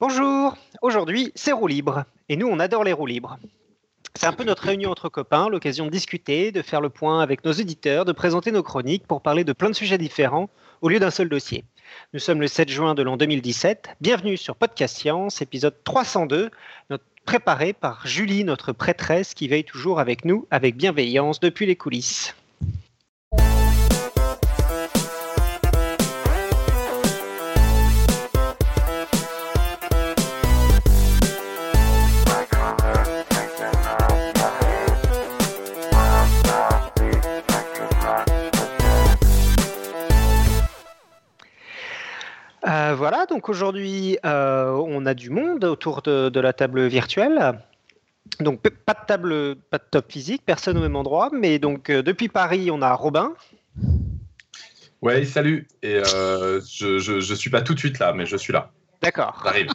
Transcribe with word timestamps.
Bonjour, 0.00 0.56
aujourd'hui 0.80 1.32
c'est 1.34 1.50
roue 1.50 1.66
libre 1.66 2.04
et 2.28 2.36
nous 2.36 2.46
on 2.46 2.60
adore 2.60 2.84
les 2.84 2.92
roues 2.92 3.06
libres. 3.06 3.36
C'est 4.14 4.28
un 4.28 4.32
peu 4.32 4.44
notre 4.44 4.62
réunion 4.62 4.92
entre 4.92 5.08
copains, 5.08 5.48
l'occasion 5.48 5.86
de 5.86 5.90
discuter, 5.90 6.52
de 6.52 6.62
faire 6.62 6.80
le 6.80 6.88
point 6.88 7.20
avec 7.20 7.44
nos 7.44 7.50
éditeurs, 7.50 8.04
de 8.04 8.12
présenter 8.12 8.52
nos 8.52 8.62
chroniques 8.62 9.08
pour 9.08 9.22
parler 9.22 9.42
de 9.42 9.52
plein 9.52 9.70
de 9.70 9.74
sujets 9.74 9.98
différents 9.98 10.50
au 10.82 10.88
lieu 10.88 11.00
d'un 11.00 11.10
seul 11.10 11.28
dossier. 11.28 11.64
Nous 12.12 12.20
sommes 12.20 12.40
le 12.40 12.46
7 12.46 12.68
juin 12.68 12.94
de 12.94 13.02
l'an 13.02 13.16
2017. 13.16 13.96
Bienvenue 14.00 14.36
sur 14.36 14.54
Podcast 14.54 14.96
Science, 14.96 15.42
épisode 15.42 15.74
302, 15.82 16.52
préparé 17.24 17.72
par 17.72 18.06
Julie, 18.06 18.44
notre 18.44 18.70
prêtresse 18.72 19.34
qui 19.34 19.48
veille 19.48 19.64
toujours 19.64 19.98
avec 19.98 20.24
nous 20.24 20.46
avec 20.52 20.76
bienveillance 20.76 21.40
depuis 21.40 21.66
les 21.66 21.74
coulisses. 21.74 22.36
Voilà, 43.10 43.24
donc 43.24 43.48
aujourd'hui, 43.48 44.18
euh, 44.26 44.70
on 44.86 45.06
a 45.06 45.14
du 45.14 45.30
monde 45.30 45.64
autour 45.64 46.02
de, 46.02 46.40
la 46.40 46.52
table 46.52 46.88
virtuelle. 46.88 47.58
Donc 48.38 48.60
pas 48.60 48.92
de 48.92 49.06
table, 49.06 49.56
pas 49.70 49.78
de 49.78 49.84
top 49.90 50.12
physique, 50.12 50.42
personne 50.44 50.76
au 50.76 50.82
même 50.82 50.94
endroit, 50.94 51.30
mais 51.32 51.58
donc 51.58 51.88
euh, 51.88 52.02
depuis 52.02 52.28
Paris, 52.28 52.70
on 52.70 52.82
a 52.82 52.92
Robin. 52.92 53.32
Ouais, 55.00 55.24
salut. 55.24 55.68
Et 55.82 56.02
je, 56.04 57.30
ne 57.30 57.34
suis 57.34 57.48
pas 57.48 57.62
tout 57.62 57.72
de 57.72 57.78
suite 57.78 57.98
là, 57.98 58.12
mais 58.12 58.26
je 58.26 58.36
suis 58.36 58.52
là. 58.52 58.72
D'accord. 59.00 59.40
J'arrive. 59.42 59.70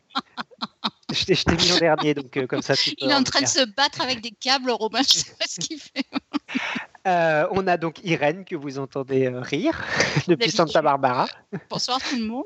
je 1.12 1.26
t'ai 1.26 1.56
mis 1.56 1.72
en 1.74 1.80
dernier, 1.80 2.14
donc 2.14 2.46
comme 2.46 2.62
ça. 2.62 2.76
Il 3.00 3.10
est 3.10 3.16
en 3.16 3.24
train 3.24 3.42
de 3.42 3.48
se 3.48 3.66
battre 3.66 4.00
avec 4.02 4.22
des 4.22 4.30
câbles, 4.40 4.70
Robin. 4.70 5.02
Je 5.02 5.12
sais 5.12 5.36
pas 5.40 5.46
ce 5.50 5.60
qu'il 5.60 5.80
fait. 5.80 6.06
Euh, 7.06 7.48
on 7.52 7.68
a 7.68 7.76
donc 7.76 8.00
Irène 8.06 8.46
que 8.46 8.56
vous 8.56 8.80
entendez 8.80 9.26
euh, 9.26 9.42
rire 9.42 9.84
depuis 10.28 10.52
Santa 10.52 10.82
Barbara. 10.82 11.28
Bonsoir 11.70 12.00
tout 12.02 12.16
le 12.16 12.26
monde. 12.26 12.46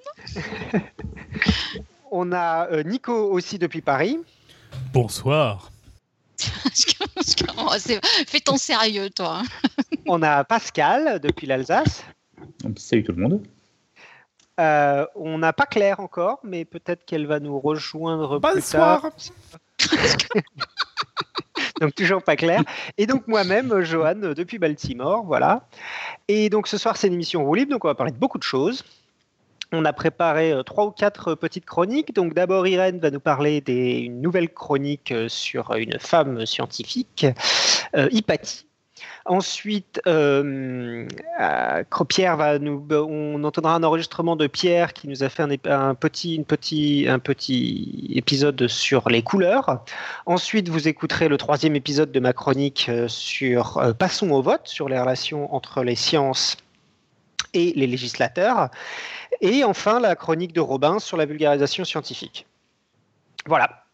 on 2.11 2.31
a 2.31 2.67
euh, 2.71 2.81
Nico 2.81 3.13
aussi 3.13 3.59
depuis 3.59 3.81
Paris. 3.81 4.19
Bonsoir. 4.91 5.69
Fais 8.27 8.39
ton 8.39 8.57
sérieux, 8.57 9.11
toi. 9.11 9.43
on 10.07 10.23
a 10.23 10.43
Pascal 10.43 11.19
depuis 11.19 11.45
l'Alsace. 11.45 12.03
Salut 12.77 13.03
tout 13.03 13.13
le 13.13 13.21
monde. 13.21 13.43
on 15.15 15.37
n'a 15.37 15.53
pas 15.53 15.67
Claire 15.67 15.99
encore, 15.99 16.39
mais 16.43 16.65
peut-être 16.65 17.05
qu'elle 17.05 17.27
va 17.27 17.39
nous 17.39 17.59
rejoindre 17.59 18.39
Bonsoir. 18.39 19.11
plus 19.11 19.29
tard. 19.29 20.33
donc 21.81 21.95
toujours 21.95 22.23
pas 22.23 22.35
clair. 22.35 22.61
Et 22.97 23.05
donc 23.05 23.27
moi-même, 23.27 23.81
Johan, 23.81 24.15
depuis 24.15 24.59
Baltimore, 24.59 25.23
voilà. 25.25 25.67
Et 26.27 26.49
donc 26.49 26.67
ce 26.67 26.77
soir, 26.77 26.97
c'est 26.97 27.07
une 27.07 27.13
émission 27.13 27.43
roue 27.43 27.55
libre, 27.55 27.71
donc 27.71 27.85
on 27.85 27.87
va 27.87 27.95
parler 27.95 28.11
de 28.11 28.17
beaucoup 28.17 28.37
de 28.37 28.43
choses. 28.43 28.83
On 29.71 29.83
a 29.83 29.91
préparé 29.91 30.53
euh, 30.53 30.63
trois 30.63 30.85
ou 30.85 30.91
quatre 30.91 31.35
petites 31.35 31.65
chroniques. 31.65 32.13
Donc 32.13 32.33
d'abord, 32.33 32.67
Irène 32.67 32.99
va 32.99 33.11
nous 33.11 33.19
parler 33.19 33.59
d'une 33.59 34.21
nouvelle 34.21 34.49
chronique 34.49 35.11
euh, 35.11 35.27
sur 35.27 35.73
une 35.73 35.99
femme 35.99 36.45
scientifique, 36.45 37.25
euh, 37.95 38.07
Hypatie. 38.11 38.66
Ensuite, 39.25 40.01
euh, 40.07 41.07
euh, 41.39 41.83
on 43.09 43.43
entendra 43.43 43.75
un 43.75 43.83
enregistrement 43.83 44.35
de 44.35 44.47
Pierre 44.47 44.93
qui 44.93 45.07
nous 45.07 45.23
a 45.23 45.29
fait 45.29 45.43
un, 45.43 45.95
petit, 45.95 46.35
une 46.35 46.45
un 47.09 47.19
petit 47.19 48.13
épisode 48.15 48.67
sur 48.67 49.09
les 49.09 49.21
couleurs. 49.21 49.83
Ensuite, 50.25 50.69
vous 50.69 50.87
écouterez 50.87 51.27
le 51.27 51.37
troisième 51.37 51.75
épisode 51.75 52.11
de 52.11 52.19
ma 52.19 52.33
chronique 52.33 52.87
euh, 52.89 53.07
sur 53.07 53.81
Passons 53.97 54.31
au 54.31 54.41
vote, 54.41 54.67
sur 54.67 54.89
les 54.89 54.99
relations 54.99 55.53
entre 55.53 55.83
les 55.83 55.95
sciences 55.95 56.57
et 57.53 57.73
les 57.75 57.87
législateurs. 57.87 58.69
Et 59.41 59.63
enfin, 59.63 59.99
la 59.99 60.15
chronique 60.15 60.53
de 60.53 60.61
Robin 60.61 60.99
sur 60.99 61.17
la 61.17 61.25
vulgarisation 61.25 61.85
scientifique. 61.85 62.45
Voilà. 63.45 63.86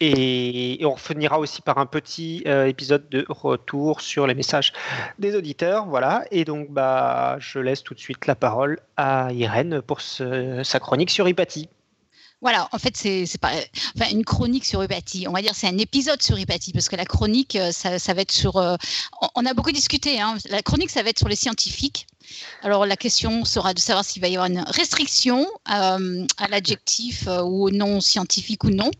Et, 0.00 0.80
on 0.84 0.96
finira 0.96 1.38
aussi 1.38 1.60
par 1.60 1.78
un 1.78 1.86
petit 1.86 2.42
euh, 2.46 2.66
épisode 2.66 3.08
de 3.10 3.26
retour 3.28 4.00
sur 4.00 4.26
les 4.26 4.34
messages 4.34 4.72
des 5.18 5.36
auditeurs. 5.36 5.86
Voilà. 5.86 6.24
Et 6.30 6.44
donc, 6.44 6.70
bah, 6.70 7.36
je 7.38 7.58
laisse 7.58 7.82
tout 7.82 7.94
de 7.94 8.00
suite 8.00 8.26
la 8.26 8.34
parole 8.34 8.80
à 8.96 9.30
Irène 9.32 9.82
pour 9.82 10.00
sa 10.00 10.80
chronique 10.80 11.10
sur 11.10 11.28
Hypatie. 11.28 11.68
Voilà, 12.42 12.68
en 12.72 12.78
fait, 12.78 12.96
c'est 12.96 13.24
enfin, 13.44 14.10
une 14.10 14.24
chronique 14.24 14.64
sur 14.64 14.82
Hypatie. 14.82 15.26
On 15.28 15.32
va 15.32 15.42
dire 15.42 15.54
c'est 15.54 15.66
un 15.66 15.76
épisode 15.76 16.22
sur 16.22 16.38
Hypatie, 16.38 16.72
parce 16.72 16.88
que 16.88 16.96
la 16.96 17.04
chronique, 17.04 17.54
euh, 17.56 17.70
ça, 17.70 17.98
ça 17.98 18.14
va 18.14 18.22
être 18.22 18.32
sur. 18.32 18.56
Euh, 18.56 18.76
on 19.34 19.44
a 19.44 19.52
beaucoup 19.52 19.72
discuté. 19.72 20.20
Hein. 20.20 20.38
La 20.48 20.62
chronique, 20.62 20.90
ça 20.90 21.02
va 21.02 21.10
être 21.10 21.18
sur 21.18 21.28
les 21.28 21.36
scientifiques. 21.36 22.06
Alors 22.62 22.86
la 22.86 22.96
question 22.96 23.44
sera 23.44 23.74
de 23.74 23.78
savoir 23.78 24.04
s'il 24.04 24.20
va 24.22 24.28
y 24.28 24.36
avoir 24.36 24.50
une 24.50 24.64
restriction 24.68 25.46
euh, 25.70 26.26
à 26.38 26.48
l'adjectif 26.48 27.26
euh, 27.26 27.42
ou 27.42 27.68
au 27.68 27.70
nom 27.70 28.00
scientifique 28.00 28.64
ou 28.64 28.70
non. 28.70 28.90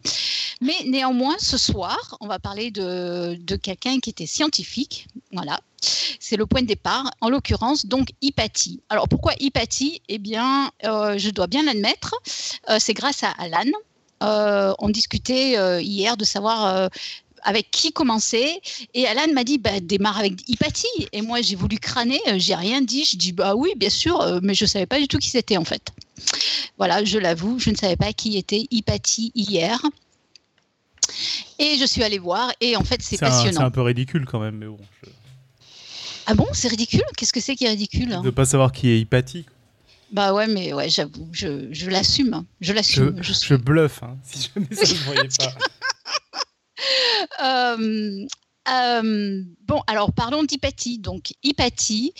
Mais 0.61 0.77
néanmoins, 0.87 1.37
ce 1.39 1.59
soir, 1.59 2.17
on 2.21 2.27
va 2.27 2.39
parler 2.39 2.71
de, 2.71 3.39
quelqu'un 3.63 3.99
qui 4.01 4.11
était 4.11 4.27
scientifique. 4.27 5.09
Voilà. 5.33 5.61
C'est 6.19 6.37
le 6.37 6.47
point 6.47 6.63
de 6.63 6.67
départ, 6.67 7.11
en 7.21 7.31
l'occurrence, 7.31 7.87
donc 7.87 8.11
Hypatie. 8.21 8.81
Alors 8.89 9.09
pourquoi 9.09 9.33
Hypatie? 9.41 10.03
Eh 10.09 10.19
bien, 10.19 10.71
euh, 10.85 11.17
je 11.17 11.31
dois 11.31 11.47
bien 11.47 11.63
l'admettre, 11.63 12.15
c'est 12.79 12.95
grâce 12.95 13.23
à 13.23 13.31
Alan. 13.39 14.75
on 14.79 14.89
discutait 14.91 15.83
hier 15.83 16.17
de 16.19 16.25
savoir 16.25 16.91
avec 17.43 17.71
qui 17.71 17.93
commencer 17.93 18.61
Et 18.95 19.07
Alan 19.07 19.33
m'a 19.33 19.45
dit, 19.45 19.59
bah, 19.59 19.81
démarre 19.81 20.19
avec 20.19 20.49
Hypatie. 20.49 20.87
Et 21.13 21.23
moi, 21.23 21.41
j'ai 21.43 21.57
voulu 21.57 21.79
crâner, 21.79 22.21
euh, 22.29 22.35
j'ai 22.39 22.55
rien 22.55 22.81
dit. 22.81 23.05
Je 23.05 23.17
dis, 23.17 23.33
bah 23.33 23.55
oui, 23.55 23.73
bien 23.77 23.91
sûr, 23.91 24.21
euh, 24.21 24.41
mais 24.43 24.55
je 24.55 24.65
ne 24.65 24.69
savais 24.69 24.87
pas 24.87 24.99
du 24.99 25.09
tout 25.09 25.19
qui 25.19 25.31
c'était 25.31 25.57
en 25.57 25.65
fait. 25.65 25.91
Voilà, 26.79 27.05
je 27.05 27.19
l'avoue, 27.19 27.59
je 27.59 27.71
ne 27.71 27.77
savais 27.77 27.97
pas 27.97 28.13
qui 28.13 28.37
était 28.37 28.67
Hypatie 28.71 29.33
hier. 29.35 29.81
Et 31.59 31.77
je 31.79 31.85
suis 31.85 32.03
allée 32.03 32.19
voir, 32.19 32.53
et 32.61 32.77
en 32.77 32.85
fait, 32.85 33.03
c'est 33.03 33.19
passionnant. 33.19 33.61
C'est 33.61 33.65
un 33.65 33.71
peu 33.71 33.83
ridicule 33.83 34.25
quand 34.27 34.41
même, 34.41 34.57
mais 34.57 34.67
bon. 34.67 34.79
Ah 36.27 36.35
bon, 36.35 36.47
c'est 36.53 36.69
ridicule? 36.69 37.03
Qu'est-ce 37.17 37.33
que 37.33 37.41
c'est 37.41 37.57
qui 37.57 37.65
est 37.65 37.71
ridicule 37.71 38.09
De 38.09 38.17
ne 38.27 38.31
pas 38.31 38.45
savoir 38.45 38.73
qui 38.73 38.89
est 38.89 39.01
Hypatie. 39.01 39.47
Bah 40.13 40.33
ouais, 40.35 40.49
mais 40.49 40.73
ouais, 40.73 40.89
j'avoue, 40.89 41.29
je, 41.33 41.69
je 41.71 41.89
l'assume. 41.89 42.45
Je 42.61 42.73
l'assume. 42.73 43.17
Je, 43.21 43.33
je, 43.33 43.55
bluffe, 43.55 44.03
hein, 44.03 44.17
si 44.25 44.51
jamais 44.55 44.67
ça 44.73 44.93
ne 44.93 44.99
voyait 45.05 45.29
pas. 45.39 45.55
Euh, 47.43 48.27
euh, 48.69 49.43
bon, 49.67 49.83
alors 49.87 50.13
parlons 50.13 50.45
d'Hypatie. 50.45 50.99
Donc, 50.99 51.33
Hypatie, 51.43 52.13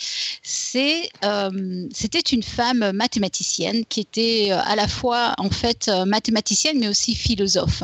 euh, 0.75 1.87
c'était 1.93 2.19
une 2.19 2.43
femme 2.43 2.91
mathématicienne 2.93 3.85
qui 3.85 3.99
était 3.99 4.51
à 4.51 4.75
la 4.75 4.87
fois 4.87 5.33
en 5.37 5.49
fait 5.49 5.89
mathématicienne 6.05 6.79
mais 6.79 6.87
aussi 6.87 7.15
philosophe. 7.15 7.83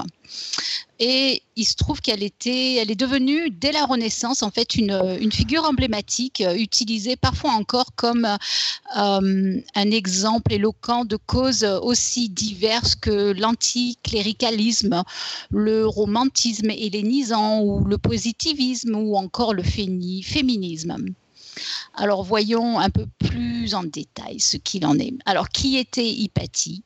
Et 0.99 1.43
il 1.55 1.65
se 1.65 1.75
trouve 1.75 2.01
qu'elle 2.01 2.23
était, 2.23 2.75
elle 2.75 2.89
est 2.89 2.95
devenue 2.95 3.51
dès 3.51 3.71
la 3.71 3.85
Renaissance 3.85 4.41
en 4.41 4.49
fait 4.49 4.75
une, 4.75 5.31
figure 5.31 5.63
emblématique, 5.63 6.41
euh, 6.41 6.55
utilisée 6.55 7.15
parfois 7.15 7.51
encore 7.51 7.93
comme 7.95 8.25
euh, 8.25 9.61
un 9.75 9.91
exemple 9.91 10.53
éloquent 10.53 11.05
de 11.05 11.17
causes 11.17 11.63
aussi 11.63 12.29
diverses 12.29 12.95
que 12.95 13.31
l'anticléricalisme, 13.33 15.03
le 15.51 15.85
romantisme 15.85 16.71
hellénisant 16.71 17.61
ou 17.61 17.83
le 17.85 17.97
positivisme 17.99 18.95
ou 18.95 19.15
encore 19.17 19.53
le 19.53 19.63
féminisme. 19.63 20.97
Alors 21.95 22.23
voyons 22.23 22.79
un 22.79 22.89
peu 22.89 23.05
plus 23.19 23.73
en 23.73 23.83
détail 23.83 24.39
ce 24.39 24.57
qu'il 24.57 24.85
en 24.85 24.97
est. 24.99 25.13
Alors 25.25 25.49
qui 25.49 25.77
était 25.77 26.07
Hypatie 26.07 26.83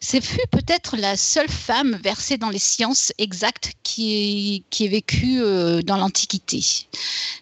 Ce 0.00 0.20
fut 0.20 0.46
peut-être 0.50 0.96
la 0.96 1.16
seule 1.16 1.48
femme 1.48 1.96
versée 2.02 2.38
dans 2.38 2.50
les 2.50 2.58
sciences 2.58 3.12
exactes 3.18 3.72
qui 3.82 4.64
ait, 4.80 4.88
vécu 4.88 5.40
euh, 5.40 5.82
dans 5.82 5.96
l'Antiquité. 5.96 6.64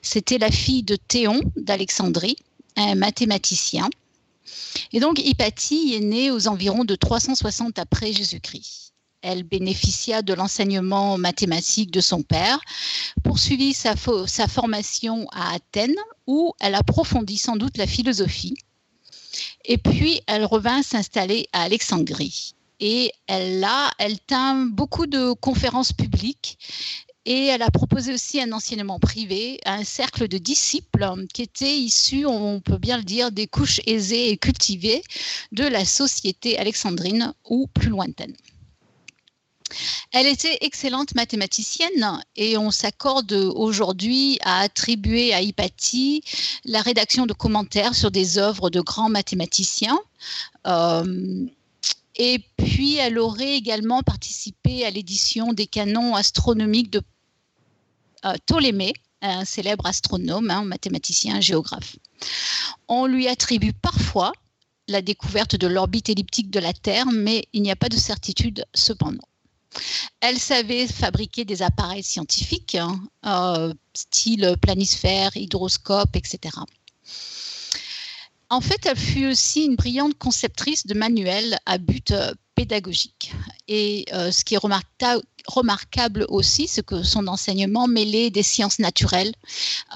C'était 0.03 0.38
la 0.38 0.50
fille 0.50 0.82
de 0.82 0.97
Théon 0.97 1.41
d'Alexandrie, 1.56 2.37
un 2.76 2.94
mathématicien. 2.94 3.88
Et 4.93 5.00
donc 5.00 5.19
Hypatie 5.19 5.94
est 5.94 6.00
née 6.00 6.31
aux 6.31 6.49
environs 6.49 6.85
de 6.85 6.94
360 6.94 7.79
après 7.79 8.12
Jésus-Christ. 8.12 8.86
Elle 9.28 9.43
bénéficia 9.43 10.23
de 10.23 10.34
l'enseignement 10.34 11.19
mathématique 11.19 11.90
de 11.90 12.00
son 12.00 12.23
père, 12.23 12.61
poursuivit 13.25 13.75
sa, 13.75 13.96
formation 13.96 15.26
à 15.32 15.55
Athènes, 15.55 15.99
où 16.28 16.55
elle 16.61 16.76
approfondit 16.76 17.37
sans 17.37 17.56
doute 17.56 17.76
la 17.76 17.88
philosophie. 17.88 18.55
Et 19.64 19.78
puis, 19.78 20.20
elle 20.28 20.44
revint 20.44 20.81
s'installer 20.84 21.49
à 21.52 21.62
Alexandrie. 21.62 22.55
Et 22.78 23.11
elle, 23.26 23.64
a, 23.64 23.90
elle 23.99 24.20
tint 24.20 24.64
beaucoup 24.67 25.06
de 25.06 25.32
conférences 25.32 25.93
publiques 25.93 26.56
et 27.25 27.46
elle 27.46 27.62
a 27.62 27.70
proposé 27.72 28.14
aussi 28.14 28.40
un 28.40 28.52
enseignement 28.52 29.00
privé 29.00 29.58
à 29.64 29.75
un 29.75 29.82
cercle 29.82 30.29
de 30.29 30.38
disciples 30.38 31.26
qui 31.34 31.43
étaient 31.43 31.76
issus, 31.76 32.26
on 32.26 32.61
peut 32.61 32.79
bien 32.79 32.99
le 32.99 33.02
dire, 33.02 33.32
des 33.32 33.49
couches 33.49 33.81
aisées 33.87 34.31
et 34.31 34.37
cultivées 34.37 35.02
de 35.50 35.64
la 35.64 35.84
société 35.84 36.56
alexandrine 36.56 37.34
ou 37.44 37.67
plus 37.67 37.88
lointaine. 37.88 38.37
Elle 40.13 40.27
était 40.27 40.59
excellente 40.61 41.15
mathématicienne 41.15 42.23
et 42.37 42.57
on 42.57 42.71
s'accorde 42.71 43.33
aujourd'hui 43.33 44.39
à 44.43 44.61
attribuer 44.61 45.35
à 45.35 45.43
Hypatie 45.43 46.23
la 46.65 46.81
rédaction 46.81 47.27
de 47.27 47.33
commentaires 47.33 47.95
sur 47.95 48.11
des 48.11 48.39
œuvres 48.39 48.71
de 48.71 48.81
grands 48.81 49.09
mathématiciens. 49.09 49.99
Euh, 50.67 51.47
et 52.17 52.41
puis, 52.57 52.97
elle 52.97 53.19
aurait 53.19 53.57
également 53.57 54.03
participé 54.03 54.85
à 54.87 54.91
l'édition 54.91 55.53
des 55.53 55.67
canons 55.67 56.15
astronomiques 56.15 56.91
de 56.91 57.03
euh, 58.25 58.35
Ptolémée, 58.47 58.95
un 59.21 59.45
célèbre 59.45 59.87
astronome, 59.87 60.51
un 60.51 60.65
mathématicien, 60.65 61.41
géographe. 61.41 61.97
On 62.89 63.07
lui 63.07 63.29
attribue 63.29 63.75
parfois 63.75 64.33
la 64.89 65.03
découverte 65.03 65.57
de 65.57 65.67
l'orbite 65.67 66.09
elliptique 66.09 66.51
de 66.51 66.61
la 66.61 66.73
Terre, 66.73 67.07
mais 67.13 67.47
il 67.53 67.63
n'y 67.63 67.71
a 67.71 67.77
pas 67.77 67.89
de 67.89 67.97
certitude 67.97 68.65
cependant. 68.73 69.29
Elle 70.20 70.38
savait 70.38 70.87
fabriquer 70.87 71.44
des 71.44 71.62
appareils 71.62 72.02
scientifiques, 72.02 72.75
hein, 72.75 73.00
euh, 73.26 73.73
style 73.94 74.56
planisphère, 74.61 75.37
hydroscope, 75.37 76.17
etc. 76.17 76.55
En 78.49 78.61
fait, 78.61 78.87
elle 78.87 78.96
fut 78.96 79.26
aussi 79.26 79.64
une 79.64 79.76
brillante 79.76 80.17
conceptrice 80.19 80.87
de 80.87 80.94
manuels 80.94 81.58
à 81.67 81.78
but 81.78 82.12
euh, 82.12 82.32
pédagogique. 82.55 83.32
Et 83.69 84.05
euh, 84.12 84.31
ce 84.31 84.44
qui 84.44 84.55
est 84.55 84.61
remarquable 85.49 86.26
aussi, 86.29 86.69
c'est 86.69 86.84
que 86.84 87.02
son 87.02 87.26
enseignement 87.26 87.88
mêlait 87.88 88.31
des 88.31 88.43
sciences 88.43 88.79
naturelles 88.79 89.34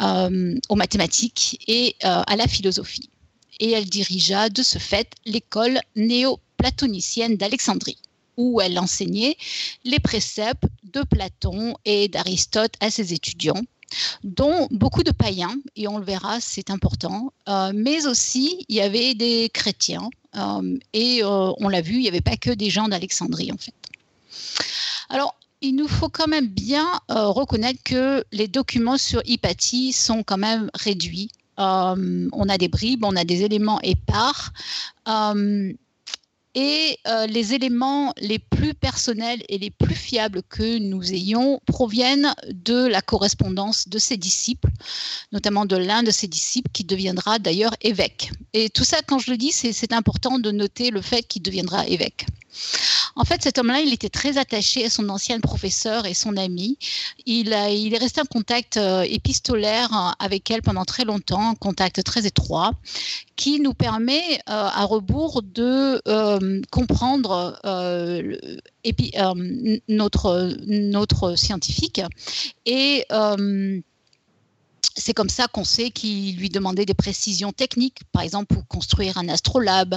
aux 0.01 0.77
mathématiques 0.77 1.59
et 1.67 1.97
à 2.03 2.37
la 2.37 2.47
philosophie. 2.47 3.11
Et 3.61 3.73
elle 3.73 3.89
dirigea 3.89 4.49
de 4.49 4.63
ce 4.63 4.79
fait 4.79 5.13
l'école 5.27 5.81
néo-platonicienne 5.97 7.37
d'Alexandrie 7.37 7.99
où 8.37 8.61
elle 8.61 8.79
enseignait 8.79 9.37
les 9.85 9.99
préceptes 9.99 10.65
de 10.85 11.03
Platon 11.03 11.75
et 11.85 12.09
d'Aristote 12.09 12.75
à 12.81 12.91
ses 12.91 13.13
étudiants 13.13 13.63
dont 14.25 14.69
beaucoup 14.71 15.03
de 15.03 15.11
païens, 15.11 15.57
et 15.77 15.89
on 15.89 15.99
le 15.99 16.05
verra, 16.05 16.41
c'est 16.41 16.71
important, 16.71 17.33
euh, 17.49 17.73
mais 17.75 18.07
aussi 18.07 18.65
il 18.69 18.77
y 18.77 18.81
avait 18.81 19.15
des 19.15 19.51
chrétiens, 19.53 20.09
euh, 20.37 20.79
et 20.93 21.23
euh, 21.23 21.53
on 21.59 21.69
l'a 21.69 21.81
vu, 21.81 21.95
il 21.95 22.03
n'y 22.03 22.09
avait 22.09 22.21
pas 22.21 22.37
que 22.37 22.51
des 22.51 22.71
gens 22.71 22.89
d'Alexandrie 22.89 23.53
en 23.53 23.57
fait. 23.57 23.75
Alors, 25.09 25.35
il 25.61 25.75
nous 25.75 25.89
faut 25.89 26.09
quand 26.09 26.29
même 26.29 26.47
bien 26.47 26.89
reconnaître 27.09 27.83
que 27.85 28.25
les 28.33 28.49
documents 28.49 28.97
sur 28.97 29.21
Hypatie 29.27 29.93
sont 29.93 30.23
quand 30.23 30.39
même 30.39 30.71
réduits. 30.73 31.29
on 31.59 32.49
a 32.49 32.57
des 32.57 32.69
bribes, 32.69 33.05
on 33.05 33.15
a 33.15 33.25
des 33.25 33.43
éléments 33.43 33.79
épars. 33.83 34.53
Et 36.55 36.99
euh, 37.07 37.27
les 37.27 37.55
éléments 37.55 38.13
les 38.19 38.41
plus 38.41 38.75
personnels 38.75 39.43
et 39.49 39.59
les 39.59 39.71
plus 39.71 39.95
fiables 39.95 40.43
que 40.43 40.79
nous 40.79 41.13
ayons 41.13 41.61
proviennent 41.67 42.35
de 42.49 42.87
la 42.87 43.03
correspondance 43.03 43.89
de 43.89 43.99
ses 43.99 44.17
disciples, 44.17 44.71
notamment 45.31 45.65
de 45.65 45.77
l'un 45.77 46.03
de 46.03 46.11
ses 46.11 46.27
disciples 46.27 46.71
qui 46.73 46.85
deviendra 46.85 47.39
d'ailleurs 47.39 47.77
évêque. 47.83 48.33
Et 48.53 48.69
tout 48.69 48.85
ça, 48.85 48.99
quand 49.07 49.21
je 49.21 49.31
le 49.31 49.37
dis, 49.37 49.53
c'est 49.53 49.93
important 49.93 50.39
de 50.41 50.51
noter 50.51 50.91
le 50.91 51.03
fait 51.03 51.23
qu'il 51.23 51.43
deviendra 51.43 51.87
évêque. 51.87 52.27
En 53.17 53.25
fait, 53.25 53.43
cet 53.43 53.59
homme-là, 53.59 53.81
il 53.81 53.93
était 53.93 54.09
très 54.09 54.39
attaché 54.39 54.85
à 54.85 54.91
son 54.91 55.09
ancien 55.09 55.41
professeur 55.41 56.07
et 56.07 56.15
son 56.15 56.37
ami. 56.37 56.79
Il, 57.27 57.49
il 57.71 57.95
est 57.95 57.99
resté 57.99 58.21
en 58.21 58.25
contact 58.25 58.77
euh, 58.77 59.03
épistolaire 59.03 59.93
euh, 59.93 60.11
avec 60.25 60.51
elle 60.51 60.63
pendant 60.63 60.85
très 60.85 61.05
longtemps, 61.05 61.51
un 61.51 61.55
contact 61.55 62.03
très 62.05 62.27
étroit, 62.27 62.73
qui 63.37 63.61
nous 63.61 63.75
permet, 63.75 64.37
euh, 64.37 64.39
à 64.47 64.85
rebours, 64.85 65.43
de 65.43 66.01
comprendre 66.71 67.59
notre, 69.89 70.57
notre 70.67 71.37
scientifique 71.37 72.01
et 72.67 73.05
c'est 74.97 75.15
comme 75.15 75.29
ça 75.29 75.47
qu'on 75.49 75.65
sait 75.65 75.91
qu'il 75.91 76.37
lui 76.37 76.49
demandait 76.49 76.87
des 76.87 76.95
précisions 76.95 77.53
techniques, 77.53 78.01
par 78.13 78.23
exemple 78.23 78.55
pour 78.55 78.67
construire 78.67 79.19
un 79.19 79.29
astrolabe. 79.29 79.97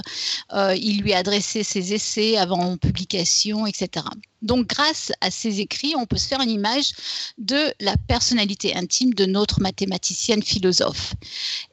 Euh, 0.52 0.74
il 0.76 1.00
lui 1.00 1.12
adressait 1.12 1.62
ses 1.62 1.92
essais 1.92 2.36
avant 2.36 2.76
publication, 2.76 3.66
etc. 3.66 4.06
Donc, 4.44 4.66
grâce 4.66 5.10
à 5.22 5.30
ces 5.30 5.60
écrits, 5.60 5.94
on 5.96 6.04
peut 6.04 6.18
se 6.18 6.28
faire 6.28 6.42
une 6.42 6.50
image 6.50 6.92
de 7.38 7.72
la 7.80 7.96
personnalité 7.96 8.76
intime 8.76 9.14
de 9.14 9.24
notre 9.24 9.62
mathématicienne 9.62 10.42
philosophe. 10.42 11.14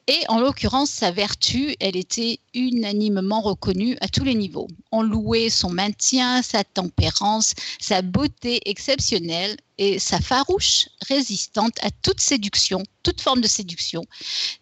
Et 0.08 0.20
en 0.28 0.40
l'occurrence, 0.40 0.90
sa 0.90 1.12
vertu, 1.12 1.76
elle 1.78 1.96
était 1.96 2.40
unanimement 2.54 3.40
reconnue 3.40 3.96
à 4.00 4.08
tous 4.08 4.24
les 4.24 4.34
niveaux. 4.34 4.66
On 4.90 5.02
louait 5.02 5.48
son 5.48 5.70
maintien, 5.70 6.42
sa 6.42 6.64
tempérance, 6.64 7.54
sa 7.80 8.02
beauté 8.02 8.60
exceptionnelle 8.68 9.56
et 9.78 10.00
sa 10.00 10.20
farouche 10.20 10.88
résistante 11.08 11.76
à 11.82 11.90
toute 12.02 12.20
séduction, 12.20 12.82
toute 13.04 13.20
forme 13.20 13.40
de 13.40 13.46
séduction, 13.46 14.04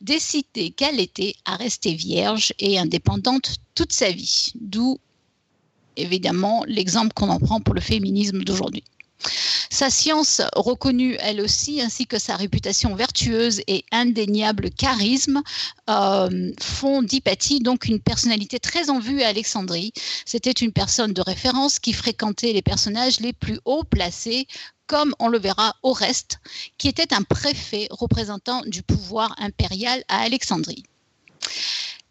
décidée 0.02 0.70
qu'elle 0.70 1.00
était 1.00 1.34
à 1.46 1.56
rester 1.56 1.94
vierge 1.94 2.52
et 2.58 2.78
indépendante 2.78 3.56
toute 3.74 3.92
sa 3.92 4.10
vie, 4.10 4.52
d'où 4.56 4.98
évidemment 5.96 6.64
l'exemple 6.66 7.14
qu'on 7.14 7.30
en 7.30 7.40
prend 7.40 7.60
pour 7.60 7.74
le 7.74 7.80
féminisme 7.80 8.44
d'aujourd'hui. 8.44 8.84
Sa 9.70 9.90
science 9.90 10.42
reconnue, 10.56 11.16
elle 11.20 11.40
aussi, 11.40 11.80
ainsi 11.80 12.06
que 12.06 12.18
sa 12.18 12.36
réputation 12.36 12.94
vertueuse 12.94 13.60
et 13.66 13.84
indéniable 13.92 14.70
charisme, 14.70 15.42
euh, 15.88 16.52
font 16.60 17.02
d'Hypatie 17.02 17.60
donc 17.60 17.86
une 17.86 18.00
personnalité 18.00 18.58
très 18.58 18.90
en 18.90 18.98
vue 18.98 19.22
à 19.22 19.28
Alexandrie. 19.28 19.92
C'était 20.24 20.50
une 20.50 20.72
personne 20.72 21.12
de 21.12 21.22
référence 21.22 21.78
qui 21.78 21.92
fréquentait 21.92 22.52
les 22.52 22.62
personnages 22.62 23.20
les 23.20 23.32
plus 23.32 23.60
haut 23.64 23.84
placés, 23.84 24.46
comme 24.86 25.14
on 25.18 25.28
le 25.28 25.38
verra 25.38 25.76
au 25.82 25.92
reste, 25.92 26.38
qui 26.76 26.88
était 26.88 27.14
un 27.14 27.22
préfet 27.22 27.86
représentant 27.90 28.62
du 28.66 28.82
pouvoir 28.82 29.34
impérial 29.38 30.02
à 30.08 30.22
Alexandrie. 30.22 30.82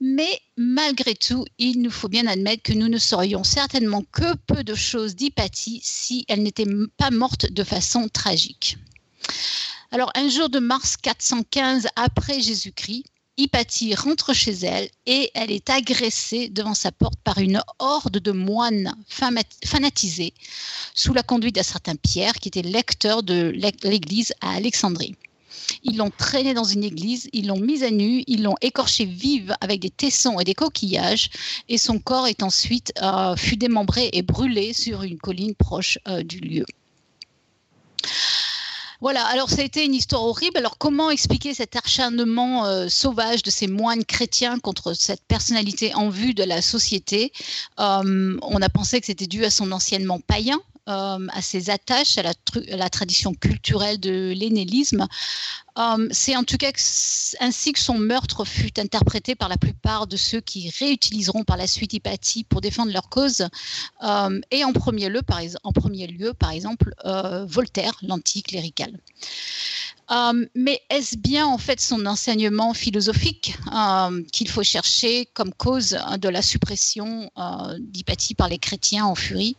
Mais 0.02 0.40
malgré 0.56 1.14
tout, 1.14 1.46
il 1.58 1.82
nous 1.82 1.92
faut 1.92 2.08
bien 2.08 2.26
admettre 2.28 2.64
que 2.64 2.74
nous 2.74 2.88
ne 2.88 2.98
saurions 2.98 3.44
certainement 3.44 4.04
que 4.12 4.36
peu 4.48 4.64
de 4.64 4.76
choses 4.76 5.16
d'Hypatie 5.16 5.82
si 5.84 6.26
elle 6.30 6.44
n'était 6.44 6.68
pas 6.98 7.12
morte 7.12 7.52
de 7.52 7.64
façon 7.64 8.08
tragique. 8.08 8.78
Alors, 9.92 10.12
un 10.16 10.30
jour 10.30 10.50
de 10.50 10.60
mars 10.60 10.96
415 10.98 11.88
après 11.96 12.40
Jésus-Christ, 12.40 13.04
Hypatie 13.38 13.96
rentre 13.96 14.34
chez 14.34 14.52
elle 14.52 14.90
et 15.06 15.32
elle 15.34 15.52
est 15.52 15.70
agressée 15.70 16.50
devant 16.50 16.74
sa 16.74 16.92
porte 16.92 17.20
par 17.24 17.38
une 17.38 17.62
horde 17.80 18.20
de 18.20 18.32
moines 18.32 18.94
fanatisés 19.08 20.34
sous 20.94 21.14
la 21.14 21.24
conduite 21.24 21.56
d'un 21.56 21.64
certain 21.64 21.96
Pierre 21.96 22.34
qui 22.34 22.50
était 22.50 22.62
lecteur 22.62 23.24
de 23.24 23.54
l'église 23.84 24.34
à 24.42 24.52
Alexandrie. 24.52 25.16
Ils 25.84 25.98
l'ont 25.98 26.12
traînée 26.16 26.54
dans 26.54 26.64
une 26.64 26.84
église, 26.84 27.30
ils 27.34 27.48
l'ont 27.48 27.60
mise 27.60 27.84
à 27.84 27.92
nu, 27.92 28.24
ils 28.28 28.44
l'ont 28.44 28.56
écorchée 28.62 29.06
vive 29.06 29.56
avec 29.62 29.80
des 29.80 29.90
tessons 29.90 30.40
et 30.40 30.44
des 30.44 30.54
coquillages, 30.54 31.30
et 31.68 31.78
son 31.78 32.00
corps 32.00 32.28
est 32.28 32.44
ensuite 32.44 32.92
euh, 33.02 33.36
fut 33.36 33.58
démembré 33.58 34.10
et 34.14 34.22
brûlé 34.22 34.74
sur 34.74 35.04
une 35.04 35.18
colline 35.18 35.56
proche 35.56 35.98
euh, 36.08 36.24
du 36.24 36.40
lieu. 36.40 36.66
Voilà, 39.02 39.26
alors 39.28 39.50
ça 39.50 39.62
a 39.62 39.64
été 39.64 39.86
une 39.86 39.96
histoire 39.96 40.26
horrible. 40.26 40.58
Alors 40.58 40.78
comment 40.78 41.10
expliquer 41.10 41.54
cet 41.54 41.78
acharnement 41.78 42.66
euh, 42.66 42.90
sauvage 42.90 43.44
de 43.44 43.50
ces 43.50 43.68
moines 43.68 44.04
chrétiens 44.04 44.60
contre 44.60 44.94
cette 44.94 45.24
personnalité 45.26 45.96
en 45.96 46.10
vue 46.10 46.34
de 46.34 46.44
la 46.44 46.62
société? 46.62 47.32
On 47.78 48.62
a 48.62 48.70
pensé 48.70 49.00
que 49.00 49.06
c'était 49.06 49.28
dû 49.28 49.46
à 49.46 49.52
son 49.52 49.72
anciennement 49.72 50.20
païen, 50.20 50.60
euh, 50.90 51.28
à 51.30 51.42
ses 51.42 51.70
attaches 51.70 52.18
à 52.18 52.24
la, 52.24 52.90
tradition 52.90 53.34
culturelle 53.34 54.00
de 54.00 54.34
l'énélisme. 54.36 55.08
Euh, 55.78 56.08
c'est 56.12 56.36
en 56.36 56.44
tout 56.44 56.58
cas 56.58 56.72
ainsi 57.40 57.74
que 57.74 57.80
son 57.80 57.98
meurtre 58.00 58.44
fut 58.44 58.80
interprété 58.80 59.36
par 59.36 59.50
la 59.50 59.58
plupart 59.58 60.08
de 60.08 60.18
ceux 60.18 60.42
qui 60.42 60.72
réutiliseront 60.80 61.44
par 61.44 61.58
la 61.58 61.68
suite 61.68 61.94
Hypatie 61.94 62.44
pour 62.44 62.62
défendre 62.62 62.92
leur 62.92 63.10
cause. 63.10 63.48
Euh, 64.04 64.42
et 64.52 64.64
en 64.64 64.74
premier 64.74 65.10
lieu, 65.10 65.22
par, 65.22 65.42
en 65.64 65.72
premier 65.72 66.08
lieu, 66.08 66.34
par 66.34 66.52
exemple, 66.52 66.94
Voltaire, 67.48 67.94
l'anticlérical. 68.02 68.92
Euh, 70.12 70.46
mais 70.56 70.82
est-ce 70.90 71.18
bien 71.18 71.46
en 71.46 71.58
fait 71.58 71.80
son 71.80 72.06
enseignement 72.06 72.74
philosophique 72.74 73.56
euh, 73.72 74.24
qu'il 74.32 74.50
faut 74.50 74.64
chercher 74.64 75.28
comme 75.34 75.54
cause 75.54 75.98
de 76.18 76.30
la 76.30 76.42
suppression 76.42 77.30
euh, 77.38 77.78
d'Hypatie 77.80 78.34
par 78.34 78.50
les 78.50 78.58
chrétiens 78.58 79.06
en 79.06 79.16
furie? 79.16 79.56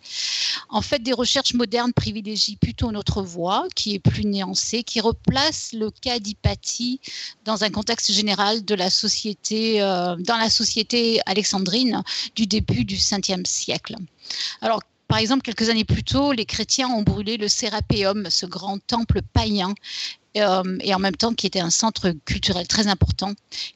En 0.69 0.83
fait, 0.83 1.01
des 1.01 1.13
recherches 1.13 1.55
modernes 1.55 1.93
privilégient 1.93 2.57
plutôt 2.57 2.91
notre 2.91 3.23
voie, 3.23 3.67
qui 3.75 3.95
est 3.95 3.99
plus 4.01 4.25
nuancée, 4.25 4.83
qui 4.83 5.01
replace 5.01 5.73
le 5.73 5.91
cas 5.91 6.19
d'Hypatie 6.19 7.01
dans 7.45 7.63
un 7.63 7.71
contexte 7.71 8.13
général 8.13 8.65
de 8.65 8.75
la 8.75 8.91
société, 8.91 9.79
dans 9.81 10.37
la 10.37 10.51
société 10.51 11.21
alexandrine 11.27 12.03
du 12.35 12.47
début 12.47 12.85
du 12.85 12.97
5e 12.97 13.47
siècle. 13.47 13.97
Alors, 14.61 14.81
par 15.11 15.19
exemple, 15.19 15.43
quelques 15.43 15.69
années 15.69 15.85
plus 15.85 16.05
tôt, 16.05 16.31
les 16.31 16.45
chrétiens 16.45 16.89
ont 16.89 17.03
brûlé 17.03 17.37
le 17.37 17.49
Sérapéum, 17.49 18.31
ce 18.31 18.47
grand 18.47 18.79
temple 18.79 19.23
païen, 19.33 19.71
euh, 19.71 20.20
et 20.35 20.95
en 20.95 20.99
même 20.99 21.17
temps 21.17 21.35
qui 21.35 21.47
était 21.47 21.61
un 21.61 21.71
centre 21.71 22.11
culturel 22.25 22.67
très 22.69 22.87
important, 22.87 23.35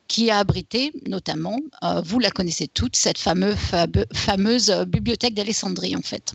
qui 0.08 0.30
a 0.30 0.38
abrité 0.38 0.92
notamment, 1.06 1.58
euh, 1.82 2.00
vous 2.02 2.20
la 2.20 2.30
connaissez 2.30 2.68
toutes, 2.68 2.96
cette 2.96 3.18
fameuse, 3.18 4.70
bibliothèque 4.86 5.34
d'Alexandrie 5.34 5.96
en 5.96 6.02
fait. 6.02 6.34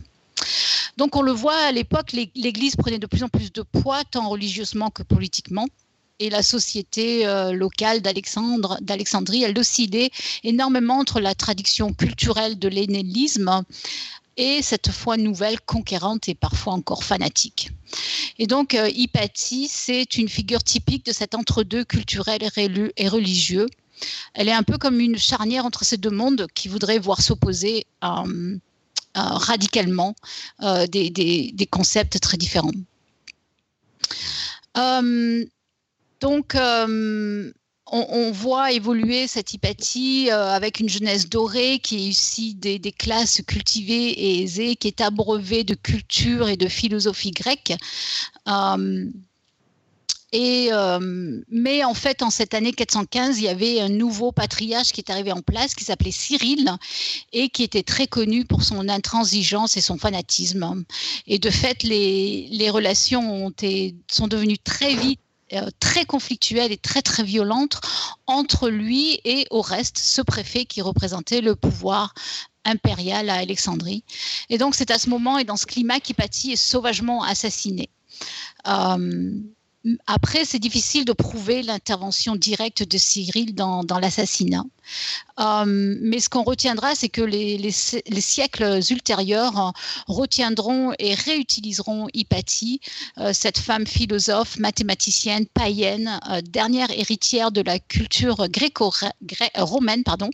Donc 0.96 1.16
on 1.16 1.22
le 1.22 1.32
voit 1.32 1.56
à 1.56 1.72
l'époque, 1.72 2.12
l'Église 2.12 2.76
prenait 2.76 2.98
de 2.98 3.06
plus 3.06 3.22
en 3.22 3.28
plus 3.28 3.52
de 3.52 3.62
poids, 3.62 4.02
tant 4.04 4.28
religieusement 4.28 4.90
que 4.90 5.02
politiquement. 5.02 5.66
Et 6.22 6.28
la 6.28 6.42
société 6.42 7.26
euh, 7.26 7.52
locale 7.52 8.02
d'Alexandrie, 8.02 9.42
elle 9.42 9.58
oscillait 9.58 10.10
énormément 10.44 10.98
entre 10.98 11.18
la 11.18 11.34
tradition 11.34 11.94
culturelle 11.94 12.58
de 12.58 12.68
l'hélénisme 12.68 13.64
et 14.40 14.62
cette 14.62 14.90
foi 14.90 15.18
nouvelle, 15.18 15.60
conquérante 15.60 16.30
et 16.30 16.34
parfois 16.34 16.72
encore 16.72 17.04
fanatique. 17.04 17.72
Et 18.38 18.46
donc, 18.46 18.74
euh, 18.74 18.88
Hypatie, 18.88 19.68
c'est 19.68 20.16
une 20.16 20.30
figure 20.30 20.64
typique 20.64 21.04
de 21.04 21.12
cet 21.12 21.34
entre-deux 21.34 21.84
culturel 21.84 22.40
et 22.56 23.08
religieux. 23.08 23.66
Elle 24.32 24.48
est 24.48 24.52
un 24.52 24.62
peu 24.62 24.78
comme 24.78 24.98
une 24.98 25.18
charnière 25.18 25.66
entre 25.66 25.84
ces 25.84 25.98
deux 25.98 26.10
mondes 26.10 26.46
qui 26.54 26.68
voudraient 26.68 26.98
voir 26.98 27.20
s'opposer 27.20 27.84
euh, 28.02 28.56
radicalement 29.14 30.16
euh, 30.62 30.86
des, 30.86 31.10
des, 31.10 31.66
concepts 31.66 32.18
très 32.18 32.38
différents. 32.38 32.70
donc, 36.22 36.56
on, 37.90 38.30
voit 38.30 38.72
évoluer 38.72 39.26
cette 39.26 39.52
hypatie 39.52 40.30
euh, 40.30 40.50
avec 40.50 40.80
une 40.80 40.88
jeunesse 40.88 41.28
dorée 41.28 41.80
qui 41.80 41.96
est 41.96 42.08
ici 42.08 42.54
des, 42.54 42.80
classes 42.92 43.42
cultivées 43.46 44.10
et 44.10 44.42
aisées, 44.42 44.76
qui 44.76 44.88
est 44.88 45.00
abreuvée 45.00 45.64
de 45.64 45.74
culture 45.74 46.48
et 46.48 46.56
de 46.56 46.68
philosophie 46.68 47.32
grecque. 47.32 47.72
Euh, 48.48 49.10
et, 50.32 50.68
euh, 50.70 51.40
mais 51.50 51.82
en 51.82 51.94
fait, 51.94 52.22
en 52.22 52.30
cette 52.30 52.54
année 52.54 52.72
415, 52.72 53.38
il 53.38 53.44
y 53.44 53.48
avait 53.48 53.80
un 53.80 53.88
nouveau 53.88 54.30
patriarche 54.30 54.92
qui 54.92 55.00
est 55.00 55.10
arrivé 55.10 55.32
en 55.32 55.42
place, 55.42 55.74
qui 55.74 55.82
s'appelait 55.82 56.12
Cyril, 56.12 56.70
et 57.32 57.48
qui 57.48 57.64
était 57.64 57.82
très 57.82 58.06
connu 58.06 58.44
pour 58.44 58.62
son 58.62 58.88
intransigeance 58.88 59.76
et 59.76 59.80
son 59.80 59.98
fanatisme. 59.98 60.84
Et 61.26 61.40
de 61.40 61.50
fait, 61.50 61.82
les, 61.82 62.70
relations 62.70 63.46
ont 63.46 63.50
été, 63.50 63.96
sont 64.08 64.28
devenues 64.28 64.58
très 64.58 64.94
vite 64.94 65.20
très 65.80 66.04
conflictuelle 66.04 66.72
et 66.72 66.76
très 66.76 67.02
très 67.02 67.22
violente 67.22 67.80
entre 68.26 68.68
lui 68.68 69.20
et 69.24 69.46
au 69.50 69.62
reste 69.62 69.98
ce 69.98 70.22
préfet 70.22 70.64
qui 70.64 70.82
représentait 70.82 71.40
le 71.40 71.56
pouvoir 71.56 72.14
impérial 72.64 73.30
à 73.30 73.34
Alexandrie. 73.34 74.04
Et 74.48 74.58
donc 74.58 74.74
c'est 74.74 74.90
à 74.90 74.98
ce 74.98 75.08
moment 75.08 75.38
et 75.38 75.44
dans 75.44 75.56
ce 75.56 75.66
climat 75.66 76.00
qu'Hypatie 76.00 76.52
est 76.52 76.56
sauvagement 76.56 77.22
assassiné. 77.22 77.88
Euh, 78.66 79.32
après, 80.06 80.44
c'est 80.44 80.58
difficile 80.58 81.04
de 81.04 81.12
prouver 81.12 81.62
l'intervention 81.62 82.36
directe 82.36 82.82
de 82.82 82.98
Cyril 82.98 83.54
dans, 83.54 83.82
l'assassinat. 84.00 84.64
Euh, 85.38 85.64
mais 85.66 86.20
ce 86.20 86.28
qu'on 86.28 86.42
retiendra, 86.42 86.94
c'est 86.94 87.08
que 87.08 87.22
les, 87.22 87.70
siècles 87.70 88.80
ultérieurs 88.90 89.72
retiendront 90.06 90.92
et 90.98 91.14
réutiliseront 91.14 92.08
Hypatie, 92.12 92.80
euh, 93.18 93.32
cette 93.32 93.58
femme 93.58 93.86
philosophe, 93.86 94.58
mathématicienne, 94.58 95.46
païenne, 95.46 96.20
euh, 96.30 96.40
dernière 96.42 96.90
héritière 96.90 97.50
de 97.50 97.62
la 97.62 97.78
culture 97.78 98.48
gréco-romaine, 98.48 100.04
pardon, 100.04 100.30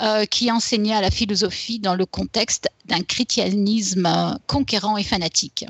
euh, 0.00 0.24
qui 0.26 0.50
enseignait 0.50 1.00
la 1.00 1.10
philosophie 1.10 1.78
dans 1.78 1.94
le 1.94 2.06
contexte 2.06 2.68
d'un 2.86 3.02
christianisme 3.02 4.38
conquérant 4.46 4.96
et 4.96 5.02
fanatique. 5.02 5.64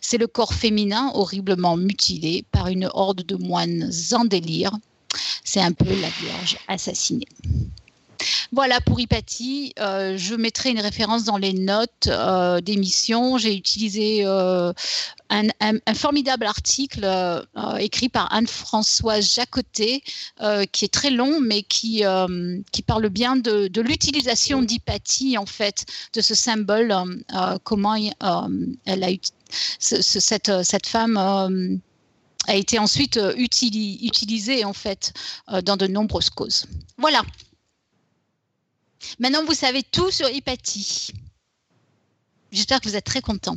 C'est 0.00 0.18
le 0.18 0.26
corps 0.26 0.54
féminin 0.54 1.10
horriblement 1.14 1.76
mutilé 1.76 2.44
par 2.50 2.68
une 2.68 2.88
horde 2.92 3.24
de 3.24 3.36
moines 3.36 3.90
en 4.12 4.24
délire. 4.24 4.72
C'est 5.44 5.60
un 5.60 5.72
peu 5.72 5.88
la 6.00 6.08
Vierge 6.08 6.58
assassinée. 6.68 7.28
Voilà 8.52 8.80
pour 8.80 8.98
Hypatie. 8.98 9.74
Euh, 9.78 10.16
je 10.16 10.34
mettrai 10.34 10.70
une 10.70 10.80
référence 10.80 11.24
dans 11.24 11.36
les 11.36 11.52
notes 11.52 12.08
euh, 12.08 12.60
d'émission. 12.60 13.38
J'ai 13.38 13.54
utilisé 13.54 14.22
euh, 14.24 14.72
un, 15.30 15.94
formidable 15.94 16.46
article 16.46 17.06
écrit 17.78 18.08
par 18.08 18.32
Anne-Françoise 18.32 19.32
Jacotet, 19.34 20.02
qui 20.72 20.84
est 20.84 20.92
très 20.92 21.10
long, 21.10 21.40
mais 21.40 21.62
qui, 21.62 22.02
qui 22.72 22.82
parle 22.82 23.08
bien 23.10 23.36
de, 23.36 23.80
l'utilisation 23.80 24.62
d'Hypatie, 24.62 25.36
en 25.36 25.46
fait, 25.46 25.84
de 26.14 26.20
ce 26.20 26.34
symbole, 26.34 26.94
comment 27.64 27.94
elle 27.94 29.04
a 29.04 29.10
cette, 29.78 30.62
cette 30.62 30.86
femme 30.86 31.80
a 32.48 32.54
été 32.54 32.78
ensuite 32.78 33.20
utilisée 33.36 34.64
en 34.64 34.72
fait 34.72 35.12
dans 35.62 35.76
de 35.76 35.86
nombreuses 35.86 36.30
causes. 36.30 36.66
Voilà. 36.96 37.22
Maintenant, 39.18 39.44
vous 39.44 39.54
savez 39.54 39.82
tout 39.82 40.10
sur 40.10 40.28
Hypatie. 40.28 41.12
J'espère 42.50 42.80
que 42.80 42.88
vous 42.88 42.96
êtes 42.96 43.04
très 43.04 43.20
content. 43.20 43.56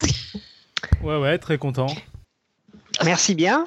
Ouais, 1.02 1.18
ouais, 1.18 1.38
très 1.38 1.58
content. 1.58 1.94
Merci 3.04 3.34
bien. 3.34 3.66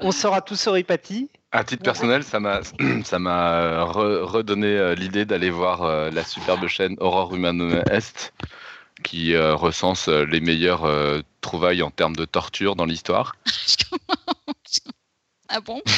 On 0.00 0.12
saura 0.12 0.40
tout 0.40 0.56
sur 0.56 0.76
Hypatie. 0.76 1.30
À 1.52 1.64
titre 1.64 1.82
personnel, 1.82 2.22
ça 2.22 2.40
m'a 2.40 2.60
ça 3.04 3.18
m'a 3.18 3.82
redonné 3.84 4.66
euh, 4.66 4.94
l'idée 4.94 5.24
d'aller 5.24 5.50
voir 5.50 5.82
euh, 5.82 6.10
la 6.10 6.24
superbe 6.24 6.66
chaîne 6.66 6.96
Aurore 7.00 7.34
Humanum 7.34 7.82
Est 7.90 8.32
qui 9.08 9.34
euh, 9.34 9.54
recense 9.54 10.08
les 10.08 10.40
meilleures 10.40 10.86
trouvailles 11.40 11.82
en 11.82 11.90
termes 11.90 12.16
de 12.16 12.26
torture 12.26 12.76
dans 12.76 12.84
l'histoire. 12.84 13.36
ah 15.48 15.60
bon? 15.60 15.80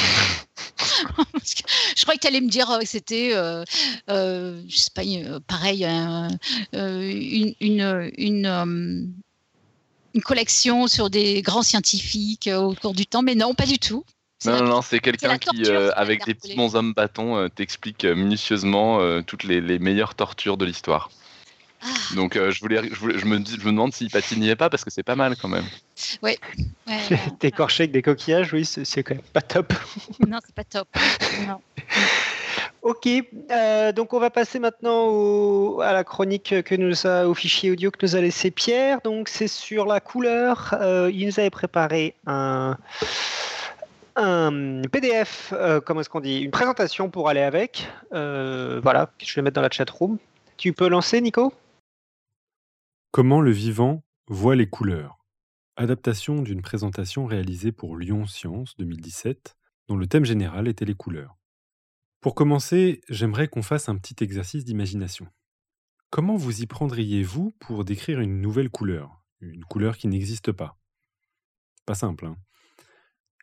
Je 1.95 2.03
crois 2.03 2.15
que 2.15 2.19
tu 2.19 2.27
allais 2.27 2.41
me 2.41 2.49
dire 2.49 2.67
que 2.79 2.85
c'était, 2.85 3.31
euh, 3.33 3.63
euh, 4.09 4.61
je 4.67 4.77
sais 4.77 4.91
pas, 4.93 5.03
euh, 5.03 5.39
pareil, 5.45 5.85
une, 5.85 7.53
une, 7.59 8.11
une, 8.17 9.13
une, 10.13 10.21
collection 10.21 10.87
sur 10.87 11.09
des 11.09 11.41
grands 11.41 11.63
scientifiques 11.63 12.49
au 12.53 12.73
cours 12.75 12.93
du 12.93 13.05
temps, 13.05 13.21
mais 13.21 13.35
non, 13.35 13.53
pas 13.53 13.65
du 13.65 13.79
tout. 13.79 14.03
Non, 14.45 14.57
non, 14.57 14.65
non, 14.65 14.81
c'est 14.81 14.99
quelqu'un 14.99 15.37
qui, 15.37 15.69
avec 15.69 16.25
des 16.25 16.33
petits 16.33 16.55
bons 16.55 16.75
hommes 16.75 16.93
bâtons, 16.93 17.47
t'explique 17.49 18.05
minutieusement 18.05 19.21
toutes 19.23 19.43
les, 19.43 19.61
les 19.61 19.77
meilleures 19.77 20.15
tortures 20.15 20.57
de 20.57 20.65
l'histoire. 20.65 21.11
Ah. 21.83 22.15
Donc 22.15 22.35
je, 22.35 22.59
voulais, 22.59 22.81
je, 22.91 23.25
me, 23.25 23.43
je 23.43 23.65
me 23.65 23.71
demande 23.71 23.93
s'il 23.93 24.07
est 24.07 24.55
pas 24.55 24.69
parce 24.69 24.83
que 24.83 24.91
c'est 24.91 25.03
pas 25.03 25.15
mal 25.15 25.35
quand 25.35 25.47
même. 25.47 25.65
Ouais. 26.21 26.37
T'écorcher 27.39 27.83
avec 27.83 27.91
des 27.91 28.01
coquillages, 28.01 28.53
oui, 28.53 28.65
c'est 28.65 29.03
quand 29.03 29.15
même 29.15 29.23
pas 29.33 29.41
top. 29.41 29.73
non, 30.27 30.39
c'est 30.45 30.55
pas 30.55 30.63
top. 30.63 30.87
Ok, 32.83 33.07
euh, 33.51 33.91
donc 33.91 34.13
on 34.13 34.19
va 34.19 34.31
passer 34.31 34.57
maintenant 34.57 35.77
à 35.79 35.93
la 35.93 36.03
chronique 36.03 36.63
que 36.63 36.73
nous 36.73 37.05
a, 37.05 37.27
au 37.27 37.35
fichier 37.35 37.69
audio 37.69 37.91
que 37.91 38.03
nous 38.03 38.15
a 38.15 38.21
laissé 38.21 38.49
Pierre. 38.49 38.99
Donc 39.03 39.29
c'est 39.29 39.47
sur 39.47 39.85
la 39.85 39.99
couleur. 39.99 40.75
Euh, 40.81 41.11
il 41.13 41.27
nous 41.27 41.39
avait 41.39 41.51
préparé 41.51 42.15
un, 42.25 42.77
un 44.15 44.81
PDF, 44.91 45.53
euh, 45.53 45.79
comment 45.79 46.01
est-ce 46.01 46.09
qu'on 46.09 46.21
dit, 46.21 46.39
une 46.39 46.49
présentation 46.49 47.11
pour 47.11 47.29
aller 47.29 47.41
avec. 47.41 47.87
voilà, 48.11 49.11
je 49.19 49.35
vais 49.35 49.43
mettre 49.43 49.55
dans 49.55 49.61
la 49.61 49.69
chat 49.69 49.89
room. 49.89 50.17
Tu 50.57 50.73
peux 50.73 50.89
lancer, 50.89 51.21
Nico? 51.21 51.53
Comment 53.13 53.41
le 53.41 53.51
vivant 53.51 54.05
voit 54.27 54.55
les 54.55 54.69
couleurs? 54.69 55.17
Adaptation 55.75 56.41
d'une 56.41 56.61
présentation 56.61 57.25
réalisée 57.25 57.73
pour 57.73 57.97
Lyon 57.97 58.25
Science 58.25 58.77
2017, 58.77 59.57
dont 59.89 59.97
le 59.97 60.07
thème 60.07 60.23
général 60.23 60.69
était 60.69 60.85
les 60.85 60.93
couleurs. 60.93 61.35
Pour 62.21 62.35
commencer, 62.35 63.01
j'aimerais 63.09 63.49
qu'on 63.49 63.63
fasse 63.63 63.89
un 63.89 63.97
petit 63.97 64.23
exercice 64.23 64.63
d'imagination. 64.63 65.27
Comment 66.09 66.37
vous 66.37 66.61
y 66.61 66.67
prendriez-vous 66.67 67.51
pour 67.59 67.83
décrire 67.83 68.21
une 68.21 68.39
nouvelle 68.39 68.69
couleur? 68.69 69.21
Une 69.41 69.65
couleur 69.65 69.97
qui 69.97 70.07
n'existe 70.07 70.53
pas 70.53 70.79
Pas 71.85 71.95
simple, 71.95 72.27
hein 72.27 72.37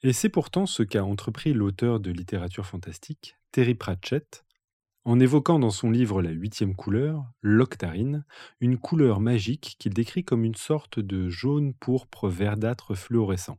Et 0.03 0.15
c'est 0.15 0.31
pourtant 0.31 0.65
ce 0.65 0.83
qu'a 0.83 1.05
entrepris 1.05 1.53
l'auteur 1.53 2.01
de 2.01 2.11
littérature 2.11 2.65
fantastique, 2.65 3.37
Terry 3.53 3.75
Pratchett, 3.75 4.47
en 5.09 5.21
évoquant 5.21 5.59
dans 5.59 5.71
son 5.71 5.91
livre 5.91 6.21
La 6.21 6.33
huitième 6.33 6.77
couleur, 6.77 7.25
l'octarine, 7.41 8.27
une 8.61 8.77
couleur 8.77 9.21
magique 9.21 9.77
qu'il 9.79 9.95
décrit 9.95 10.23
comme 10.23 10.45
une 10.45 10.55
sorte 10.55 11.01
de 11.01 11.31
jaune 11.31 11.73
pourpre 11.73 12.29
verdâtre 12.29 12.95
fluorescent. 12.95 13.57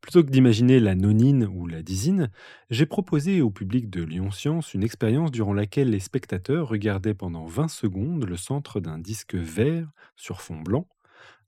Plutôt 0.00 0.24
que 0.24 0.30
d'imaginer 0.30 0.80
la 0.80 0.94
nonine 0.94 1.44
ou 1.44 1.66
la 1.66 1.82
dizine, 1.82 2.30
j'ai 2.70 2.86
proposé 2.86 3.42
au 3.42 3.50
public 3.50 3.90
de 3.90 4.02
Lyon 4.02 4.30
Science 4.30 4.72
une 4.72 4.84
expérience 4.84 5.30
durant 5.30 5.52
laquelle 5.52 5.90
les 5.90 6.00
spectateurs 6.00 6.68
regardaient 6.68 7.12
pendant 7.12 7.44
20 7.44 7.68
secondes 7.68 8.24
le 8.24 8.38
centre 8.38 8.80
d'un 8.80 8.98
disque 8.98 9.34
vert 9.34 9.90
sur 10.16 10.40
fond 10.40 10.62
blanc, 10.62 10.88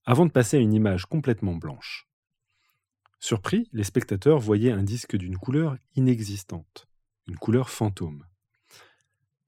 avant 0.05 0.27
de 0.27 0.31
passer 0.31 0.59
à 0.59 0.61
une 0.61 0.75
image 0.75 1.07
complètement 1.07 1.55
blanche. 1.55 2.07
Surpris, 3.19 3.71
les 3.73 3.85
spectateurs 3.85 4.39
voyaient 4.39 4.73
un 4.73 4.83
disque 4.83 5.17
d'une 5.17 5.39
couleur 5.39 5.79
inexistante, 5.97 6.87
une 7.29 7.37
couleur 7.37 7.71
fantôme. 7.71 8.27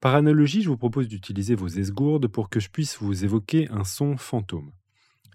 Par 0.01 0.15
analogie, 0.15 0.63
je 0.63 0.69
vous 0.69 0.77
propose 0.77 1.07
d'utiliser 1.07 1.53
vos 1.53 1.67
esgourdes 1.67 2.27
pour 2.27 2.49
que 2.49 2.59
je 2.59 2.71
puisse 2.71 2.97
vous 2.97 3.23
évoquer 3.23 3.69
un 3.69 3.83
son 3.83 4.17
fantôme. 4.17 4.71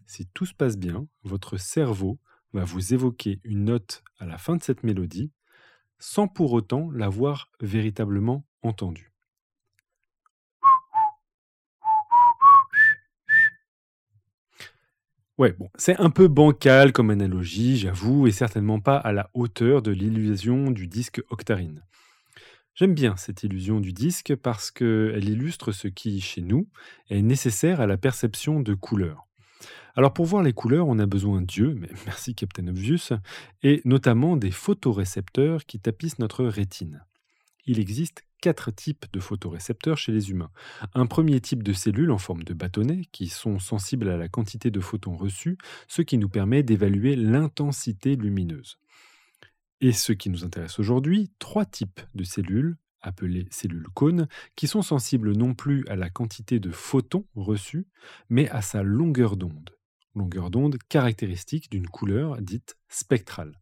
Si 0.08 0.26
tout 0.26 0.44
se 0.44 0.54
passe 0.54 0.76
bien, 0.76 1.06
votre 1.22 1.56
cerveau 1.56 2.18
va 2.52 2.64
vous 2.64 2.92
évoquer 2.92 3.38
une 3.44 3.66
note 3.66 4.02
à 4.18 4.26
la 4.26 4.38
fin 4.38 4.56
de 4.56 4.64
cette 4.64 4.82
mélodie, 4.82 5.30
sans 6.00 6.26
pour 6.26 6.52
autant 6.52 6.90
l'avoir 6.90 7.48
véritablement 7.60 8.44
entendue. 8.62 9.12
Ouais, 15.38 15.52
bon, 15.52 15.70
c'est 15.76 16.00
un 16.00 16.10
peu 16.10 16.26
bancal 16.26 16.92
comme 16.92 17.10
analogie, 17.10 17.76
j'avoue, 17.76 18.26
et 18.26 18.32
certainement 18.32 18.80
pas 18.80 18.96
à 18.96 19.12
la 19.12 19.30
hauteur 19.32 19.80
de 19.80 19.92
l'illusion 19.92 20.72
du 20.72 20.88
disque 20.88 21.22
octarine. 21.30 21.84
J'aime 22.76 22.92
bien 22.92 23.16
cette 23.16 23.42
illusion 23.42 23.80
du 23.80 23.94
disque 23.94 24.36
parce 24.36 24.70
qu'elle 24.70 25.26
illustre 25.26 25.72
ce 25.72 25.88
qui, 25.88 26.20
chez 26.20 26.42
nous, 26.42 26.68
est 27.08 27.22
nécessaire 27.22 27.80
à 27.80 27.86
la 27.86 27.96
perception 27.96 28.60
de 28.60 28.74
couleurs. 28.74 29.26
Alors 29.94 30.12
pour 30.12 30.26
voir 30.26 30.42
les 30.42 30.52
couleurs, 30.52 30.86
on 30.86 30.98
a 30.98 31.06
besoin 31.06 31.40
d'yeux, 31.40 31.74
mais 31.74 31.88
merci 32.06 32.34
Captain 32.34 32.68
Obvious, 32.68 33.14
et 33.62 33.80
notamment 33.86 34.36
des 34.36 34.50
photorécepteurs 34.50 35.64
qui 35.64 35.80
tapissent 35.80 36.18
notre 36.18 36.44
rétine. 36.44 37.02
Il 37.64 37.80
existe 37.80 38.24
quatre 38.42 38.70
types 38.70 39.06
de 39.10 39.20
photorécepteurs 39.20 39.96
chez 39.96 40.12
les 40.12 40.30
humains. 40.30 40.50
Un 40.92 41.06
premier 41.06 41.40
type 41.40 41.62
de 41.62 41.72
cellules 41.72 42.10
en 42.10 42.18
forme 42.18 42.42
de 42.42 42.52
bâtonnet 42.52 43.06
qui 43.10 43.28
sont 43.28 43.58
sensibles 43.58 44.10
à 44.10 44.18
la 44.18 44.28
quantité 44.28 44.70
de 44.70 44.80
photons 44.80 45.16
reçus, 45.16 45.56
ce 45.88 46.02
qui 46.02 46.18
nous 46.18 46.28
permet 46.28 46.62
d'évaluer 46.62 47.16
l'intensité 47.16 48.16
lumineuse. 48.16 48.76
Et 49.80 49.92
ce 49.92 50.12
qui 50.12 50.30
nous 50.30 50.44
intéresse 50.44 50.78
aujourd'hui, 50.78 51.30
trois 51.38 51.64
types 51.64 52.00
de 52.14 52.24
cellules 52.24 52.76
appelées 53.02 53.46
cellules 53.50 53.86
cônes, 53.94 54.26
qui 54.56 54.66
sont 54.66 54.82
sensibles 54.82 55.32
non 55.32 55.54
plus 55.54 55.86
à 55.86 55.94
la 55.94 56.10
quantité 56.10 56.58
de 56.58 56.72
photons 56.72 57.24
reçus, 57.36 57.86
mais 58.30 58.48
à 58.48 58.62
sa 58.62 58.82
longueur 58.82 59.36
d'onde 59.36 59.76
longueur 60.16 60.50
d'onde 60.50 60.78
caractéristique 60.88 61.70
d'une 61.70 61.86
couleur 61.86 62.40
dite 62.40 62.76
spectrale. 62.88 63.60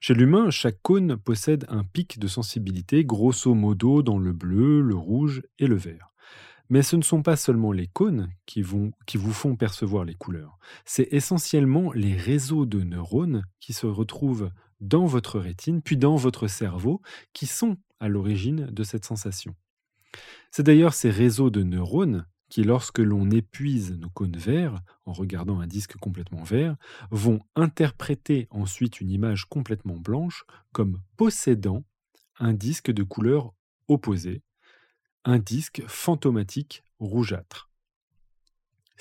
Chez 0.00 0.14
l'humain, 0.14 0.50
chaque 0.50 0.80
cône 0.82 1.16
possède 1.16 1.66
un 1.68 1.84
pic 1.84 2.18
de 2.18 2.26
sensibilité 2.26 3.04
grosso 3.04 3.54
modo 3.54 4.02
dans 4.02 4.18
le 4.18 4.32
bleu, 4.32 4.80
le 4.80 4.96
rouge 4.96 5.42
et 5.58 5.66
le 5.66 5.76
vert. 5.76 6.08
Mais 6.70 6.82
ce 6.82 6.96
ne 6.96 7.02
sont 7.02 7.22
pas 7.22 7.36
seulement 7.36 7.70
les 7.70 7.86
cônes 7.86 8.32
qui, 8.46 8.64
qui 9.06 9.16
vous 9.16 9.32
font 9.32 9.56
percevoir 9.56 10.04
les 10.04 10.14
couleurs, 10.14 10.58
c'est 10.86 11.08
essentiellement 11.10 11.92
les 11.92 12.16
réseaux 12.16 12.64
de 12.66 12.82
neurones 12.82 13.44
qui 13.60 13.74
se 13.74 13.86
retrouvent 13.86 14.50
dans 14.82 15.06
votre 15.06 15.38
rétine, 15.38 15.80
puis 15.80 15.96
dans 15.96 16.16
votre 16.16 16.48
cerveau, 16.48 17.00
qui 17.32 17.46
sont 17.46 17.78
à 18.00 18.08
l'origine 18.08 18.66
de 18.66 18.82
cette 18.82 19.04
sensation. 19.04 19.54
C'est 20.50 20.64
d'ailleurs 20.64 20.92
ces 20.92 21.10
réseaux 21.10 21.48
de 21.48 21.62
neurones 21.62 22.26
qui, 22.50 22.64
lorsque 22.64 22.98
l'on 22.98 23.30
épuise 23.30 23.92
nos 23.92 24.10
cônes 24.10 24.36
verts, 24.36 24.78
en 25.06 25.12
regardant 25.14 25.60
un 25.60 25.66
disque 25.66 25.96
complètement 25.96 26.42
vert, 26.42 26.76
vont 27.10 27.40
interpréter 27.56 28.46
ensuite 28.50 29.00
une 29.00 29.10
image 29.10 29.46
complètement 29.46 29.96
blanche 29.96 30.44
comme 30.72 31.00
possédant 31.16 31.84
un 32.38 32.52
disque 32.52 32.90
de 32.90 33.04
couleur 33.04 33.54
opposée, 33.88 34.42
un 35.24 35.38
disque 35.38 35.82
fantomatique 35.86 36.84
rougeâtre. 36.98 37.71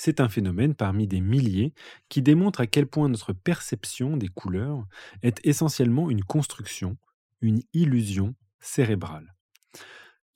C'est 0.04 0.20
un 0.20 0.30
phénomène 0.30 0.74
parmi 0.74 1.06
des 1.06 1.22
milliers 1.22 1.76
qui 2.10 2.24
démontre 2.24 2.60
à 2.60 2.66
quel 2.66 2.88
point 2.88 3.08
notre 3.08 3.34
perception 3.34 4.18
des 4.18 4.30
couleurs 4.30 4.88
est 5.22 5.40
essentiellement 5.46 6.10
une 6.10 6.24
construction, 6.24 6.98
une 7.40 7.62
illusion 7.76 8.34
cérébrale. 8.60 9.36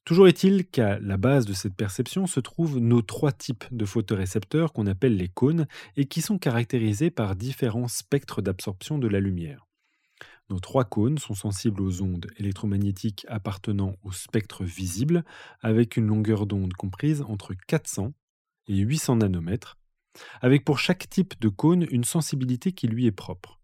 Toujours 0.04 0.28
est-il 0.28 0.68
qu'à 0.68 1.00
la 1.00 1.18
base 1.18 1.48
de 1.48 1.54
cette 1.54 1.74
perception 1.74 2.28
se 2.28 2.40
trouvent 2.40 2.78
nos 2.78 3.02
trois 3.02 3.32
types 3.32 3.64
de 3.72 3.86
photorécepteurs 3.86 4.72
qu'on 4.72 4.86
appelle 4.86 5.18
les 5.18 5.30
cônes 5.30 5.66
et 5.98 6.06
qui 6.06 6.22
sont 6.22 6.38
caractérisés 6.38 7.10
par 7.10 7.36
différents 7.36 7.88
spectres 7.88 8.44
d'absorption 8.44 9.00
de 9.00 9.08
la 9.08 9.20
lumière. 9.20 9.66
Nos 10.52 10.60
trois 10.60 10.86
cônes 10.86 11.18
sont 11.18 11.34
sensibles 11.34 11.82
aux 11.82 12.04
ondes 12.04 12.28
électromagnétiques 12.38 13.26
appartenant 13.30 13.96
au 14.04 14.12
spectre 14.12 14.64
visible 14.64 15.26
avec 15.62 15.98
une 15.98 16.06
longueur 16.06 16.46
d'onde 16.46 16.74
comprise 16.74 17.24
entre 17.24 17.56
400 17.66 18.14
et 18.68 18.78
800 18.78 19.18
nanomètres, 19.18 19.78
avec 20.42 20.64
pour 20.66 20.80
chaque 20.80 21.10
type 21.10 21.40
de 21.40 21.50
cône 21.50 21.86
une 21.92 22.04
sensibilité 22.04 22.72
qui 22.72 22.88
lui 22.88 23.06
est 23.06 23.12
propre. 23.12 23.60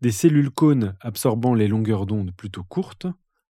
Des 0.00 0.12
cellules 0.12 0.50
cônes 0.50 0.96
absorbant 1.00 1.54
les 1.54 1.68
longueurs 1.68 2.06
d'onde 2.06 2.32
plutôt 2.34 2.64
courtes, 2.64 3.06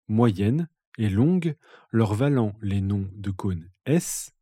moyennes 0.09 0.69
et 0.99 1.09
longues, 1.09 1.57
leur 1.91 2.15
valant 2.15 2.55
les 2.63 2.81
noms 2.81 3.09
de 3.15 3.31
cônes 3.31 3.71
S, 3.85 4.33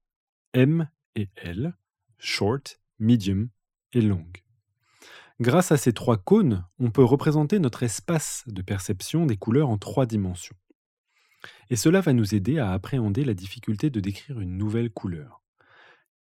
M 0.52 0.88
et 1.16 1.28
L, 1.36 1.76
short, 2.18 2.80
medium 2.98 3.48
et 3.92 4.00
long. 4.00 4.26
Grâce 5.40 5.72
à 5.72 5.76
ces 5.76 5.92
trois 5.92 6.16
cônes, 6.16 6.64
on 6.78 6.90
peut 6.90 7.02
représenter 7.02 7.58
notre 7.58 7.82
espace 7.82 8.44
de 8.46 8.62
perception 8.62 9.26
des 9.26 9.36
couleurs 9.36 9.68
en 9.68 9.78
trois 9.78 10.06
dimensions. 10.06 10.56
Et 11.70 11.76
cela 11.76 12.00
va 12.00 12.12
nous 12.12 12.34
aider 12.34 12.58
à 12.58 12.72
appréhender 12.72 13.24
la 13.24 13.34
difficulté 13.34 13.90
de 13.90 14.00
décrire 14.00 14.40
une 14.40 14.56
nouvelle 14.56 14.90
couleur. 14.90 15.43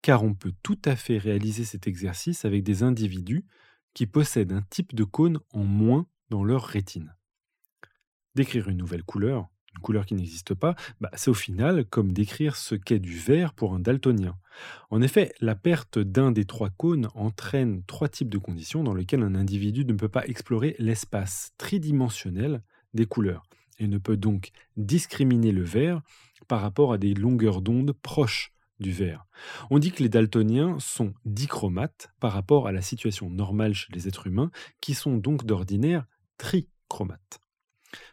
Car 0.02 0.24
on 0.24 0.34
peut 0.34 0.52
tout 0.62 0.78
à 0.84 0.96
fait 0.96 1.18
réaliser 1.18 1.64
cet 1.64 1.86
exercice 1.86 2.44
avec 2.44 2.62
des 2.62 2.82
individus 2.82 3.44
qui 3.94 4.06
possèdent 4.06 4.52
un 4.52 4.62
type 4.62 4.94
de 4.94 5.04
cône 5.04 5.40
en 5.52 5.64
moins 5.64 6.06
dans 6.30 6.44
leur 6.44 6.64
rétine. 6.64 7.14
Décrire 8.34 8.68
une 8.68 8.78
nouvelle 8.78 9.02
couleur, 9.02 9.48
une 9.74 9.80
couleur 9.80 10.06
qui 10.06 10.14
n'existe 10.14 10.54
pas, 10.54 10.74
bah, 11.00 11.10
c'est 11.14 11.30
au 11.30 11.34
final 11.34 11.84
comme 11.84 12.12
décrire 12.12 12.56
ce 12.56 12.74
qu'est 12.74 12.98
du 12.98 13.16
vert 13.16 13.52
pour 13.52 13.74
un 13.74 13.80
daltonien. 13.80 14.36
En 14.90 15.02
effet, 15.02 15.32
la 15.40 15.54
perte 15.54 15.98
d'un 15.98 16.32
des 16.32 16.44
trois 16.44 16.70
cônes 16.70 17.08
entraîne 17.14 17.82
trois 17.84 18.08
types 18.08 18.30
de 18.30 18.38
conditions 18.38 18.84
dans 18.84 18.94
lesquelles 18.94 19.22
un 19.22 19.34
individu 19.34 19.84
ne 19.84 19.94
peut 19.94 20.08
pas 20.08 20.26
explorer 20.26 20.76
l'espace 20.78 21.52
tridimensionnel 21.58 22.62
des 22.94 23.06
couleurs 23.06 23.42
et 23.78 23.86
ne 23.86 23.98
peut 23.98 24.16
donc 24.16 24.50
discriminer 24.76 25.52
le 25.52 25.62
vert 25.62 26.02
par 26.48 26.60
rapport 26.60 26.92
à 26.92 26.98
des 26.98 27.14
longueurs 27.14 27.62
d'onde 27.62 27.92
proches 27.92 28.52
du. 28.80 28.96
On 29.70 29.78
dit 29.78 29.92
que 29.92 30.02
les 30.02 30.08
daltoniens 30.08 30.78
sont 30.78 31.14
dichromates 31.24 32.10
par 32.18 32.32
rapport 32.32 32.66
à 32.66 32.72
la 32.72 32.82
situation 32.82 33.30
normale 33.30 33.74
chez 33.74 33.92
les 33.92 34.08
êtres 34.08 34.26
humains, 34.26 34.50
qui 34.80 34.94
sont 34.94 35.16
donc 35.16 35.44
d'ordinaire 35.44 36.06
trichromates. 36.38 37.40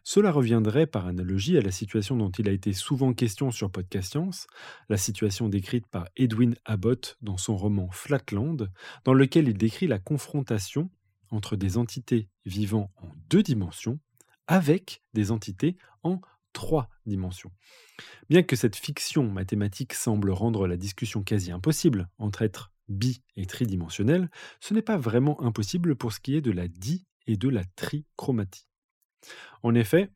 Cela 0.03 0.31
reviendrait 0.31 0.87
par 0.87 1.05
analogie 1.05 1.57
à 1.57 1.61
la 1.61 1.71
situation 1.71 2.15
dont 2.17 2.31
il 2.31 2.49
a 2.49 2.51
été 2.51 2.73
souvent 2.73 3.13
question 3.13 3.51
sur 3.51 3.71
Podcast 3.71 4.11
Science, 4.11 4.47
la 4.89 4.97
situation 4.97 5.49
décrite 5.49 5.87
par 5.87 6.07
Edwin 6.15 6.55
Abbott 6.65 7.17
dans 7.21 7.37
son 7.37 7.55
roman 7.55 7.89
Flatland, 7.91 8.69
dans 9.03 9.13
lequel 9.13 9.47
il 9.47 9.57
décrit 9.57 9.87
la 9.87 9.99
confrontation 9.99 10.89
entre 11.29 11.55
des 11.55 11.77
entités 11.77 12.29
vivant 12.45 12.91
en 12.97 13.09
deux 13.29 13.43
dimensions 13.43 13.99
avec 14.47 15.03
des 15.13 15.31
entités 15.31 15.77
en 16.03 16.21
trois 16.57 16.89
dimensions. 17.05 17.51
Bien 18.31 18.41
que 18.41 18.55
cette 18.55 18.75
fiction 18.75 19.29
mathématique 19.29 19.93
semble 19.93 20.31
rendre 20.31 20.65
la 20.65 20.75
discussion 20.75 21.21
quasi 21.21 21.51
impossible 21.51 22.09
entre 22.17 22.41
êtres 22.41 22.71
bi 22.87 23.21
et 23.35 23.45
tridimensionnels, 23.45 24.31
ce 24.59 24.73
n'est 24.73 24.81
pas 24.81 24.97
vraiment 24.97 25.39
impossible 25.43 25.95
pour 25.95 26.13
ce 26.13 26.19
qui 26.19 26.35
est 26.35 26.41
de 26.41 26.49
la 26.49 26.67
di 26.67 27.05
et 27.27 27.37
de 27.37 27.47
la 27.47 27.63
trichromatie. 27.75 28.67
En 29.61 29.75
effet, 29.75 30.09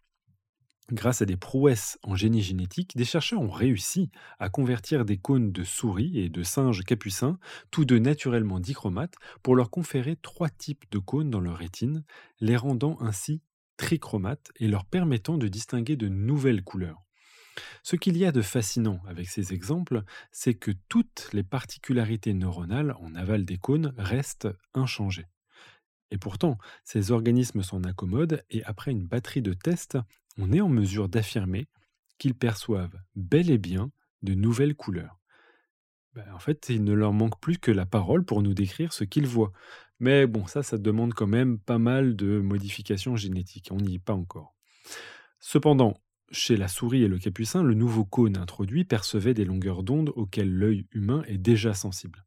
grâce 0.91 1.21
à 1.21 1.25
des 1.25 1.38
prouesses 1.38 1.99
en 2.01 2.15
génie 2.15 2.41
génétique, 2.41 2.97
des 2.97 3.06
chercheurs 3.06 3.41
ont 3.41 3.51
réussi 3.51 4.10
à 4.39 4.49
convertir 4.49 5.06
des 5.06 5.17
cônes 5.17 5.51
de 5.51 5.63
souris 5.63 6.17
et 6.17 6.30
de 6.30 6.41
singes 6.41 6.84
capucins, 6.84 7.38
tous 7.69 7.86
deux 7.86 7.99
naturellement 7.99 8.60
dichromates, 8.60 9.13
pour 9.43 9.56
leur 9.56 9.69
conférer 9.69 10.15
trois 10.15 10.49
types 10.49 10.86
de 10.89 10.97
cônes 10.97 11.30
dans 11.30 11.39
leur 11.39 11.58
rétine, 11.58 12.04
les 12.39 12.58
rendant 12.58 12.97
ainsi 12.99 13.43
trichromates 13.81 14.51
et 14.57 14.67
leur 14.67 14.85
permettant 14.85 15.39
de 15.39 15.47
distinguer 15.47 15.95
de 15.95 16.07
nouvelles 16.07 16.63
couleurs. 16.63 17.01
Ce 17.81 17.95
qu'il 17.95 18.15
y 18.15 18.25
a 18.25 18.31
de 18.31 18.43
fascinant 18.43 19.01
avec 19.07 19.27
ces 19.27 19.53
exemples, 19.53 20.03
c'est 20.31 20.53
que 20.53 20.69
toutes 20.87 21.29
les 21.33 21.41
particularités 21.41 22.33
neuronales 22.35 22.95
en 22.99 23.15
aval 23.15 23.43
des 23.43 23.57
cônes 23.57 23.91
restent 23.97 24.47
inchangées. 24.75 25.25
Et 26.11 26.19
pourtant, 26.19 26.59
ces 26.83 27.11
organismes 27.11 27.63
s'en 27.63 27.83
accommodent 27.83 28.43
et 28.51 28.63
après 28.65 28.91
une 28.91 29.07
batterie 29.07 29.41
de 29.41 29.53
tests, 29.53 29.97
on 30.37 30.53
est 30.53 30.61
en 30.61 30.69
mesure 30.69 31.09
d'affirmer 31.09 31.67
qu'ils 32.19 32.35
perçoivent 32.35 32.99
bel 33.15 33.49
et 33.49 33.57
bien 33.57 33.91
de 34.21 34.35
nouvelles 34.35 34.75
couleurs. 34.75 35.17
Ben, 36.13 36.31
en 36.33 36.39
fait, 36.39 36.69
il 36.69 36.83
ne 36.83 36.93
leur 36.93 37.13
manque 37.13 37.39
plus 37.39 37.57
que 37.57 37.71
la 37.71 37.87
parole 37.87 38.23
pour 38.25 38.43
nous 38.43 38.53
décrire 38.53 38.93
ce 38.93 39.05
qu'ils 39.05 39.27
voient. 39.27 39.53
Mais 40.01 40.25
bon, 40.25 40.47
ça, 40.47 40.63
ça 40.63 40.79
demande 40.79 41.13
quand 41.13 41.27
même 41.27 41.59
pas 41.59 41.77
mal 41.77 42.15
de 42.15 42.39
modifications 42.39 43.15
génétiques. 43.15 43.69
On 43.71 43.77
n'y 43.77 43.95
est 43.95 43.99
pas 43.99 44.15
encore. 44.15 44.55
Cependant, 45.39 45.93
chez 46.31 46.57
la 46.57 46.67
souris 46.67 47.03
et 47.03 47.07
le 47.07 47.19
capucin, 47.19 47.61
le 47.61 47.75
nouveau 47.75 48.03
cône 48.03 48.35
introduit 48.35 48.83
percevait 48.83 49.35
des 49.35 49.45
longueurs 49.45 49.83
d'onde 49.83 50.11
auxquelles 50.15 50.51
l'œil 50.51 50.87
humain 50.91 51.21
est 51.27 51.37
déjà 51.37 51.75
sensible. 51.75 52.25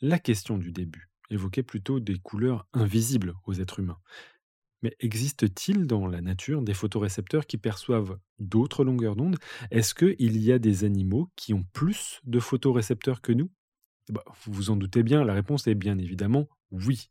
La 0.00 0.18
question 0.18 0.56
du 0.56 0.72
début 0.72 1.10
évoquait 1.28 1.62
plutôt 1.62 2.00
des 2.00 2.18
couleurs 2.18 2.66
invisibles 2.72 3.34
aux 3.44 3.52
êtres 3.52 3.80
humains. 3.80 4.00
Mais 4.82 4.96
existe-t-il 5.00 5.86
dans 5.86 6.06
la 6.06 6.22
nature 6.22 6.62
des 6.62 6.72
photorécepteurs 6.72 7.46
qui 7.46 7.58
perçoivent 7.58 8.18
d'autres 8.38 8.84
longueurs 8.84 9.16
d'onde? 9.16 9.36
Est-ce 9.70 9.94
qu'il 9.94 10.38
y 10.38 10.50
a 10.50 10.58
des 10.58 10.84
animaux 10.84 11.28
qui 11.36 11.52
ont 11.52 11.66
plus 11.74 12.22
de 12.24 12.40
photorécepteurs 12.40 13.20
que 13.20 13.32
nous? 13.32 13.50
Bah, 14.08 14.24
Vous 14.44 14.54
vous 14.54 14.70
en 14.70 14.76
doutez 14.76 15.02
bien, 15.02 15.24
la 15.24 15.34
réponse 15.34 15.66
est 15.66 15.74
bien 15.74 15.98
évidemment 15.98 16.48
oui. 16.70 17.10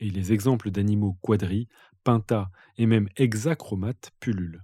Et 0.00 0.10
les 0.10 0.32
exemples 0.32 0.70
d'animaux 0.70 1.16
quadris, 1.22 1.68
pinta 2.04 2.50
et 2.76 2.86
même 2.86 3.08
hexachromates 3.16 4.10
pullulent. 4.20 4.62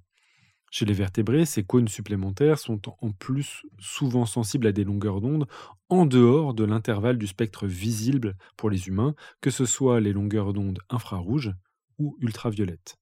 Chez 0.70 0.85
les 0.85 0.92
vertébrés, 0.92 1.46
ces 1.46 1.64
cônes 1.64 1.88
supplémentaires 1.88 2.59
sont 2.59 2.81
en 3.01 3.11
plus 3.12 3.62
souvent 3.79 4.27
sensibles 4.27 4.66
à 4.66 4.72
des 4.72 4.85
longueurs 4.85 5.20
d'onde 5.20 5.46
en 5.88 6.05
dehors 6.05 6.53
de 6.53 6.64
l'intervalle 6.64 7.16
du 7.16 7.27
spectre 7.27 7.66
visible 7.66 8.37
pour 8.57 8.68
les 8.68 8.88
humains, 8.88 9.14
que 9.40 9.51
ce 9.51 9.64
soit 9.64 10.01
les 10.01 10.12
longueurs 10.12 10.53
d'onde 10.53 10.81
infrarouges 10.90 11.55
ou 11.98 12.16
ultraviolettes. 12.20 12.98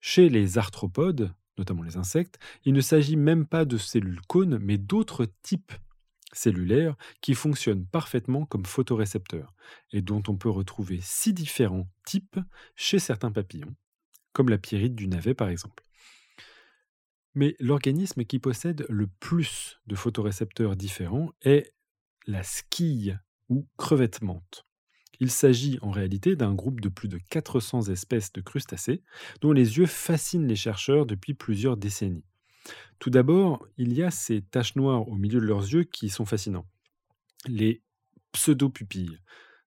Chez 0.00 0.30
les 0.30 0.56
arthropodes, 0.56 1.34
notamment 1.58 1.82
les 1.82 1.98
insectes, 1.98 2.38
il 2.64 2.72
ne 2.72 2.80
s'agit 2.80 3.16
même 3.16 3.46
pas 3.46 3.66
de 3.66 3.76
cellules 3.76 4.22
cônes, 4.22 4.58
mais 4.58 4.78
d'autres 4.78 5.26
types 5.42 5.72
cellulaires 6.32 6.96
qui 7.20 7.34
fonctionnent 7.34 7.86
parfaitement 7.86 8.46
comme 8.46 8.66
photorécepteurs 8.66 9.54
et 9.92 10.02
dont 10.02 10.22
on 10.28 10.36
peut 10.36 10.50
retrouver 10.50 11.00
six 11.02 11.32
différents 11.32 11.88
types 12.04 12.38
chez 12.74 12.98
certains 12.98 13.32
papillons, 13.32 13.74
comme 14.32 14.48
la 14.48 14.58
pyrite 14.58 14.94
du 14.94 15.08
navet 15.08 15.34
par 15.34 15.48
exemple. 15.48 15.82
Mais 17.34 17.56
l'organisme 17.60 18.24
qui 18.24 18.38
possède 18.38 18.84
le 18.88 19.06
plus 19.06 19.80
de 19.86 19.94
photorécepteurs 19.94 20.76
différents 20.76 21.32
est 21.42 21.72
la 22.26 22.42
squille 22.42 23.18
ou 23.48 23.66
crevette 23.76 24.22
menthe. 24.22 24.66
Il 25.20 25.30
s'agit 25.30 25.78
en 25.82 25.90
réalité 25.90 26.36
d'un 26.36 26.54
groupe 26.54 26.80
de 26.80 26.88
plus 26.88 27.08
de 27.08 27.18
400 27.30 27.88
espèces 27.90 28.32
de 28.32 28.40
crustacés 28.40 29.02
dont 29.40 29.52
les 29.52 29.78
yeux 29.78 29.86
fascinent 29.86 30.48
les 30.48 30.56
chercheurs 30.56 31.06
depuis 31.06 31.32
plusieurs 31.32 31.76
décennies. 31.76 32.24
Tout 32.98 33.10
d'abord, 33.10 33.66
il 33.76 33.92
y 33.92 34.02
a 34.02 34.10
ces 34.10 34.42
taches 34.42 34.76
noires 34.76 35.08
au 35.08 35.14
milieu 35.14 35.40
de 35.40 35.46
leurs 35.46 35.62
yeux 35.62 35.84
qui 35.84 36.08
sont 36.08 36.24
fascinants. 36.24 36.66
Les 37.46 37.82
pseudopupilles. 38.32 39.18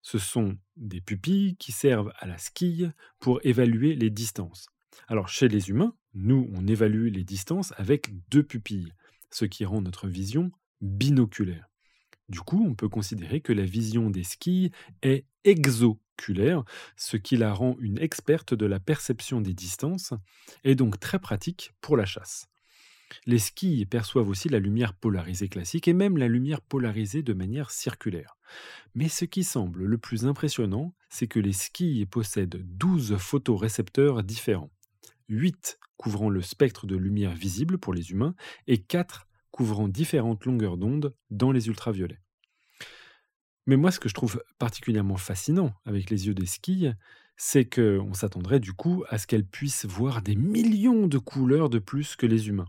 Ce 0.02 0.20
sont 0.20 0.58
des 0.76 1.02
pupilles 1.02 1.56
qui 1.58 1.72
servent 1.72 2.14
à 2.20 2.28
la 2.28 2.38
squille 2.38 2.92
pour 3.20 3.40
évaluer 3.44 3.96
les 3.96 4.10
distances. 4.10 4.68
Alors 5.08 5.30
chez 5.30 5.48
les 5.48 5.70
humains, 5.70 5.96
nous, 6.14 6.50
on 6.54 6.68
évalue 6.68 7.10
les 7.12 7.24
distances 7.24 7.74
avec 7.78 8.12
deux 8.30 8.44
pupilles, 8.44 8.94
ce 9.32 9.46
qui 9.46 9.66
rend 9.66 9.82
notre 9.82 10.08
vision 10.08 10.52
binoculaire. 10.82 11.68
Du 12.30 12.40
coup, 12.40 12.66
on 12.68 12.74
peut 12.74 12.90
considérer 12.90 13.42
que 13.42 13.54
la 13.54 13.66
vision 13.66 14.10
des 14.10 14.24
skis 14.24 14.72
est 15.02 15.26
exoculaire, 15.44 16.64
ce 16.96 17.18
qui 17.18 17.38
la 17.38 17.54
rend 17.54 17.76
une 17.80 18.00
experte 18.00 18.54
de 18.54 18.66
la 18.66 18.80
perception 18.80 19.42
des 19.42 19.54
distances 19.54 20.14
et 20.64 20.76
donc 20.76 21.00
très 21.00 21.20
pratique 21.20 21.74
pour 21.82 21.98
la 21.98 22.06
chasse. 22.06 22.48
Les 23.26 23.39
skis 23.39 23.86
perçoivent 23.86 24.30
aussi 24.30 24.50
la 24.50 24.60
lumière 24.60 24.94
polarisée 24.94 25.48
classique 25.48 25.88
et 25.88 25.94
même 25.94 26.18
la 26.18 26.28
lumière 26.28 26.62
polarisée 26.62 27.24
de 27.24 27.34
manière 27.34 27.72
circulaire. 27.72 28.38
Mais 28.94 29.10
ce 29.10 29.26
qui 29.26 29.44
semble 29.44 29.84
le 29.84 29.98
plus 29.98 30.26
impressionnant, 30.26 30.94
c'est 31.10 31.28
que 31.28 31.39
les 31.39 31.54
skis 31.54 32.06
possèdent 32.06 32.62
12 32.78 33.18
photorécepteurs 33.18 34.24
différents. 34.24 34.72
8 35.30 35.80
couvrant 35.98 36.30
le 36.30 36.41
spectre 36.41 36.88
de 36.88 36.96
lumière 36.96 37.34
visible 37.34 37.78
pour 37.78 37.94
les 37.94 38.12
humains 38.12 38.36
et 38.68 38.78
4 38.78 39.28
couvrant 39.52 39.88
différentes 39.88 40.46
longueurs 40.46 40.78
d'onde 40.78 41.15
dans 41.30 41.52
les 41.52 41.68
ultraviolets. 41.68 42.22
Mais 43.68 43.78
moi, 43.78 43.91
ce 43.91 44.00
que 44.00 44.10
je 44.10 44.13
trouve 44.13 44.44
particulièrement 44.60 45.18
fascinant 45.18 45.74
avec 45.86 46.10
les 46.10 46.28
yeux 46.28 46.36
des 46.36 46.46
skis, 46.46 46.89
c'est 47.38 47.65
qu'on 47.65 48.13
s'attendrait 48.13 48.60
du 48.60 48.74
coup 48.74 49.04
à 49.10 49.18
ce 49.18 49.28
qu'elles 49.28 49.46
puissent 49.46 49.86
voir 49.86 50.22
des 50.22 50.36
millions 50.36 51.08
de 51.08 51.18
couleurs 51.18 51.70
de 51.70 51.80
plus 51.80 52.15
que 52.15 52.26
les 52.26 52.48
humains. 52.48 52.68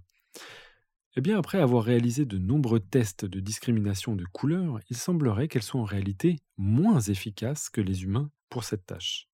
Eh 1.17 1.23
bien, 1.23 1.39
après 1.39 1.61
avoir 1.61 1.83
réalisé 1.83 2.27
de 2.27 2.37
nombreux 2.37 2.81
tests 2.81 3.25
de 3.25 3.41
discrimination 3.41 4.17
de 4.17 4.25
couleurs, 4.25 4.81
il 4.91 4.97
semblerait 4.97 5.49
qu'elles 5.49 5.63
soient 5.63 5.81
en 5.81 5.85
réalité 5.85 6.37
moins 6.59 7.01
efficaces 7.01 7.71
que 7.71 7.81
les 7.81 8.05
humains 8.05 8.31
pour 8.51 8.65
cette 8.65 8.85
tâche. 8.85 9.29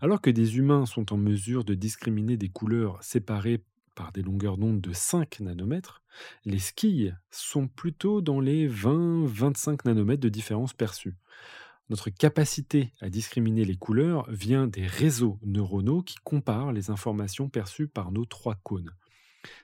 Alors 0.00 0.20
que 0.20 0.30
des 0.30 0.58
humains 0.58 0.86
sont 0.86 1.12
en 1.12 1.16
mesure 1.16 1.64
de 1.64 1.74
discriminer 1.74 2.36
des 2.36 2.50
couleurs 2.50 3.02
séparées 3.02 3.64
par 3.94 4.12
des 4.12 4.22
longueurs 4.22 4.58
d'onde 4.58 4.80
de 4.80 4.92
5 4.92 5.40
nanomètres, 5.40 6.02
les 6.44 6.58
skis 6.58 7.10
sont 7.30 7.68
plutôt 7.68 8.20
dans 8.20 8.40
les 8.40 8.68
20-25 8.68 9.80
nanomètres 9.84 10.22
de 10.22 10.28
différence 10.28 10.72
perçue. 10.72 11.16
Notre 11.88 12.10
capacité 12.10 12.92
à 13.00 13.10
discriminer 13.10 13.64
les 13.64 13.76
couleurs 13.76 14.24
vient 14.30 14.66
des 14.66 14.86
réseaux 14.86 15.38
neuronaux 15.42 16.02
qui 16.02 16.16
comparent 16.24 16.72
les 16.72 16.90
informations 16.90 17.48
perçues 17.48 17.88
par 17.88 18.12
nos 18.12 18.24
trois 18.24 18.54
cônes. 18.54 18.92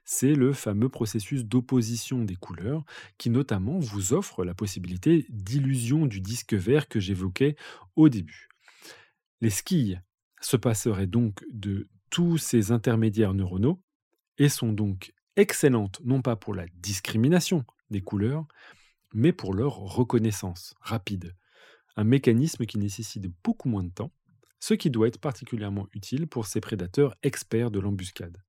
C'est 0.05 0.35
le 0.35 0.53
fameux 0.53 0.89
processus 0.89 1.45
d'opposition 1.45 2.25
des 2.25 2.37
couleurs 2.37 2.85
qui 3.19 3.31
notamment 3.31 3.79
vous 3.79 4.13
offre 4.13 4.45
la 4.45 4.55
possibilité 4.55 5.27
d'illusion 5.29 6.07
du 6.07 6.21
disque 6.21 6.55
vert 6.55 6.89
que 6.89 7.01
j'évoquais 7.01 7.57
au 7.97 8.09
début. 8.09 8.49
Les 9.41 9.51
skis 9.51 9.97
se 10.41 10.57
passeraient 10.57 11.07
donc 11.07 11.45
de 11.51 11.89
tous 12.11 12.39
ces 12.39 12.73
intermédiaires 12.73 13.35
neuronaux 13.35 13.83
et 14.39 14.49
sont 14.49 14.73
donc 14.73 15.13
excellentes 15.37 16.01
non 16.05 16.23
pas 16.23 16.37
pour 16.37 16.55
la 16.55 16.67
discrimination 16.75 17.65
des 17.91 18.01
couleurs, 18.01 18.47
mais 19.15 19.33
pour 19.33 19.55
leur 19.55 19.75
reconnaissance 19.77 20.75
rapide. 20.81 21.35
Un 21.97 22.05
mécanisme 22.05 22.67
qui 22.67 22.79
nécessite 22.79 23.27
beaucoup 23.43 23.69
moins 23.69 23.85
de 23.85 23.91
temps, 23.91 24.13
ce 24.61 24.75
qui 24.75 24.91
doit 24.91 25.09
être 25.09 25.21
particulièrement 25.21 25.87
utile 25.93 26.27
pour 26.27 26.47
ces 26.47 26.61
prédateurs 26.61 27.17
experts 27.23 27.71
de 27.71 27.81
l'embuscade. 27.81 28.43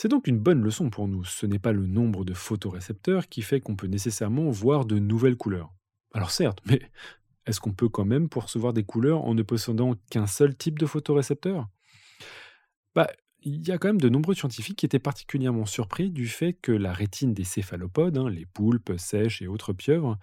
C'est 0.00 0.06
donc 0.06 0.28
une 0.28 0.38
bonne 0.38 0.62
leçon 0.62 0.90
pour 0.90 1.08
nous. 1.08 1.24
Ce 1.24 1.44
n'est 1.44 1.58
pas 1.58 1.72
le 1.72 1.88
nombre 1.88 2.24
de 2.24 2.32
photorécepteurs 2.32 3.28
qui 3.28 3.42
fait 3.42 3.60
qu'on 3.60 3.74
peut 3.74 3.88
nécessairement 3.88 4.48
voir 4.48 4.84
de 4.84 4.96
nouvelles 5.00 5.36
couleurs. 5.36 5.74
Alors 6.14 6.30
certes, 6.30 6.60
mais 6.66 6.80
est-ce 7.46 7.58
qu'on 7.58 7.72
peut 7.72 7.88
quand 7.88 8.04
même 8.04 8.28
percevoir 8.28 8.72
des 8.72 8.84
couleurs 8.84 9.24
en 9.24 9.34
ne 9.34 9.42
possédant 9.42 9.96
qu'un 10.08 10.28
seul 10.28 10.56
type 10.56 10.78
de 10.78 10.86
photorécepteur? 10.86 11.66
Bah, 12.94 13.08
Il 13.40 13.66
y 13.66 13.72
a 13.72 13.78
quand 13.78 13.88
même 13.88 14.00
de 14.00 14.08
nombreux 14.08 14.36
scientifiques 14.36 14.78
qui 14.78 14.86
étaient 14.86 15.00
particulièrement 15.00 15.66
surpris 15.66 16.12
du 16.12 16.28
fait 16.28 16.52
que 16.52 16.70
la 16.70 16.92
rétine 16.92 17.34
des 17.34 17.42
céphalopodes, 17.42 18.18
hein, 18.18 18.30
les 18.30 18.46
poulpes, 18.46 18.92
sèches 18.98 19.42
et 19.42 19.48
autres 19.48 19.72
pieuvres, 19.72 20.16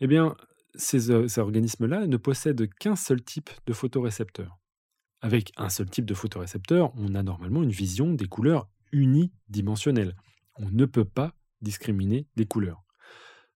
eh 0.00 0.08
bien, 0.08 0.34
ces, 0.74 1.12
euh, 1.12 1.28
ces 1.28 1.40
organismes-là 1.40 2.08
ne 2.08 2.16
possèdent 2.16 2.68
qu'un 2.74 2.96
seul 2.96 3.22
type 3.22 3.50
de 3.66 3.72
photorécepteur. 3.72 4.58
Avec 5.20 5.52
un 5.56 5.68
seul 5.68 5.88
type 5.88 6.06
de 6.06 6.14
photorécepteur, 6.14 6.92
on 6.96 7.14
a 7.14 7.22
normalement 7.22 7.62
une 7.62 7.70
vision 7.70 8.14
des 8.14 8.26
couleurs 8.26 8.68
unidimensionnelle. 8.92 10.16
On 10.56 10.70
ne 10.70 10.84
peut 10.84 11.04
pas 11.04 11.34
discriminer 11.60 12.26
des 12.36 12.46
couleurs. 12.46 12.84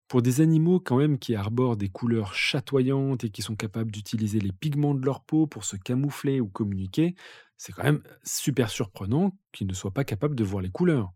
Pour 0.08 0.22
des 0.22 0.40
animaux 0.40 0.78
quand 0.78 0.98
même 0.98 1.18
qui 1.18 1.34
arborent 1.34 1.76
des 1.76 1.88
couleurs 1.88 2.34
chatoyantes 2.34 3.24
et 3.24 3.30
qui 3.30 3.42
sont 3.42 3.56
capables 3.56 3.90
d'utiliser 3.90 4.38
les 4.38 4.52
pigments 4.52 4.94
de 4.94 5.04
leur 5.04 5.24
peau 5.24 5.48
pour 5.48 5.64
se 5.64 5.76
camoufler 5.76 6.40
ou 6.40 6.48
communiquer, 6.48 7.16
c'est 7.56 7.72
quand 7.72 7.82
même 7.82 8.02
super 8.22 8.70
surprenant 8.70 9.36
qu'ils 9.52 9.66
ne 9.66 9.74
soient 9.74 9.90
pas 9.90 10.04
capables 10.04 10.36
de 10.36 10.44
voir 10.44 10.62
les 10.62 10.70
couleurs. 10.70 11.12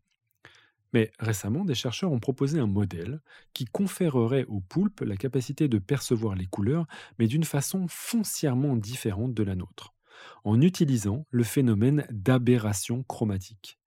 Mais 0.92 1.12
récemment, 1.20 1.64
des 1.64 1.74
chercheurs 1.74 2.10
ont 2.10 2.18
proposé 2.18 2.58
un 2.58 2.66
modèle 2.66 3.20
qui 3.54 3.64
conférerait 3.64 4.44
aux 4.46 4.60
poulpes 4.60 5.02
la 5.02 5.16
capacité 5.16 5.68
de 5.68 5.78
percevoir 5.78 6.34
les 6.34 6.46
couleurs, 6.46 6.86
mais 7.18 7.28
d'une 7.28 7.44
façon 7.44 7.86
foncièrement 7.88 8.76
différente 8.76 9.34
de 9.34 9.42
la 9.44 9.54
nôtre, 9.54 9.94
en 10.42 10.60
utilisant 10.60 11.26
le 11.30 11.44
phénomène 11.44 12.06
d'aberration 12.10 13.04
chromatique. 13.04 13.79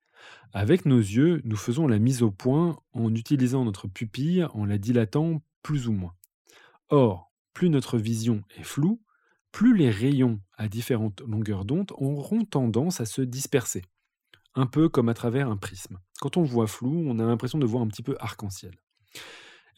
Avec 0.54 0.86
nos 0.86 1.00
yeux, 1.00 1.42
nous 1.46 1.56
faisons 1.56 1.88
la 1.88 2.00
mise 2.00 2.22
au 2.22 2.32
point 2.32 2.80
en 2.94 3.14
utilisant 3.14 3.66
notre 3.66 3.88
pupille 3.88 4.46
en 4.54 4.66
la 4.66 4.78
dilatant 4.78 5.42
plus 5.64 5.88
ou 5.88 5.94
moins. 5.94 6.14
Or, 6.90 7.32
plus 7.54 7.70
notre 7.70 7.98
vision 7.98 8.44
est 8.56 8.64
floue, 8.64 9.02
plus 9.52 9.76
les 9.76 9.90
rayons 9.90 10.42
à 10.58 10.68
différentes 10.68 11.22
longueurs 11.22 11.66
d'onde 11.66 11.92
auront 11.98 12.44
tendance 12.46 13.02
à 13.02 13.06
se 13.06 13.22
disperser, 13.22 13.84
un 14.56 14.66
peu 14.66 14.90
comme 14.90 15.10
à 15.10 15.14
travers 15.14 15.50
un 15.50 15.58
prisme. 15.58 16.00
Quand 16.20 16.38
on 16.38 16.44
voit 16.44 16.68
flou, 16.68 17.04
on 17.08 17.20
a 17.20 17.26
l'impression 17.26 17.60
de 17.60 17.66
voir 17.66 17.84
un 17.84 17.88
petit 17.88 18.04
peu 18.04 18.16
arc-en-ciel. 18.20 18.76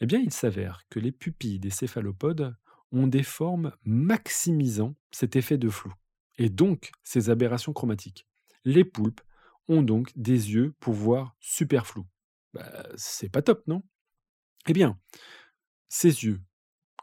Eh 0.00 0.06
bien, 0.06 0.18
il 0.18 0.32
s'avère 0.32 0.82
que 0.90 0.98
les 0.98 1.12
pupilles 1.12 1.58
des 1.58 1.70
céphalopodes 1.70 2.54
ont 2.92 3.06
des 3.06 3.22
formes 3.22 3.72
maximisant 3.84 4.94
cet 5.10 5.36
effet 5.36 5.58
de 5.58 5.68
flou, 5.68 5.92
et 6.38 6.48
donc 6.48 6.90
ces 7.02 7.30
aberrations 7.30 7.72
chromatiques. 7.72 8.26
Les 8.64 8.84
poulpes 8.84 9.20
ont 9.68 9.82
donc 9.82 10.12
des 10.16 10.52
yeux 10.52 10.74
pour 10.80 10.94
voir 10.94 11.34
super 11.40 11.86
flou. 11.86 12.06
Bah, 12.54 12.86
c'est 12.96 13.28
pas 13.28 13.42
top, 13.42 13.66
non? 13.66 13.82
Eh 14.68 14.72
bien, 14.72 14.98
ces 15.88 16.24
yeux 16.24 16.40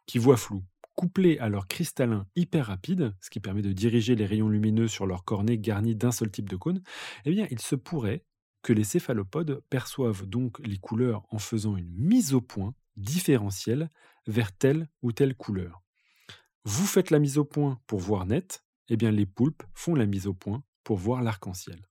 qui 0.06 0.17
voient 0.17 0.38
flou, 0.38 0.63
couplés 0.95 1.39
à 1.39 1.49
leur 1.49 1.67
cristallin 1.67 2.28
hyper 2.36 2.67
rapide, 2.67 3.15
ce 3.21 3.30
qui 3.30 3.39
permet 3.39 3.62
de 3.62 3.73
diriger 3.73 4.15
les 4.15 4.26
rayons 4.26 4.49
lumineux 4.49 4.88
sur 4.88 5.06
leur 5.06 5.23
cornée 5.23 5.58
garnie 5.58 5.95
d'un 5.95 6.12
seul 6.12 6.30
type 6.30 6.49
de 6.49 6.56
cône, 6.56 6.82
eh 7.26 7.32
bien, 7.32 7.47
il 7.52 7.60
se 7.60 7.76
pourrait 7.76 8.26
que 8.62 8.73
les 8.73 8.84
céphalopodes 8.84 9.62
perçoivent 9.69 10.26
donc 10.26 10.60
les 10.60 10.78
couleurs 10.78 11.26
en 11.30 11.39
faisant 11.39 11.76
une 11.76 11.93
mise 11.93 12.34
au 12.34 12.41
point 12.41 12.73
différentielle 12.95 13.89
vers 14.28 14.56
telle 14.56 14.88
ou 15.02 15.12
telle 15.12 15.36
couleur. 15.36 15.82
Vous 16.63 16.86
faites 16.86 17.12
la 17.12 17.19
mise 17.19 17.38
au 17.38 17.45
point 17.45 17.82
pour 17.88 17.99
voir 17.99 18.26
net, 18.26 18.63
eh 18.88 18.95
bien 18.95 19.12
les 19.12 19.26
poulpes 19.26 19.63
font 19.73 19.95
la 19.95 20.06
mise 20.06 20.28
au 20.28 20.34
point 20.34 20.63
pour 20.84 20.97
voir 20.97 21.21
l'arc-en-ciel. 21.21 21.82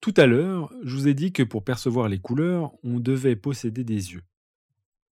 Tout 0.00 0.14
à 0.16 0.26
l'heure, 0.26 0.72
je 0.82 0.96
vous 0.96 1.08
ai 1.08 1.14
dit 1.14 1.30
que 1.30 1.42
pour 1.42 1.62
percevoir 1.62 2.08
les 2.08 2.18
couleurs, 2.18 2.72
on 2.82 3.00
devait 3.00 3.36
posséder 3.36 3.84
des 3.84 4.12
yeux. 4.12 4.22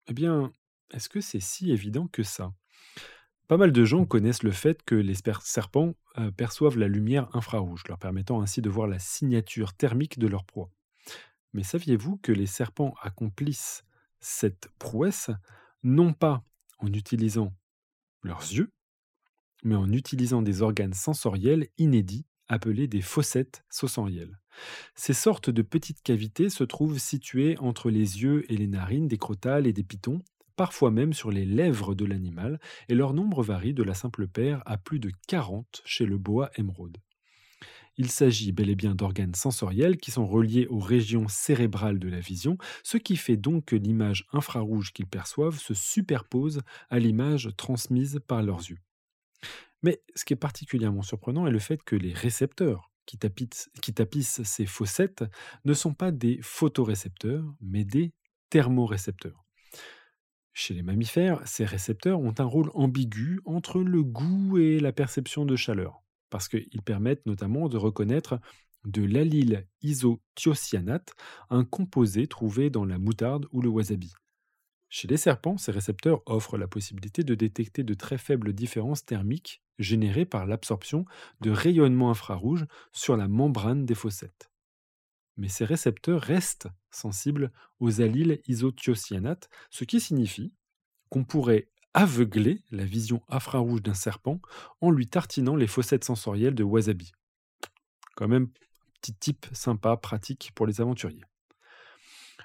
Eh 0.09 0.13
bien, 0.13 0.53
est-ce 0.91 1.09
que 1.09 1.23
c'est 1.23 1.41
si 1.41 1.73
évident 1.73 2.07
que 2.07 2.23
ça? 2.23 2.53
Pas 3.49 3.57
mal 3.57 3.73
de 3.73 3.85
gens 3.87 4.05
connaissent 4.05 4.43
le 4.43 4.51
fait 4.51 4.83
que 4.83 4.95
les 4.95 5.15
serpents 5.41 5.95
euh, 6.19 6.31
perçoivent 6.31 6.77
la 6.77 6.89
lumière 6.89 7.35
infrarouge, 7.35 7.85
leur 7.89 7.99
permettant 7.99 8.43
ainsi 8.43 8.61
de 8.61 8.69
voir 8.69 8.87
la 8.87 8.99
signature 8.99 9.73
thermique 9.73 10.19
de 10.19 10.27
leur 10.27 10.45
proie. 10.45 10.71
Mais 11.55 11.63
saviez-vous 11.63 12.19
que 12.19 12.33
les 12.33 12.47
serpents 12.47 12.95
accomplissent 13.01 13.85
cette 14.21 14.69
prouesse 14.79 15.31
non 15.83 16.13
pas 16.13 16.45
en 16.79 16.93
utilisant 16.93 17.55
leurs 18.23 18.41
yeux, 18.41 18.71
mais 19.63 19.77
en 19.77 19.91
utilisant 19.91 20.43
des 20.43 20.61
organes 20.61 20.93
sensoriels 20.93 21.69
inédits 21.79 22.27
appelés 22.49 22.87
des 22.87 23.01
fossettes 23.01 23.65
sensorielles. 23.69 24.39
Ces 24.95 25.15
sortes 25.15 25.51
de 25.51 25.63
petites 25.63 26.03
cavités 26.03 26.51
se 26.51 26.65
trouvent 26.65 26.99
situées 26.99 27.59
entre 27.59 27.91
les 27.91 28.23
yeux 28.23 28.51
et 28.53 28.57
les 28.57 28.69
narines 28.69 29.09
des 29.09 29.19
crotales 29.19 29.67
et 29.67 29.73
des 29.73 29.83
pitons, 29.83 30.23
parfois 30.57 30.91
même 30.91 31.13
sur 31.13 31.31
les 31.31 31.45
lèvres 31.45 31.95
de 31.95 32.05
l'animal, 32.05 32.61
et 32.89 32.95
leur 32.95 33.13
nombre 33.13 33.43
varie 33.43 33.75
de 33.75 33.83
la 33.83 33.95
simple 33.95 34.29
paire 34.29 34.63
à 34.67 34.77
plus 34.77 35.01
de 35.01 35.11
40 35.27 35.83
chez 35.85 36.07
le 36.07 36.19
boa 36.19 36.51
émeraude. 36.57 36.99
Il 37.97 38.11
s'agit 38.11 38.51
bel 38.51 38.71
et 38.71 38.75
bien 38.75 38.95
d'organes 38.95 39.37
sensoriels 39.37 39.99
qui 39.99 40.11
sont 40.11 40.27
reliés 40.27 40.67
aux 40.69 40.81
régions 40.81 41.29
cérébrales 41.29 42.01
de 42.01 42.09
la 42.09 42.19
vision, 42.19 42.59
ce 42.83 42.97
qui 42.97 43.17
fait 43.17 43.37
donc 43.37 43.67
que 43.67 43.77
l'image 43.77 44.27
infrarouge 44.33 44.93
qu'ils 44.93 45.07
perçoivent 45.07 45.59
se 45.59 45.75
superpose 45.75 46.63
à 46.91 46.99
l'image 46.99 47.51
transmise 47.57 48.21
par 48.27 48.43
leurs 48.43 48.69
yeux. 48.69 48.81
Mais 49.85 50.03
ce 50.17 50.25
qui 50.25 50.33
est 50.33 50.37
particulièrement 50.37 51.03
surprenant 51.03 51.47
est 51.47 51.53
le 51.53 51.61
fait 51.61 51.81
que 51.83 51.95
les 51.95 52.13
récepteurs 52.13 52.91
qui 53.07 53.19
tapissent, 53.19 54.43
ces 54.43 54.67
fossettes 54.67 55.25
ne 55.65 55.75
sont 55.75 55.95
pas 55.95 56.11
des 56.11 56.41
photorécepteurs, 56.43 57.45
mais 57.61 57.85
des 57.85 58.13
thermorécepteurs. 58.51 59.45
Chez 60.55 60.75
les 60.75 60.83
mammifères, 60.83 61.47
ces 61.47 61.65
récepteurs 61.65 62.19
ont 62.19 62.35
un 62.39 62.45
rôle 62.45 62.71
ambigu 62.75 63.41
entre 63.45 63.81
le 63.81 64.03
goût 64.03 64.59
et 64.59 64.81
la 64.81 64.93
perception 64.93 65.45
de 65.45 65.55
chaleur 65.55 66.05
parce 66.35 66.49
qu'ils 66.49 66.83
permettent 66.85 67.25
notamment 67.27 67.69
de 67.69 67.77
reconnaître 67.77 68.41
de 68.85 69.05
l'allyle 69.05 69.69
isothiocyanate, 69.83 71.15
un 71.49 71.65
composé 71.65 72.27
trouvé 72.27 72.71
dans 72.71 72.85
la 72.85 72.99
moutarde 72.99 73.47
ou 73.53 73.63
le 73.63 73.69
wasabi. 73.69 74.13
Chez 74.97 75.09
les 75.09 75.17
serpents, 75.17 75.59
ces 75.59 75.73
récepteurs 75.73 76.23
offrent 76.25 76.57
la 76.57 76.69
possibilité 76.69 77.25
de 77.25 77.35
détecter 77.35 77.83
de 77.83 77.95
très 77.95 78.17
faibles 78.17 78.53
différences 78.53 79.05
thermiques 79.05 79.61
générées 79.81 80.25
par 80.25 80.47
l'absorption 80.47 81.05
de 81.41 81.51
rayonnements 81.51 82.13
infrarouges 82.13 82.65
sur 82.93 83.17
la 83.17 83.27
membrane 83.27 83.87
des 83.87 83.97
fossettes. 83.97 84.53
Mais 85.37 85.49
ces 85.49 85.65
récepteurs 85.65 86.23
restent 86.23 86.69
sensibles 86.93 87.51
aux 87.81 88.03
allyles 88.03 88.41
isothiocyanate, 88.47 89.49
ce 89.69 89.83
qui 89.83 89.99
signifie 89.99 90.53
qu'on 91.09 91.25
pourrait 91.25 91.67
aveugler 91.93 92.63
la 92.71 92.85
vision 92.85 93.21
infrarouge 93.29 93.83
d'un 93.83 93.95
serpent 93.95 94.41
en 94.81 94.93
lui 94.93 95.09
tartinant 95.09 95.57
les 95.57 95.67
fossettes 95.67 96.05
sensorielles 96.05 96.55
de 96.55 96.63
wasabi. 96.63 97.11
Quand 98.15 98.29
même, 98.29 98.49
petit 99.01 99.15
type 99.15 99.47
sympa, 99.53 99.97
pratique 99.97 100.53
pour 100.55 100.69
les 100.69 100.81
aventuriers. 100.81 101.25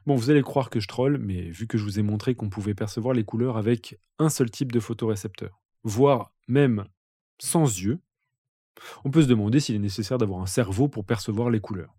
Bon, 0.05 0.15
vous 0.15 0.29
allez 0.29 0.41
croire 0.41 0.69
que 0.69 0.79
je 0.79 0.87
troll, 0.87 1.17
mais 1.17 1.49
vu 1.49 1.67
que 1.67 1.77
je 1.77 1.83
vous 1.83 1.99
ai 1.99 2.03
montré 2.03 2.35
qu'on 2.35 2.49
pouvait 2.49 2.73
percevoir 2.73 3.13
les 3.13 3.23
couleurs 3.23 3.57
avec 3.57 3.99
un 4.17 4.29
seul 4.29 4.49
type 4.49 4.71
de 4.71 4.79
photorécepteur, 4.79 5.61
voire 5.83 6.33
même 6.47 6.85
sans 7.39 7.65
yeux, 7.65 7.99
on 9.03 9.11
peut 9.11 9.23
se 9.23 9.27
demander 9.27 9.59
s'il 9.59 9.75
est 9.75 9.79
nécessaire 9.79 10.17
d'avoir 10.17 10.41
un 10.41 10.45
cerveau 10.45 10.87
pour 10.87 11.05
percevoir 11.05 11.49
les 11.49 11.59
couleurs. 11.59 11.93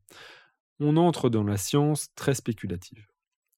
On 0.79 0.97
entre 0.97 1.29
dans 1.29 1.45
la 1.45 1.59
science 1.59 2.09
très 2.15 2.35
spéculative 2.35 3.07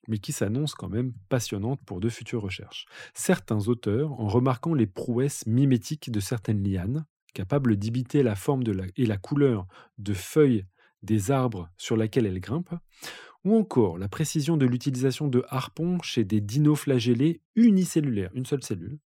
mais 0.09 0.19
qui 0.19 0.33
s'annonce 0.33 0.75
quand 0.75 0.89
même 0.89 1.13
passionnante 1.29 1.81
pour 1.85 2.01
de 2.01 2.09
futures 2.09 2.43
recherches. 2.43 2.87
Certains 3.15 3.69
auteurs, 3.69 4.13
en 4.21 4.29
remarquant 4.29 4.75
les 4.75 4.87
prouesses 4.87 5.47
mimétiques 5.47 6.11
de 6.11 6.21
certaines 6.21 6.63
lianes, 6.63 7.07
capables 7.35 7.77
d'imiter 7.77 8.23
la 8.23 8.35
forme 8.35 8.63
et 8.97 9.07
la 9.07 9.17
couleur 9.17 9.67
de 9.99 10.15
feuilles 10.15 10.67
des 11.03 11.31
arbres 11.31 11.69
sur 11.77 11.97
lesquels 11.97 12.27
elles 12.27 12.41
grimpent, 12.41 12.75
ou 13.45 13.57
encore 13.57 13.99
la 13.99 14.09
précision 14.09 14.57
de 14.57 14.67
l'utilisation 14.67 15.29
de 15.29 15.45
harpons 15.49 16.01
chez 16.03 16.25
des 16.25 16.41
dinoflagellés 16.41 17.41
unicellulaires, 17.57 18.31
une 18.35 18.47
seule 18.47 18.63
cellule, 18.63 18.99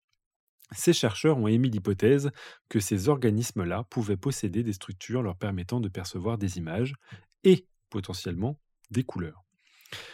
ces 0.71 0.93
chercheurs 0.93 1.37
ont 1.37 1.47
émis 1.47 1.69
l'hypothèse 1.69 2.31
que 2.69 2.79
ces 2.79 3.07
organismes-là 3.07 3.83
pouvaient 3.89 4.17
posséder 4.17 4.63
des 4.63 4.73
structures 4.73 5.21
leur 5.21 5.35
permettant 5.35 5.79
de 5.79 5.89
percevoir 5.89 6.37
des 6.37 6.57
images 6.57 6.95
et 7.43 7.67
potentiellement 7.89 8.59
des 8.91 9.03
couleurs. 9.03 9.45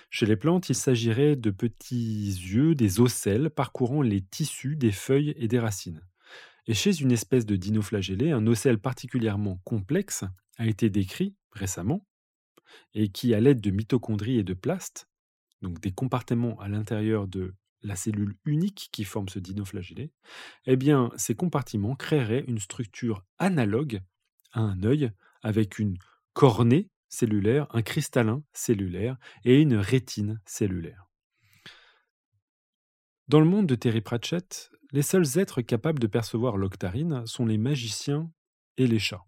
Chez 0.10 0.26
les 0.26 0.36
plantes, 0.36 0.70
il 0.70 0.76
s'agirait 0.76 1.36
de 1.36 1.52
petits 1.52 2.28
yeux, 2.28 2.76
des 2.76 3.00
ocelles 3.00 3.50
parcourant 3.50 4.02
les 4.02 4.22
tissus 4.22 4.76
des 4.76 4.92
feuilles 4.92 5.34
et 5.38 5.48
des 5.48 5.60
racines. 5.60 6.02
Et 6.68 6.74
chez 6.74 7.02
une 7.02 7.12
espèce 7.12 7.46
de 7.46 7.56
dinoflagellé, 7.56 8.32
un 8.32 8.46
ocelle 8.46 8.78
particulièrement 8.78 9.60
complexe 9.64 10.26
a 10.58 10.68
été 10.68 10.90
décrit 10.90 11.36
récemment 11.54 12.06
et 12.94 13.10
qui, 13.10 13.34
à 13.34 13.40
l'aide 13.40 13.62
de 13.62 13.72
mitochondries 13.72 14.38
et 14.38 14.44
de 14.44 14.54
plastes, 14.54 15.08
donc 15.62 15.80
des 15.80 15.92
compartiments 15.92 16.60
à 16.60 16.68
l'intérieur 16.68 17.28
de 17.28 17.54
la 17.84 17.96
cellule 17.96 18.36
unique 18.46 18.90
qui 18.92 19.04
forme 19.04 19.30
ce 19.30 19.40
dinoflagellé, 19.40 20.12
eh 20.66 20.78
ces 21.18 21.36
compartiments 21.36 21.96
créeraient 21.96 22.46
une 22.48 22.60
structure 22.60 23.24
analogue 23.38 24.02
à 24.52 24.62
un 24.62 24.84
œil 24.84 25.12
avec 25.42 25.80
une 25.80 25.98
cornée 26.34 26.90
cellulaire, 27.10 27.68
un 27.72 27.82
cristallin 27.82 28.44
cellulaire 28.54 29.18
et 29.44 29.60
une 29.60 29.76
rétine 29.76 30.40
cellulaire. 30.46 31.08
Dans 33.28 33.40
le 33.40 33.46
monde 33.46 33.68
de 33.68 33.76
Terry 33.76 34.02
Pratchett, 34.02 34.72
les 34.92 35.02
seuls 35.02 35.38
êtres 35.38 35.62
capables 35.62 36.00
de 36.00 36.08
percevoir 36.08 36.58
l'octarine 36.58 37.26
sont 37.26 37.46
les 37.46 37.58
magiciens 37.58 38.32
et 38.78 38.88
les 38.88 39.00
chats. 39.00 39.26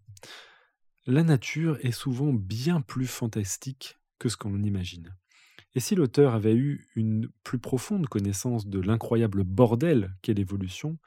La 1.06 1.22
nature 1.22 1.76
est 1.84 1.92
souvent 1.92 2.32
bien 2.32 2.80
plus 2.80 3.06
fantastique 3.06 3.98
que 4.18 4.30
ce 4.30 4.38
qu'on 4.38 4.62
imagine. 4.62 5.14
Et 5.74 5.80
si 5.80 5.94
l'auteur 5.94 6.32
avait 6.32 6.54
eu 6.54 6.86
une 6.96 7.28
plus 7.42 7.58
profonde 7.58 8.06
connaissance 8.06 8.66
de 8.66 8.80
l'incroyable 8.80 9.44
bordel 9.44 10.14
qu'est 10.22 10.32
l'évolution, 10.32 10.98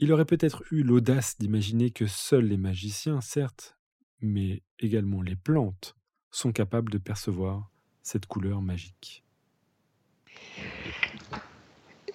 il 0.00 0.12
aurait 0.12 0.24
peut-être 0.24 0.64
eu 0.72 0.82
l'audace 0.82 1.38
d'imaginer 1.38 1.90
que 1.92 2.08
seuls 2.08 2.46
les 2.46 2.56
magiciens, 2.56 3.20
certes, 3.20 3.76
mais 4.20 4.64
également 4.80 5.22
les 5.22 5.36
plantes 5.36 5.94
sont 6.32 6.50
capables 6.50 6.90
de 6.90 6.98
percevoir 6.98 7.70
cette 8.02 8.26
couleur 8.26 8.60
magique. 8.60 9.24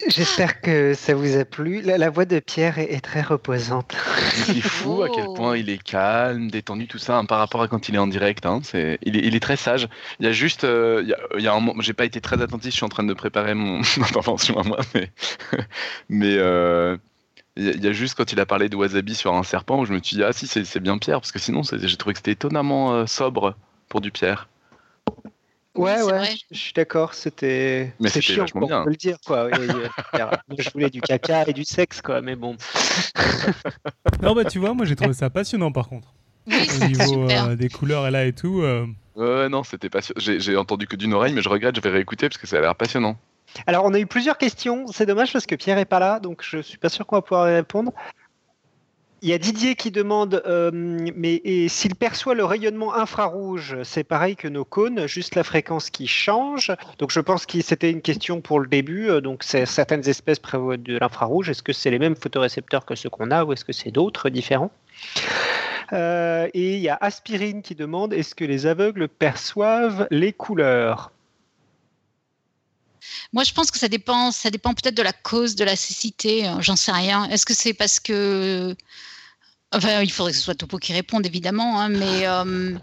J'espère 0.08 0.60
que 0.60 0.94
ça 0.94 1.14
vous 1.14 1.36
a 1.36 1.44
plu. 1.44 1.80
La, 1.82 2.10
voix 2.10 2.24
de 2.24 2.38
Pierre 2.38 2.78
est, 2.78 3.00
très 3.00 3.22
reposante. 3.22 3.94
C'est 4.32 4.60
fou 4.60 5.02
à 5.02 5.08
quel 5.08 5.26
point 5.34 5.56
il 5.56 5.70
est 5.70 5.82
calme, 5.82 6.50
détendu, 6.50 6.86
tout 6.86 6.98
ça, 6.98 7.18
hein, 7.18 7.24
par 7.24 7.38
rapport 7.38 7.62
à 7.62 7.68
quand 7.68 7.88
il 7.88 7.94
est 7.94 7.98
en 7.98 8.06
direct. 8.06 8.46
Hein. 8.46 8.60
il, 8.74 9.34
est, 9.34 9.40
très 9.40 9.56
sage. 9.56 9.88
Il 10.20 10.26
y 10.26 10.28
a 10.28 10.32
juste, 10.32 10.64
euh, 10.64 11.04
il, 11.38 11.50
j'ai 11.80 11.92
pas 11.92 12.04
été 12.04 12.20
très 12.20 12.40
attentif. 12.42 12.70
Je 12.70 12.76
suis 12.76 12.84
en 12.84 12.88
train 12.88 13.04
de 13.04 13.14
préparer 13.14 13.54
mon 13.54 13.80
intervention 14.00 14.58
à 14.58 14.62
moi, 14.62 14.78
mais, 14.94 15.10
mais 16.08 16.36
euh, 16.36 16.96
il 17.56 17.82
y 17.82 17.88
a 17.88 17.92
juste 17.92 18.14
quand 18.14 18.32
il 18.32 18.40
a 18.40 18.46
parlé 18.46 18.68
de 18.68 18.76
wasabi 18.76 19.14
sur 19.14 19.34
un 19.34 19.42
serpent 19.42 19.80
où 19.80 19.86
je 19.86 19.92
me 19.92 20.02
suis 20.02 20.16
dit, 20.16 20.22
ah 20.22 20.32
si, 20.32 20.46
c'est 20.46 20.80
bien 20.80 20.98
Pierre, 20.98 21.20
parce 21.20 21.32
que 21.32 21.38
sinon, 21.38 21.62
j'ai 21.62 21.96
trouvé 21.96 22.12
que 22.12 22.18
c'était 22.18 22.32
étonnamment 22.32 22.92
euh, 22.92 23.06
sobre 23.06 23.56
pour 23.88 24.00
du 24.00 24.10
Pierre. 24.10 24.48
Ouais, 25.76 26.02
ouais, 26.02 26.28
je 26.50 26.58
suis 26.58 26.72
d'accord, 26.72 27.14
c'était. 27.14 27.92
Mais 28.00 28.08
c'est 28.08 28.20
chiant, 28.20 28.46
pour 28.46 28.66
bien. 28.66 28.84
le 28.84 28.94
dire, 28.94 29.16
quoi. 29.26 29.48
je 30.58 30.70
voulais 30.70 30.90
du 30.90 31.00
caca 31.00 31.44
et 31.46 31.52
du 31.52 31.64
sexe, 31.64 32.00
quoi, 32.00 32.20
mais 32.20 32.36
bon. 32.36 32.56
non, 34.22 34.34
bah 34.34 34.44
tu 34.44 34.58
vois, 34.58 34.74
moi 34.74 34.86
j'ai 34.86 34.96
trouvé 34.96 35.14
ça 35.14 35.30
passionnant 35.30 35.72
par 35.72 35.88
contre. 35.88 36.14
Au 36.46 36.86
niveau 36.86 37.28
euh, 37.28 37.56
des 37.56 37.68
couleurs 37.68 38.06
et 38.06 38.10
là 38.10 38.24
et 38.24 38.32
tout. 38.32 38.62
Euh. 38.62 38.86
Ouais, 39.16 39.48
non, 39.48 39.64
c'était 39.64 39.90
passionnant. 39.90 40.20
J'ai 40.20 40.56
entendu 40.56 40.86
que 40.86 40.96
d'une 40.96 41.14
oreille, 41.14 41.32
mais 41.32 41.42
je 41.42 41.48
regrette, 41.48 41.76
je 41.76 41.80
vais 41.80 41.90
réécouter 41.90 42.28
parce 42.28 42.38
que 42.38 42.46
ça 42.46 42.58
a 42.58 42.60
l'air 42.60 42.74
passionnant. 42.74 43.16
Alors, 43.66 43.84
on 43.84 43.94
a 43.94 43.98
eu 43.98 44.06
plusieurs 44.06 44.38
questions. 44.38 44.86
C'est 44.88 45.06
dommage 45.06 45.32
parce 45.32 45.46
que 45.46 45.54
Pierre 45.54 45.78
est 45.78 45.86
pas 45.86 45.98
là, 45.98 46.20
donc 46.20 46.42
je 46.42 46.58
suis 46.58 46.78
pas 46.78 46.88
sûr 46.88 47.06
qu'on 47.06 47.16
va 47.16 47.22
pouvoir 47.22 47.50
y 47.50 47.54
répondre. 47.54 47.92
Il 49.22 49.30
y 49.30 49.32
a 49.32 49.38
Didier 49.38 49.76
qui 49.76 49.90
demande, 49.90 50.42
euh, 50.46 50.70
mais 50.72 51.40
s'il 51.68 51.94
perçoit 51.94 52.34
le 52.34 52.44
rayonnement 52.44 52.94
infrarouge, 52.94 53.76
c'est 53.82 54.04
pareil 54.04 54.36
que 54.36 54.46
nos 54.46 54.64
cônes, 54.66 55.06
juste 55.06 55.34
la 55.34 55.42
fréquence 55.42 55.88
qui 55.88 56.06
change. 56.06 56.70
Donc 56.98 57.10
je 57.10 57.20
pense 57.20 57.46
que 57.46 57.60
c'était 57.62 57.90
une 57.90 58.02
question 58.02 58.42
pour 58.42 58.60
le 58.60 58.66
début. 58.66 59.08
Euh, 59.08 59.22
donc 59.22 59.42
certaines 59.42 60.06
espèces 60.06 60.38
prévoient 60.38 60.76
de 60.76 60.98
l'infrarouge. 60.98 61.48
Est-ce 61.48 61.62
que 61.62 61.72
c'est 61.72 61.90
les 61.90 61.98
mêmes 61.98 62.14
photorécepteurs 62.14 62.84
que 62.84 62.94
ceux 62.94 63.08
qu'on 63.08 63.30
a 63.30 63.44
ou 63.44 63.54
est-ce 63.54 63.64
que 63.64 63.72
c'est 63.72 63.90
d'autres 63.90 64.28
différents? 64.28 64.70
Euh, 65.94 66.48
Et 66.52 66.74
il 66.74 66.80
y 66.80 66.90
a 66.90 66.98
Aspirine 67.00 67.62
qui 67.62 67.74
demande, 67.74 68.12
est-ce 68.12 68.34
que 68.34 68.44
les 68.44 68.66
aveugles 68.66 69.08
perçoivent 69.08 70.06
les 70.10 70.34
couleurs? 70.34 71.10
Moi, 73.32 73.44
je 73.44 73.52
pense 73.52 73.70
que 73.70 73.78
ça 73.78 73.88
dépend, 73.88 74.30
ça 74.32 74.50
dépend 74.50 74.74
peut-être 74.74 74.96
de 74.96 75.02
la 75.02 75.12
cause 75.12 75.56
de 75.56 75.64
la 75.64 75.76
cécité. 75.76 76.48
Euh, 76.48 76.60
j'en 76.60 76.76
sais 76.76 76.92
rien. 76.92 77.24
Est-ce 77.28 77.46
que 77.46 77.54
c'est 77.54 77.74
parce 77.74 78.00
que. 78.00 78.74
Enfin, 79.72 80.00
il 80.02 80.12
faudrait 80.12 80.32
que 80.32 80.38
ce 80.38 80.44
soit 80.44 80.54
Topo 80.54 80.78
qui 80.78 80.92
réponde, 80.92 81.26
évidemment, 81.26 81.80
hein, 81.80 81.88
mais. 81.88 82.26
Euh, 82.26 82.76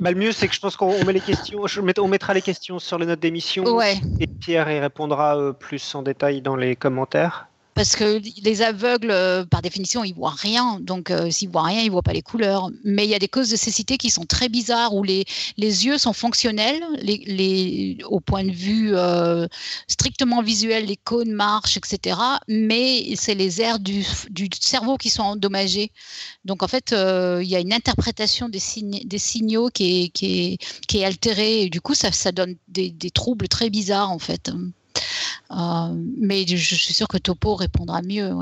bah, 0.00 0.10
le 0.10 0.18
mieux, 0.18 0.32
c'est 0.32 0.48
que 0.48 0.54
je 0.54 0.60
pense 0.60 0.76
qu'on 0.76 1.04
met 1.04 1.12
les 1.12 1.20
questions, 1.20 1.64
on 1.98 2.08
mettra 2.08 2.34
les 2.34 2.42
questions 2.42 2.78
sur 2.78 2.98
les 2.98 3.06
notes 3.06 3.20
d'émission. 3.20 3.64
Ouais. 3.64 4.00
Et 4.18 4.26
Pierre 4.26 4.70
y 4.70 4.80
répondra 4.80 5.36
euh, 5.38 5.52
plus 5.52 5.94
en 5.94 6.02
détail 6.02 6.42
dans 6.42 6.56
les 6.56 6.74
commentaires. 6.74 7.46
Parce 7.74 7.96
que 7.96 8.20
les 8.42 8.62
aveugles, 8.62 9.10
euh, 9.10 9.44
par 9.44 9.60
définition, 9.60 10.04
ils 10.04 10.14
voient 10.14 10.34
rien. 10.36 10.78
Donc, 10.80 11.10
euh, 11.10 11.30
s'ils 11.30 11.48
voient 11.48 11.64
rien, 11.64 11.82
ils 11.82 11.90
voient 11.90 12.02
pas 12.02 12.12
les 12.12 12.22
couleurs. 12.22 12.70
Mais 12.84 13.04
il 13.04 13.10
y 13.10 13.14
a 13.14 13.18
des 13.18 13.28
causes 13.28 13.50
de 13.50 13.56
cécité 13.56 13.98
qui 13.98 14.10
sont 14.10 14.24
très 14.24 14.48
bizarres, 14.48 14.94
où 14.94 15.02
les, 15.02 15.24
les 15.56 15.86
yeux 15.86 15.98
sont 15.98 16.12
fonctionnels, 16.12 16.82
les, 17.00 17.18
les, 17.26 17.98
au 18.04 18.20
point 18.20 18.44
de 18.44 18.52
vue 18.52 18.92
euh, 18.94 19.48
strictement 19.88 20.40
visuel, 20.40 20.86
les 20.86 20.96
cônes 20.96 21.32
marchent, 21.32 21.76
etc. 21.76 22.16
Mais 22.48 23.14
c'est 23.16 23.34
les 23.34 23.60
aires 23.60 23.80
du, 23.80 24.04
du, 24.30 24.48
cerveau 24.60 24.96
qui 24.96 25.10
sont 25.10 25.22
endommagés. 25.22 25.90
Donc, 26.44 26.62
en 26.62 26.68
fait, 26.68 26.92
il 26.92 27.48
y 27.48 27.56
a 27.56 27.60
une 27.60 27.72
interprétation 27.72 28.48
des, 28.48 28.60
des 29.04 29.18
signaux 29.18 29.68
qui 29.68 30.04
est, 30.04 30.08
qui, 30.10 30.26
est, 30.26 30.58
qui 30.86 30.98
est 30.98 31.04
altérée. 31.04 31.62
Et 31.62 31.70
du 31.70 31.80
coup, 31.80 31.94
ça, 31.94 32.12
ça 32.12 32.30
donne 32.30 32.54
des, 32.68 32.90
des 32.90 33.10
troubles 33.10 33.48
très 33.48 33.68
bizarres, 33.68 34.12
en 34.12 34.20
fait. 34.20 34.50
Euh, 35.54 35.94
mais 36.18 36.46
je, 36.46 36.56
suis 36.56 36.94
sûr 36.94 37.08
que 37.08 37.18
Topo 37.18 37.54
répondra 37.54 38.02
mieux. 38.02 38.32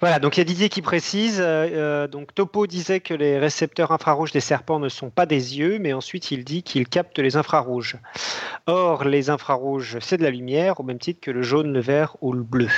Voilà, 0.00 0.18
donc 0.18 0.36
il 0.36 0.40
y 0.40 0.42
a 0.42 0.44
Didier 0.44 0.68
qui 0.70 0.80
précise, 0.80 1.40
euh, 1.40 1.68
euh, 1.72 2.08
donc 2.08 2.34
Topo 2.34 2.66
disait 2.66 3.00
que 3.00 3.12
les 3.12 3.38
récepteurs 3.38 3.92
infrarouges 3.92 4.32
des 4.32 4.40
serpents 4.40 4.78
ne 4.78 4.88
sont 4.88 5.10
pas 5.10 5.26
des 5.26 5.58
yeux, 5.58 5.78
mais 5.78 5.92
ensuite 5.92 6.30
il 6.30 6.44
dit 6.44 6.62
qu'ils 6.62 6.88
captent 6.88 7.18
les 7.18 7.36
infrarouges. 7.36 7.96
Or, 8.66 9.04
les 9.04 9.28
infrarouges, 9.28 9.98
c'est 10.00 10.16
de 10.16 10.22
la 10.22 10.30
lumière, 10.30 10.80
au 10.80 10.82
même 10.82 10.98
titre 10.98 11.20
que 11.20 11.30
le 11.30 11.42
jaune, 11.42 11.72
le 11.72 11.80
vert 11.80 12.16
ou 12.22 12.32
le 12.32 12.42
bleu. 12.42 12.70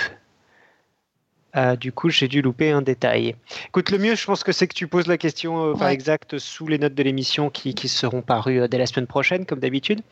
Du 1.79 1.93
coup, 1.93 2.11
j'ai 2.11 2.29
dû 2.29 2.43
louper 2.43 2.71
un 2.71 2.83
détail. 2.83 3.35
Écoute, 3.69 3.91
le 3.91 3.99
mieux, 3.99 4.15
je 4.15 4.25
pense 4.25 4.45
que 4.45 4.53
c'est 4.53 4.69
que 4.69 4.75
tu 4.75 4.87
poses 4.87 5.07
la 5.07 5.19
question 5.19 5.77
par 5.77 5.89
exact 5.89 6.39
sous 6.39 6.67
les 6.67 6.79
notes 6.79 6.95
de 6.95 7.03
l'émission 7.03 7.51
qui, 7.51 7.75
qui, 7.75 7.89
seront 7.89 8.23
parues 8.23 8.69
dès 8.69 8.79
la 8.79 8.87
semaine 8.87 9.07
prochaine, 9.07 9.47
comme 9.47 9.61
d'habitude. 9.61 10.03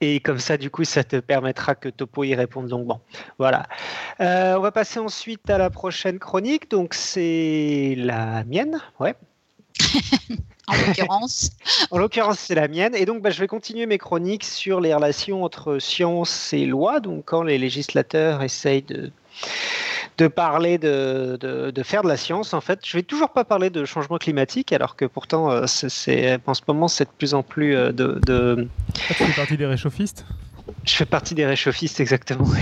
Et 0.00 0.20
comme 0.20 0.38
ça, 0.38 0.56
du 0.56 0.70
coup, 0.70 0.84
ça 0.84 1.04
te 1.04 1.16
permettra 1.16 1.74
que 1.74 1.88
Topo 1.88 2.24
y 2.24 2.34
réponde 2.34 2.68
longuement. 2.70 3.00
Voilà. 3.38 3.66
Euh, 4.20 4.56
on 4.56 4.60
va 4.60 4.70
passer 4.70 4.98
ensuite 4.98 5.48
à 5.48 5.58
la 5.58 5.70
prochaine 5.70 6.18
chronique. 6.18 6.70
Donc, 6.70 6.94
c'est 6.94 7.94
la 7.96 8.44
mienne. 8.44 8.80
Ouais. 9.00 9.14
en 10.66 10.74
l'occurrence. 10.74 11.50
en 11.90 11.98
l'occurrence, 11.98 12.38
c'est 12.38 12.54
la 12.54 12.68
mienne. 12.68 12.94
Et 12.94 13.06
donc, 13.06 13.22
bah, 13.22 13.30
je 13.30 13.40
vais 13.40 13.46
continuer 13.46 13.86
mes 13.86 13.98
chroniques 13.98 14.44
sur 14.44 14.80
les 14.80 14.94
relations 14.94 15.44
entre 15.44 15.78
science 15.78 16.52
et 16.52 16.66
loi. 16.66 17.00
Donc, 17.00 17.24
quand 17.24 17.42
les 17.42 17.58
législateurs 17.58 18.42
essayent 18.42 18.82
de 18.82 19.10
de 20.18 20.28
parler 20.28 20.78
de, 20.78 21.36
de, 21.36 21.82
faire 21.82 22.02
de 22.02 22.08
la 22.08 22.16
science. 22.16 22.54
En 22.54 22.60
fait, 22.60 22.80
je 22.84 22.96
vais 22.96 23.02
toujours 23.02 23.30
pas 23.30 23.44
parler 23.44 23.70
de 23.70 23.84
changement 23.84 24.18
climatique, 24.18 24.72
alors 24.72 24.96
que 24.96 25.04
pourtant, 25.04 25.50
euh, 25.50 25.66
c'est, 25.66 26.38
en 26.46 26.54
ce 26.54 26.62
moment, 26.66 26.88
c'est 26.88 27.04
de 27.04 27.10
plus 27.16 27.34
en 27.34 27.42
plus 27.42 27.76
euh, 27.76 27.92
de. 27.92 28.18
de... 28.26 28.66
tu 28.94 29.02
fais 29.14 29.32
partie 29.34 29.56
des 29.56 29.66
réchauffistes? 29.66 30.24
Je 30.84 30.94
fais 30.94 31.04
partie 31.04 31.34
des 31.34 31.46
réchauffistes, 31.46 32.00
exactement. 32.00 32.48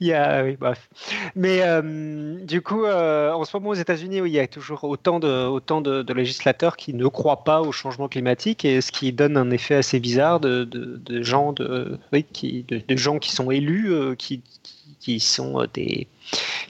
il 0.00 0.08
y 0.08 0.12
a, 0.12 0.42
oui, 0.44 0.56
bref. 0.58 0.88
Mais 1.34 1.62
euh, 1.62 2.38
du 2.44 2.62
coup, 2.62 2.84
euh, 2.84 3.32
en 3.32 3.44
ce 3.44 3.56
moment 3.56 3.70
aux 3.70 3.74
États-Unis, 3.74 4.18
il 4.18 4.32
y 4.32 4.38
a 4.38 4.46
toujours 4.46 4.84
autant 4.84 5.20
de, 5.20 5.46
autant 5.46 5.80
de, 5.80 6.12
législateurs 6.12 6.76
qui 6.76 6.94
ne 6.94 7.06
croient 7.06 7.44
pas 7.44 7.60
au 7.60 7.72
changement 7.72 8.08
climatique, 8.08 8.64
et 8.64 8.80
ce 8.80 8.92
qui 8.92 9.12
donne 9.12 9.36
un 9.36 9.50
effet 9.50 9.76
assez 9.76 10.00
bizarre 10.00 10.40
de, 10.40 10.68
gens, 11.22 11.52
de, 11.52 11.98
oui, 12.12 12.24
qui, 12.24 12.64
de, 12.64 12.96
gens 12.96 13.18
qui 13.18 13.32
sont 13.32 13.50
élus, 13.50 13.92
euh, 13.92 14.14
qui, 14.14 14.42
qui 15.00 15.20
sont 15.20 15.66
des 15.72 16.08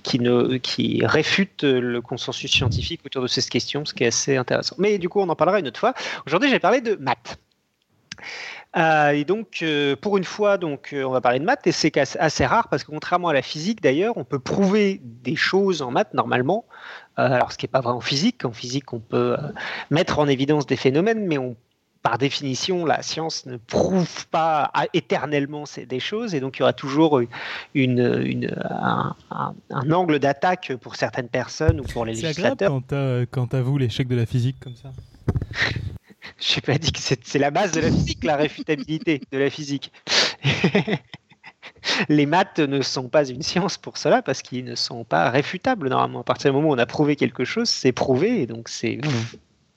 qui, 0.02 0.18
ne, 0.18 0.56
qui 0.56 1.04
réfutent 1.04 1.64
le 1.64 2.00
consensus 2.00 2.50
scientifique 2.50 3.00
autour 3.04 3.22
de 3.22 3.28
cette 3.28 3.48
question, 3.48 3.84
ce 3.84 3.92
qui 3.92 4.04
est 4.04 4.08
assez 4.08 4.36
intéressant. 4.36 4.76
Mais 4.78 4.98
du 4.98 5.08
coup, 5.08 5.20
on 5.20 5.28
en 5.28 5.36
parlera 5.36 5.58
une 5.58 5.68
autre 5.68 5.80
fois. 5.80 5.94
Aujourd'hui, 6.26 6.48
j'ai 6.48 6.60
parlé 6.60 6.80
de 6.80 6.94
maths. 6.96 7.38
Euh, 8.76 9.10
et 9.10 9.24
donc, 9.24 9.58
euh, 9.62 9.96
pour 9.96 10.16
une 10.16 10.24
fois, 10.24 10.56
donc, 10.56 10.92
euh, 10.92 11.02
on 11.02 11.10
va 11.10 11.20
parler 11.20 11.40
de 11.40 11.44
maths, 11.44 11.66
et 11.66 11.72
c'est 11.72 11.96
assez 11.96 12.46
rare 12.46 12.68
parce 12.68 12.84
que 12.84 12.90
contrairement 12.90 13.28
à 13.28 13.32
la 13.32 13.42
physique 13.42 13.82
d'ailleurs, 13.82 14.16
on 14.16 14.24
peut 14.24 14.38
prouver 14.38 15.00
des 15.02 15.34
choses 15.34 15.82
en 15.82 15.90
maths 15.90 16.14
normalement. 16.14 16.64
alors, 17.16 17.52
ce 17.52 17.58
qui 17.58 17.64
n'est 17.64 17.70
pas 17.70 17.80
vrai 17.80 17.92
en 17.92 18.00
physique. 18.00 18.44
En 18.44 18.52
physique, 18.52 18.92
on 18.92 19.00
peut 19.00 19.36
mettre 19.90 20.20
en 20.20 20.28
évidence 20.28 20.66
des 20.66 20.76
phénomènes, 20.76 21.26
mais 21.26 21.36
on, 21.36 21.56
par 22.02 22.16
définition, 22.16 22.86
la 22.86 23.02
science 23.02 23.44
ne 23.44 23.56
prouve 23.56 24.26
pas 24.28 24.70
éternellement 24.94 25.64
des 25.86 26.00
choses, 26.00 26.34
et 26.34 26.40
donc 26.40 26.56
il 26.56 26.60
y 26.60 26.62
aura 26.62 26.72
toujours 26.72 27.20
une, 27.74 28.22
une, 28.24 28.56
un, 28.70 29.16
un, 29.70 29.90
angle 29.90 30.18
d'attaque 30.20 30.72
pour 30.80 30.94
certaines 30.96 31.28
personnes 31.28 31.80
ou 31.80 31.82
pour 31.82 32.04
les 32.04 32.14
législateurs. 32.14 32.80
C'est 32.88 33.28
quand 33.30 33.48
tu 33.48 33.56
avoues 33.56 33.78
l'échec 33.78 34.06
de 34.06 34.16
la 34.16 34.26
physique 34.26 34.56
comme 34.60 34.76
ça 34.76 34.92
je 36.40 36.56
n'ai 36.56 36.60
pas 36.62 36.78
dit 36.78 36.92
que 36.92 36.98
c'est 37.00 37.38
la 37.38 37.50
base 37.50 37.72
de 37.72 37.80
la 37.80 37.90
physique, 37.90 38.24
la 38.24 38.36
réfutabilité 38.36 39.20
de 39.30 39.38
la 39.38 39.50
physique. 39.50 39.92
les 42.08 42.26
maths 42.26 42.58
ne 42.58 42.82
sont 42.82 43.08
pas 43.08 43.28
une 43.28 43.42
science 43.42 43.76
pour 43.76 43.98
cela 43.98 44.22
parce 44.22 44.42
qu'ils 44.42 44.64
ne 44.64 44.74
sont 44.74 45.04
pas 45.04 45.30
réfutables 45.30 45.88
normalement. 45.88 46.20
À 46.20 46.24
partir 46.24 46.50
du 46.50 46.56
moment 46.56 46.70
où 46.70 46.74
on 46.74 46.78
a 46.78 46.86
prouvé 46.86 47.16
quelque 47.16 47.44
chose, 47.44 47.68
c'est 47.68 47.92
prouvé 47.92 48.42
et 48.42 48.46
donc 48.46 48.68
c'est 48.68 49.00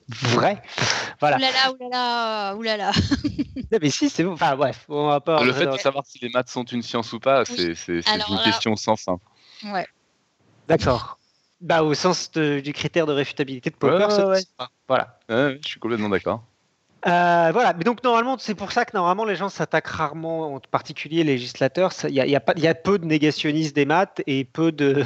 vrai. 0.08 0.62
Voilà. 1.20 1.36
Oulala, 1.36 1.72
oulala, 1.72 2.56
oulala. 2.56 2.92
non, 3.72 3.78
mais 3.80 3.90
si, 3.90 4.08
c'est 4.10 4.24
Enfin 4.24 4.56
bref, 4.56 4.84
on 4.88 5.08
va 5.08 5.20
pas. 5.20 5.42
Le 5.44 5.52
fait 5.52 5.66
de 5.66 5.76
savoir 5.76 6.04
si 6.06 6.18
les 6.20 6.28
maths 6.30 6.48
sont 6.48 6.64
une 6.64 6.82
science 6.82 7.12
ou 7.12 7.20
pas, 7.20 7.44
c'est 7.44 7.74
une 7.88 8.40
question 8.44 8.76
sans 8.76 8.96
fin. 8.96 9.18
Ouais. 9.64 9.86
D'accord. 10.68 11.18
Bah, 11.60 11.82
au 11.82 11.94
sens 11.94 12.30
du 12.32 12.72
critère 12.72 13.06
de 13.06 13.12
réfutabilité 13.12 13.70
de 13.70 13.76
Popper, 13.76 14.06
Voilà. 14.88 15.18
je 15.28 15.58
suis 15.66 15.80
complètement 15.80 16.08
d'accord. 16.08 16.42
Euh, 17.06 17.50
voilà, 17.52 17.74
mais 17.76 17.84
donc 17.84 18.02
normalement, 18.02 18.38
c'est 18.38 18.54
pour 18.54 18.72
ça 18.72 18.86
que 18.86 18.96
normalement 18.96 19.26
les 19.26 19.36
gens 19.36 19.50
s'attaquent 19.50 19.88
rarement, 19.88 20.54
en 20.54 20.60
particulier 20.60 21.22
les 21.22 21.34
législateurs. 21.34 21.92
Il 22.08 22.14
y, 22.14 22.36
a, 22.36 22.74
peu 22.74 22.98
de 22.98 23.04
négationnistes 23.04 23.76
des 23.76 23.84
maths 23.84 24.22
et 24.26 24.44
peu 24.44 24.72
de, 24.72 25.04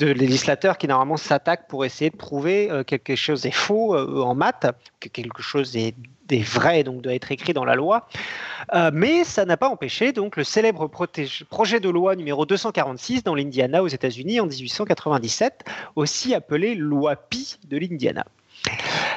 législateurs 0.00 0.78
qui 0.78 0.88
normalement 0.88 1.18
s'attaquent 1.18 1.68
pour 1.68 1.84
essayer 1.84 2.08
de 2.08 2.16
prouver 2.16 2.70
euh, 2.70 2.82
quelque 2.82 3.14
chose 3.14 3.44
est 3.44 3.50
faux 3.50 3.94
euh, 3.94 4.22
en 4.22 4.34
maths, 4.34 4.66
que 5.00 5.10
quelque 5.10 5.42
chose 5.42 5.76
est, 5.76 5.94
est, 6.30 6.42
vrai 6.42 6.82
donc 6.82 7.02
doit 7.02 7.14
être 7.14 7.30
écrit 7.30 7.52
dans 7.52 7.66
la 7.66 7.74
loi. 7.74 8.08
mais 8.92 9.24
ça 9.24 9.44
n'a 9.44 9.58
pas 9.58 9.68
empêché 9.68 10.12
donc 10.12 10.36
le 10.36 10.44
célèbre 10.44 10.88
projet 10.88 11.80
de 11.80 11.88
loi 11.90 12.16
numéro 12.16 12.46
246 12.46 13.22
dans 13.22 13.34
l'Indiana 13.34 13.82
aux 13.82 13.88
États-Unis 13.88 14.40
en 14.40 14.46
1897, 14.46 15.64
aussi 15.96 16.34
appelé 16.34 16.74
loi 16.74 17.16
Pi 17.16 17.58
de 17.68 17.76
l'Indiana. 17.76 18.24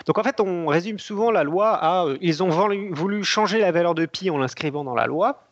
Donc 0.05 0.17
en 0.17 0.23
fait, 0.23 0.39
on 0.39 0.67
résume 0.67 0.99
souvent 0.99 1.31
la 1.31 1.43
loi 1.43 1.73
à 1.73 2.05
euh, 2.05 2.17
ils 2.21 2.43
ont 2.43 2.49
voulu 2.91 3.23
changer 3.23 3.59
la 3.59 3.71
valeur 3.71 3.95
de 3.95 4.05
pi 4.05 4.29
en 4.29 4.37
l'inscrivant 4.37 4.83
dans 4.83 4.95
la 4.95 5.05
loi. 5.05 5.43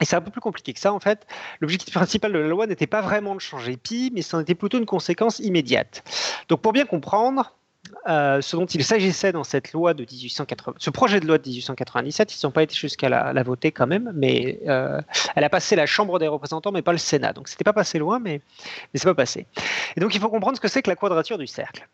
Et 0.00 0.04
c'est 0.04 0.16
un 0.16 0.20
peu 0.20 0.30
plus 0.30 0.42
compliqué 0.42 0.74
que 0.74 0.80
ça, 0.80 0.92
en 0.92 1.00
fait. 1.00 1.26
L'objectif 1.60 1.94
principal 1.94 2.32
de 2.32 2.38
la 2.38 2.48
loi 2.48 2.66
n'était 2.66 2.86
pas 2.86 3.00
vraiment 3.00 3.34
de 3.34 3.40
changer 3.40 3.76
pi, 3.76 4.12
mais 4.14 4.22
c'en 4.22 4.40
était 4.40 4.54
plutôt 4.54 4.78
une 4.78 4.86
conséquence 4.86 5.38
immédiate. 5.38 6.02
Donc 6.48 6.60
pour 6.60 6.72
bien 6.72 6.84
comprendre, 6.84 7.54
euh, 8.08 8.40
ce 8.40 8.56
dont 8.56 8.66
il 8.66 8.84
s'agissait 8.84 9.32
dans 9.32 9.44
cette 9.44 9.72
loi 9.72 9.94
de 9.94 10.02
1880, 10.02 10.74
ce 10.78 10.90
projet 10.90 11.20
de 11.20 11.26
loi 11.26 11.38
de 11.38 11.48
1897, 11.48 12.34
ils 12.34 12.46
n'ont 12.46 12.50
pas 12.50 12.62
été 12.62 12.74
jusqu'à 12.74 13.08
la, 13.08 13.42
voter 13.42 13.72
quand 13.72 13.86
même, 13.86 14.12
mais 14.14 14.60
euh, 14.66 15.00
elle 15.34 15.44
a 15.44 15.48
passé 15.48 15.76
la 15.76 15.86
Chambre 15.86 16.18
des 16.18 16.28
représentants, 16.28 16.72
mais 16.72 16.82
pas 16.82 16.92
le 16.92 16.98
Sénat. 16.98 17.32
Donc 17.32 17.48
c'était 17.48 17.64
pas 17.64 17.72
passé 17.72 17.98
loin, 17.98 18.18
mais, 18.18 18.40
mais 18.92 19.00
c'est 19.00 19.08
pas 19.08 19.14
passé. 19.14 19.46
Et 19.96 20.00
donc 20.00 20.14
il 20.14 20.20
faut 20.20 20.28
comprendre 20.28 20.56
ce 20.56 20.60
que 20.60 20.68
c'est 20.68 20.82
que 20.82 20.90
la 20.90 20.96
quadrature 20.96 21.38
du 21.38 21.46
cercle. 21.46 21.88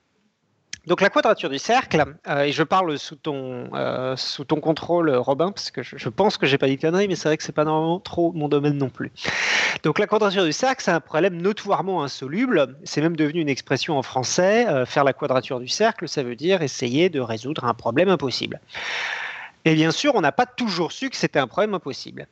Donc 0.87 1.01
la 1.01 1.11
quadrature 1.11 1.49
du 1.49 1.59
cercle, 1.59 2.03
euh, 2.29 2.42
et 2.42 2.53
je 2.53 2.64
parle 2.64 2.99
sous 2.99 3.14
ton, 3.14 3.71
euh, 3.75 4.16
sous 4.16 4.45
ton 4.45 4.61
contrôle, 4.61 5.11
Robin, 5.14 5.53
parce 5.53 5.71
que 5.71 5.83
je, 5.83 6.09
pense 6.09 6.37
que 6.37 6.47
j'ai 6.47 6.59
pas 6.59 6.66
dit 6.66 6.77
conneries, 6.77 7.07
mais 7.07 7.14
c'est 7.14 7.29
vrai 7.29 7.37
que 7.37 7.45
c'est 7.45 7.53
pas 7.53 7.64
normalement 7.64 8.01
trop 8.01 8.33
mon 8.33 8.49
domaine 8.49 8.77
non 8.79 8.88
plus. 8.88 9.12
Donc 9.85 10.01
la 10.01 10.09
quadrature 10.09 10.45
du 10.45 10.53
cercle, 10.53 10.83
c'est 10.83 10.90
un 10.90 11.01
problème 11.01 11.40
notoirement 11.40 12.03
insoluble. 12.03 12.77
C'est 12.83 13.01
même 13.01 13.14
devenu 13.14 13.40
une 13.40 13.49
expression 13.49 13.97
en 13.97 14.03
français. 14.03 14.66
Euh, 14.68 14.85
faire 14.85 15.05
la 15.05 15.12
quadrature 15.12 15.61
du 15.61 15.68
cercle, 15.68 16.09
ça 16.09 16.25
veut 16.25 16.37
dire 16.37 16.62
essayer 16.62 17.11
de 17.11 17.21
résoudre 17.21 17.64
un 17.64 17.75
problème 17.75 18.09
impossible. 18.09 18.61
Et 19.64 19.75
bien 19.75 19.92
sûr, 19.92 20.16
on 20.16 20.21
n'a 20.21 20.33
pas 20.33 20.47
toujours 20.47 20.90
su 20.90 21.11
que 21.11 21.16
c'était 21.16 21.38
un 21.38 21.47
problème 21.47 21.75
impossible. 21.75 22.26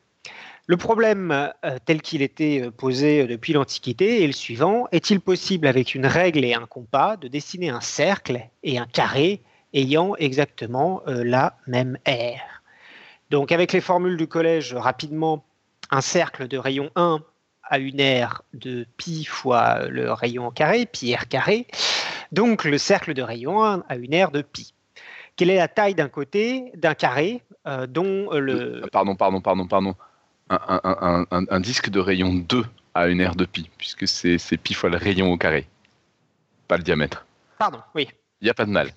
Le 0.71 0.77
problème 0.77 1.33
euh, 1.65 1.79
tel 1.85 2.01
qu'il 2.01 2.23
était 2.23 2.63
euh, 2.63 2.71
posé 2.71 3.23
euh, 3.23 3.27
depuis 3.27 3.53
l'Antiquité 3.53 4.23
est 4.23 4.27
le 4.29 4.33
suivant. 4.33 4.87
Est-il 4.93 5.21
possible 5.21 5.67
avec 5.67 5.97
une 5.97 6.07
règle 6.07 6.45
et 6.45 6.55
un 6.55 6.65
compas 6.65 7.17
de 7.17 7.27
dessiner 7.27 7.71
un 7.71 7.81
cercle 7.81 8.41
et 8.63 8.79
un 8.79 8.87
carré 8.87 9.43
ayant 9.75 10.15
exactement 10.15 11.03
la 11.07 11.57
même 11.67 11.99
aire? 12.05 12.63
Donc 13.31 13.51
avec 13.51 13.73
les 13.73 13.81
formules 13.81 14.17
du 14.17 14.29
collège, 14.29 14.73
rapidement, 14.73 15.45
un 15.91 16.01
cercle 16.01 16.47
de 16.47 16.57
rayon 16.57 16.93
1 16.95 17.19
a 17.65 17.79
une 17.81 17.99
aire 17.99 18.43
de 18.55 18.87
pi 18.97 19.25
fois 19.25 19.89
le 19.89 20.13
rayon 20.13 20.53
carré, 20.53 20.87
pi 20.87 21.17
r 21.17 21.27
carré. 21.27 21.67
Donc 22.31 22.63
le 22.63 22.79
cercle 22.79 23.13
de 23.13 23.23
rayon 23.23 23.65
1 23.65 23.83
a 23.89 23.97
une 23.97 24.15
aire 24.15 24.31
de 24.31 24.43
pi. 24.43 24.73
Quelle 25.35 25.51
est 25.51 25.57
la 25.57 25.67
taille 25.67 25.97
d'un 25.97 26.09
côté 26.09 26.71
d'un 26.77 26.95
carré 26.95 27.43
dont 27.89 28.31
le... 28.31 28.83
Pardon, 28.93 29.17
pardon, 29.17 29.41
pardon, 29.41 29.67
pardon 29.67 29.97
un, 30.51 31.61
disque 31.61 31.91
de 31.91 32.01
rayon 32.01 32.35
2 32.35 32.65
a 32.95 33.09
une 33.09 33.21
aire 33.21 33.37
de 33.37 33.45
pi, 33.45 33.71
puisque 33.79 34.07
c'est 34.09 34.57
pi 34.57 34.75
fois 34.75 34.91
le 34.91 34.97
rayon 34.97 35.33
au 35.33 35.37
carré, 35.37 35.67
pas 36.69 36.77
le 36.77 36.83
diamètre. 36.83 37.25
Pardon, 37.59 37.79
oui. 37.95 38.09
Il 38.41 38.45
n'y 38.45 38.51
a 38.51 38.55
pas 38.55 38.65
de 38.65 38.71
mal. 38.71 38.91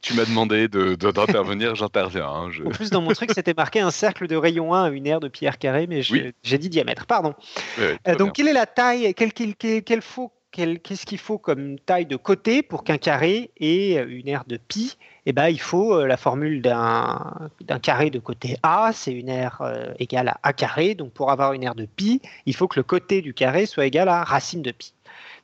tu 0.00 0.14
m'as 0.14 0.24
demandé 0.24 0.68
d'intervenir, 0.68 1.70
de, 1.70 1.74
j'interviens. 1.74 2.28
Hein, 2.28 2.50
en 2.64 2.70
plus, 2.70 2.90
dans 2.90 3.02
mon 3.02 3.12
truc, 3.12 3.32
c'était 3.34 3.54
marqué 3.54 3.80
un 3.80 3.90
cercle 3.90 4.26
de 4.26 4.36
rayon 4.36 4.72
1 4.72 4.84
à 4.84 4.88
une 4.90 5.06
aire 5.06 5.20
de 5.20 5.28
pierre 5.28 5.58
carrée, 5.58 5.86
mais 5.86 6.02
j'ai 6.02 6.58
dit 6.58 6.68
diamètre, 6.68 7.06
pardon. 7.06 7.34
Euh, 7.78 7.96
donc, 8.16 8.34
quelle 8.34 8.48
est 8.48 8.54
la 8.54 8.66
taille 8.66 9.14
quel, 9.14 9.32
quel, 9.32 10.02
faut 10.02 10.32
qu'est-ce 10.52 11.04
qu'il 11.04 11.18
faut 11.18 11.38
comme 11.38 11.78
taille 11.80 12.06
de 12.06 12.16
côté 12.16 12.62
pour 12.62 12.84
qu'un 12.84 12.98
carré 12.98 13.50
ait 13.58 14.02
une 14.04 14.28
aire 14.28 14.44
de 14.46 14.56
pi 14.56 14.96
eh 15.26 15.32
ben, 15.32 15.48
il 15.48 15.60
faut 15.60 15.94
euh, 15.94 16.06
la 16.06 16.16
formule 16.16 16.60
d'un 16.60 17.50
carré 17.82 18.10
de 18.10 18.18
côté 18.18 18.56
A, 18.62 18.90
c'est 18.92 19.12
une 19.12 19.28
aire 19.28 19.62
euh, 19.62 19.92
égale 19.98 20.28
à 20.28 20.38
A 20.42 20.52
carré. 20.52 20.94
Donc 20.94 21.12
pour 21.12 21.30
avoir 21.30 21.52
une 21.54 21.62
aire 21.62 21.74
de 21.74 21.86
pi, 21.86 22.20
il 22.46 22.54
faut 22.54 22.68
que 22.68 22.78
le 22.78 22.82
côté 22.82 23.22
du 23.22 23.32
carré 23.32 23.66
soit 23.66 23.86
égal 23.86 24.08
à 24.08 24.22
racine 24.22 24.62
de 24.62 24.72
pi. 24.72 24.92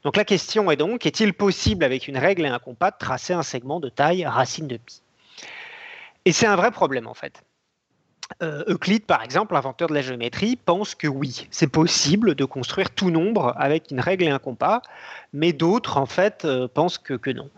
Donc 0.05 0.16
la 0.16 0.24
question 0.24 0.70
est 0.70 0.76
donc, 0.76 1.07
est-il 1.07 1.35
possible 1.35 1.85
avec 1.85 2.09
une 2.09 2.18
règle 2.18 2.45
et 2.47 2.49
un 2.49 2.59
compas 2.59 2.91
de 2.91 2.99
tracer 2.99 3.33
un 3.33 3.43
segment 3.43 3.81
de 3.81 3.89
taille 3.89 4.26
racine 4.26 4.66
de 4.66 4.76
pi? 4.76 5.03
Et 6.24 6.33
c'est 6.33 6.47
un 6.47 6.57
vrai 6.57 6.70
problème 6.70 7.07
en 7.07 7.14
fait. 7.14 7.43
Euh, 8.43 8.64
Euclide, 8.68 9.05
par 9.05 9.22
exemple, 9.22 9.55
l'inventeur 9.55 9.89
de 9.89 9.95
la 9.95 10.03
géométrie, 10.03 10.57
pense 10.57 10.95
que 10.95 11.07
oui, 11.07 11.47
c'est 11.51 11.66
possible 11.66 12.35
de 12.35 12.45
construire 12.45 12.91
tout 12.91 13.11
nombre 13.11 13.55
avec 13.59 13.91
une 13.91 14.01
règle 14.01 14.24
et 14.24 14.31
un 14.31 14.39
compas, 14.39 14.81
mais 15.33 15.53
d'autres, 15.53 15.99
en 15.99 16.07
fait, 16.07 16.45
euh, 16.45 16.66
pensent 16.66 16.99
que, 16.99 17.31
non. 17.33 17.51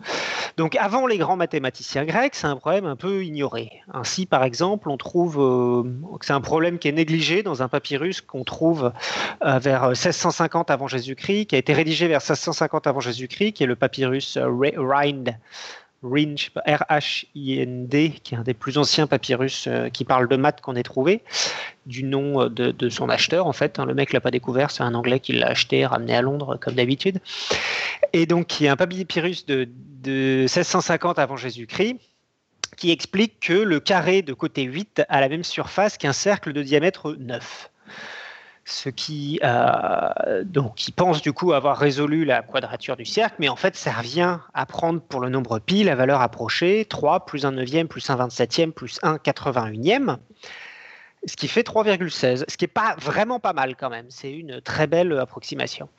Donc, 0.57 0.75
avant 0.75 1.07
les 1.07 1.17
grands 1.17 1.37
mathématiciens 1.37 2.05
grecs, 2.05 2.35
c'est 2.35 2.47
un 2.47 2.57
problème 2.57 2.85
un 2.85 2.95
peu 2.95 3.23
ignoré. 3.23 3.71
Ainsi, 3.93 4.25
par 4.25 4.43
exemple, 4.43 4.89
on 4.89 4.97
trouve 4.97 5.39
euh, 5.39 5.83
c'est 6.21 6.33
un 6.33 6.41
problème 6.41 6.77
qui 6.77 6.89
est 6.89 6.91
négligé 6.93 7.43
dans 7.43 7.63
un 7.63 7.69
papyrus 7.69 8.21
qu'on 8.21 8.43
trouve 8.43 8.91
vers 9.41 9.87
1650 9.87 10.69
avant 10.69 10.87
Jésus-Christ, 10.87 11.47
qui 11.47 11.55
a 11.55 11.57
été 11.57 11.73
rédigé 11.73 12.07
vers 12.07 12.19
1650 12.19 12.87
avant 12.87 12.99
Jésus-Christ, 12.99 13.53
qui 13.53 13.63
est 13.63 13.67
le 13.67 13.75
papyrus 13.75 14.37
Rind 16.03 16.37
R-H-I-N-D, 16.65 18.13
qui 18.23 18.35
est 18.35 18.37
un 18.37 18.43
des 18.43 18.53
plus 18.53 18.77
anciens 18.77 19.07
papyrus 19.07 19.67
euh, 19.67 19.89
qui 19.89 20.03
parle 20.03 20.27
de 20.27 20.35
maths 20.35 20.61
qu'on 20.61 20.75
ait 20.75 20.83
trouvé, 20.83 21.23
du 21.85 22.03
nom 22.03 22.41
euh, 22.41 22.49
de, 22.49 22.89
son 22.89 23.09
acheteur 23.09 23.47
en 23.47 23.53
fait. 23.53 23.79
Hein. 23.79 23.85
le 23.85 23.93
mec 23.93 24.13
l'a 24.13 24.21
pas 24.21 24.31
découvert, 24.31 24.71
c'est 24.71 24.83
un 24.83 24.93
Anglais 24.93 25.19
qui 25.19 25.33
l'a 25.33 25.47
acheté, 25.47 25.85
ramené 25.85 26.15
à 26.15 26.21
Londres 26.21 26.57
comme 26.59 26.75
d'habitude. 26.75 27.19
Et 28.11 28.25
donc 28.25 28.47
qui 28.47 28.65
est 28.65 28.69
un 28.69 28.75
papyrus 28.75 29.45
de 29.45 29.67
1650 30.05 31.19
avant 31.19 31.37
Jésus-Christ 31.37 31.97
qui 32.75 32.91
explique 32.91 33.39
que 33.39 33.53
le 33.53 33.79
carré 33.79 34.21
de 34.21 34.33
côté 34.33 34.63
8 34.63 35.03
a 35.07 35.21
la 35.21 35.29
même 35.29 35.43
surface 35.43 35.97
qu'un 35.97 36.13
cercle 36.13 36.53
de 36.53 36.63
diamètre 36.63 37.15
9 37.17 37.69
ce 38.65 38.89
qui 38.89 39.39
euh, 39.43 40.43
donc 40.45 40.75
qui 40.75 40.91
pense 40.91 41.21
du 41.21 41.33
coup 41.33 41.53
avoir 41.53 41.77
résolu 41.77 42.25
la 42.25 42.41
quadrature 42.41 42.95
du 42.95 43.05
cercle, 43.05 43.35
mais 43.39 43.49
en 43.49 43.55
fait 43.55 43.75
ça 43.75 43.91
revient 43.91 44.39
à 44.53 44.65
prendre 44.65 45.01
pour 45.01 45.19
le 45.19 45.29
nombre 45.29 45.59
pi 45.59 45.83
la 45.83 45.95
valeur 45.95 46.21
approchée 46.21 46.85
3 46.85 47.25
plus 47.25 47.45
1 47.45 47.51
neuvième 47.51 47.87
plus 47.87 48.09
1 48.09 48.15
27e 48.27 48.71
plus 48.71 48.99
1 49.03 49.17
81e 49.17 50.17
ce 51.25 51.35
qui 51.35 51.47
fait 51.47 51.65
3,16, 51.65 52.43
ce 52.47 52.57
qui 52.57 52.63
n'est 52.63 52.67
pas 52.67 52.95
vraiment 52.99 53.39
pas 53.39 53.53
mal 53.53 53.75
quand 53.75 53.89
même. 53.89 54.05
C'est 54.09 54.31
une 54.31 54.61
très 54.61 54.87
belle 54.87 55.17
approximation. 55.17 55.89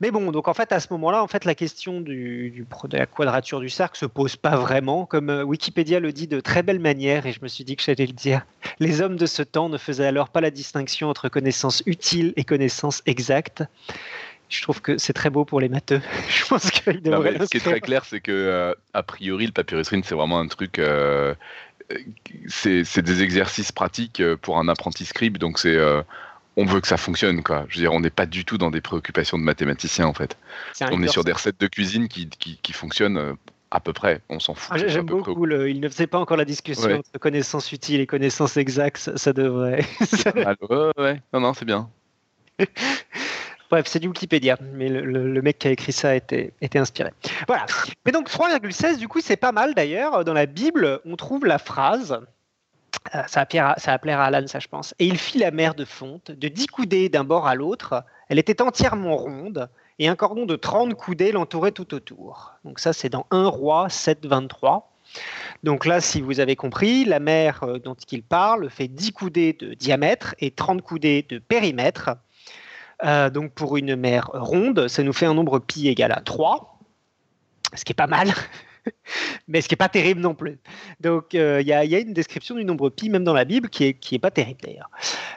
Mais 0.00 0.10
bon, 0.10 0.30
donc 0.32 0.48
en 0.48 0.54
fait, 0.54 0.72
à 0.72 0.80
ce 0.80 0.88
moment-là, 0.90 1.22
en 1.22 1.26
fait, 1.26 1.44
la 1.44 1.54
question 1.54 2.00
du, 2.00 2.66
de 2.84 2.96
la 2.98 3.06
quadrature 3.06 3.60
du 3.60 3.68
cercle 3.68 3.98
se 3.98 4.06
pose 4.06 4.36
pas 4.36 4.56
vraiment, 4.56 5.06
comme 5.06 5.30
euh, 5.30 5.42
Wikipédia 5.42 6.00
le 6.00 6.12
dit 6.12 6.26
de 6.26 6.40
très 6.40 6.62
belle 6.62 6.80
manière, 6.80 7.26
et 7.26 7.32
je 7.32 7.40
me 7.42 7.48
suis 7.48 7.64
dit 7.64 7.76
que 7.76 7.82
j'allais 7.82 8.06
le 8.06 8.12
dire. 8.12 8.44
Les 8.78 9.00
hommes 9.00 9.16
de 9.16 9.26
ce 9.26 9.42
temps 9.42 9.68
ne 9.68 9.78
faisaient 9.78 10.06
alors 10.06 10.28
pas 10.28 10.40
la 10.40 10.50
distinction 10.50 11.08
entre 11.08 11.28
connaissances 11.28 11.82
utiles 11.86 12.32
et 12.36 12.44
connaissances 12.44 13.02
exactes. 13.06 13.64
Je 14.48 14.62
trouve 14.62 14.80
que 14.80 14.96
c'est 14.96 15.12
très 15.12 15.30
beau 15.30 15.44
pour 15.44 15.60
les 15.60 15.68
matheux. 15.68 16.00
Je 16.28 16.44
pense 16.46 16.70
qu'il 16.70 17.02
devrait. 17.02 17.36
Ce 17.40 17.46
qui 17.46 17.56
est 17.56 17.60
très 17.60 17.80
clair, 17.80 18.04
c'est 18.04 18.20
que 18.20 18.30
euh, 18.30 18.74
a 18.94 19.02
priori, 19.02 19.46
le 19.46 19.52
papyrusrine, 19.52 20.04
c'est 20.04 20.14
vraiment 20.14 20.38
un 20.38 20.46
truc. 20.46 20.78
Euh, 20.78 21.34
c'est 22.48 23.02
des 23.02 23.22
exercices 23.22 23.72
pratiques 23.72 24.20
euh, 24.20 24.36
pour 24.36 24.58
un 24.58 24.68
apprenti 24.68 25.04
scribe, 25.04 25.38
donc 25.38 25.58
c'est 25.58 25.76
euh, 25.76 26.02
on 26.56 26.64
veut 26.64 26.80
que 26.80 26.88
ça 26.88 26.96
fonctionne, 26.96 27.42
quoi. 27.42 27.66
Je 27.68 27.76
veux 27.76 27.82
dire, 27.82 27.92
on 27.92 28.00
n'est 28.00 28.10
pas 28.10 28.26
du 28.26 28.44
tout 28.44 28.58
dans 28.58 28.70
des 28.70 28.80
préoccupations 28.80 29.38
de 29.38 29.42
mathématiciens, 29.42 30.06
en 30.06 30.14
fait. 30.14 30.36
on 30.80 31.02
est 31.02 31.08
sur 31.08 31.22
des 31.22 31.32
recettes 31.32 31.60
de 31.60 31.66
cuisine 31.66 32.08
qui, 32.08 32.28
qui, 32.28 32.72
fonctionnent 32.72 33.18
euh, 33.18 33.34
à 33.70 33.80
peu 33.80 33.92
près, 33.92 34.22
on 34.28 34.40
s'en 34.40 34.54
fout. 34.54 34.72
Ah, 34.74 34.78
j'aime 34.78 35.04
beaucoup, 35.04 35.44
le, 35.44 35.68
il 35.68 35.80
ne 35.80 35.88
faisait 35.88 36.06
pas 36.06 36.18
encore 36.18 36.36
la 36.36 36.44
discussion 36.44 36.90
entre 36.90 37.18
connaissances 37.18 37.72
utiles 37.72 38.00
et 38.00 38.06
connaissances 38.06 38.56
exactes, 38.56 39.16
ça, 39.16 39.32
devrait. 39.32 39.84
ouais, 40.70 40.92
ouais, 40.96 41.22
non, 41.32 41.40
non, 41.40 41.54
c'est 41.54 41.66
bien. 41.66 41.90
Bref, 43.70 43.86
c'est 43.88 43.98
du 43.98 44.08
Wikipédia, 44.08 44.56
mais 44.74 44.88
le, 44.88 45.42
mec 45.42 45.58
qui 45.58 45.68
a 45.68 45.70
écrit 45.70 45.92
ça 45.92 46.14
était, 46.14 46.52
était 46.60 46.78
inspiré. 46.78 47.10
Voilà. 47.46 47.66
Mais 48.04 48.12
donc 48.12 48.28
3,16, 48.28 48.98
du 48.98 49.08
coup, 49.08 49.20
c'est 49.20 49.36
pas 49.36 49.52
mal 49.52 49.74
d'ailleurs. 49.74 50.24
Dans 50.24 50.34
la 50.34 50.46
Bible, 50.46 51.00
on 51.04 51.16
trouve 51.16 51.44
la 51.44 51.58
phrase. 51.58 52.20
Euh, 53.14 53.22
ça, 53.26 53.46
va 53.86 53.98
plaire 53.98 54.20
à 54.20 54.24
Alan, 54.24 54.46
ça 54.46 54.58
je 54.58 54.68
pense. 54.68 54.94
Et 54.98 55.06
il 55.06 55.18
fit 55.18 55.38
la 55.38 55.50
mer 55.50 55.74
de 55.74 55.84
fonte, 55.84 56.30
de 56.30 56.48
10 56.48 56.66
coudées 56.68 57.08
d'un 57.08 57.24
bord 57.24 57.46
à 57.46 57.54
l'autre. 57.54 58.04
Elle 58.28 58.38
était 58.38 58.62
entièrement 58.62 59.16
ronde, 59.16 59.68
et 59.98 60.08
un 60.08 60.16
cordon 60.16 60.46
de 60.46 60.56
30 60.56 60.94
coudées 60.94 61.32
l'entourait 61.32 61.72
tout 61.72 61.94
autour. 61.94 62.52
Donc 62.64 62.78
ça, 62.80 62.92
c'est 62.92 63.08
dans 63.08 63.26
1 63.30 63.46
roi 63.46 63.88
7, 63.88 64.26
23. 64.26 64.92
Donc 65.62 65.86
là, 65.86 66.00
si 66.00 66.20
vous 66.20 66.40
avez 66.40 66.56
compris, 66.56 67.04
la 67.04 67.20
mer 67.20 67.62
euh, 67.62 67.78
dont 67.78 67.96
il 68.10 68.22
parle 68.22 68.68
fait 68.70 68.88
10 68.88 69.12
coudées 69.12 69.52
de 69.52 69.74
diamètre 69.74 70.34
et 70.40 70.50
30 70.50 70.82
coudées 70.82 71.24
de 71.28 71.38
périmètre. 71.38 72.10
Euh, 73.04 73.30
donc 73.30 73.52
pour 73.52 73.76
une 73.76 73.96
mer 73.96 74.30
ronde, 74.32 74.88
ça 74.88 75.02
nous 75.02 75.12
fait 75.12 75.26
un 75.26 75.34
nombre 75.34 75.58
pi 75.58 75.88
égal 75.88 76.12
à 76.12 76.20
3, 76.20 76.78
ce 77.74 77.84
qui 77.84 77.92
est 77.92 77.94
pas 77.94 78.06
mal. 78.06 78.28
mais 79.48 79.60
ce 79.60 79.68
qui 79.68 79.74
n'est 79.74 79.78
pas 79.78 79.88
terrible 79.88 80.20
non 80.20 80.34
plus. 80.34 80.58
Donc 81.00 81.34
euh, 81.34 81.60
il 81.60 81.66
y, 81.66 81.72
a 81.72 81.98
une 81.98 82.12
description 82.12 82.54
du 82.54 82.64
nombre 82.64 82.88
pi 82.88 83.10
même 83.10 83.24
dans 83.24 83.34
la 83.34 83.44
Bible 83.44 83.68
qui 83.68 83.84
est, 83.84 83.94
qui 83.94 84.14
est 84.14 84.18
pas 84.20 84.30
terrible 84.30 84.60
d'ailleurs. 84.62 84.90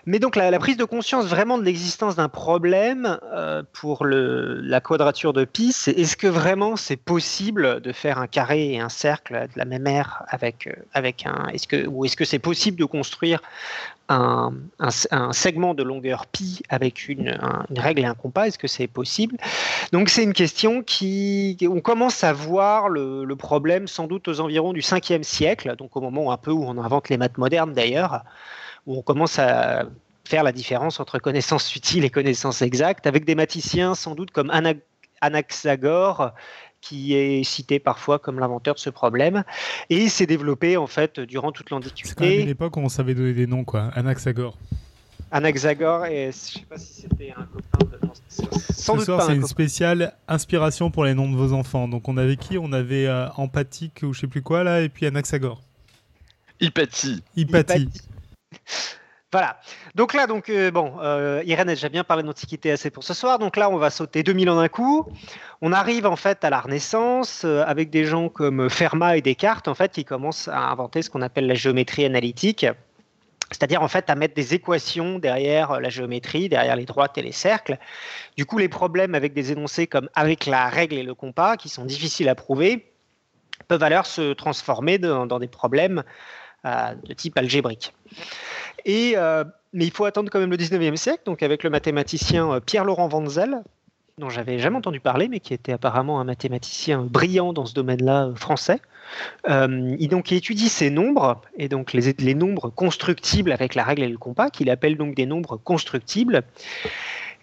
Mais 0.05 0.19
donc 0.19 0.35
la, 0.35 0.57
prise 0.59 0.77
de 0.77 0.83
conscience 0.85 1.25
vraiment 1.25 1.57
de 1.57 1.63
l'existence 1.63 2.15
d'un 2.15 2.29
problème 2.29 3.19
euh, 3.33 3.63
pour 3.73 4.05
la 4.05 4.81
quadrature 4.81 5.33
de 5.33 5.45
pi, 5.45 5.71
c'est 5.71 5.91
est-ce 5.91 6.15
que 6.15 6.27
vraiment 6.27 6.75
c'est 6.75 6.97
possible 6.97 7.81
de 7.81 7.91
faire 7.91 8.19
un 8.19 8.27
carré 8.27 8.73
et 8.73 8.79
un 8.79 8.89
cercle 8.89 9.47
de 9.53 9.57
la 9.57 9.65
même 9.65 9.87
aire 9.87 10.23
avec, 10.27 10.69
avec 10.93 11.25
un, 11.25 11.47
est-ce 11.53 11.67
que, 11.67 11.87
ou 11.87 12.05
est-ce 12.05 12.15
que 12.15 12.25
c'est 12.25 12.39
possible 12.39 12.77
de 12.77 12.85
construire 12.85 13.41
un, 14.09 14.53
un, 14.79 15.33
segment 15.33 15.73
de 15.73 15.83
longueur 15.83 16.25
pi 16.25 16.61
avec 16.69 17.07
une, 17.07 17.39
une 17.69 17.79
règle 17.79 18.01
et 18.01 18.05
un 18.05 18.15
compas. 18.15 18.47
Est-ce 18.47 18.57
que 18.57 18.67
c'est 18.67 18.87
possible? 18.87 19.37
Donc 19.91 20.09
c'est 20.09 20.23
une 20.23 20.33
question 20.33 20.81
qui, 20.81 21.57
on 21.69 21.79
commence 21.79 22.23
à 22.23 22.33
voir 22.33 22.89
le, 22.89 23.27
problème 23.35 23.87
sans 23.87 24.07
doute 24.07 24.27
aux 24.27 24.41
environs 24.41 24.73
du 24.73 24.81
5e 24.81 25.23
siècle, 25.23 25.75
donc 25.77 25.95
au 25.95 26.01
moment 26.01 26.31
un 26.31 26.37
peu 26.37 26.51
où 26.51 26.63
on 26.63 26.77
invente 26.77 27.09
les 27.09 27.17
maths 27.17 27.37
modernes 27.37 27.73
d'ailleurs, 27.73 28.23
où 28.85 28.97
on 28.97 29.01
commence 29.01 29.39
à 29.39 29.85
faire 30.25 30.43
la 30.43 30.51
différence 30.51 30.99
entre 30.99 31.19
connaissances 31.19 31.75
utiles 31.75 32.03
et 32.03 32.09
connaissances 32.09 32.61
exactes, 32.61 33.07
avec 33.07 33.25
des 33.25 33.35
mathématiciens 33.35 33.95
sans 33.95 34.15
doute 34.15 34.31
comme 34.31 34.51
Anaxagore, 35.21 36.31
qui 36.81 37.13
est 37.13 37.43
cité 37.43 37.79
parfois 37.79 38.19
comme 38.19 38.39
l'inventeur 38.39 38.75
de 38.75 38.79
ce 38.79 38.89
problème, 38.89 39.43
et 39.89 40.09
s'est 40.09 40.25
développé 40.25 40.77
en 40.77 40.87
fait 40.87 41.19
durant 41.19 41.51
toute 41.51 41.69
l'Antiquité. 41.69 42.13
C'est 42.17 42.41
une 42.41 42.49
époque 42.49 42.77
où 42.77 42.79
on 42.79 42.89
savait 42.89 43.13
donner 43.13 43.33
des 43.33 43.47
noms, 43.47 43.63
quoi. 43.63 43.91
Anaxagore. 43.95 44.57
Anaxagore, 45.31 46.05
et 46.05 46.23
je 46.23 46.27
ne 46.27 46.31
sais 46.31 46.65
pas 46.67 46.77
si 46.77 47.01
c'était 47.01 47.33
un 47.37 47.43
copain 47.43 47.85
de... 47.85 47.99
Sans 48.73 48.97
Ce 48.97 49.05
soir, 49.05 49.23
c'est 49.23 49.35
une 49.35 49.45
spéciale 49.45 50.13
inspiration 50.27 50.89
pour 50.89 51.03
les 51.05 51.13
noms 51.13 51.29
de 51.29 51.35
vos 51.35 51.53
enfants. 51.53 51.87
Donc, 51.87 52.07
on 52.07 52.17
avait 52.17 52.37
qui? 52.37 52.57
On 52.57 52.71
avait 52.71 53.05
euh, 53.05 53.27
Empathique 53.35 53.99
ou 54.03 54.13
je 54.13 54.21
sais 54.21 54.27
plus 54.27 54.41
quoi, 54.41 54.63
là, 54.63 54.81
et 54.81 54.89
puis 54.89 55.05
Anaxagore. 55.05 55.61
Hypatie. 56.59 57.23
Hypatie. 57.35 57.89
Voilà. 59.31 59.59
Donc 59.93 60.13
là, 60.13 60.25
donc 60.25 60.49
euh, 60.49 60.71
bon, 60.71 60.95
euh, 61.01 61.43
Irène 61.45 61.69
a 61.69 61.75
déjà 61.75 61.89
bien 61.89 62.03
parlé 62.03 62.23
d'Antiquité 62.23 62.71
assez 62.71 62.89
pour 62.89 63.03
ce 63.03 63.13
soir. 63.13 63.37
Donc 63.37 63.57
là, 63.57 63.69
on 63.69 63.77
va 63.77 63.91
sauter 63.91 64.23
2000 64.23 64.49
ans 64.49 64.55
d'un 64.55 64.69
coup. 64.69 65.05
On 65.61 65.71
arrive 65.71 66.07
en 66.07 66.15
fait 66.15 66.43
à 66.43 66.49
la 66.49 66.61
Renaissance 66.61 67.45
avec 67.45 67.89
des 67.89 68.05
gens 68.05 68.29
comme 68.29 68.69
Fermat 68.69 69.17
et 69.17 69.21
Descartes 69.21 69.67
en 69.67 69.75
fait 69.75 69.91
qui 69.91 70.05
commencent 70.05 70.47
à 70.47 70.69
inventer 70.69 71.01
ce 71.01 71.09
qu'on 71.09 71.21
appelle 71.21 71.47
la 71.47 71.53
géométrie 71.53 72.05
analytique 72.05 72.65
c'est-à-dire 73.51 73.81
en 73.81 73.87
fait 73.87 74.09
à 74.09 74.15
mettre 74.15 74.35
des 74.35 74.53
équations 74.53 75.19
derrière 75.19 75.71
euh, 75.71 75.79
la 75.79 75.89
géométrie, 75.89 76.49
derrière 76.49 76.75
les 76.75 76.85
droites 76.85 77.17
et 77.17 77.21
les 77.21 77.31
cercles. 77.31 77.77
Du 78.37 78.45
coup, 78.45 78.57
les 78.57 78.69
problèmes 78.69 79.15
avec 79.15 79.33
des 79.33 79.51
énoncés 79.51 79.87
comme 79.87 80.09
avec 80.15 80.45
la 80.45 80.67
règle 80.69 80.95
et 80.95 81.03
le 81.03 81.15
compas, 81.15 81.57
qui 81.57 81.69
sont 81.69 81.85
difficiles 81.85 82.29
à 82.29 82.35
prouver, 82.35 82.91
peuvent 83.67 83.83
alors 83.83 84.05
se 84.05 84.33
transformer 84.33 84.97
dans, 84.97 85.39
des 85.39 85.47
problèmes 85.47 85.99
euh, 85.99 86.03
de 86.63 87.13
type 87.13 87.37
algébrique. 87.37 87.93
Euh, 88.87 89.43
mais 89.73 89.85
il 89.85 89.91
faut 89.91 90.05
attendre 90.05 90.29
quand 90.31 90.39
même 90.39 90.49
le 90.49 90.57
19e 90.57 90.95
siècle, 90.95 91.21
donc 91.25 91.43
avec 91.43 91.63
le 91.63 91.69
mathématicien 91.69 92.59
Pierre-Laurent 92.65 93.09
Wanzel, 93.09 93.63
dont 94.17 94.29
j'avais 94.29 94.59
jamais 94.59 94.77
entendu 94.77 94.99
parler, 94.99 95.27
mais 95.27 95.39
qui 95.39 95.53
était 95.53 95.71
apparemment 95.71 96.19
un 96.19 96.23
mathématicien 96.23 97.03
brillant 97.03 97.53
dans 97.53 97.65
ce 97.65 97.73
domaine-là 97.73 98.27
euh, 98.27 98.35
français. 98.35 98.81
Euh, 99.47 99.95
il, 99.99 100.09
donc, 100.09 100.31
étudie 100.31 100.69
ces 100.69 100.89
nombres, 100.89 101.41
et 101.55 101.69
donc 101.69 101.93
les, 101.93 102.13
les, 102.13 102.33
nombres 102.33 102.69
constructibles 102.69 103.51
avec 103.51 103.75
la 103.75 103.83
règle 103.83 104.03
et 104.03 104.09
le 104.09 104.17
compas, 104.17 104.49
qu'il 104.49 104.69
appelle 104.69 104.97
donc 104.97 105.15
des 105.15 105.25
nombres 105.25 105.57
constructibles. 105.57 106.43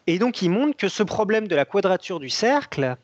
Et 0.07 0.19
donc 0.19 0.43
il 0.43 0.51
montre 0.51 0.77
que 0.77 0.89
ce 0.89 1.03
problème 1.03 1.49
de 1.49 1.57
la 1.57 1.65
quadrature 1.65 2.21
du 2.21 2.29
cercle 2.29 2.97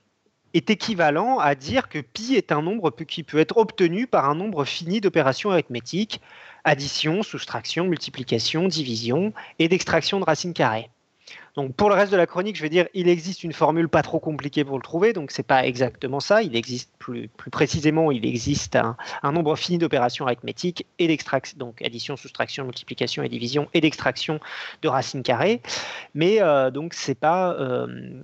est 0.54 0.70
équivalent 0.70 1.38
à 1.38 1.54
dire 1.54 1.88
que 1.88 1.98
pi 1.98 2.34
est 2.34 2.52
un 2.52 2.62
nombre 2.62 2.90
qui 2.90 3.22
peut 3.22 3.38
être 3.38 3.56
obtenu 3.56 4.06
par 4.06 4.28
un 4.28 4.34
nombre 4.34 4.64
fini 4.64 5.00
d'opérations 5.00 5.50
arithmétiques, 5.50 6.20
addition, 6.64 7.22
soustraction, 7.22 7.84
multiplication, 7.84 8.68
division 8.68 9.32
et 9.58 9.68
d'extraction 9.68 10.20
de 10.20 10.24
racines 10.24 10.54
carrées. 10.54 10.90
Donc 11.54 11.74
pour 11.74 11.90
le 11.90 11.94
reste 11.94 12.12
de 12.12 12.16
la 12.16 12.26
chronique, 12.26 12.56
je 12.56 12.62
vais 12.62 12.70
dire 12.70 12.88
il 12.94 13.08
existe 13.08 13.44
une 13.44 13.52
formule 13.52 13.88
pas 13.88 14.02
trop 14.02 14.18
compliquée 14.18 14.64
pour 14.64 14.76
le 14.76 14.82
trouver, 14.82 15.12
donc 15.12 15.30
c'est 15.30 15.42
pas 15.42 15.66
exactement 15.66 16.18
ça. 16.18 16.42
Il 16.42 16.56
existe 16.56 16.90
plus, 16.98 17.28
plus 17.28 17.50
précisément, 17.50 18.10
il 18.10 18.24
existe 18.24 18.76
un, 18.76 18.96
nombre 19.32 19.54
fini 19.56 19.78
d'opérations 19.78 20.26
arithmétiques 20.26 20.86
et 20.98 21.08
d'extraction, 21.08 21.58
donc 21.58 21.82
addition, 21.82 22.16
soustraction, 22.16 22.64
multiplication 22.64 23.22
et 23.22 23.28
division 23.28 23.68
et 23.74 23.82
d'extraction 23.82 24.40
de 24.80 24.88
racines 24.88 25.22
carrées, 25.22 25.60
mais 26.14 26.40
euh, 26.40 26.70
donc 26.70 26.94
c'est 26.94 27.18
pas 27.18 27.54
euh, 27.54 28.22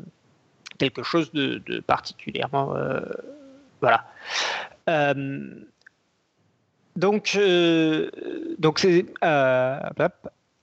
quelque 0.78 1.02
chose 1.02 1.32
de, 1.32 1.80
particulièrement 1.80 2.74
euh, 2.76 3.00
voilà. 3.80 4.04
donc 6.96 7.38
donc 8.58 8.78
c'est 8.78 9.06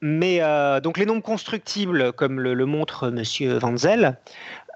mais 0.02 0.38
euh, 0.42 0.80
donc 0.82 1.00
les 1.00 1.06
nombres 1.08 1.24
constructibles, 1.24 2.14
comme 2.14 2.40
le, 2.40 2.66
montre 2.66 3.08
M. 3.08 3.58
Van 3.58 3.76
Zel, 3.76 4.18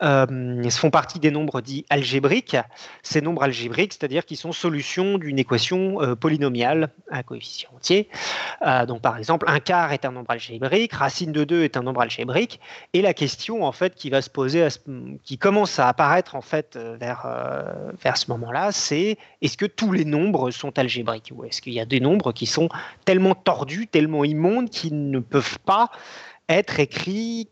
euh, 0.01 0.69
font 0.69 0.91
partie 0.91 1.19
des 1.19 1.31
nombres 1.31 1.61
dits 1.61 1.85
algébriques. 1.89 2.55
Ces 3.03 3.21
nombres 3.21 3.43
algébriques, 3.43 3.93
c'est-à-dire 3.93 4.25
qui 4.25 4.35
sont 4.35 4.51
solutions 4.51 5.17
d'une 5.17 5.39
équation 5.39 6.01
euh, 6.01 6.15
polynomiale 6.15 6.91
à 7.11 7.23
coefficient 7.23 7.69
entier. 7.75 8.07
Euh, 8.65 8.85
donc 8.85 9.01
par 9.01 9.17
exemple, 9.17 9.45
un 9.49 9.59
quart 9.59 9.91
est 9.91 10.05
un 10.05 10.11
nombre 10.11 10.31
algébrique, 10.31 10.93
racine 10.93 11.31
de 11.31 11.43
2 11.43 11.63
est 11.63 11.75
un 11.75 11.83
nombre 11.83 12.01
algébrique, 12.01 12.59
et 12.93 13.01
la 13.01 13.13
question 13.13 13.65
en 13.65 13.71
fait 13.71 13.95
qui 13.95 14.09
va 14.09 14.21
se 14.21 14.29
poser, 14.29 14.67
qui 15.23 15.37
commence 15.37 15.79
à 15.79 15.89
apparaître 15.89 16.35
en 16.35 16.41
fait 16.41 16.77
vers, 16.77 17.27
vers 18.01 18.17
ce 18.17 18.31
moment-là, 18.31 18.71
c'est 18.71 19.17
est-ce 19.41 19.57
que 19.57 19.65
tous 19.65 19.91
les 19.91 20.05
nombres 20.05 20.51
sont 20.51 20.77
algébriques 20.79 21.31
ou 21.35 21.43
est-ce 21.43 21.61
qu'il 21.61 21.73
y 21.73 21.79
a 21.79 21.85
des 21.85 21.99
nombres 21.99 22.31
qui 22.31 22.45
sont 22.45 22.69
tellement 23.05 23.35
tordus, 23.35 23.87
tellement 23.87 24.23
immondes 24.23 24.69
qu'ils 24.69 25.09
ne 25.09 25.19
peuvent 25.19 25.59
pas 25.59 25.89
être 26.49 26.79
écrits 26.79 27.49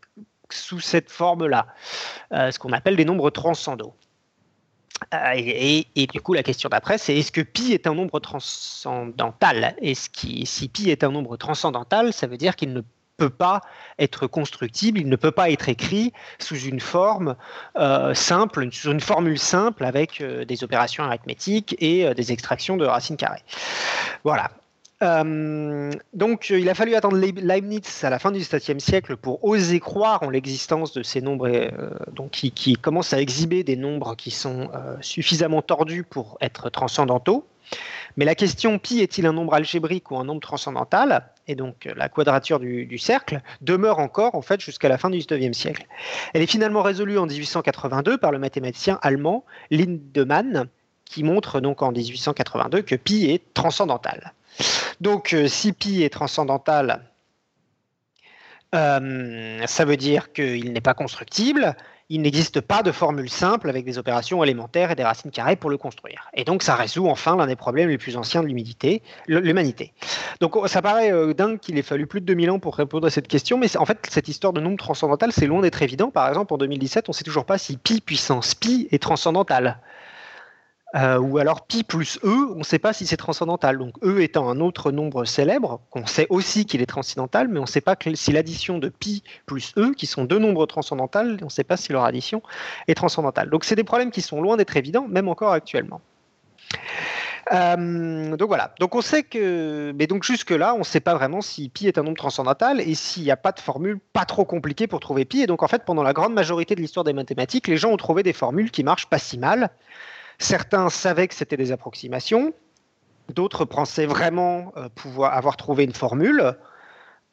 sous 0.52 0.80
cette 0.80 1.10
forme-là, 1.10 1.66
euh, 2.32 2.50
ce 2.50 2.58
qu'on 2.58 2.72
appelle 2.72 2.96
des 2.96 3.04
nombres 3.04 3.30
transcendaux. 3.30 3.94
Euh, 5.14 5.32
et, 5.36 6.06
du 6.12 6.20
coup, 6.20 6.34
la 6.34 6.42
question 6.42 6.68
d'après, 6.68 6.98
c'est 6.98 7.16
est-ce 7.16 7.30
que 7.30 7.40
pi 7.40 7.72
est 7.72 7.86
un 7.86 7.94
nombre 7.94 8.18
transcendantal? 8.18 9.76
Que 9.80 10.44
si 10.44 10.68
pi 10.68 10.90
est 10.90 11.04
un 11.04 11.10
nombre 11.10 11.36
transcendantal, 11.36 12.12
ça 12.12 12.26
veut 12.26 12.36
dire 12.36 12.56
qu'il 12.56 12.72
ne 12.72 12.80
peut 13.16 13.30
pas 13.30 13.62
être 13.98 14.26
constructible, 14.26 15.00
il 15.00 15.08
ne 15.08 15.16
peut 15.16 15.32
pas 15.32 15.50
être 15.50 15.68
écrit 15.68 16.12
sous 16.38 16.56
une 16.56 16.80
forme 16.80 17.36
euh, 17.76 18.14
simple, 18.14 18.68
sous 18.72 18.90
une 18.90 19.00
formule 19.00 19.38
simple 19.38 19.84
avec 19.84 20.22
des 20.22 20.64
opérations 20.64 21.04
arithmétiques 21.04 21.76
et 21.78 22.12
des 22.14 22.32
extractions 22.32 22.76
de 22.76 22.86
racines 22.86 23.16
carrées. 23.16 23.42
Voilà. 24.24 24.50
Euh, 25.02 25.92
donc, 26.12 26.50
il 26.50 26.68
a 26.68 26.74
fallu 26.74 26.94
attendre 26.94 27.16
Leibniz 27.16 28.02
à 28.02 28.10
la 28.10 28.18
fin 28.18 28.32
du 28.32 28.40
XVIIe 28.40 28.80
siècle 28.80 29.16
pour 29.16 29.44
oser 29.44 29.80
croire 29.80 30.22
en 30.22 30.30
l'existence 30.30 30.92
de 30.92 31.02
ces 31.02 31.20
nombres, 31.20 31.48
euh, 31.48 31.70
donc 32.12 32.32
qui, 32.32 32.74
commencent 32.74 33.12
à 33.12 33.20
exhiber 33.20 33.62
des 33.62 33.76
nombres 33.76 34.16
qui 34.16 34.30
sont 34.30 34.70
euh, 34.74 34.96
suffisamment 35.00 35.62
tordus 35.62 36.02
pour 36.02 36.36
être 36.40 36.70
transcendantaux. 36.70 37.46
Mais 38.16 38.24
la 38.24 38.34
question 38.34 38.78
pi 38.78 39.00
est-il 39.00 39.26
un 39.26 39.32
nombre 39.32 39.54
algébrique 39.54 40.10
ou 40.10 40.16
un 40.16 40.24
nombre 40.24 40.40
transcendantal? 40.40 41.28
Et 41.46 41.54
donc 41.54 41.88
la 41.96 42.08
quadrature 42.08 42.58
du, 42.58 42.98
cercle 42.98 43.42
demeure 43.60 43.98
encore 43.98 44.34
en 44.34 44.42
fait 44.42 44.60
jusqu'à 44.60 44.88
la 44.88 44.96
fin 44.96 45.10
du 45.10 45.18
XIXe 45.18 45.56
siècle. 45.56 45.86
Elle 46.32 46.42
est 46.42 46.50
finalement 46.50 46.82
résolue 46.82 47.18
en 47.18 47.26
1882 47.26 48.16
par 48.16 48.32
le 48.32 48.38
mathématicien 48.38 48.98
allemand 49.02 49.44
Lindemann, 49.70 50.66
qui 51.04 51.22
montre 51.22 51.60
donc 51.60 51.82
en 51.82 51.92
1882 51.92 52.82
que 52.82 52.94
pi 52.94 53.26
est 53.26 53.42
transcendantal. 53.52 54.32
Donc, 55.00 55.32
euh, 55.32 55.48
si 55.48 55.72
pi 55.72 56.02
est 56.02 56.12
transcendantal, 56.12 57.02
euh, 58.74 59.66
ça 59.66 59.84
veut 59.84 59.96
dire 59.96 60.32
qu'il 60.32 60.72
n'est 60.72 60.80
pas 60.80 60.94
constructible. 60.94 61.76
Il 62.10 62.22
n'existe 62.22 62.62
pas 62.62 62.82
de 62.82 62.90
formule 62.90 63.28
simple 63.28 63.68
avec 63.68 63.84
des 63.84 63.98
opérations 63.98 64.42
élémentaires 64.42 64.90
et 64.90 64.94
des 64.94 65.04
racines 65.04 65.30
carrées 65.30 65.56
pour 65.56 65.68
le 65.68 65.76
construire. 65.76 66.30
Et 66.32 66.44
donc, 66.44 66.62
ça 66.62 66.74
résout 66.74 67.06
enfin 67.06 67.36
l'un 67.36 67.46
des 67.46 67.56
problèmes 67.56 67.90
les 67.90 67.98
plus 67.98 68.16
anciens 68.16 68.42
de 68.42 68.46
l'humanité. 68.46 69.92
Donc, 70.40 70.56
ça 70.68 70.80
paraît 70.80 71.12
euh, 71.12 71.34
dingue 71.34 71.60
qu'il 71.60 71.78
ait 71.78 71.82
fallu 71.82 72.06
plus 72.06 72.22
de 72.22 72.26
2000 72.26 72.50
ans 72.50 72.58
pour 72.58 72.76
répondre 72.76 73.06
à 73.06 73.10
cette 73.10 73.28
question, 73.28 73.58
mais 73.58 73.76
en 73.76 73.84
fait, 73.84 74.06
cette 74.08 74.28
histoire 74.28 74.54
de 74.54 74.60
nombre 74.60 74.78
transcendantal, 74.78 75.32
c'est 75.32 75.46
loin 75.46 75.60
d'être 75.60 75.82
évident. 75.82 76.10
Par 76.10 76.28
exemple, 76.28 76.54
en 76.54 76.58
2017, 76.58 77.08
on 77.08 77.12
ne 77.12 77.14
sait 77.14 77.24
toujours 77.24 77.44
pas 77.44 77.58
si 77.58 77.76
pi 77.76 78.00
puissance 78.00 78.54
pi 78.54 78.88
est 78.90 79.02
transcendantal. 79.02 79.78
Euh, 80.94 81.18
ou 81.18 81.36
alors 81.36 81.66
pi 81.66 81.84
plus 81.84 82.18
e, 82.24 82.52
on 82.54 82.60
ne 82.60 82.64
sait 82.64 82.78
pas 82.78 82.94
si 82.94 83.06
c'est 83.06 83.18
transcendantal. 83.18 83.76
Donc 83.76 83.94
e 84.02 84.20
étant 84.20 84.48
un 84.48 84.58
autre 84.60 84.90
nombre 84.90 85.26
célèbre, 85.26 85.80
qu'on 85.90 86.06
sait 86.06 86.26
aussi 86.30 86.64
qu'il 86.64 86.80
est 86.80 86.86
transcendantal, 86.86 87.48
mais 87.48 87.58
on 87.58 87.62
ne 87.62 87.68
sait 87.68 87.82
pas 87.82 87.94
si 88.14 88.32
l'addition 88.32 88.78
de 88.78 88.88
pi 88.88 89.22
plus 89.44 89.74
e, 89.76 89.92
qui 89.92 90.06
sont 90.06 90.24
deux 90.24 90.38
nombres 90.38 90.64
transcendantales, 90.66 91.38
on 91.42 91.46
ne 91.46 91.50
sait 91.50 91.64
pas 91.64 91.76
si 91.76 91.92
leur 91.92 92.04
addition 92.04 92.42
est 92.86 92.94
transcendantale. 92.94 93.50
Donc 93.50 93.64
c'est 93.64 93.76
des 93.76 93.84
problèmes 93.84 94.10
qui 94.10 94.22
sont 94.22 94.40
loin 94.40 94.56
d'être 94.56 94.76
évidents, 94.76 95.06
même 95.08 95.28
encore 95.28 95.52
actuellement. 95.52 96.00
Euh, 97.52 98.36
donc 98.36 98.48
voilà. 98.48 98.74
Donc 98.80 98.94
on 98.94 99.02
sait 99.02 99.22
que, 99.22 99.92
mais 99.94 100.06
donc 100.06 100.24
jusque 100.24 100.50
là, 100.50 100.74
on 100.74 100.80
ne 100.80 100.84
sait 100.84 101.00
pas 101.00 101.14
vraiment 101.14 101.42
si 101.42 101.68
pi 101.68 101.86
est 101.86 101.98
un 101.98 102.02
nombre 102.02 102.16
transcendantal 102.16 102.80
et 102.80 102.94
s'il 102.94 103.24
n'y 103.24 103.30
a 103.30 103.36
pas 103.36 103.52
de 103.52 103.60
formule 103.60 103.98
pas 104.14 104.24
trop 104.24 104.46
compliquée 104.46 104.86
pour 104.86 105.00
trouver 105.00 105.26
pi. 105.26 105.40
Et 105.42 105.46
donc 105.46 105.62
en 105.62 105.68
fait, 105.68 105.84
pendant 105.84 106.02
la 106.02 106.14
grande 106.14 106.32
majorité 106.32 106.74
de 106.74 106.80
l'histoire 106.80 107.04
des 107.04 107.12
mathématiques, 107.12 107.68
les 107.68 107.76
gens 107.76 107.90
ont 107.90 107.96
trouvé 107.98 108.22
des 108.22 108.32
formules 108.32 108.70
qui 108.70 108.84
marchent 108.84 109.08
pas 109.08 109.18
si 109.18 109.38
mal. 109.38 109.70
Certains 110.38 110.88
savaient 110.88 111.28
que 111.28 111.34
c'était 111.34 111.56
des 111.56 111.72
approximations, 111.72 112.52
d'autres 113.34 113.64
pensaient 113.64 114.06
vraiment 114.06 114.72
euh, 114.76 114.88
pouvoir 114.94 115.34
avoir 115.34 115.56
trouvé 115.56 115.84
une 115.84 115.92
formule. 115.92 116.54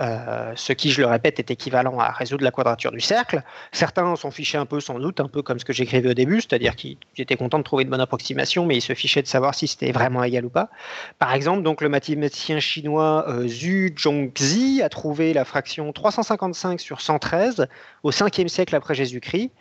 Euh, 0.02 0.52
ce 0.56 0.74
qui, 0.74 0.92
je 0.92 1.00
le 1.00 1.08
répète, 1.08 1.40
est 1.40 1.52
équivalent 1.52 1.98
à 2.00 2.12
résoudre 2.12 2.44
la 2.44 2.52
quadrature 2.52 2.92
du 2.92 3.00
cercle. 3.00 3.44
Certains 3.72 4.18
s'en 4.18 4.30
fichaient 4.30 4.58
un 4.58 4.66
peu, 4.66 4.82
sans 4.82 5.00
doute, 5.00 5.22
un 5.22 5.30
peu 5.30 5.42
comme 5.42 5.58
ce 5.58 5.64
que 5.64 5.72
j'écrivais 5.72 6.10
au 6.10 6.14
début, 6.14 6.42
c'est-à-dire 6.42 6.76
qu'ils 6.76 6.98
étaient 7.18 7.38
contents 7.38 7.60
de 7.60 7.64
trouver 7.64 7.84
une 7.84 7.90
bonne 7.90 8.02
approximation, 8.02 8.66
mais 8.66 8.76
ils 8.76 8.82
se 8.82 8.94
fichaient 8.94 9.22
de 9.22 9.28
savoir 9.28 9.56
si 9.56 9.68
c'était 9.68 9.94
vraiment 9.94 10.24
égal 10.24 10.46
ou 10.46 10.50
pas. 10.50 10.70
Par 11.18 11.34
exemple, 11.34 11.64
donc 11.64 11.80
le 11.80 11.88
mathématicien 11.88 12.60
chinois 12.60 13.26
euh, 13.30 13.48
Zhu 13.48 13.96
Zhongzi 13.98 14.82
a 14.82 14.90
trouvé 14.90 15.34
la 15.34 15.46
fraction 15.46 15.94
355 15.94 16.82
sur 16.82 17.00
113 17.00 17.68
au 18.04 18.12
5e 18.12 18.50
siècle 18.50 18.76
après 18.76 18.96
Jésus-Christ, 18.96 19.52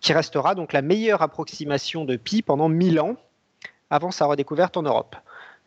qui 0.00 0.12
restera 0.12 0.56
donc 0.56 0.72
la 0.72 0.82
meilleure 0.82 1.22
approximation 1.22 2.04
de 2.04 2.16
pi 2.16 2.42
pendant 2.42 2.68
1000 2.68 2.98
ans 2.98 3.16
avant 3.90 4.10
sa 4.10 4.26
redécouverte 4.26 4.76
en 4.76 4.82
Europe. 4.82 5.14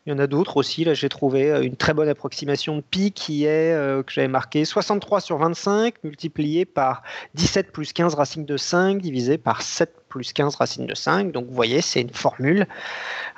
Il 0.07 0.11
y 0.11 0.13
en 0.13 0.19
a 0.19 0.27
d'autres 0.27 0.55
aussi. 0.55 0.85
Là, 0.85 0.93
j'ai 0.93 1.09
trouvé 1.09 1.51
euh, 1.51 1.61
une 1.61 1.75
très 1.75 1.93
bonne 1.93 2.07
approximation 2.07 2.77
de 2.77 2.81
pi 2.81 3.11
qui 3.11 3.43
est, 3.43 3.73
euh, 3.73 4.03
que 4.03 4.13
j'avais 4.13 4.29
marqué, 4.29 4.63
63 4.63 5.19
sur 5.19 5.37
25 5.37 6.01
multiplié 6.05 6.63
par 6.63 7.03
17 7.33 7.73
plus 7.73 7.91
15 7.91 8.15
racines 8.15 8.45
de 8.45 8.55
5 8.55 9.01
divisé 9.01 9.37
par 9.37 9.61
7 9.61 9.93
plus 10.07 10.31
15 10.31 10.55
racines 10.55 10.85
de 10.85 10.95
5. 10.95 11.33
Donc, 11.33 11.47
vous 11.47 11.53
voyez, 11.53 11.81
c'est 11.81 11.99
une 11.99 12.13
formule. 12.13 12.67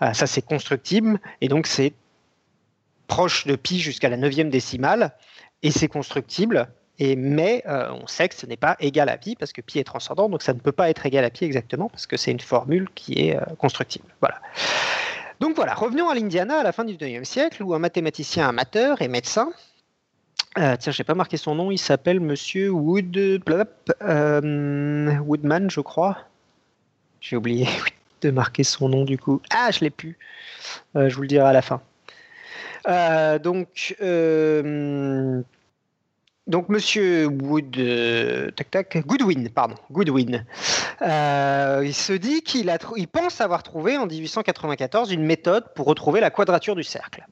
Euh, 0.04 0.14
ça, 0.14 0.28
c'est 0.28 0.44
constructible. 0.44 1.20
Et 1.42 1.48
donc, 1.48 1.66
c'est 1.66 1.94
proche 3.08 3.48
de 3.48 3.56
pi 3.56 3.80
jusqu'à 3.80 4.10
la 4.10 4.18
neuvième 4.18 4.52
décimale. 4.52 5.16
Et 5.64 5.72
c'est 5.72 5.88
constructible. 5.88 6.70
Et, 7.00 7.16
mais 7.16 7.64
on 7.66 8.06
sait 8.08 8.28
que 8.28 8.36
ce 8.36 8.46
n'est 8.46 8.58
pas 8.58 8.76
égal 8.82 9.08
à 9.08 9.18
pi 9.18 9.36
parce 9.38 9.54
que 9.54 9.62
pi 9.62 9.80
est 9.80 9.86
transcendant, 9.86 10.28
donc 10.28 10.44
ça 10.44 10.54
ne 10.54 10.60
peut 10.60 10.74
pas 10.74 10.90
être 10.90 11.06
égal 11.06 11.24
à 11.24 11.30
pi 11.30 11.46
exactement 11.46 11.88
parce 11.88 12.08
que 12.08 12.18
c'est 12.18 12.30
une 12.30 12.42
formule 12.42 12.90
qui 12.94 13.14
est 13.14 13.38
constructible. 13.58 14.04
Voilà. 14.20 14.42
Donc 15.40 15.56
voilà, 15.56 15.74
revenons 15.74 16.10
à 16.10 16.16
l'Indiana 16.16 16.60
à 16.60 16.64
la 16.64 16.72
fin 16.72 16.84
du 16.84 16.96
19e 16.96 17.24
siècle 17.24 17.64
où 17.64 17.74
un 17.74 17.80
mathématicien 17.80 18.50
amateur 18.50 19.02
et 19.02 19.08
médecin, 19.08 19.52
euh, 20.58 20.76
tiens, 20.78 20.92
j'ai 20.92 21.04
pas 21.04 21.14
marqué 21.16 21.38
son 21.38 21.56
nom, 21.56 21.72
il 21.72 21.78
s'appelle 21.78 22.20
Monsieur 22.20 22.72
euh, 22.72 23.40
Woodman, 25.20 25.70
je 25.70 25.80
crois. 25.80 26.18
J'ai 27.22 27.36
oublié 27.36 27.68
de 28.22 28.32
marquer 28.32 28.64
son 28.64 28.90
nom 28.90 29.06
du 29.06 29.18
coup. 29.18 29.42
Ah, 29.52 29.70
je 29.72 29.82
l'ai 29.82 29.90
plus. 29.90 30.18
Euh, 30.96 31.08
je 31.08 31.16
vous 31.16 31.22
le 31.22 31.28
dirai 31.28 31.48
à 31.48 31.54
la 31.54 31.62
fin. 31.62 31.82
donc, 33.40 33.96
donc 36.50 36.68
Monsieur 36.68 37.28
Wood, 37.28 37.78
euh, 37.78 38.50
Goodwin, 39.06 39.50
pardon, 39.50 39.76
Goodwin, 39.92 40.46
euh, 41.04 41.84
il 41.86 41.94
se 41.94 42.12
dit 42.12 42.42
qu'il 42.42 42.76
il 42.98 43.08
pense 43.08 43.40
avoir 43.40 43.62
trouvé 43.62 43.98
en 43.98 44.08
1894 44.08 45.12
une 45.12 45.24
méthode 45.24 45.66
pour 45.76 45.86
retrouver 45.86 46.20
la 46.20 46.32
quadrature 46.32 46.76
du 46.76 46.84
cercle. 46.84 47.24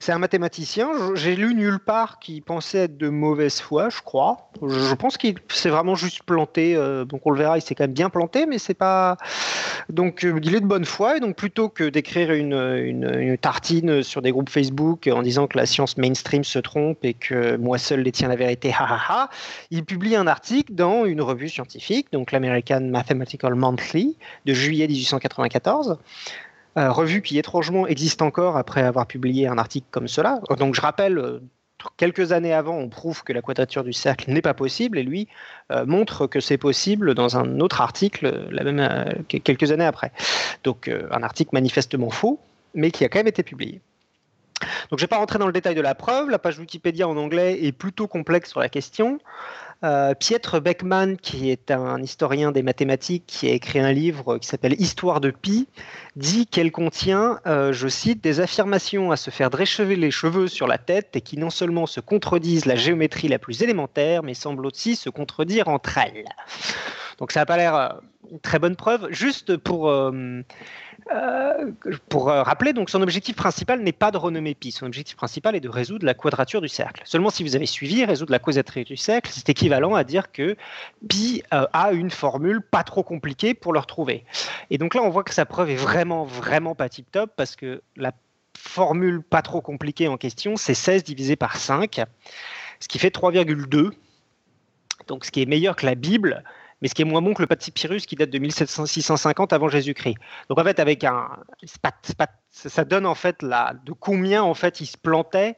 C'est 0.00 0.10
un 0.10 0.18
mathématicien. 0.18 0.90
J'ai 1.14 1.36
lu 1.36 1.54
nulle 1.54 1.78
part 1.78 2.18
qu'il 2.18 2.42
pensait 2.42 2.78
être 2.78 2.96
de 2.96 3.08
mauvaise 3.08 3.60
foi, 3.60 3.90
je 3.90 4.02
crois. 4.02 4.50
Je 4.60 4.94
pense 4.94 5.18
qu'il 5.18 5.36
s'est 5.48 5.70
vraiment 5.70 5.94
juste 5.94 6.24
planté. 6.24 6.74
Euh, 6.74 7.04
donc 7.04 7.20
on 7.26 7.30
le 7.30 7.38
verra, 7.38 7.58
il 7.58 7.62
s'est 7.62 7.76
quand 7.76 7.84
même 7.84 7.92
bien 7.92 8.10
planté, 8.10 8.44
mais 8.46 8.58
c'est 8.58 8.74
pas. 8.74 9.16
Donc 9.88 10.24
il 10.24 10.54
est 10.54 10.60
de 10.60 10.66
bonne 10.66 10.84
foi 10.84 11.18
et 11.18 11.20
donc 11.20 11.36
plutôt 11.36 11.68
que 11.68 11.84
d'écrire 11.84 12.32
une, 12.32 12.54
une, 12.54 13.38
tartine 13.38 14.02
sur 14.02 14.20
des 14.20 14.32
groupes 14.32 14.50
Facebook 14.50 15.08
en 15.12 15.22
disant 15.22 15.46
que 15.46 15.58
la 15.58 15.66
science 15.66 15.96
mainstream 15.96 16.42
se 16.42 16.58
trompe 16.58 17.04
et 17.04 17.14
que 17.14 17.56
moi 17.56 17.78
seul 17.78 18.02
détiens 18.02 18.28
la 18.28 18.36
vérité 18.36 18.63
ha 18.72 18.86
ha 18.86 19.30
il 19.70 19.84
publie 19.84 20.16
un 20.16 20.26
article 20.26 20.74
dans 20.74 21.04
une 21.04 21.22
revue 21.22 21.48
scientifique, 21.48 22.12
donc 22.12 22.32
l'American 22.32 22.80
Mathematical 22.80 23.54
Monthly, 23.54 24.16
de 24.46 24.54
juillet 24.54 24.86
1894. 24.86 25.98
revue 26.76 27.22
qui 27.22 27.38
étrangement 27.38 27.86
existe 27.86 28.22
encore 28.22 28.56
après 28.56 28.82
avoir 28.82 29.06
publié 29.06 29.46
un 29.46 29.58
article 29.58 29.86
comme 29.90 30.08
cela. 30.08 30.40
Donc 30.58 30.74
je 30.74 30.80
rappelle, 30.80 31.40
quelques 31.96 32.32
années 32.32 32.52
avant, 32.52 32.76
on 32.76 32.88
prouve 32.88 33.22
que 33.22 33.32
la 33.32 33.42
quadrature 33.42 33.84
du 33.84 33.92
cercle 33.92 34.30
n'est 34.30 34.42
pas 34.42 34.54
possible, 34.54 34.98
et 34.98 35.02
lui 35.02 35.28
euh, 35.72 35.86
montre 35.86 36.26
que 36.26 36.40
c'est 36.40 36.58
possible 36.58 37.14
dans 37.14 37.36
un 37.36 37.60
autre 37.60 37.80
article, 37.80 38.48
la 38.50 38.64
même, 38.64 38.80
euh, 38.80 39.04
quelques 39.26 39.72
années 39.72 39.84
après. 39.84 40.12
Donc 40.62 40.88
euh, 40.88 41.08
un 41.10 41.22
article 41.22 41.50
manifestement 41.52 42.10
faux, 42.10 42.40
mais 42.74 42.90
qui 42.90 43.04
a 43.04 43.08
quand 43.08 43.18
même 43.18 43.28
été 43.28 43.42
publié. 43.42 43.80
Donc 44.60 44.98
je 44.98 45.04
ne 45.04 45.06
vais 45.06 45.06
pas 45.08 45.18
rentrer 45.18 45.38
dans 45.38 45.46
le 45.46 45.52
détail 45.52 45.74
de 45.74 45.80
la 45.80 45.94
preuve, 45.94 46.30
la 46.30 46.38
page 46.38 46.58
Wikipédia 46.58 47.08
en 47.08 47.16
anglais 47.16 47.64
est 47.64 47.72
plutôt 47.72 48.06
complexe 48.06 48.50
sur 48.50 48.60
la 48.60 48.68
question. 48.68 49.18
Euh, 49.84 50.14
Pietre 50.14 50.60
Beckmann, 50.60 51.18
qui 51.18 51.50
est 51.50 51.70
un 51.70 52.00
historien 52.00 52.52
des 52.52 52.62
mathématiques, 52.62 53.24
qui 53.26 53.48
a 53.48 53.52
écrit 53.52 53.80
un 53.80 53.92
livre 53.92 54.38
qui 54.38 54.46
s'appelle 54.46 54.80
Histoire 54.80 55.20
de 55.20 55.30
Pi, 55.30 55.66
dit 56.16 56.46
qu'elle 56.46 56.72
contient, 56.72 57.40
euh, 57.46 57.72
je 57.72 57.88
cite, 57.88 58.22
des 58.22 58.40
affirmations 58.40 59.10
à 59.10 59.16
se 59.16 59.30
faire 59.30 59.50
dréchever 59.50 59.96
les 59.96 60.10
cheveux 60.10 60.48
sur 60.48 60.66
la 60.66 60.78
tête 60.78 61.16
et 61.16 61.20
qui 61.20 61.36
non 61.36 61.50
seulement 61.50 61.86
se 61.86 62.00
contredisent 62.00 62.64
la 62.64 62.76
géométrie 62.76 63.28
la 63.28 63.38
plus 63.38 63.62
élémentaire, 63.62 64.22
mais 64.22 64.32
semblent 64.32 64.64
aussi 64.64 64.96
se 64.96 65.10
contredire 65.10 65.68
entre 65.68 65.98
elles. 65.98 66.24
Donc 67.18 67.32
ça 67.32 67.40
n'a 67.40 67.46
pas 67.46 67.56
l'air 67.56 67.74
euh, 67.74 67.88
très 68.42 68.58
bonne 68.58 68.76
preuve. 68.76 69.08
Juste 69.10 69.56
pour 69.56 69.90
euh, 71.12 71.70
pour 72.08 72.30
euh, 72.30 72.42
rappeler, 72.42 72.72
donc 72.72 72.88
son 72.88 73.02
objectif 73.02 73.36
principal 73.36 73.82
n'est 73.82 73.92
pas 73.92 74.10
de 74.10 74.16
renommer 74.16 74.54
pi. 74.54 74.72
Son 74.72 74.86
objectif 74.86 75.16
principal 75.16 75.54
est 75.54 75.60
de 75.60 75.68
résoudre 75.68 76.06
la 76.06 76.14
quadrature 76.14 76.62
du 76.62 76.68
cercle. 76.68 77.02
Seulement, 77.04 77.28
si 77.30 77.42
vous 77.42 77.56
avez 77.56 77.66
suivi, 77.66 78.04
résoudre 78.04 78.32
la 78.32 78.38
quadrature 78.38 78.84
du 78.84 78.96
cercle, 78.96 79.30
c'est 79.32 79.48
équivalent 79.50 79.94
à 79.94 80.04
dire 80.04 80.32
que 80.32 80.56
pi 81.08 81.42
euh, 81.52 81.66
a 81.72 81.92
une 81.92 82.10
formule 82.10 82.62
pas 82.62 82.84
trop 82.84 83.02
compliquée 83.02 83.52
pour 83.52 83.74
le 83.74 83.80
retrouver. 83.80 84.24
Et 84.70 84.78
donc 84.78 84.94
là, 84.94 85.02
on 85.02 85.10
voit 85.10 85.24
que 85.24 85.34
sa 85.34 85.44
preuve 85.44 85.70
est 85.70 85.76
vraiment, 85.76 86.24
vraiment 86.24 86.74
pas 86.74 86.88
tip 86.88 87.10
top 87.10 87.32
parce 87.36 87.54
que 87.54 87.82
la 87.96 88.12
formule 88.56 89.22
pas 89.22 89.42
trop 89.42 89.60
compliquée 89.60 90.08
en 90.08 90.16
question, 90.16 90.56
c'est 90.56 90.74
16 90.74 91.04
divisé 91.04 91.36
par 91.36 91.56
5, 91.56 92.00
ce 92.80 92.88
qui 92.88 92.98
fait 92.98 93.14
3,2. 93.14 93.90
Donc, 95.06 95.26
ce 95.26 95.30
qui 95.30 95.42
est 95.42 95.46
meilleur 95.46 95.76
que 95.76 95.84
la 95.84 95.96
Bible 95.96 96.44
mais 96.84 96.88
ce 96.88 96.94
qui 96.94 97.00
est 97.00 97.06
moins 97.06 97.22
bon 97.22 97.32
que 97.32 97.40
le 97.40 97.48
Pyrrhus 97.48 98.00
qui 98.00 98.14
date 98.14 98.28
de 98.28 98.38
1650 98.38 99.54
avant 99.54 99.70
Jésus-Christ. 99.70 100.18
Donc 100.50 100.60
en 100.60 100.64
fait, 100.64 100.78
avec 100.78 101.02
un, 101.02 101.28
ça 102.50 102.84
donne 102.84 103.06
en 103.06 103.14
fait 103.14 103.40
de 103.40 103.92
combien 103.98 104.42
en 104.42 104.52
fait 104.52 104.82
il 104.82 104.86
se 104.86 104.98
plantait 104.98 105.56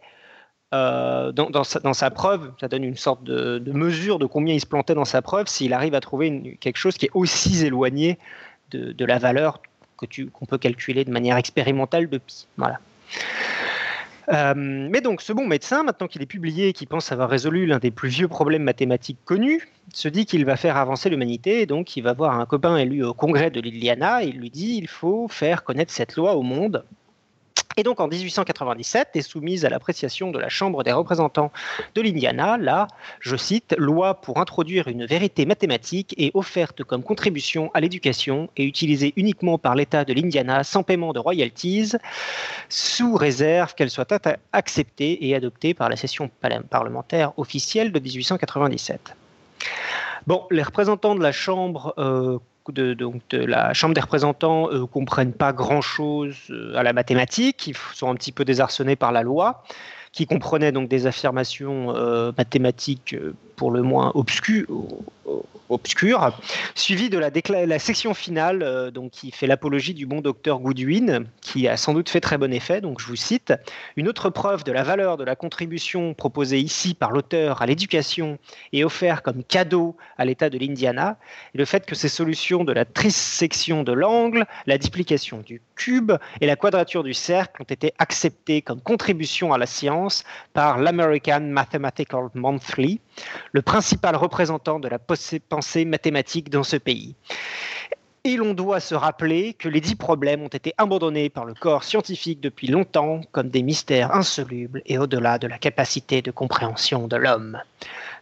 euh, 0.73 1.33
dans, 1.33 1.65
sa, 1.65 2.11
preuve. 2.13 2.53
Ça 2.61 2.69
donne 2.69 2.85
une 2.85 2.95
sorte 2.95 3.25
de, 3.25 3.61
mesure 3.73 4.21
de 4.21 4.27
combien 4.27 4.55
il 4.55 4.61
se 4.61 4.67
plantait 4.67 4.95
dans 4.95 5.05
sa 5.05 5.21
preuve 5.21 5.49
s'il 5.49 5.73
arrive 5.73 5.97
à 5.97 6.01
trouver 6.01 6.57
quelque 6.61 6.77
chose 6.77 6.97
qui 6.97 7.07
est 7.07 7.13
aussi 7.13 7.67
éloigné 7.67 8.21
de, 8.71 9.05
la 9.05 9.19
valeur 9.19 9.61
que 9.99 10.07
qu'on 10.27 10.47
peut 10.47 10.59
calculer 10.59 11.05
de 11.05 11.11
manière 11.11 11.39
expérimentale 11.39 12.09
de 12.09 12.19
pi. 12.19 12.47
Voilà. 12.57 12.79
Euh, 14.29 14.55
mais 14.57 15.01
donc, 15.01 15.21
ce 15.21 15.33
bon 15.33 15.47
médecin, 15.47 15.85
maintenant 15.85 16.09
qu'il 16.09 16.23
est 16.23 16.27
publié 16.27 16.69
et 16.69 16.73
qu'il 16.73 16.89
pense 16.89 17.13
avoir 17.13 17.29
résolu 17.29 17.67
l'un 17.67 17.79
des 17.79 17.91
plus 17.91 18.09
vieux 18.09 18.29
problèmes 18.29 18.65
mathématiques 18.65 19.19
connus, 19.25 19.69
se 19.93 20.09
dit 20.09 20.27
qu'il 20.27 20.45
va 20.45 20.57
faire 20.57 20.77
avancer 20.77 21.11
l'humanité, 21.11 21.67
donc 21.67 21.97
il 21.97 22.03
va 22.03 22.13
voir 22.13 22.39
un 22.39 22.47
copain 22.47 22.77
élu 22.77 23.05
au 23.05 23.15
congrès 23.15 23.51
de 23.51 23.61
l'Iliana, 23.61 24.25
et 24.25 24.29
il 24.29 24.39
lui 24.39 24.51
dit 24.51 24.77
il 24.79 24.89
faut 24.89 25.29
faire 25.29 25.63
connaître 25.63 25.93
cette 25.93 26.17
loi 26.17 26.35
au 26.35 26.43
monde. 26.43 26.85
Et 27.77 27.83
donc 27.83 28.01
en 28.01 28.09
1897 28.09 29.11
est 29.15 29.23
soumise 29.23 29.65
à 29.65 29.69
l'appréciation 29.69 30.31
de 30.31 30.39
la 30.39 30.49
Chambre 30.49 30.83
des 30.83 30.93
représentants 30.93 31.53
de 31.95 32.01
l'Indiana 32.01 32.57
la, 32.59 32.89
je 33.21 33.37
cite, 33.37 33.75
loi 33.77 34.15
pour 34.15 34.39
introduire 34.39 34.89
une 34.89 35.05
vérité 35.05 35.45
mathématique 35.45 36.15
et 36.17 36.31
offerte 36.35 36.85
comme 36.85 37.03
contribution 37.03 37.71
à 37.75 37.81
l'éducation 37.81 38.49
et 38.57 38.65
utilisée 38.65 39.13
uniquement 39.17 39.59
par 39.59 39.75
l'État 39.75 40.05
de 40.05 40.13
l'Indiana 40.13 40.65
sans 40.65 40.83
paiement 40.83 41.13
de 41.13 41.19
royalties, 41.19 41.93
sous 42.69 43.15
réserve 43.15 43.75
qu'elle 43.75 43.91
soit 43.91 44.11
acceptée 44.53 45.27
et 45.27 45.35
adoptée 45.35 45.75
par 45.75 45.89
la 45.89 45.97
session 45.97 46.31
parlementaire 46.71 47.33
officielle 47.39 47.93
de 47.93 48.01
1897. 48.01 49.15
Bon, 50.27 50.47
les 50.51 50.63
représentants 50.63 51.15
de 51.15 51.23
la 51.23 51.33
Chambre 51.33 51.95
euh, 51.99 52.39
de, 52.73 52.95
donc 52.95 53.23
de 53.31 53.39
la 53.39 53.73
Chambre 53.75 53.95
des 53.95 54.01
représentants 54.01 54.71
euh, 54.71 54.87
comprennent 54.87 55.33
pas 55.33 55.53
grand-chose 55.53 56.37
euh, 56.51 56.77
à 56.77 56.83
la 56.83 56.93
mathématique, 56.93 57.67
ils 57.67 57.77
sont 57.95 58.11
un 58.11 58.15
petit 58.15 58.33
peu 58.33 58.45
désarçonnés 58.45 58.97
par 58.97 59.13
la 59.13 59.23
loi, 59.23 59.63
qui 60.13 60.27
comprenait 60.27 60.73
donc 60.73 60.89
des 60.89 61.07
affirmations 61.07 61.95
euh, 61.95 62.33
mathématiques 62.37 63.17
pour 63.57 63.71
le 63.71 63.83
moins 63.83 64.13
obscures, 64.15 64.67
obscure, 65.69 66.33
suivi 66.75 67.11
de 67.11 67.19
la, 67.19 67.79
section 67.79 68.15
finale 68.15 68.63
euh, 68.63 68.91
donc, 68.91 69.13
qui 69.13 69.31
fait 69.31 69.47
l'apologie 69.47 69.95
du 69.95 70.07
bon 70.07 70.21
docteur 70.21 70.59
Goodwin, 70.59 71.27
qui 71.41 71.69
a 71.69 71.77
sans 71.77 71.95
doute 71.95 72.09
fait 72.09 72.21
très 72.21 72.39
bon 72.39 72.53
effet. 72.53 72.81
Donc, 72.81 73.01
je 73.01 73.07
vous 73.07 73.17
cite 73.17 73.53
Une 73.97 74.09
autre 74.09 74.31
preuve 74.31 74.65
de 74.65 74.73
la 74.73 74.83
valeur 74.83 75.17
de 75.17 75.25
la 75.25 75.37
contribution 75.37 76.15
proposée 76.15 76.59
ici 76.59 76.95
par 76.95 77.11
l'auteur 77.11 77.63
à 77.63 77.67
l'éducation 77.67 78.39
et 78.73 78.85
offerte 78.85 79.25
comme 79.25 79.43
cadeau 79.45 79.97
à 80.19 80.25
l'État 80.25 80.51
de 80.51 80.59
l'Indiana 80.59 81.19
est 81.55 81.59
le 81.59 81.65
fait 81.65 81.87
que 81.87 81.95
ces 81.95 82.09
solutions 82.09 82.65
de 82.65 82.73
la 82.73 82.85
trisection 82.85 83.83
de 83.83 83.93
l'angle, 83.93 84.47
la 84.67 84.79
duplication 84.79 85.39
du 85.39 85.61
cube 85.75 86.13
et 86.41 86.47
la 86.47 86.57
quadrature 86.57 87.03
du 87.03 87.15
cercle 87.15 87.63
ont 87.63 87.67
été 87.67 87.93
acceptées 87.99 88.63
comme 88.63 88.81
contribution 88.81 89.53
à 89.53 89.59
la 89.59 89.67
science 89.67 90.25
par 90.53 90.79
l'American 90.79 91.41
Mathematical 91.41 92.29
Monthly, 92.35 93.01
le 93.53 93.63
principal 93.63 94.17
représentant 94.17 94.79
de 94.79 94.89
la 94.89 94.99
pensée 95.57 95.87
mathématiques 95.87 96.51
dans 96.51 96.65
ce 96.65 96.77
pays. 96.77 97.15
Et 98.25 98.37
l'on 98.37 98.53
doit 98.53 98.81
se 98.81 98.95
rappeler 98.95 99.55
que 99.55 99.71
les 99.71 99.81
dix 99.81 99.95
problèmes 99.95 100.43
ont 100.43 100.49
été 100.49 100.75
abandonnés 100.77 101.31
par 101.31 101.47
le 101.47 101.55
corps 101.55 101.83
scientifique 101.83 102.41
depuis 102.43 102.67
longtemps 102.67 103.23
comme 103.33 103.49
des 103.49 103.63
mystères 103.63 104.15
insolubles 104.15 104.83
et 104.85 104.99
au-delà 104.99 105.39
de 105.39 105.47
la 105.47 105.57
capacité 105.57 106.21
de 106.21 106.31
compréhension 106.31 107.09
de 107.09 107.17
l'homme. 107.17 107.59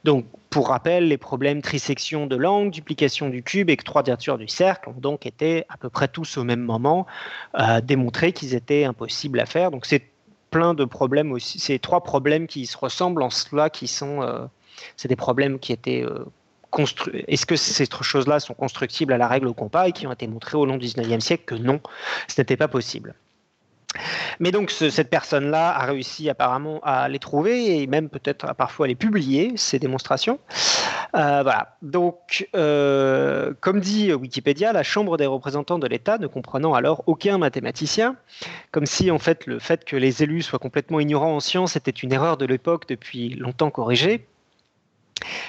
Donc, 0.04 0.26
pour 0.48 0.68
rappel, 0.68 1.08
les 1.08 1.16
problèmes 1.16 1.60
trisection 1.60 2.28
de 2.28 2.36
l'angle, 2.36 2.70
duplication 2.70 3.30
du 3.30 3.42
cube 3.42 3.68
et 3.68 3.76
quadrature 3.76 4.38
du 4.38 4.46
cercle 4.46 4.90
ont 4.90 5.00
donc 5.00 5.26
été 5.26 5.64
à 5.68 5.76
peu 5.76 5.88
près 5.88 6.06
tous 6.06 6.36
au 6.36 6.44
même 6.44 6.60
moment 6.60 7.06
euh, 7.58 7.80
démontrés 7.80 8.32
qu'ils 8.32 8.54
étaient 8.54 8.84
impossibles 8.84 9.40
à 9.40 9.46
faire. 9.46 9.72
Donc, 9.72 9.86
c'est 9.86 10.04
plein 10.50 10.74
de 10.74 10.84
problèmes 10.84 11.32
aussi. 11.32 11.58
C'est 11.58 11.80
trois 11.80 12.02
problèmes 12.04 12.46
qui 12.46 12.66
se 12.66 12.76
ressemblent 12.76 13.22
en 13.22 13.30
cela, 13.30 13.70
qui 13.70 13.88
sont, 13.88 14.22
euh, 14.22 14.44
c'est 14.96 15.08
des 15.08 15.16
problèmes 15.16 15.58
qui 15.58 15.72
étaient 15.72 16.04
euh, 16.04 16.24
est-ce 16.78 17.46
que 17.46 17.56
ces 17.56 17.86
choses-là 18.02 18.40
sont 18.40 18.54
constructibles 18.54 19.12
à 19.12 19.18
la 19.18 19.28
règle 19.28 19.46
au 19.46 19.54
compas 19.54 19.88
et 19.88 19.92
qui 19.92 20.06
ont 20.06 20.12
été 20.12 20.26
montrées 20.26 20.56
au 20.56 20.66
long 20.66 20.76
du 20.76 20.86
19e 20.86 21.20
siècle 21.20 21.44
que 21.46 21.54
non, 21.54 21.80
ce 22.28 22.40
n'était 22.40 22.56
pas 22.56 22.68
possible. 22.68 23.14
Mais 24.40 24.50
donc 24.50 24.70
cette 24.70 25.10
personne-là 25.10 25.70
a 25.70 25.86
réussi 25.86 26.28
apparemment 26.28 26.80
à 26.82 27.08
les 27.08 27.18
trouver 27.18 27.80
et 27.80 27.86
même 27.86 28.08
peut-être 28.08 28.54
parfois 28.54 28.86
à 28.86 28.88
les 28.88 28.94
publier, 28.94 29.52
ces 29.56 29.78
démonstrations. 29.78 30.40
Euh, 31.14 31.42
voilà. 31.44 31.76
Donc, 31.82 32.48
euh, 32.56 33.52
comme 33.60 33.78
dit 33.78 34.12
Wikipédia, 34.12 34.72
la 34.72 34.82
Chambre 34.82 35.16
des 35.16 35.26
représentants 35.26 35.78
de 35.78 35.86
l'État, 35.86 36.18
ne 36.18 36.26
comprenant 36.26 36.74
alors 36.74 37.04
aucun 37.06 37.38
mathématicien, 37.38 38.16
comme 38.72 38.86
si 38.86 39.12
en 39.12 39.20
fait 39.20 39.46
le 39.46 39.60
fait 39.60 39.84
que 39.84 39.96
les 39.96 40.24
élus 40.24 40.42
soient 40.42 40.58
complètement 40.58 40.98
ignorants 40.98 41.36
en 41.36 41.40
sciences 41.40 41.76
était 41.76 41.92
une 41.92 42.12
erreur 42.12 42.36
de 42.36 42.46
l'époque 42.46 42.88
depuis 42.88 43.30
longtemps 43.30 43.70
corrigée, 43.70 44.26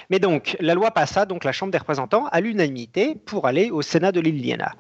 mais 0.09 0.19
donc, 0.19 0.55
la 0.59 0.73
loi 0.73 0.91
passa, 0.91 1.25
donc 1.25 1.43
la 1.43 1.51
Chambre 1.51 1.71
des 1.71 1.77
représentants, 1.77 2.27
à 2.27 2.41
l'unanimité 2.41 3.15
pour 3.25 3.47
aller 3.47 3.71
au 3.71 3.81
Sénat 3.81 4.11
de 4.11 4.19
l'Indiana. 4.19 4.73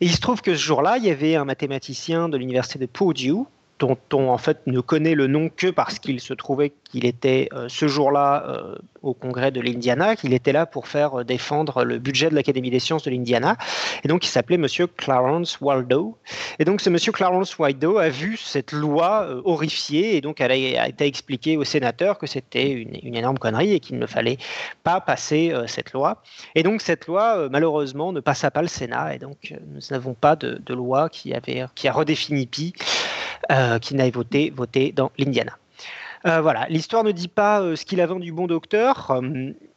Et 0.00 0.06
il 0.06 0.12
se 0.12 0.20
trouve 0.20 0.42
que 0.42 0.54
ce 0.54 0.62
jour-là, 0.62 0.96
il 0.98 1.04
y 1.04 1.10
avait 1.10 1.36
un 1.36 1.44
mathématicien 1.44 2.28
de 2.28 2.36
l'université 2.36 2.78
de 2.78 2.86
Purdue 2.86 3.44
dont 3.78 3.96
on 4.12 4.28
en 4.28 4.38
fait 4.38 4.58
ne 4.66 4.80
connaît 4.80 5.14
le 5.14 5.26
nom 5.26 5.48
que 5.48 5.68
parce 5.68 5.98
qu'il 5.98 6.20
se 6.20 6.34
trouvait 6.34 6.72
qu'il 6.90 7.04
était 7.06 7.48
euh, 7.52 7.66
ce 7.68 7.86
jour-là 7.86 8.44
euh, 8.48 8.74
au 9.02 9.14
congrès 9.14 9.50
de 9.52 9.60
l'Indiana, 9.60 10.16
qu'il 10.16 10.34
était 10.34 10.52
là 10.52 10.66
pour 10.66 10.88
faire 10.88 11.20
euh, 11.20 11.24
défendre 11.24 11.84
le 11.84 11.98
budget 11.98 12.30
de 12.30 12.34
l'Académie 12.34 12.70
des 12.70 12.80
sciences 12.80 13.04
de 13.04 13.10
l'Indiana. 13.10 13.56
Et 14.02 14.08
donc 14.08 14.24
il 14.24 14.28
s'appelait 14.28 14.56
Monsieur 14.56 14.86
Clarence 14.86 15.60
Waldo. 15.60 16.18
Et 16.58 16.64
donc 16.64 16.80
ce 16.80 16.90
Monsieur 16.90 17.12
Clarence 17.12 17.58
Waldo 17.58 17.98
a 17.98 18.08
vu 18.08 18.36
cette 18.36 18.72
loi 18.72 19.28
horrifiée 19.44 20.16
et 20.16 20.20
donc 20.20 20.40
elle 20.40 20.52
a, 20.52 20.88
été 20.88 21.06
expliquée 21.06 21.56
aux 21.56 21.64
sénateurs 21.64 22.18
que 22.18 22.26
c'était 22.26 22.70
une, 22.70 23.14
énorme 23.14 23.38
connerie 23.38 23.74
et 23.74 23.80
qu'il 23.80 23.98
ne 23.98 24.06
fallait 24.06 24.38
pas 24.82 25.00
passer 25.00 25.52
cette 25.66 25.92
loi. 25.92 26.22
Et 26.54 26.62
donc 26.62 26.82
cette 26.82 27.06
loi 27.06 27.48
malheureusement 27.50 28.12
ne 28.12 28.20
passa 28.20 28.50
pas 28.50 28.62
le 28.62 28.68
Sénat 28.68 29.14
et 29.14 29.18
donc 29.18 29.54
nous 29.72 29.80
n'avons 29.90 30.14
pas 30.14 30.36
de, 30.36 30.74
loi 30.74 31.08
qui, 31.08 31.34
avait, 31.34 31.64
qui 31.74 31.88
a 31.88 31.92
redéfini 31.92 32.46
Pi. 32.46 32.74
Qui 33.80 33.94
n'avait 33.94 34.10
voté, 34.10 34.50
voté 34.50 34.92
dans 34.92 35.10
l'Indiana. 35.18 35.58
Euh, 36.26 36.40
voilà, 36.40 36.66
l'histoire 36.68 37.04
ne 37.04 37.12
dit 37.12 37.28
pas 37.28 37.60
euh, 37.60 37.76
ce 37.76 37.84
qu'il 37.84 38.00
a 38.00 38.06
vendu 38.06 38.26
du 38.26 38.32
bon 38.32 38.46
docteur, 38.46 39.20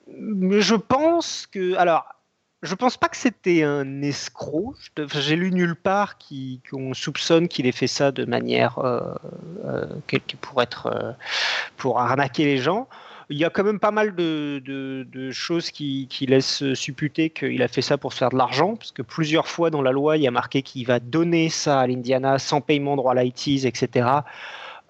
je 0.08 0.76
pense 0.76 1.48
que, 1.48 1.76
alors, 1.76 2.06
je 2.64 2.76
pense 2.76 2.98
pas 2.98 3.10
que 3.10 3.18
c'était 3.18 3.64
un 3.64 4.02
escroc. 4.02 4.76
J'ai 5.16 5.36
lu 5.36 5.52
nulle 5.52 5.76
part 5.76 6.18
qu'on 6.70 6.94
soupçonne 6.94 7.48
qu'il 7.48 7.66
ait 7.66 7.72
fait 7.72 7.88
ça 7.88 8.12
de 8.12 8.24
manière 8.26 8.76
pour 10.42 10.62
être 10.62 11.16
pour 11.78 12.00
arnaquer 12.00 12.46
les 12.46 12.58
gens. 12.60 12.88
Il 13.32 13.38
y 13.38 13.46
a 13.46 13.50
quand 13.50 13.64
même 13.64 13.80
pas 13.80 13.92
mal 13.92 14.14
de, 14.14 15.32
choses 15.32 15.72
qui, 15.72 16.08
laissent 16.28 16.74
supputer 16.74 17.30
qu'il 17.30 17.62
a 17.64 17.68
fait 17.68 17.82
ça 17.82 17.98
pour 17.98 18.14
se 18.14 18.20
faire 18.20 18.30
de 18.30 18.38
l'argent, 18.38 18.76
parce 18.76 18.92
que 18.92 19.02
plusieurs 19.02 19.48
fois 19.48 19.70
dans 19.70 19.82
la 19.82 19.92
loi, 19.92 20.18
il 20.18 20.24
y 20.24 20.28
a 20.28 20.32
marqué 20.32 20.62
qu'il 20.62 20.86
va 20.86 21.00
donner 21.00 21.50
ça 21.50 21.80
à 21.80 21.88
l'Indiana 21.88 22.40
sans 22.40 22.62
paiement 22.62 22.96
de 22.96 23.02
royalties, 23.02 23.66
etc. 23.66 24.10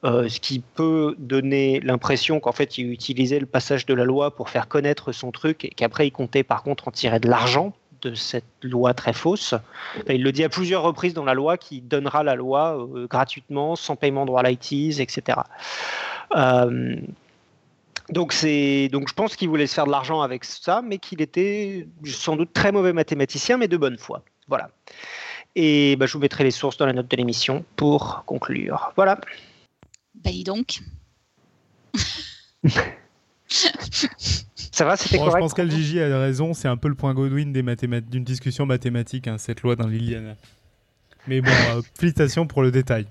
Euh, 0.03 0.27
ce 0.27 0.39
qui 0.39 0.59
peut 0.59 1.15
donner 1.19 1.79
l'impression 1.79 2.39
qu'en 2.39 2.51
fait 2.51 2.79
il 2.79 2.91
utilisait 2.91 3.39
le 3.39 3.45
passage 3.45 3.85
de 3.85 3.93
la 3.93 4.03
loi 4.03 4.35
pour 4.35 4.49
faire 4.49 4.67
connaître 4.67 5.11
son 5.11 5.29
truc 5.29 5.63
et 5.63 5.69
qu'après 5.69 6.07
il 6.07 6.11
comptait 6.11 6.41
par 6.41 6.63
contre 6.63 6.87
en 6.87 6.91
tirer 6.91 7.19
de 7.19 7.29
l'argent 7.29 7.73
de 8.01 8.15
cette 8.15 8.43
loi 8.63 8.95
très 8.95 9.13
fausse. 9.13 9.53
Il 10.09 10.23
le 10.23 10.31
dit 10.31 10.43
à 10.43 10.49
plusieurs 10.49 10.81
reprises 10.81 11.13
dans 11.13 11.23
la 11.23 11.35
loi 11.35 11.57
qui 11.57 11.81
donnera 11.81 12.23
la 12.23 12.33
loi 12.33 12.79
euh, 12.79 13.05
gratuitement, 13.05 13.75
sans 13.75 13.95
paiement 13.95 14.25
de 14.25 14.31
royalties, 14.31 14.99
etc. 14.99 15.37
Euh, 16.35 16.95
donc, 18.11 18.33
donc 18.91 19.09
je 19.09 19.13
pense 19.13 19.35
qu'il 19.35 19.49
voulait 19.49 19.67
se 19.67 19.73
faire 19.73 19.85
de 19.85 19.91
l'argent 19.91 20.21
avec 20.21 20.43
ça, 20.43 20.81
mais 20.81 20.97
qu'il 20.97 21.21
était 21.21 21.87
sans 22.05 22.35
doute 22.35 22.53
très 22.53 22.71
mauvais 22.71 22.93
mathématicien, 22.93 23.57
mais 23.57 23.67
de 23.67 23.77
bonne 23.77 23.97
foi. 23.97 24.23
Voilà. 24.47 24.69
Et 25.55 25.95
bah, 25.97 26.05
je 26.05 26.13
vous 26.13 26.19
mettrai 26.19 26.43
les 26.43 26.51
sources 26.51 26.77
dans 26.77 26.85
la 26.85 26.93
note 26.93 27.09
de 27.09 27.17
l'émission 27.17 27.65
pour 27.75 28.23
conclure. 28.25 28.93
Voilà. 28.95 29.19
Bah 30.23 30.31
donc. 30.45 30.79
Ça 34.71 34.85
va, 34.85 34.95
c'était 34.95 35.17
correct. 35.17 35.35
Je 35.35 35.39
pense 35.39 35.53
qu'Al-Gigi 35.53 35.99
a 35.99 36.19
raison, 36.19 36.53
c'est 36.53 36.67
un 36.67 36.77
peu 36.77 36.87
le 36.87 36.95
point 36.95 37.13
Godwin 37.13 37.51
d'une 37.51 38.23
discussion 38.23 38.65
mathématique, 38.65 39.27
hein, 39.27 39.37
cette 39.37 39.61
loi 39.61 39.75
dans 39.75 39.87
l'Iliana. 39.87 40.35
Mais 41.27 41.41
bon, 41.41 41.51
euh, 41.51 41.81
félicitations 41.99 42.47
pour 42.47 42.61
le 42.61 42.71
détail. 42.71 43.05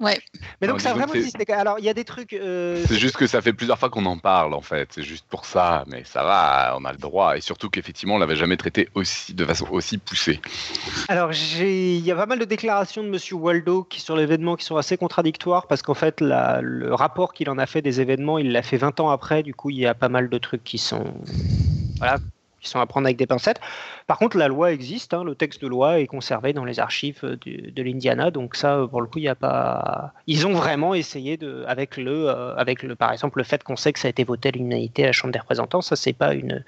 Ouais. 0.00 0.18
Mais 0.60 0.68
donc 0.68 0.80
ça 0.80 0.90
a 0.90 0.94
vraiment 0.94 1.14
existé. 1.14 1.50
Alors 1.52 1.78
il 1.78 1.84
y 1.84 1.88
a 1.88 1.94
des 1.94 2.04
trucs. 2.04 2.32
Euh, 2.32 2.84
c'est 2.86 2.98
juste 2.98 3.16
que 3.16 3.26
ça 3.26 3.40
fait 3.40 3.52
plusieurs 3.52 3.78
fois 3.78 3.90
qu'on 3.90 4.06
en 4.06 4.18
parle 4.18 4.54
en 4.54 4.60
fait. 4.60 4.88
C'est 4.92 5.02
juste 5.02 5.26
pour 5.28 5.44
ça. 5.44 5.84
Mais 5.88 6.04
ça 6.04 6.22
va, 6.22 6.76
on 6.78 6.84
a 6.84 6.92
le 6.92 6.98
droit. 6.98 7.36
Et 7.36 7.40
surtout 7.40 7.68
qu'effectivement 7.68 8.14
on 8.14 8.18
l'avait 8.18 8.36
jamais 8.36 8.56
traité 8.56 8.88
aussi 8.94 9.34
de 9.34 9.44
façon 9.44 9.66
aussi 9.70 9.98
poussée. 9.98 10.40
Alors 11.08 11.32
il 11.32 12.00
y 12.00 12.12
a 12.12 12.16
pas 12.16 12.26
mal 12.26 12.38
de 12.38 12.44
déclarations 12.44 13.02
de 13.02 13.08
Monsieur 13.08 13.36
Waldo 13.36 13.84
qui 13.84 14.00
sur 14.00 14.16
l'événement 14.16 14.56
qui 14.56 14.64
sont 14.64 14.76
assez 14.76 14.96
contradictoires 14.96 15.66
parce 15.66 15.82
qu'en 15.82 15.94
fait 15.94 16.20
le 16.20 16.94
rapport 16.94 17.32
qu'il 17.34 17.50
en 17.50 17.58
a 17.58 17.66
fait 17.66 17.82
des 17.82 18.00
événements 18.00 18.38
il 18.38 18.52
l'a 18.52 18.62
fait 18.62 18.76
20 18.76 19.00
ans 19.00 19.10
après. 19.10 19.42
Du 19.42 19.54
coup 19.54 19.70
il 19.70 19.78
y 19.78 19.86
a 19.86 19.94
pas 19.94 20.08
mal 20.08 20.28
de 20.28 20.38
trucs 20.38 20.64
qui 20.64 20.78
sont 20.78 21.04
voilà 21.98 22.18
qui 22.68 22.72
sont 22.72 22.80
à 22.80 22.86
prendre 22.86 23.06
avec 23.06 23.16
des 23.16 23.26
pincettes. 23.26 23.60
Par 24.06 24.18
contre, 24.18 24.36
la 24.36 24.48
loi 24.48 24.72
existe, 24.72 25.14
hein, 25.14 25.24
le 25.24 25.34
texte 25.34 25.62
de 25.62 25.66
loi 25.66 26.00
est 26.00 26.06
conservé 26.06 26.52
dans 26.52 26.64
les 26.64 26.78
archives 26.78 27.20
de, 27.22 27.82
l'Indiana, 27.82 28.30
donc 28.30 28.54
ça, 28.54 28.86
pour 28.90 29.00
le 29.00 29.06
coup, 29.06 29.18
il 29.18 29.22
n'y 29.22 29.28
a 29.28 29.34
pas. 29.34 30.12
Ils 30.26 30.46
ont 30.46 30.52
vraiment 30.52 30.94
essayé 30.94 31.36
de, 31.36 31.64
avec 31.66 31.96
le, 31.96 32.28
euh, 32.28 32.54
avec 32.56 32.82
le, 32.82 32.94
par 32.94 33.12
exemple, 33.12 33.38
le 33.38 33.44
fait 33.44 33.62
qu'on 33.62 33.76
sait 33.76 33.92
que 33.92 33.98
ça 33.98 34.08
a 34.08 34.10
été 34.10 34.24
voté 34.24 34.50
à 34.50 34.52
l'unanimité 34.52 35.04
à 35.04 35.06
la 35.06 35.12
Chambre 35.12 35.32
des 35.32 35.38
représentants, 35.38 35.80
ça 35.80 35.96
c'est 35.96 36.12
pas 36.12 36.34
une, 36.34 36.64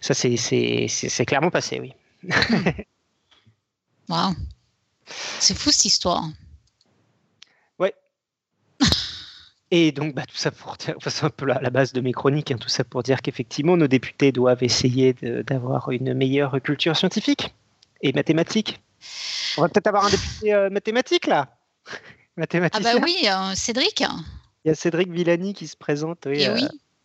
ça 0.00 0.14
c'est, 0.14 0.36
c'est, 0.36 1.26
clairement 1.26 1.50
passé, 1.50 1.80
oui. 1.80 1.92
Waouh, 4.08 4.34
c'est 5.38 5.56
fou 5.56 5.70
cette 5.70 5.84
histoire. 5.84 6.24
Et 9.70 9.92
donc, 9.92 10.14
bah, 10.14 10.22
tout 10.26 10.36
ça 10.36 10.50
pour 10.50 10.76
dire, 10.76 10.96
c'est 11.06 11.24
un 11.24 11.30
peu 11.30 11.46
la, 11.46 11.60
la, 11.60 11.70
base 11.70 11.92
de 11.92 12.00
mes 12.00 12.12
chroniques, 12.12 12.50
hein, 12.50 12.58
tout 12.58 12.68
ça 12.68 12.82
pour 12.82 13.02
dire 13.02 13.22
qu'effectivement, 13.22 13.76
nos 13.76 13.86
députés 13.86 14.32
doivent 14.32 14.62
essayer 14.62 15.12
d'avoir 15.12 15.90
une 15.90 16.12
meilleure 16.14 16.60
culture 16.60 16.96
scientifique 16.96 17.54
et 18.02 18.12
mathématique. 18.12 18.80
On 19.56 19.62
va 19.62 19.68
peut-être 19.68 19.86
avoir 19.86 20.06
un 20.06 20.10
député 20.10 20.54
euh, 20.54 20.70
mathématique 20.70 21.26
là 21.26 21.48
Ah 22.38 22.80
bah 22.80 22.94
oui, 23.02 23.16
euh, 23.26 23.54
Cédric. 23.54 24.00
Il 24.64 24.68
y 24.68 24.70
a 24.70 24.74
Cédric 24.74 25.10
Villani 25.10 25.52
qui 25.52 25.66
se 25.66 25.76
présente 25.76 26.26
eh 26.26 26.48
euh, 26.48 26.58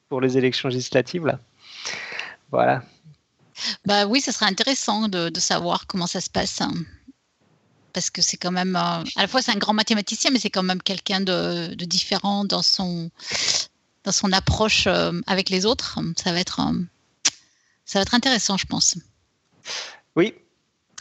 pour 0.08 0.22
les 0.22 0.38
élections 0.38 0.70
législatives 0.70 1.26
là. 1.26 1.40
Voilà. 2.52 2.84
Bah 3.86 4.06
oui, 4.06 4.22
ce 4.22 4.32
serait 4.32 4.46
intéressant 4.46 5.10
de, 5.10 5.28
de 5.28 5.40
savoir 5.42 5.88
comment 5.88 6.08
ça 6.08 6.22
se 6.22 6.30
passe. 6.30 6.62
Hein 6.62 6.72
parce 7.96 8.10
que 8.10 8.22
c'est 8.22 8.36
quand 8.36 8.52
même, 8.52 8.76
euh, 8.76 9.04
à 9.16 9.22
la 9.22 9.28
fois 9.28 9.42
c'est 9.42 9.54
un 9.54 9.58
grand 9.58 9.74
mathématicien, 9.74 10.30
mais 10.30 10.38
c'est 10.38 10.50
quand 10.50 10.64
même 10.64 10.82
quelqu'un 10.82 11.22
de, 11.22 11.74
différent 11.86 12.44
dans 12.44 12.62
son, 12.62 13.10
dans 14.04 14.12
son 14.12 14.34
approche 14.34 14.86
euh, 14.86 15.14
avec 15.28 15.50
les 15.50 15.66
autres. 15.66 15.98
Ça 16.18 16.34
va 16.34 16.42
être, 16.42 16.60
euh, 16.60 16.74
ça 17.86 18.00
va 18.00 18.02
être 18.04 18.14
intéressant, 18.14 18.58
je 18.58 18.66
pense. 18.66 18.98
Oui. 20.18 20.34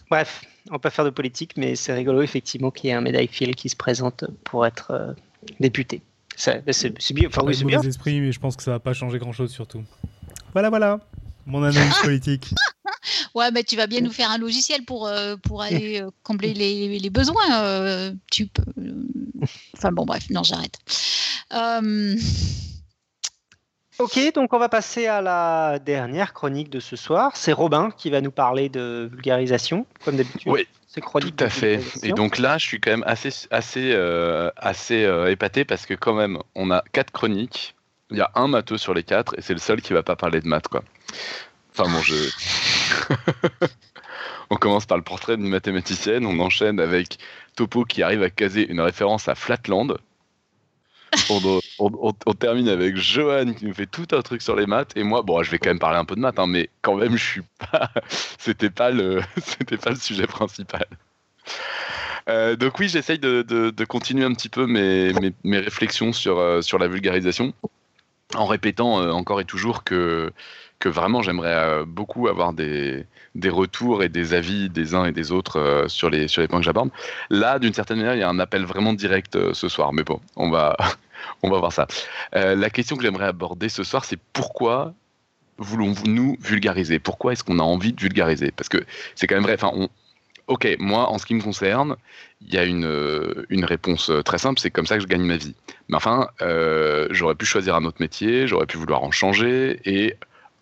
Bref, 0.09 0.45
on 0.71 0.79
peut 0.79 0.91
faire 0.91 1.05
de 1.05 1.11
politique, 1.11 1.57
mais 1.57 1.75
c'est 1.75 1.93
rigolo 1.93 2.23
effectivement 2.23 2.71
qu'il 2.71 2.91
y 2.91 2.93
ait 2.93 2.97
un 2.97 3.01
médaille 3.01 3.27
fil 3.27 3.57
qui 3.57 3.69
se 3.69 3.77
présente 3.77 4.25
pour 4.45 4.65
être 4.65 5.17
député. 5.59 6.01
C'est 6.37 6.65
bien. 7.13 7.29
Enfin, 7.29 7.43
oui, 7.45 7.57
c'est 7.57 7.65
bien. 7.65 7.81
esprits, 7.81 8.21
mais 8.21 8.31
je 8.31 8.39
pense 8.39 8.55
que 8.55 8.63
ça 8.63 8.71
va 8.71 8.79
pas 8.79 8.93
changer 8.93 9.19
grand-chose 9.19 9.51
surtout. 9.51 9.83
Voilà, 10.53 10.71
voilà, 10.71 11.01
mon 11.47 11.65
analyse 11.65 11.99
politique. 12.03 12.55
Ouais, 13.35 13.51
mais 13.51 13.65
tu 13.65 13.77
vas 13.77 13.87
bien 13.87 14.01
nous 14.01 14.13
faire 14.13 14.31
un 14.31 14.39
logiciel 14.39 14.85
pour, 14.85 15.07
euh, 15.07 15.37
pour 15.37 15.63
aller 15.63 16.01
euh, 16.01 16.11
combler 16.23 16.55
les, 16.55 16.99
les 16.99 17.11
besoins. 17.11 17.63
Euh, 17.63 18.13
tu 18.31 18.47
peux... 18.47 18.63
Enfin 19.77 19.93
bon, 19.93 20.05
bref, 20.05 20.25
non, 20.31 20.43
j'arrête. 20.43 20.79
Ok, 23.99 24.19
donc 24.35 24.53
on 24.53 24.59
va 24.59 24.69
passer 24.69 25.07
à 25.07 25.21
la 25.21 25.79
dernière 25.79 26.33
chronique 26.33 26.71
de 26.71 26.81
ce 26.81 26.97
soir. 26.97 27.37
C'est 27.37 27.53
Robin 27.53 27.91
qui 27.97 28.11
va 28.11 28.21
nous 28.21 28.33
parler 28.33 28.69
de 28.69 29.09
vulgarisation, 29.13 29.87
comme 30.05 30.17
d'habitude. 30.17 30.51
Oui, 30.51 30.67
tout 30.95 31.33
à 31.39 31.49
fait. 31.49 31.81
Et 32.03 32.13
donc 32.13 32.39
là, 32.39 32.59
je 32.59 32.67
suis 32.67 32.81
quand 32.81 32.91
même 32.91 33.05
assez, 33.07 33.31
assez, 33.51 33.95
assez 34.57 35.09
épaté 35.29 35.65
parce 35.65 35.87
que 35.87 35.95
quand 35.95 36.15
même, 36.15 36.39
on 36.55 36.71
a 36.71 36.83
quatre 36.93 37.13
chroniques. 37.13 37.75
Il 38.11 38.19
y 38.19 38.21
a 38.21 38.31
un 38.35 38.49
matheux 38.49 38.79
sur 38.79 38.95
les 38.95 39.03
quatre 39.03 39.35
et 39.39 39.43
c'est 39.43 39.55
le 39.55 39.59
seul 39.59 39.81
qui 39.81 39.93
va 39.93 40.03
pas 40.03 40.15
parler 40.15 40.41
de 40.41 40.47
maths, 40.47 40.69
quoi. 40.69 40.85
Enfin 41.77 41.91
bon, 41.91 42.01
on 44.51 44.57
commence 44.57 44.87
par 44.87 44.97
le 44.97 45.03
portrait 45.03 45.37
d'une 45.37 45.49
mathématicienne, 45.49 46.25
on 46.25 46.39
enchaîne 46.39 46.79
avec 46.79 47.19
Topo 47.57 47.85
qui 47.85 48.03
arrive 48.03 48.23
à 48.23 48.31
caser 48.31 48.69
une 48.71 48.81
référence 48.81 49.29
à 49.29 49.35
Flatland. 49.35 49.97
On, 51.31 52.33
termine 52.35 52.69
avec 52.69 52.97
Johan 52.97 53.53
qui 53.55 53.67
nous 53.67 53.75
fait 53.75 53.87
tout 53.87 54.07
un 54.13 54.23
truc 54.23 54.43
sur 54.43 54.57
les 54.57 54.67
maths. 54.67 54.97
Et 54.97 55.05
moi 55.05 55.23
bon 55.23 55.43
je 55.43 55.51
vais 55.51 55.59
quand 55.59 55.71
même 55.71 55.79
parler 55.79 55.99
un 55.99 56.05
peu 56.05 56.17
de 56.17 56.21
maths 56.21 56.39
hein, 56.39 56.47
mais 56.47 56.71
quand 56.83 56.97
même 56.97 57.17
je 57.17 57.25
suis 57.25 57.43
pas 57.71 57.91
c'était 58.39 58.71
pas 58.71 58.91
le 58.91 59.21
c'était 59.41 59.77
pas 59.77 59.91
le 59.91 59.97
sujet 59.97 60.27
principal. 60.27 60.87
Euh, 62.29 62.57
donc 62.57 62.79
oui 62.79 62.89
j'essaye 62.89 63.19
de, 63.19 63.85
continuer 63.85 64.25
un 64.25 64.33
petit 64.33 64.49
peu 64.49 64.67
mes, 64.67 65.13
réflexions 65.45 66.11
euh, 66.27 66.63
sur 66.63 66.79
la 66.79 66.89
vulgarisation 66.89 67.53
en 68.35 68.47
répétant 68.47 69.01
euh, 69.01 69.11
encore 69.11 69.41
et 69.41 69.45
toujours 69.45 69.85
que 69.85 70.33
que 70.81 70.89
vraiment 70.89 71.23
j'aimerais 71.23 71.55
euh, 71.55 71.85
beaucoup 71.87 72.29
avoir 72.29 72.53
des, 72.53 73.07
des 73.35 73.49
retours 73.49 74.03
et 74.03 74.09
des 74.09 74.35
avis 74.35 74.69
des 74.69 74.95
uns 74.95 75.07
et 75.07 75.13
des 75.13 75.33
autres 75.33 75.59
euh, 75.59 75.89
sur, 75.89 76.11
les, 76.11 76.29
sur 76.29 76.43
les 76.43 76.49
points 76.49 76.59
que 76.59 76.65
j'aborde. 76.65 76.91
Là, 77.31 77.59
d'une 77.59 77.73
certaine 77.73 77.99
manière, 77.99 78.15
il 78.15 78.21
y 78.21 78.23
a 78.25 78.29
un 78.29 78.39
appel 78.39 78.65
vraiment 78.65 78.93
direct 78.93 79.53
ce 79.55 79.69
soir, 79.69 79.93
mais 79.93 80.03
bon, 80.03 80.21
on 80.37 80.51
va, 80.51 80.77
on 81.43 81.51
va 81.51 81.59
voir 81.59 81.73
ça. 81.73 81.87
la 82.33 82.71
question 82.71 82.97
que 82.97 83.03
j'aimerais 83.03 83.27
aborder 83.27 83.69
ce 83.69 83.83
soir, 83.83 84.05
c'est 84.05 84.19
pourquoi 84.33 84.93
voulons-nous 85.59 86.37
vulgariser? 86.41 86.99
Pourquoi 86.99 87.33
est-ce 87.33 87.45
qu'on 87.45 87.61
a 87.61 87.63
envie 87.63 87.93
de 87.93 88.01
vulgariser? 88.01 88.51
Parce 88.51 88.69
que 88.69 88.85
c'est 89.15 89.27
quand 89.27 89.37
même 89.37 89.45
vrai, 89.45 89.55
enfin, 89.55 89.89
Ok, 90.47 90.69
moi, 90.79 91.09
en 91.09 91.19
ce 91.19 91.25
qui 91.25 91.35
me 91.35 91.41
concerne, 91.41 91.97
il 92.43 92.53
y 92.53 92.59
a 92.59 92.65
une, 92.65 93.45
une 93.49 93.65
réponse 93.65 94.11
très 94.25 94.39
simple, 94.39 94.61
c'est 94.61 94.71
comme 94.71 94.87
ça 94.87 94.97
que 94.97 95.03
je 95.03 95.07
gagne 95.07 95.25
ma 95.25 95.39
vie. 95.39 95.55
Mais 95.89 95.97
enfin, 95.97 96.29
j'aurais 97.11 97.35
pu 97.35 97.47
choisir 97.47 97.75
un 97.77 97.85
autre 97.85 97.97
métier, 98.01 98.47
j'aurais 98.47 98.67
pu 98.67 98.77
vouloir 98.77 99.03
en 99.03 99.11
changer, 99.11 99.81
et 99.85 100.17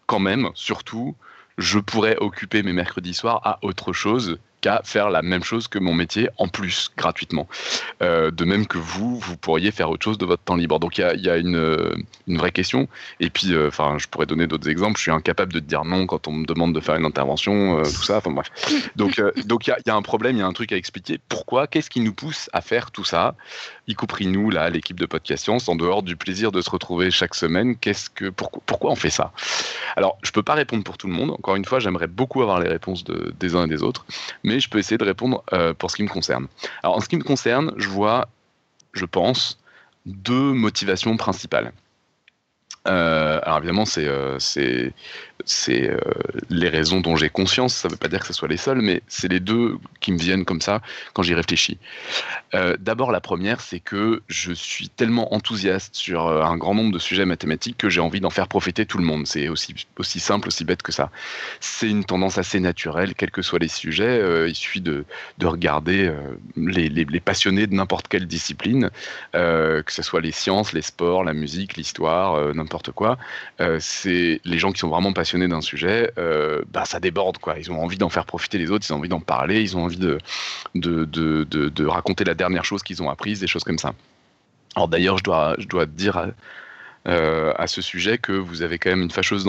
quand 0.06 0.20
même, 0.20 0.50
surtout, 0.54 1.16
je 1.58 1.78
pourrais 1.78 2.16
occuper 2.18 2.62
mes 2.62 2.72
mercredis 2.72 3.14
soirs 3.14 3.40
à 3.44 3.58
autre 3.62 3.92
chose 3.92 4.38
qu'à 4.62 4.80
faire 4.84 5.10
la 5.10 5.20
même 5.20 5.44
chose 5.44 5.68
que 5.68 5.78
mon 5.78 5.92
métier 5.92 6.30
en 6.38 6.48
plus 6.48 6.90
gratuitement. 6.96 7.46
Euh, 8.02 8.30
de 8.30 8.44
même 8.46 8.66
que 8.66 8.78
vous, 8.78 9.18
vous 9.18 9.36
pourriez 9.36 9.70
faire 9.70 9.90
autre 9.90 10.04
chose 10.04 10.16
de 10.16 10.24
votre 10.24 10.42
temps 10.42 10.56
libre. 10.56 10.80
Donc 10.80 10.96
il 10.96 11.20
y 11.20 11.28
a, 11.28 11.36
une, 11.36 12.04
une, 12.26 12.38
vraie 12.38 12.52
question. 12.52 12.88
Et 13.20 13.28
puis, 13.28 13.52
euh, 13.52 13.68
enfin, 13.68 13.96
je 13.98 14.06
pourrais 14.06 14.26
donner 14.26 14.46
d'autres 14.46 14.70
exemples. 14.70 14.96
Je 14.96 15.02
suis 15.02 15.10
incapable 15.10 15.52
de 15.52 15.60
dire 15.60 15.84
non 15.84 16.06
quand 16.06 16.28
on 16.28 16.32
me 16.32 16.46
demande 16.46 16.74
de 16.74 16.80
faire 16.80 16.94
une 16.94 17.04
intervention, 17.04 17.80
euh, 17.80 17.82
tout 17.82 18.04
ça. 18.04 18.16
Enfin 18.16 18.30
bref. 18.30 18.50
Donc 18.96 19.20
donc 19.44 19.66
il 19.66 19.74
y, 19.86 19.90
a 19.90 19.94
un 19.94 20.02
problème, 20.02 20.36
il 20.36 20.38
y 20.38 20.42
a 20.42 20.46
un 20.46 20.52
truc 20.52 20.72
à 20.72 20.76
expliquer. 20.76 21.18
Pourquoi? 21.28 21.66
Qu'est-ce 21.66 21.90
qui 21.90 22.00
nous 22.00 22.14
pousse 22.14 22.48
à 22.52 22.60
faire 22.60 22.90
tout 22.90 23.04
ça? 23.04 23.34
Y 23.88 23.94
compris 23.94 24.26
nous, 24.26 24.50
là, 24.50 24.70
l'équipe 24.70 24.98
de 24.98 25.06
Podcast 25.06 25.44
Science, 25.44 25.68
en 25.68 25.74
dehors 25.74 26.02
du 26.02 26.16
plaisir 26.16 26.52
de 26.52 26.60
se 26.60 26.70
retrouver 26.70 27.10
chaque 27.10 27.34
semaine. 27.34 27.76
Qu'est-ce 27.76 28.08
que 28.08 28.30
pourquoi, 28.30 28.90
on 28.90 28.96
fait 28.96 29.10
ça? 29.10 29.32
Alors, 29.96 30.18
je 30.22 30.30
peux 30.30 30.42
pas 30.42 30.54
répondre 30.54 30.84
pour 30.84 30.98
tout 30.98 31.08
le 31.08 31.12
monde. 31.12 31.32
Encore 31.32 31.56
une 31.56 31.64
fois, 31.64 31.80
j'aimerais 31.80 32.06
beaucoup 32.06 32.42
avoir 32.42 32.60
les 32.60 32.68
réponses 32.68 33.04
de, 33.04 33.34
des 33.38 33.56
uns 33.56 33.64
et 33.64 33.68
des 33.68 33.82
autres. 33.82 34.06
Mais 34.44 34.51
je 34.60 34.68
peux 34.68 34.78
essayer 34.78 34.98
de 34.98 35.04
répondre 35.04 35.42
euh, 35.52 35.74
pour 35.74 35.90
ce 35.90 35.96
qui 35.96 36.02
me 36.02 36.08
concerne. 36.08 36.46
Alors, 36.82 36.96
en 36.96 37.00
ce 37.00 37.08
qui 37.08 37.16
me 37.16 37.22
concerne, 37.22 37.72
je 37.76 37.88
vois, 37.88 38.28
je 38.92 39.04
pense, 39.04 39.58
deux 40.06 40.52
motivations 40.52 41.16
principales. 41.16 41.72
Euh, 42.88 43.38
alors 43.42 43.58
évidemment, 43.58 43.84
c'est 43.84 44.06
euh, 44.06 44.38
euh, 45.68 45.96
les 46.50 46.68
raisons 46.68 47.00
dont 47.00 47.16
j'ai 47.16 47.28
conscience. 47.28 47.74
Ça 47.74 47.88
ne 47.88 47.92
veut 47.92 47.98
pas 47.98 48.08
dire 48.08 48.20
que 48.20 48.26
ce 48.26 48.32
soit 48.32 48.48
les 48.48 48.56
seules, 48.56 48.82
mais 48.82 49.02
c'est 49.08 49.28
les 49.28 49.40
deux 49.40 49.78
qui 50.00 50.12
me 50.12 50.18
viennent 50.18 50.44
comme 50.44 50.60
ça 50.60 50.80
quand 51.14 51.22
j'y 51.22 51.34
réfléchis. 51.34 51.78
D'abord, 52.78 53.12
la 53.12 53.20
première, 53.20 53.60
c'est 53.60 53.80
que 53.80 54.22
je 54.28 54.52
suis 54.52 54.90
tellement 54.90 55.34
enthousiaste 55.34 55.94
sur 55.94 56.28
un 56.28 56.56
grand 56.58 56.74
nombre 56.74 56.92
de 56.92 56.98
sujets 56.98 57.24
mathématiques 57.24 57.78
que 57.78 57.88
j'ai 57.88 58.00
envie 58.00 58.20
d'en 58.20 58.30
faire 58.30 58.46
profiter 58.46 58.84
tout 58.84 58.98
le 58.98 59.04
monde. 59.04 59.26
C'est 59.26 59.48
aussi 59.48 60.20
simple, 60.20 60.48
aussi 60.48 60.64
bête 60.64 60.82
que 60.82 60.92
ça. 60.92 61.10
C'est 61.60 61.88
une 61.88 62.04
tendance 62.04 62.36
assez 62.36 62.60
naturelle, 62.60 63.14
quels 63.14 63.30
que 63.30 63.40
soient 63.40 63.58
les 63.58 63.68
sujets. 63.68 64.48
il 64.48 64.54
suffit 64.54 64.82
de, 64.82 65.06
de 65.38 65.46
regarder 65.46 66.12
les, 66.56 66.90
les, 66.90 67.06
les, 67.06 67.20
passionnés 67.20 67.66
de 67.66 67.74
n'importe 67.74 68.08
quelle 68.08 68.26
discipline, 68.26 68.90
que 69.32 69.84
ce 69.88 70.02
soit 70.02 70.20
les 70.20 70.32
sciences, 70.32 70.74
les 70.74 70.82
sports, 70.82 71.24
la 71.24 71.32
musique, 71.32 71.76
l'histoire, 71.76 72.54
n'importe 72.54 72.71
quoi. 72.92 73.18
Euh, 73.60 73.78
c'est 73.80 74.40
les 74.44 74.58
gens 74.58 74.72
qui 74.72 74.80
sont 74.80 74.88
vraiment 74.88 75.12
passionnés 75.12 75.48
d'un 75.48 75.60
sujet, 75.60 76.12
euh, 76.18 76.62
bah, 76.72 76.84
ça 76.84 77.00
déborde 77.00 77.38
quoi. 77.38 77.58
Ils 77.58 77.70
ont 77.70 77.82
envie 77.82 77.98
d'en 77.98 78.08
faire 78.08 78.24
profiter 78.24 78.58
les 78.58 78.70
autres, 78.70 78.86
ils 78.88 78.92
ont 78.92 78.96
envie 78.96 79.08
d'en 79.08 79.20
parler, 79.20 79.60
ils 79.60 79.76
ont 79.76 79.84
envie 79.84 79.98
de 79.98 80.18
de, 80.74 81.04
de, 81.04 81.86
raconter 81.86 82.24
la 82.24 82.34
dernière 82.34 82.64
chose 82.64 82.82
qu'ils 82.82 83.02
ont 83.02 83.10
apprise, 83.10 83.40
des 83.40 83.46
choses 83.46 83.64
comme 83.64 83.78
ça. 83.78 83.92
Alors 84.76 84.88
d'ailleurs, 84.88 85.18
je 85.18 85.24
dois 85.24 85.54
je 85.58 85.66
dois 85.66 85.86
dire 85.86 86.16
à, 86.16 86.26
euh, 87.08 87.52
à 87.56 87.66
ce 87.66 87.82
sujet 87.82 88.16
que 88.16 88.32
vous 88.32 88.62
avez 88.62 88.78
quand 88.78 88.90
même 88.90 89.02
une 89.02 89.10
fâcheuse, 89.10 89.46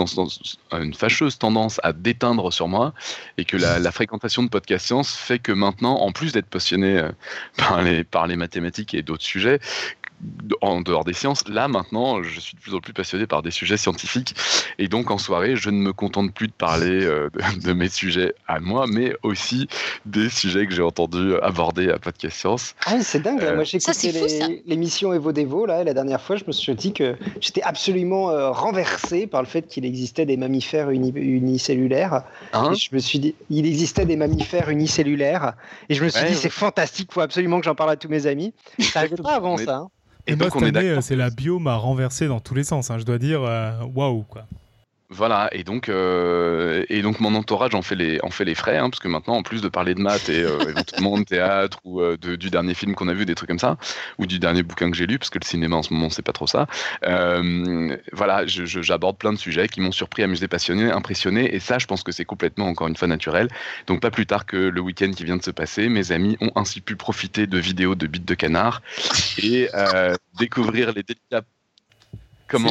une 0.72 0.94
fâcheuse 0.94 1.38
tendance 1.38 1.80
à 1.82 1.92
déteindre 1.92 2.52
sur 2.52 2.68
moi 2.68 2.92
et 3.38 3.44
que 3.44 3.56
la 3.56 3.92
fréquentation 3.92 4.42
de 4.42 4.48
podcast 4.48 4.86
science 4.86 5.14
fait 5.16 5.38
que 5.38 5.52
maintenant, 5.52 6.00
en 6.00 6.12
plus 6.12 6.32
d'être 6.32 6.48
passionné 6.48 7.08
par 7.56 7.80
les, 7.82 8.04
par 8.04 8.26
les 8.26 8.36
mathématiques 8.36 8.92
et 8.94 9.02
d'autres 9.02 9.24
sujets, 9.24 9.60
en 10.60 10.80
dehors 10.80 11.04
des 11.04 11.12
sciences. 11.12 11.46
Là, 11.48 11.68
maintenant, 11.68 12.22
je 12.22 12.40
suis 12.40 12.56
de 12.56 12.60
plus 12.60 12.74
en 12.74 12.80
plus 12.80 12.92
passionné 12.92 13.26
par 13.26 13.42
des 13.42 13.50
sujets 13.50 13.76
scientifiques. 13.76 14.34
Et 14.78 14.88
donc, 14.88 15.10
en 15.10 15.18
soirée, 15.18 15.56
je 15.56 15.70
ne 15.70 15.78
me 15.78 15.92
contente 15.92 16.32
plus 16.32 16.48
de 16.48 16.52
parler 16.52 17.04
euh, 17.04 17.28
de, 17.62 17.72
mes 17.72 17.88
sujets 17.88 18.34
à 18.48 18.60
moi, 18.60 18.86
mais 18.88 19.14
aussi 19.22 19.68
des 20.06 20.28
sujets 20.28 20.66
que 20.66 20.74
j'ai 20.74 20.82
entendu 20.82 21.34
aborder 21.42 21.90
à 21.90 21.98
Podcast 21.98 22.36
Science. 22.36 22.74
Ah, 22.86 23.00
c'est 23.00 23.20
dingue. 23.20 23.42
Euh, 23.42 23.54
moi, 23.54 23.64
j'ai 23.64 23.78
écouté 23.78 24.62
l'émission 24.66 25.12
Evo 25.12 25.32
Devo, 25.32 25.66
là, 25.66 25.84
la 25.84 25.94
dernière 25.94 26.20
fois, 26.20 26.36
je 26.36 26.44
me 26.46 26.52
suis 26.52 26.74
dit 26.74 26.92
que 26.92 27.16
j'étais 27.40 27.62
absolument 27.62 28.30
euh, 28.30 28.50
renversé 28.50 29.26
par 29.26 29.42
le 29.42 29.48
fait 29.48 29.66
qu'il 29.66 29.84
existait 29.84 30.26
des 30.26 30.36
mammifères 30.36 30.90
unicellulaires. 30.90 32.22
Hein 32.52 32.72
je 32.74 32.88
me 32.92 32.98
suis 32.98 33.18
dit, 33.18 33.34
il 33.50 33.66
existait 33.66 34.06
des 34.06 34.16
mammifères 34.16 34.70
unicellulaires. 34.70 35.54
Et 35.88 35.94
je 35.94 36.04
me 36.04 36.08
suis 36.08 36.24
dit, 36.26 36.34
c'est 36.34 36.50
fantastique, 36.50 37.08
il 37.10 37.14
faut 37.14 37.20
absolument 37.20 37.58
que 37.58 37.64
j'en 37.64 37.74
parle 37.74 37.90
à 37.90 37.96
tous 37.96 38.08
mes 38.08 38.26
amis. 38.26 38.52
Ça 38.78 39.00
n'arrivait 39.00 39.22
pas 39.22 39.34
avant 39.34 39.56
ça. 39.56 39.76
Hein. 39.76 39.88
Et, 40.26 40.36
moi, 40.36 40.48
cette 40.50 40.62
année, 40.62 41.00
c'est 41.02 41.16
la 41.16 41.30
bio 41.30 41.58
m'a 41.58 41.76
renversé 41.76 42.28
dans 42.28 42.40
tous 42.40 42.54
les 42.54 42.64
sens. 42.64 42.90
Hein. 42.90 42.98
Je 42.98 43.04
dois 43.04 43.18
dire, 43.18 43.42
euh, 43.42 43.72
waouh, 43.94 44.22
quoi. 44.22 44.46
Voilà, 45.16 45.48
et 45.52 45.62
donc, 45.62 45.88
euh, 45.88 46.84
et 46.88 47.00
donc 47.00 47.20
mon 47.20 47.36
entourage 47.36 47.76
en 47.76 47.82
fait 47.82 47.94
les, 47.94 48.18
en 48.24 48.30
fait 48.30 48.44
les 48.44 48.56
frais, 48.56 48.78
hein, 48.78 48.90
parce 48.90 48.98
que 48.98 49.06
maintenant, 49.06 49.34
en 49.34 49.44
plus 49.44 49.62
de 49.62 49.68
parler 49.68 49.94
de 49.94 50.00
maths 50.00 50.28
et 50.28 50.42
euh, 50.42 50.58
éventuellement 50.68 51.16
de 51.16 51.22
théâtre 51.22 51.78
ou 51.84 52.00
euh, 52.00 52.16
de, 52.16 52.34
du 52.34 52.50
dernier 52.50 52.74
film 52.74 52.96
qu'on 52.96 53.06
a 53.06 53.14
vu, 53.14 53.24
des 53.24 53.36
trucs 53.36 53.48
comme 53.48 53.60
ça, 53.60 53.76
ou 54.18 54.26
du 54.26 54.40
dernier 54.40 54.64
bouquin 54.64 54.90
que 54.90 54.96
j'ai 54.96 55.06
lu, 55.06 55.20
parce 55.20 55.30
que 55.30 55.38
le 55.38 55.44
cinéma 55.44 55.76
en 55.76 55.84
ce 55.84 55.94
moment, 55.94 56.10
c'est 56.10 56.22
pas 56.22 56.32
trop 56.32 56.48
ça, 56.48 56.66
voilà, 58.12 58.42
j'aborde 58.46 59.16
plein 59.16 59.32
de 59.32 59.38
sujets 59.38 59.68
qui 59.68 59.80
m'ont 59.80 59.92
surpris, 59.92 60.24
amusé, 60.24 60.48
passionné, 60.48 60.90
impressionné, 60.90 61.54
et 61.54 61.60
ça, 61.60 61.78
je 61.78 61.86
pense 61.86 62.02
que 62.02 62.10
c'est 62.10 62.24
complètement, 62.24 62.66
encore 62.66 62.88
une 62.88 62.96
fois, 62.96 63.06
naturel. 63.06 63.48
Donc, 63.86 64.00
pas 64.00 64.10
plus 64.10 64.26
tard 64.26 64.46
que 64.46 64.56
le 64.56 64.80
week-end 64.80 65.12
qui 65.12 65.24
vient 65.24 65.36
de 65.36 65.44
se 65.44 65.52
passer, 65.52 65.88
mes 65.88 66.10
amis 66.10 66.36
ont 66.40 66.50
ainsi 66.56 66.80
pu 66.80 66.96
profiter 66.96 67.46
de 67.46 67.58
vidéos 67.58 67.94
de 67.94 68.08
bites 68.08 68.24
de 68.24 68.34
canard 68.34 68.82
et 69.38 69.68
découvrir 70.40 70.92
les 70.92 71.04
délicats 71.04 71.42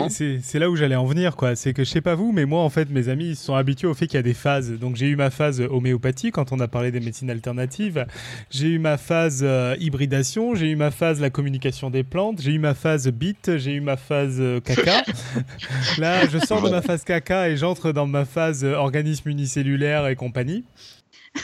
c'est 0.09 0.59
là 0.59 0.69
où 0.69 0.75
j'allais 0.75 0.95
en 0.95 1.05
venir, 1.05 1.36
quoi. 1.36 1.55
C'est 1.55 1.73
que 1.73 1.84
je 1.84 1.89
sais 1.89 2.01
pas 2.01 2.15
vous, 2.15 2.31
mais 2.31 2.45
moi, 2.45 2.61
en 2.61 2.69
fait, 2.69 2.89
mes 2.89 3.09
amis 3.09 3.29
ils 3.29 3.36
sont 3.36 3.55
habitués 3.55 3.88
au 3.88 3.93
fait 3.93 4.07
qu'il 4.07 4.17
y 4.17 4.19
a 4.19 4.23
des 4.23 4.34
phases. 4.34 4.71
Donc, 4.71 4.95
j'ai 4.95 5.07
eu 5.07 5.15
ma 5.15 5.29
phase 5.29 5.61
homéopathie 5.61 6.31
quand 6.31 6.51
on 6.51 6.59
a 6.59 6.67
parlé 6.67 6.91
des 6.91 6.99
médecines 6.99 7.29
alternatives. 7.29 8.05
J'ai 8.49 8.67
eu 8.67 8.79
ma 8.79 8.97
phase 8.97 9.41
euh, 9.43 9.75
hybridation. 9.79 10.55
J'ai 10.55 10.69
eu 10.69 10.75
ma 10.75 10.91
phase 10.91 11.19
la 11.19 11.29
communication 11.29 11.89
des 11.89 12.03
plantes. 12.03 12.41
J'ai 12.41 12.51
eu 12.51 12.59
ma 12.59 12.73
phase 12.73 13.07
bit. 13.09 13.57
J'ai 13.57 13.73
eu 13.73 13.81
ma 13.81 13.97
phase 13.97 14.38
euh, 14.39 14.59
caca. 14.59 15.03
Là, 15.97 16.27
je 16.27 16.38
sors 16.39 16.61
de 16.61 16.69
ma 16.69 16.81
phase 16.81 17.03
caca 17.03 17.49
et 17.49 17.57
j'entre 17.57 17.91
dans 17.91 18.07
ma 18.07 18.25
phase 18.25 18.63
euh, 18.63 18.75
organisme 18.75 19.29
unicellulaire 19.29 20.07
et 20.07 20.15
compagnie. 20.15 20.63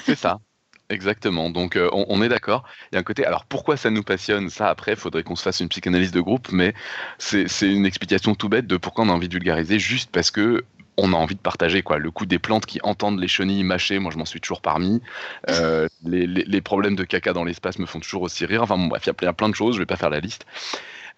C'est 0.06 0.18
ça. 0.18 0.40
Exactement. 0.90 1.52
Donc, 1.52 1.76
euh, 1.76 1.88
on, 1.94 2.22
est 2.24 2.30
d'accord. 2.30 2.64
Il 2.92 2.96
y 2.96 2.98
a 2.98 3.00
un 3.00 3.04
côté. 3.04 3.24
Alors, 3.24 3.46
pourquoi 3.46 3.78
ça 3.78 3.92
nous 3.92 4.02
passionne 4.02 4.50
Ça, 4.50 4.70
après, 4.70 4.94
il 4.94 4.98
faudrait 4.98 5.22
qu'on 5.22 5.36
se 5.36 5.44
fasse 5.44 5.60
une 5.60 5.70
psychanalyse 5.70 6.12
de 6.12 6.22
groupe, 6.22 6.52
mais 6.52 6.74
c'est 7.20 7.46
une 7.62 7.86
explication 7.86 8.34
tout 8.34 8.50
bête 8.50 8.66
de 8.66 8.76
pourquoi 8.76 9.06
on 9.06 9.10
a 9.10 9.14
envie 9.14 9.28
de 9.28 9.34
vulgariser, 9.34 9.78
juste 9.78 10.10
parce 10.12 10.32
que 10.32 10.66
on 10.98 11.14
a 11.14 11.16
envie 11.16 11.36
de 11.36 11.40
partager 11.40 11.82
quoi. 11.82 11.98
Le 11.98 12.12
coup 12.12 12.26
des 12.26 12.40
plantes 12.40 12.66
qui 12.66 12.80
entendent 12.84 13.20
les 13.20 13.28
chenilles 13.28 13.64
mâcher, 13.64 14.00
moi 14.00 14.12
je 14.12 14.18
m'en 14.18 14.26
suis 14.26 14.42
toujours 14.42 14.62
parmi. 14.62 15.02
Euh, 15.50 15.88
les, 16.04 16.62
problèmes 16.62 16.96
de 16.96 17.04
caca 17.04 17.34
dans 17.34 17.46
l'espace 17.46 17.80
me 17.80 17.86
font 17.86 18.00
toujours 18.00 18.24
aussi 18.24 18.46
rire. 18.46 18.64
Enfin 18.64 18.78
bon, 18.78 18.88
bref, 18.88 19.04
il 19.06 19.24
y 19.24 19.28
a 19.28 19.34
plein 19.34 19.50
de 19.50 19.56
choses. 19.56 19.76
Je 19.76 19.80
vais 19.80 19.86
pas 19.86 19.96
faire 19.96 20.10
la 20.10 20.20
liste. 20.20 20.46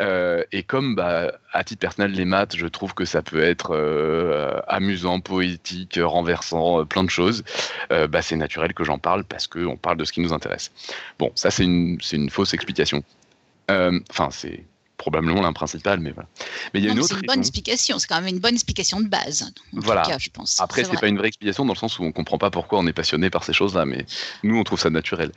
Euh, 0.02 0.44
et 0.52 0.64
comme 0.64 0.96
bah, 0.96 1.32
à 1.54 1.64
titre 1.64 1.80
personnel, 1.80 2.12
les 2.12 2.26
maths, 2.26 2.56
je 2.56 2.66
trouve 2.68 2.94
que 2.94 3.06
ça 3.06 3.22
peut 3.22 3.42
être 3.42 3.72
euh, 3.76 4.60
amusant, 4.68 5.20
poétique, 5.20 6.00
renversant, 6.02 6.82
euh, 6.82 6.86
plein 6.86 7.04
de 7.04 7.10
choses, 7.10 7.44
bah, 7.90 8.22
c'est 8.22 8.36
naturel 8.36 8.74
que 8.74 8.84
j'en 8.84 8.98
parle 8.98 9.24
parce 9.24 9.48
qu'on 9.48 9.78
parle 9.78 9.98
de 9.98 10.06
ce 10.06 10.12
qui 10.12 10.22
nous 10.22 10.34
intéresse. 10.34 10.72
Bon, 11.20 11.32
ça 11.36 11.52
c'est 11.52 11.64
une, 11.64 12.00
une 12.12 12.30
fausse 12.30 12.54
explication. 12.54 13.04
Enfin, 13.70 14.30
c'est 14.32 14.66
probablement 15.02 15.42
l'un 15.42 15.54
principal, 15.54 16.00
mais 16.00 16.12
voilà. 16.12 16.30
Mais 16.74 16.80
il 16.80 16.86
y 16.86 16.90
a 16.90 16.92
une 16.92 17.00
autre. 17.00 17.10
C'est 17.10 17.16
une 17.16 17.26
bonne 17.26 17.40
explication, 17.40 17.98
c'est 17.98 18.08
quand 18.08 18.22
même 18.22 18.28
une 18.28 18.40
bonne 18.40 18.54
explication 18.54 19.00
de 19.00 19.08
base. 19.08 19.52
Voilà. 19.74 20.04
je 20.20 20.30
pense. 20.30 20.60
Après, 20.60 20.84
c'est 20.84 21.00
pas 21.00 21.08
une 21.08 21.18
vraie 21.18 21.30
explication 21.30 21.66
dans 21.66 21.74
le 21.74 21.78
sens 21.78 21.98
où 21.98 22.04
on 22.04 22.12
comprend 22.12 22.38
pas 22.38 22.52
pourquoi 22.52 22.80
on 22.80 22.88
est 22.88 22.94
passionné 22.94 23.30
par 23.30 23.44
ces 23.44 23.54
choses-là, 23.54 23.86
mais 23.86 24.06
nous, 24.44 24.58
on 24.58 24.64
trouve 24.64 24.80
ça 24.80 24.90
naturel. 24.90 25.32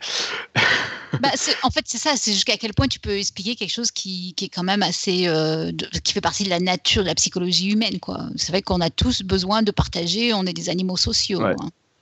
bah, 1.21 1.31
en 1.63 1.71
fait, 1.71 1.85
c'est 1.87 1.99
ça, 1.99 2.15
c'est 2.17 2.33
jusqu'à 2.33 2.57
quel 2.57 2.75
point 2.75 2.89
tu 2.89 2.99
peux 2.99 3.17
expliquer 3.17 3.57
quelque 3.57 3.73
chose 3.73 3.91
qui, 3.91 4.35
qui 4.35 4.47
est 4.47 4.49
quand 4.49 4.63
même 4.63 4.83
assez. 4.83 5.29
Euh, 5.29 5.73
qui 6.03 6.13
fait 6.13 6.21
partie 6.21 6.45
de 6.45 6.51
la 6.51 6.61
nature, 6.61 7.03
de 7.03 7.09
la 7.09 7.15
psychologie 7.15 7.71
humaine, 7.71 8.01
quoi. 8.01 8.27
C'est 8.37 8.53
vrai 8.53 8.63
qu'on 8.63 8.81
a 8.81 8.91
tous 8.91 9.23
besoin 9.23 9.63
de 9.63 9.71
partager, 9.71 10.33
on 10.33 10.45
est 10.47 10.53
des 10.53 10.69
animaux 10.69 10.97
sociaux. 10.97 11.43
Hein. 11.43 11.57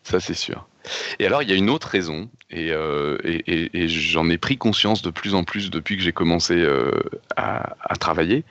Ça, 0.04 0.20
c'est 0.20 0.34
sûr. 0.34 0.66
Et 1.18 1.26
alors, 1.26 1.42
il 1.42 1.50
y 1.50 1.52
a 1.52 1.56
une 1.56 1.70
autre 1.70 1.88
raison, 1.88 2.28
euh, 2.54 3.18
et, 3.24 3.70
et, 3.72 3.88
j'en 3.88 4.28
ai 4.28 4.38
pris 4.38 4.56
conscience 4.58 5.02
de 5.02 5.10
plus 5.10 5.34
en 5.34 5.44
plus 5.44 5.70
depuis 5.70 5.96
que 5.96 6.02
j'ai 6.02 6.12
commencé 6.12 6.54
euh, 6.54 6.90
à, 7.36 7.96
travailler. 7.98 8.44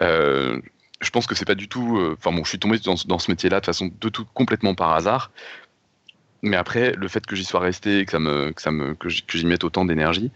Euh, 0.00 0.60
je 1.00 1.10
pense 1.10 1.26
que 1.26 1.34
c'est 1.34 1.44
pas 1.44 1.54
du 1.54 1.68
tout. 1.68 2.00
Enfin, 2.18 2.34
bon, 2.34 2.44
je 2.44 2.48
suis 2.48 2.58
tombé 2.58 2.78
dans, 2.78 2.96
ce 2.96 3.30
métier-là 3.30 3.60
de 3.60 3.66
façon 3.66 3.90
de 4.00 4.08
tout 4.08 4.24
complètement 4.32 4.74
par 4.74 4.94
hasard. 4.94 5.30
Mais 6.42 6.56
après, 6.56 6.92
le 6.92 7.08
fait 7.08 7.24
que 7.26 7.34
j'y 7.34 7.44
sois 7.44 7.60
resté, 7.60 8.04
me, 8.14 8.52
que 8.52 8.62
ça 8.62 8.70
me, 8.70 8.94
que 8.94 9.08
j'y 9.08 9.46
mette 9.46 9.64
autant 9.64 9.84
d'énergie, 9.84 10.30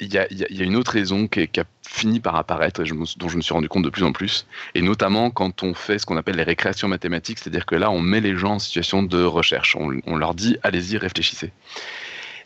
il 0.00 0.12
y, 0.12 0.18
a 0.18 0.64
une 0.64 0.76
autre 0.76 0.92
raison 0.92 1.28
qui, 1.28 1.40
a 1.42 1.64
fini 1.86 2.20
par 2.20 2.36
apparaître 2.36 2.80
et 2.80 2.84
dont 2.84 3.28
je 3.28 3.36
me 3.36 3.42
suis 3.42 3.54
rendu 3.54 3.68
compte 3.68 3.84
de 3.84 3.90
plus 3.90 4.02
en 4.02 4.12
plus, 4.12 4.46
et 4.74 4.82
notamment 4.82 5.30
quand 5.30 5.62
on 5.62 5.74
fait 5.74 5.98
ce 5.98 6.06
qu'on 6.06 6.16
appelle 6.16 6.36
les 6.36 6.42
récréations 6.42 6.88
mathématiques, 6.88 7.38
c'est-à-dire 7.38 7.66
que 7.66 7.76
là, 7.76 7.90
on 7.90 8.00
met 8.00 8.20
les 8.20 8.36
gens 8.36 8.54
en 8.54 8.58
situation 8.58 9.02
de 9.02 9.22
recherche, 9.22 9.76
on, 9.76 10.16
leur 10.16 10.34
dit 10.34 10.56
allez-y, 10.62 10.98
réfléchissez. 10.98 11.52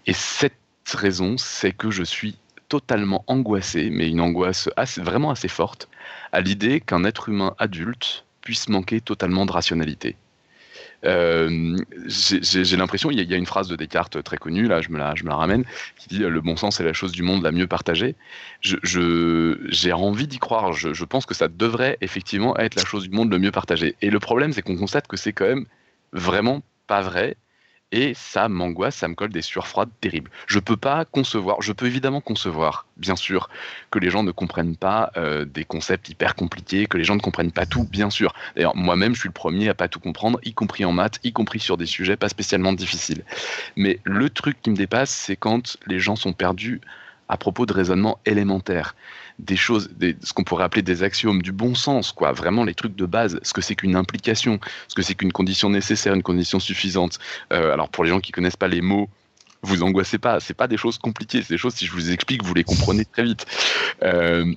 Et 0.07 0.12
cette 0.12 0.55
raison, 0.92 1.36
c'est 1.38 1.72
que 1.72 1.90
je 1.90 2.03
suis 2.03 2.36
totalement 2.68 3.24
angoissé, 3.26 3.88
mais 3.90 4.09
une 4.09 4.20
angoisse 4.20 4.68
vraiment 4.99 5.30
assez 5.30 5.49
forte, 5.49 5.88
à 6.32 6.40
l'idée 6.40 6.80
qu'un 6.80 7.05
être 7.05 7.28
humain 7.28 7.55
adulte 7.59 8.24
puisse 8.42 8.68
manquer 8.68 9.01
totalement 9.01 9.46
de 9.46 9.53
rationalité. 9.53 10.16
Euh, 11.05 11.76
j'ai 12.07 12.76
l'impression, 12.76 13.11
il 13.11 13.20
y, 13.20 13.34
a 13.34 13.36
une 13.36 13.46
phrase 13.46 13.68
de 13.68 13.76
Descartes 13.76 14.22
très 14.22 14.36
connue, 14.36 14.66
là 14.66 14.80
je 14.80 14.90
me 14.90 14.99
la, 14.99 15.14
je 15.14 15.24
ramène, 15.28 15.64
qui 15.96 16.09
dit 16.09 16.18
le 16.18 16.40
bon 16.40 16.57
sens 16.57 16.80
est 16.80 16.84
la 16.84 16.92
chose 16.92 17.12
du 17.12 17.22
monde 17.22 17.42
la 17.42 17.53
mieux 17.53 17.68
partagée. 17.68 18.16
J'ai 18.61 18.78
je, 18.82 19.92
envie 19.92 20.26
d'y 20.26 20.38
croire, 20.38 20.72
je, 20.72 20.92
je, 20.92 21.05
pense 21.05 21.24
que 21.24 21.34
ça 21.34 21.49
devrait 21.49 21.99
effectivement 22.01 22.57
être 22.57 22.74
la 22.74 22.84
chose 22.84 23.09
du 23.09 23.14
monde 23.14 23.30
le 23.30 23.38
mieux 23.38 23.53
partagée. 23.53 23.94
Et 24.03 24.11
le 24.11 24.18
problème, 24.18 24.53
c'est 24.53 24.62
qu'on 24.62 24.76
constate 24.76 25.07
que 25.07 25.16
c'est 25.16 25.32
quand 25.32 25.46
même 25.46 25.66
vraiment 26.12 26.62
pas 26.86 27.03
vrai 27.03 27.36
et 27.91 28.12
ça 28.14 28.49
m'angoisse, 28.49 28.97
ça 28.97 29.09
me 29.09 29.14
colle 29.14 29.30
des 29.30 29.43
sueurs 29.43 29.66
froides 29.66 29.91
terribles. 30.01 30.30
Je 30.47 30.59
peux 30.59 30.76
pas 30.76 31.05
concevoir, 31.05 31.62
je 31.62 31.72
peux 31.72 31.86
évidemment 31.86 32.20
concevoir, 32.20 32.86
bien 32.97 33.16
sûr, 33.16 33.49
que 33.91 33.99
les 33.99 34.11
gens 34.11 34.22
ne 34.22 34.30
comprennent 34.30 34.76
pas 34.76 35.11
euh, 35.16 35.45
des 35.45 35.64
concepts 35.64 36.09
hyper 36.09 36.34
compliqués, 36.34 36.86
que 36.86 36.99
les 36.99 37.05
gens 37.05 37.16
ne 37.16 37.20
comprennent 37.20 37.53
pas 37.53 37.66
tout, 37.66 37.84
bien 37.84 38.11
sûr. 38.11 38.34
D'ailleurs, 38.57 38.76
moi-même, 38.76 39.14
je 39.14 39.20
suis 39.20 39.28
le 39.28 39.32
premier 39.32 39.68
à 39.68 39.74
pas 39.74 39.89
tout 39.89 40.01
comprendre, 40.01 40.39
y 40.45 40.53
compris 40.53 40.84
en 40.84 40.93
maths, 40.93 41.18
y 41.24 41.32
compris 41.32 41.61
sur 41.61 41.76
des 41.76 41.86
sujets 41.86 42.16
pas 42.16 42.28
spécialement 42.28 42.72
difficiles. 42.72 43.24
Mais 43.76 44.01
le 44.05 44.28
truc 44.28 44.61
qui 44.61 44.70
me 44.70 44.76
dépasse, 44.76 45.11
c'est 45.11 45.36
quand 45.36 45.78
les 45.86 45.99
gens 45.99 46.16
sont 46.16 46.32
perdus 46.32 46.80
à 47.29 47.37
propos 47.37 47.66
de 47.66 47.72
raisonnements 47.72 48.18
élémentaires 48.24 48.95
des 49.39 49.57
choses, 49.57 49.89
ce 50.01 50.33
qu'on 50.33 50.45
pourrait 50.45 50.64
appeler 50.64 50.83
des 50.83 51.03
axiomes 51.03 51.43
du 51.43 51.53
bon 51.53 51.74
sens, 51.74 52.12
quoi. 52.12 52.33
Vraiment 52.33 52.64
les 52.64 52.74
trucs 52.74 52.97
de 52.97 53.07
base, 53.07 53.39
ce 53.43 53.53
que 53.53 53.61
c'est 53.61 53.76
qu'une 53.76 53.95
implication, 53.97 54.59
ce 54.89 54.95
que 54.95 55.03
c'est 55.03 55.14
qu'une 55.14 55.33
condition 55.33 55.70
nécessaire, 55.70 56.14
une 56.14 56.22
condition 56.22 56.59
suffisante. 56.59 57.18
Euh, 57.53 57.72
alors 57.72 57.89
pour 57.89 58.05
les 58.05 58.11
gens 58.11 58.20
qui 58.20 58.33
connaissent 58.33 58.57
pas 58.57 58.68
les 58.68 58.81
mots, 58.81 59.09
vous 59.62 59.83
angoissez 59.83 60.18
pas, 60.18 60.41
c'est 60.41 60.55
pas 60.55 60.68
des 60.68 60.76
choses 60.76 60.99
compliquées, 60.99 61.43
c'est 61.43 61.55
des 61.55 61.59
choses 61.59 61.74
si 61.74 61.87
je 61.87 61.93
vous 61.93 62.11
explique, 62.11 62.45
vous 62.45 62.55
les 62.55 62.64
comprenez 62.64 63.05
très 63.05 63.24
vite. 63.24 63.47
Euh, 64.03 64.53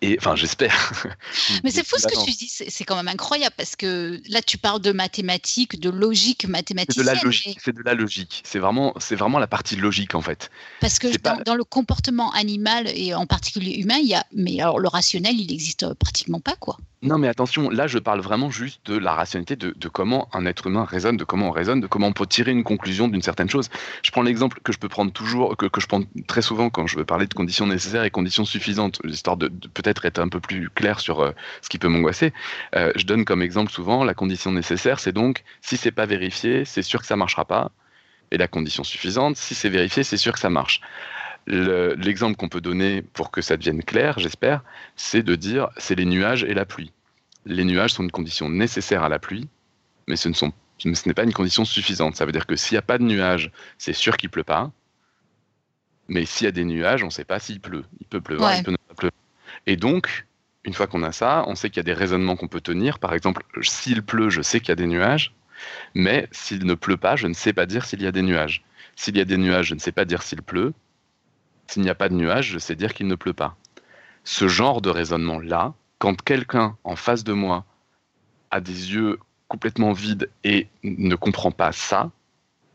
Et 0.00 0.16
enfin, 0.18 0.36
j'espère. 0.36 0.92
Mais 1.64 1.70
c'est 1.70 1.84
fou 1.84 1.96
ce 1.98 2.06
que 2.06 2.24
tu 2.24 2.30
dis, 2.30 2.48
c'est 2.48 2.84
quand 2.84 2.96
même 2.96 3.08
incroyable 3.08 3.54
parce 3.56 3.74
que 3.74 4.20
là, 4.28 4.40
tu 4.42 4.56
parles 4.56 4.80
de 4.80 4.92
mathématiques, 4.92 5.80
de 5.80 5.90
logique 5.90 6.46
mathématique. 6.46 6.92
C'est 6.94 7.00
de 7.00 7.06
la 7.06 7.14
logique. 7.14 7.58
C'est 7.62 7.74
de 7.74 7.82
la 7.82 7.94
logique. 7.94 8.42
C'est 8.44 8.60
vraiment, 8.60 8.94
c'est 9.00 9.16
vraiment 9.16 9.38
la 9.38 9.48
partie 9.48 9.76
logique 9.76 10.14
en 10.14 10.20
fait. 10.22 10.50
Parce 10.80 10.98
que 10.98 11.08
dans, 11.44 11.54
le 11.54 11.64
comportement 11.64 12.32
animal 12.32 12.88
et 12.94 13.12
en 13.14 13.26
particulier 13.26 13.74
humain, 13.74 13.98
il 14.00 14.08
y 14.08 14.14
a, 14.14 14.24
mais 14.32 14.60
alors 14.60 14.78
le 14.78 14.88
rationnel, 14.88 15.34
il 15.38 15.48
n'existe 15.48 15.92
pratiquement 15.94 16.40
pas 16.40 16.54
quoi. 16.54 16.78
Non, 17.00 17.16
mais 17.16 17.28
attention, 17.28 17.70
là, 17.70 17.86
je 17.86 18.00
parle 18.00 18.20
vraiment 18.20 18.50
juste 18.50 18.84
de 18.86 18.98
la 18.98 19.14
rationalité, 19.14 19.54
de, 19.54 19.88
comment 19.88 20.28
un 20.32 20.44
être 20.46 20.66
humain 20.66 20.84
raisonne, 20.84 21.16
de 21.16 21.22
comment 21.22 21.48
on 21.48 21.52
raisonne, 21.52 21.80
de 21.80 21.86
comment 21.86 22.08
on 22.08 22.12
peut 22.12 22.26
tirer 22.26 22.50
une 22.50 22.64
conclusion 22.64 23.06
d'une 23.06 23.22
certaine 23.22 23.48
chose. 23.48 23.68
Je 24.02 24.10
prends 24.10 24.22
l'exemple 24.22 24.58
que 24.64 24.72
je 24.72 24.78
peux 24.80 24.88
prendre 24.88 25.12
toujours, 25.12 25.56
que, 25.56 25.68
je 25.78 25.86
prends 25.86 26.02
très 26.26 26.42
souvent 26.42 26.70
quand 26.70 26.88
je 26.88 26.96
veux 26.96 27.04
parler 27.04 27.28
de 27.28 27.34
conditions 27.34 27.68
nécessaires 27.68 28.02
et 28.02 28.10
conditions 28.10 28.44
suffisantes, 28.44 29.00
histoire 29.04 29.36
de, 29.36 29.46
peut-être 29.46 30.06
être 30.06 30.18
un 30.18 30.28
peu 30.28 30.40
plus 30.40 30.70
clair 30.70 30.98
sur 30.98 31.20
euh, 31.20 31.30
ce 31.62 31.68
qui 31.68 31.78
peut 31.78 31.88
m'angoisser. 31.88 32.32
Euh, 32.74 32.92
je 32.96 33.04
donne 33.04 33.24
comme 33.24 33.42
exemple 33.42 33.70
souvent 33.70 34.02
la 34.02 34.14
condition 34.14 34.50
nécessaire, 34.50 34.98
c'est 34.98 35.12
donc 35.12 35.44
si 35.60 35.76
c'est 35.76 35.92
pas 35.92 36.06
vérifié, 36.06 36.64
c'est 36.64 36.82
sûr 36.82 37.00
que 37.00 37.06
ça 37.06 37.14
marchera 37.16 37.44
pas. 37.44 37.70
Et 38.32 38.38
la 38.38 38.48
condition 38.48 38.82
suffisante, 38.82 39.36
si 39.36 39.54
c'est 39.54 39.68
vérifié, 39.68 40.02
c'est 40.02 40.16
sûr 40.16 40.32
que 40.32 40.40
ça 40.40 40.50
marche. 40.50 40.80
L'exemple 41.48 42.36
qu'on 42.36 42.50
peut 42.50 42.60
donner 42.60 43.00
pour 43.00 43.30
que 43.30 43.40
ça 43.40 43.56
devienne 43.56 43.82
clair, 43.82 44.18
j'espère, 44.18 44.62
c'est 44.96 45.22
de 45.22 45.34
dire 45.34 45.70
c'est 45.78 45.94
les 45.94 46.04
nuages 46.04 46.44
et 46.44 46.52
la 46.52 46.66
pluie. 46.66 46.92
Les 47.46 47.64
nuages 47.64 47.94
sont 47.94 48.02
une 48.02 48.10
condition 48.10 48.50
nécessaire 48.50 49.02
à 49.02 49.08
la 49.08 49.18
pluie, 49.18 49.48
mais 50.06 50.16
ce 50.16 50.28
n'est 50.28 51.14
pas 51.14 51.24
une 51.24 51.32
condition 51.32 51.64
suffisante. 51.64 52.16
Ça 52.16 52.26
veut 52.26 52.32
dire 52.32 52.46
que 52.46 52.54
s'il 52.54 52.74
n'y 52.74 52.80
a 52.80 52.82
pas 52.82 52.98
de 52.98 53.04
nuages, 53.04 53.50
c'est 53.78 53.94
sûr 53.94 54.18
qu'il 54.18 54.28
pleut 54.28 54.44
pas. 54.44 54.70
Mais 56.08 56.26
s'il 56.26 56.44
y 56.44 56.48
a 56.48 56.52
des 56.52 56.64
nuages, 56.64 57.02
on 57.02 57.06
ne 57.06 57.10
sait 57.10 57.24
pas 57.24 57.38
s'il 57.38 57.60
pleut. 57.60 57.84
Il 58.00 58.06
peut 58.06 58.20
pleuvoir, 58.20 58.54
il 58.54 58.62
peut 58.62 58.70
ne 58.70 58.76
pas 58.76 58.94
pleuvoir. 58.94 59.20
Et 59.66 59.76
donc, 59.76 60.26
une 60.64 60.74
fois 60.74 60.86
qu'on 60.86 61.02
a 61.02 61.12
ça, 61.12 61.44
on 61.46 61.54
sait 61.54 61.70
qu'il 61.70 61.78
y 61.78 61.80
a 61.80 61.84
des 61.84 61.94
raisonnements 61.94 62.36
qu'on 62.36 62.48
peut 62.48 62.60
tenir. 62.60 62.98
Par 62.98 63.14
exemple, 63.14 63.42
s'il 63.62 64.02
pleut, 64.02 64.28
je 64.28 64.42
sais 64.42 64.60
qu'il 64.60 64.68
y 64.68 64.72
a 64.72 64.76
des 64.76 64.86
nuages. 64.86 65.34
Mais 65.94 66.28
s'il 66.30 66.66
ne 66.66 66.74
pleut 66.74 66.98
pas, 66.98 67.16
je 67.16 67.26
ne 67.26 67.34
sais 67.34 67.54
pas 67.54 67.64
dire 67.64 67.86
s'il 67.86 68.02
y 68.02 68.06
a 68.06 68.12
des 68.12 68.22
nuages. 68.22 68.64
S'il 68.96 69.16
y 69.16 69.20
a 69.20 69.24
des 69.24 69.38
nuages, 69.38 69.66
je 69.66 69.74
ne 69.74 69.80
sais 69.80 69.92
pas 69.92 70.04
dire 70.04 70.22
s'il 70.22 70.42
pleut. 70.42 70.74
S'il 71.68 71.82
n'y 71.82 71.90
a 71.90 71.94
pas 71.94 72.08
de 72.08 72.14
nuages, 72.14 72.50
je 72.50 72.58
sais 72.58 72.74
dire 72.74 72.94
qu'il 72.94 73.06
ne 73.06 73.14
pleut 73.14 73.34
pas. 73.34 73.56
Ce 74.24 74.48
genre 74.48 74.80
de 74.80 74.90
raisonnement-là, 74.90 75.74
quand 75.98 76.20
quelqu'un 76.22 76.76
en 76.84 76.96
face 76.96 77.24
de 77.24 77.32
moi 77.32 77.64
a 78.50 78.60
des 78.60 78.94
yeux 78.94 79.18
complètement 79.48 79.92
vides 79.92 80.30
et 80.44 80.68
ne 80.82 81.14
comprend 81.14 81.50
pas 81.50 81.72
ça, 81.72 82.10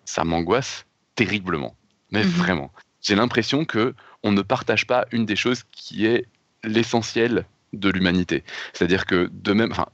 ça 0.05 0.23
m'angoisse 0.23 0.85
terriblement. 1.15 1.75
Mais 2.11 2.23
mhm. 2.23 2.29
vraiment. 2.29 2.71
J'ai 3.01 3.15
l'impression 3.15 3.65
que 3.65 3.93
on 4.23 4.31
ne 4.31 4.41
partage 4.41 4.87
pas 4.87 5.05
une 5.11 5.25
des 5.25 5.35
choses 5.35 5.63
qui 5.71 6.05
est 6.05 6.25
l'essentiel 6.63 7.45
de 7.73 7.89
l'humanité. 7.89 8.43
C'est-à-dire 8.73 9.05
que 9.05 9.29
de 9.31 9.53
même, 9.53 9.71
enfin, 9.71 9.87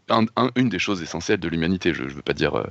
une 0.55 0.69
des 0.69 0.80
choses 0.80 1.01
essentielles 1.01 1.39
de 1.39 1.47
l'humanité, 1.47 1.93
je 1.93 2.03
ne 2.03 2.09
veux 2.09 2.21
pas 2.21 2.34
dire, 2.34 2.55
euh, 2.57 2.67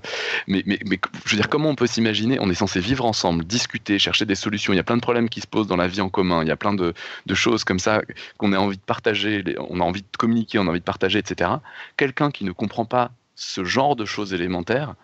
mais, 0.46 0.62
mais, 0.66 0.78
mais, 0.86 1.00
je 1.24 1.30
veux 1.30 1.36
dire, 1.36 1.48
comment 1.48 1.70
on 1.70 1.74
peut 1.74 1.86
s'imaginer, 1.86 2.38
on 2.40 2.50
est 2.50 2.54
censé 2.54 2.80
vivre 2.80 3.04
ensemble, 3.04 3.44
discuter, 3.44 3.98
chercher 3.98 4.26
des 4.26 4.34
solutions, 4.34 4.72
il 4.72 4.76
y 4.76 4.80
a 4.80 4.84
plein 4.84 4.96
de 4.96 5.02
problèmes 5.02 5.28
qui 5.28 5.40
se 5.40 5.46
posent 5.46 5.66
dans 5.66 5.76
la 5.76 5.88
vie 5.88 6.00
en 6.00 6.08
commun, 6.08 6.42
il 6.42 6.48
y 6.48 6.52
a 6.52 6.56
plein 6.56 6.74
de, 6.74 6.94
de 7.26 7.34
choses 7.34 7.64
comme 7.64 7.78
ça 7.78 8.02
qu'on 8.36 8.52
a 8.52 8.58
envie 8.58 8.76
de 8.76 8.82
partager, 8.82 9.56
on 9.70 9.80
a 9.80 9.84
envie 9.84 10.02
de 10.02 10.16
communiquer, 10.18 10.58
on 10.58 10.66
a 10.66 10.70
envie 10.70 10.80
de 10.80 10.84
partager, 10.84 11.18
etc. 11.18 11.50
Quelqu'un 11.96 12.30
qui 12.30 12.44
ne 12.44 12.52
comprend 12.52 12.84
pas 12.84 13.10
ce 13.34 13.64
genre 13.64 13.94
de 13.94 14.04
choses 14.04 14.34
élémentaires, 14.34 14.94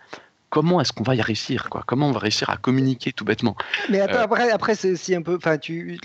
comment 0.55 0.81
est-ce 0.81 0.93
qu'on 0.93 1.03
va 1.03 1.17
y 1.17 1.21
réussir 1.21 1.69
quoi? 1.69 1.83
Comment 1.85 2.11
on 2.11 2.13
va 2.13 2.21
réussir 2.21 2.49
à 2.49 2.57
communiquer 2.57 3.11
tout 3.11 3.25
bêtement? 3.25 3.57
Mais 3.91 4.01
euh, 4.01 4.23
après, 4.23 4.53
après 4.53 4.77
c'est 4.77 4.95
si 4.95 5.13
un 5.13 5.21
peu, 5.21 5.35
enfin, 5.35 5.59
tu, 5.59 5.99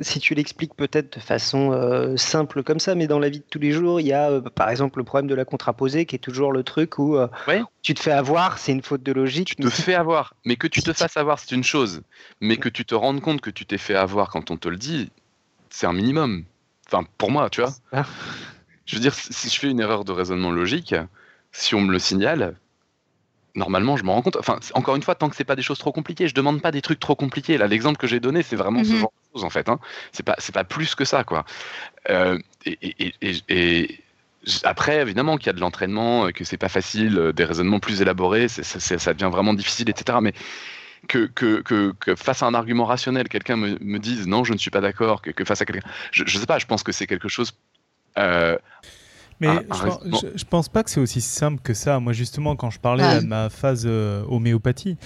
si 0.00 0.20
tu 0.20 0.34
l'expliques 0.34 0.76
peut-être 0.76 1.16
de 1.16 1.20
façon 1.20 1.72
euh, 1.72 2.16
simple 2.16 2.62
comme 2.62 2.78
ça, 2.78 2.94
mais 2.94 3.08
dans 3.08 3.18
la 3.18 3.28
vie 3.28 3.40
de 3.40 3.44
tous 3.50 3.58
les 3.58 3.72
jours, 3.72 4.00
il 4.00 4.06
y 4.06 4.12
a 4.12 4.30
euh, 4.30 4.40
par 4.40 4.70
exemple 4.70 5.00
le 5.00 5.04
problème 5.04 5.26
de 5.26 5.34
la 5.34 5.44
contraposée 5.44 6.06
qui 6.06 6.14
est 6.14 6.20
toujours 6.20 6.52
le 6.52 6.62
truc 6.62 7.00
où 7.00 7.18
tu 7.82 7.94
te 7.94 8.00
fais 8.00 8.12
avoir, 8.12 8.58
c'est 8.58 8.70
une 8.70 8.82
faute 8.82 9.02
de 9.02 9.10
logique. 9.10 9.56
Tu 9.56 9.64
te 9.64 9.70
fais 9.70 9.94
avoir, 9.94 10.34
mais 10.44 10.54
que 10.54 10.68
tu 10.68 10.82
te 10.82 10.92
fasses 10.92 11.16
avoir, 11.16 11.40
c'est 11.40 11.50
une 11.50 11.64
chose, 11.64 12.02
mais 12.40 12.58
que 12.58 12.68
tu 12.68 12.84
te 12.84 12.94
rendes 12.94 13.20
compte 13.20 13.40
que 13.40 13.50
tu 13.50 13.66
t'es 13.66 13.78
fait 13.78 13.96
avoir 13.96 14.30
quand 14.30 14.52
on 14.52 14.56
te 14.56 14.68
le 14.68 14.76
dit, 14.76 15.10
c'est 15.68 15.88
un 15.88 15.92
minimum. 15.92 16.44
Enfin, 16.86 17.04
pour 17.18 17.32
moi, 17.32 17.50
tu 17.50 17.60
vois? 17.60 18.04
Je 18.84 18.94
veux 18.94 19.02
dire, 19.02 19.14
si 19.14 19.48
je 19.48 19.58
fais 19.58 19.68
une 19.68 19.80
erreur 19.80 20.04
de 20.04 20.12
raisonnement 20.12 20.52
logique, 20.52 20.94
si 21.50 21.74
on 21.74 21.80
me 21.80 21.90
le 21.90 21.98
signale, 21.98 22.54
normalement, 23.56 23.96
je 23.96 24.04
me 24.04 24.10
rends 24.10 24.22
compte. 24.22 24.36
Enfin, 24.36 24.58
encore 24.74 24.96
une 24.96 25.02
fois, 25.02 25.14
tant 25.14 25.28
que 25.28 25.36
c'est 25.36 25.44
pas 25.44 25.56
des 25.56 25.62
choses 25.62 25.78
trop 25.78 25.92
compliquées, 25.92 26.28
je 26.28 26.34
demande 26.34 26.62
pas 26.62 26.70
des 26.70 26.82
trucs 26.82 27.00
trop 27.00 27.16
compliqués. 27.16 27.58
Là, 27.58 27.66
l'exemple 27.66 27.98
que 27.98 28.06
j'ai 28.06 28.20
donné, 28.20 28.42
c'est 28.42 28.56
vraiment 28.56 28.84
ce 28.84 28.92
mhm. 28.92 28.98
genre 28.98 29.12
de 29.12 29.38
choses 29.38 29.44
en 29.44 29.50
fait. 29.50 29.68
Hein. 29.68 29.80
C'est 30.12 30.22
pas, 30.22 30.36
c'est 30.38 30.54
pas 30.54 30.64
plus 30.64 30.94
que 30.94 31.04
ça, 31.04 31.24
quoi. 31.24 31.44
Euh, 32.10 32.38
et, 32.66 34.00
après, 34.62 35.00
évidemment, 35.00 35.38
qu'il 35.38 35.48
y 35.48 35.50
a 35.50 35.54
de 35.54 35.60
l'entraînement, 35.60 36.30
que 36.30 36.44
c'est 36.44 36.56
pas 36.56 36.68
facile, 36.68 37.18
euh, 37.18 37.32
des 37.32 37.44
raisonnements 37.44 37.80
plus 37.80 38.00
élaborés, 38.00 38.46
ça 38.48 39.12
devient 39.12 39.30
vraiment 39.32 39.54
difficile, 39.54 39.90
etc. 39.90 40.18
Mais 40.22 40.34
que, 41.08 41.26
que, 41.26 41.62
que, 41.62 42.14
face 42.14 42.42
à 42.42 42.46
un 42.46 42.54
argument 42.54 42.84
rationnel, 42.84 43.28
quelqu'un 43.28 43.56
me, 43.56 43.76
me, 43.80 43.98
dise 43.98 44.26
non, 44.26 44.44
je 44.44 44.52
ne 44.52 44.58
suis 44.58 44.70
pas 44.70 44.80
d'accord, 44.80 45.22
que, 45.22 45.44
face 45.44 45.62
à 45.62 45.64
quelqu'un, 45.64 45.88
je, 46.12 46.24
je 46.26 46.38
sais 46.38 46.46
pas, 46.46 46.58
je 46.58 46.66
pense 46.66 46.82
que 46.82 46.92
c'est 46.92 47.06
quelque 47.06 47.28
chose. 47.28 47.52
Euh, 48.18 48.56
mais 49.40 49.48
je, 50.34 50.44
pense, 50.44 50.68
pas 50.68 50.82
que 50.82 50.90
c'est 50.90 51.00
aussi 51.00 51.20
simple 51.20 51.60
que 51.62 51.74
ça. 51.74 52.00
Moi, 52.00 52.12
justement, 52.12 52.56
quand 52.56 52.70
je 52.70 52.80
parlais 52.80 53.20
de 53.20 53.26
ma 53.26 53.50
phase 53.50 53.84
euh, 53.86 54.24
homéopathie, 54.28 54.96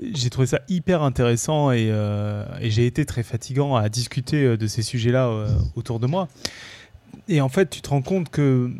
j'ai 0.00 0.30
trouvé 0.30 0.46
ça 0.46 0.60
hyper 0.68 1.02
intéressant 1.02 1.72
et, 1.72 1.88
euh, 1.90 2.44
et 2.60 2.70
j'ai 2.70 2.86
été 2.86 3.04
très 3.04 3.24
fatigant 3.24 3.74
à 3.74 3.88
discuter 3.88 4.44
euh, 4.44 4.56
de 4.56 4.66
ces 4.66 4.82
sujets-là 4.82 5.46
autour 5.74 5.98
de 5.98 6.06
moi. 6.06 6.28
Et 7.28 7.40
en 7.40 7.48
fait, 7.48 7.68
tu 7.68 7.80
te 7.80 7.90
rends 7.90 8.02
compte 8.02 8.28
que 8.30 8.70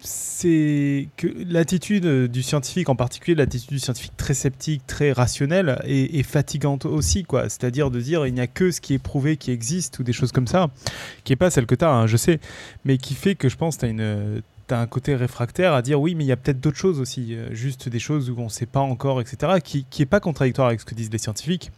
c'est 0.00 1.08
que 1.16 1.26
l'attitude 1.46 2.06
du 2.26 2.42
scientifique, 2.42 2.90
en 2.90 2.96
particulier 2.96 3.34
l'attitude 3.34 3.70
du 3.70 3.78
scientifique 3.78 4.16
très 4.16 4.34
sceptique, 4.34 4.86
très 4.86 5.12
rationnelle, 5.12 5.80
est, 5.84 6.22
fatigante 6.22 6.84
aussi, 6.84 7.24
quoi. 7.24 7.44
C'est-à-dire 7.44 7.90
de 7.90 8.00
dire 8.00 8.26
il 8.26 8.34
n'y 8.34 8.40
a 8.40 8.46
que 8.46 8.70
ce 8.70 8.80
qui 8.82 8.94
est 8.94 8.98
prouvé 8.98 9.36
qui 9.38 9.50
existe 9.50 9.98
ou 9.98 10.02
des 10.02 10.12
choses 10.12 10.32
comme 10.32 10.46
ça, 10.46 10.68
qui 11.24 11.32
n'est 11.32 11.36
pas 11.36 11.50
celle 11.50 11.64
que 11.64 11.74
tu 11.74 11.84
as, 11.84 11.90
hein, 11.90 12.06
je 12.06 12.18
sais, 12.18 12.38
mais 12.84 12.98
qui 12.98 13.14
fait 13.14 13.34
que 13.34 13.48
je 13.48 13.56
pense 13.56 13.76
que 13.76 13.80
tu 13.80 13.86
as 13.86 13.88
une 13.88 14.42
tu 14.66 14.74
as 14.74 14.80
un 14.80 14.86
côté 14.86 15.14
réfractaire 15.14 15.72
à 15.72 15.82
dire 15.82 16.00
oui, 16.00 16.14
mais 16.14 16.24
il 16.24 16.28
y 16.28 16.32
a 16.32 16.36
peut-être 16.36 16.60
d'autres 16.60 16.78
choses 16.78 17.00
aussi, 17.00 17.34
euh, 17.34 17.52
juste 17.52 17.88
des 17.88 17.98
choses 17.98 18.30
où 18.30 18.36
on 18.38 18.44
ne 18.44 18.48
sait 18.48 18.66
pas 18.66 18.80
encore, 18.80 19.20
etc., 19.20 19.60
qui 19.62 19.86
n'est 19.98 20.06
pas 20.06 20.20
contradictoire 20.20 20.68
avec 20.68 20.80
ce 20.80 20.84
que 20.84 20.94
disent 20.94 21.12
les 21.12 21.18
scientifiques, 21.18 21.70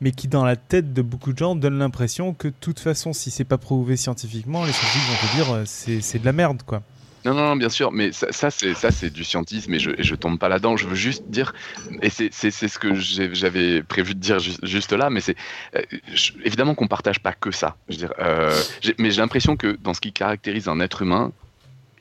mais 0.00 0.12
qui, 0.12 0.28
dans 0.28 0.44
la 0.44 0.56
tête 0.56 0.92
de 0.92 1.02
beaucoup 1.02 1.32
de 1.32 1.38
gens, 1.38 1.56
donne 1.56 1.78
l'impression 1.78 2.34
que 2.34 2.48
de 2.48 2.54
toute 2.60 2.80
façon, 2.80 3.12
si 3.12 3.30
c'est 3.30 3.44
pas 3.44 3.58
prouvé 3.58 3.96
scientifiquement, 3.96 4.64
les 4.64 4.72
scientifiques 4.72 5.02
vont 5.08 5.28
te 5.28 5.36
dire 5.36 5.54
euh, 5.54 5.62
c'est 5.66 6.18
de 6.18 6.24
la 6.24 6.32
merde, 6.32 6.62
quoi. 6.64 6.82
Non, 7.24 7.34
non, 7.34 7.56
bien 7.56 7.70
sûr, 7.70 7.90
mais 7.90 8.12
ça, 8.12 8.30
ça 8.30 8.50
c'est 8.52 9.10
du 9.10 9.24
scientisme 9.24 9.74
et 9.74 9.80
je, 9.80 9.90
je 9.98 10.14
tombe 10.14 10.38
pas 10.38 10.48
là-dedans. 10.48 10.76
Je 10.76 10.86
veux 10.86 10.94
juste 10.94 11.24
dire, 11.28 11.54
et 12.00 12.08
c'est 12.08 12.30
ce 12.30 12.78
que 12.78 12.94
j'avais 12.94 13.82
prévu 13.82 14.14
de 14.14 14.20
dire 14.20 14.38
juste, 14.38 14.92
là, 14.92 15.10
mais 15.10 15.20
c'est 15.20 15.34
euh, 15.74 15.82
évidemment 16.44 16.76
qu'on 16.76 16.86
partage 16.86 17.18
pas 17.18 17.32
que 17.32 17.50
ça. 17.50 17.76
Je 17.88 17.96
dire, 17.96 18.12
mais 18.98 19.10
j'ai 19.10 19.20
l'impression 19.20 19.56
que 19.56 19.76
dans 19.82 19.92
ce 19.92 20.00
qui 20.00 20.12
caractérise 20.12 20.68
un 20.68 20.78
être 20.78 21.02
humain, 21.02 21.32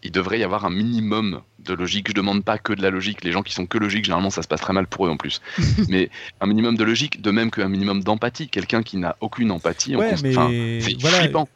il 0.06 0.12
devrait 0.12 0.39
y 0.39 0.43
avoir 0.43 0.66
un 0.66 0.70
minimum 0.70 1.41
de 1.60 1.74
logique. 1.74 2.08
Je 2.10 2.14
demande 2.14 2.43
pas 2.43 2.60
que 2.60 2.74
de 2.74 2.82
la 2.82 2.91
logique. 2.91 3.24
Les 3.24 3.32
gens 3.32 3.41
qui 3.41 3.53
sont 3.53 3.66
que 3.66 3.80
logiques, 3.80 4.06
généralement, 4.06 4.30
ça 4.30 4.43
se 4.43 4.47
passe 4.47 4.62
très 4.62 4.72
mal 4.72 4.86
pour 4.86 5.08
eux 5.08 5.10
en 5.10 5.18
plus. 5.18 5.41
mais 5.89 6.10
un 6.39 6.45
minimum 6.45 6.78
de 6.78 6.84
logique, 6.84 7.22
de 7.22 7.32
même 7.32 7.49
qu'un 7.49 7.68
minimum 7.68 8.03
d'empathie. 8.03 8.47
Quelqu'un 8.47 8.84
qui 8.84 8.97
n'a 8.97 9.16
aucune 9.20 9.51
empathie, 9.51 9.95
ouais, 9.95 10.16
mais 10.22 10.80
c'est 10.80 10.99
flippant. 10.99 11.49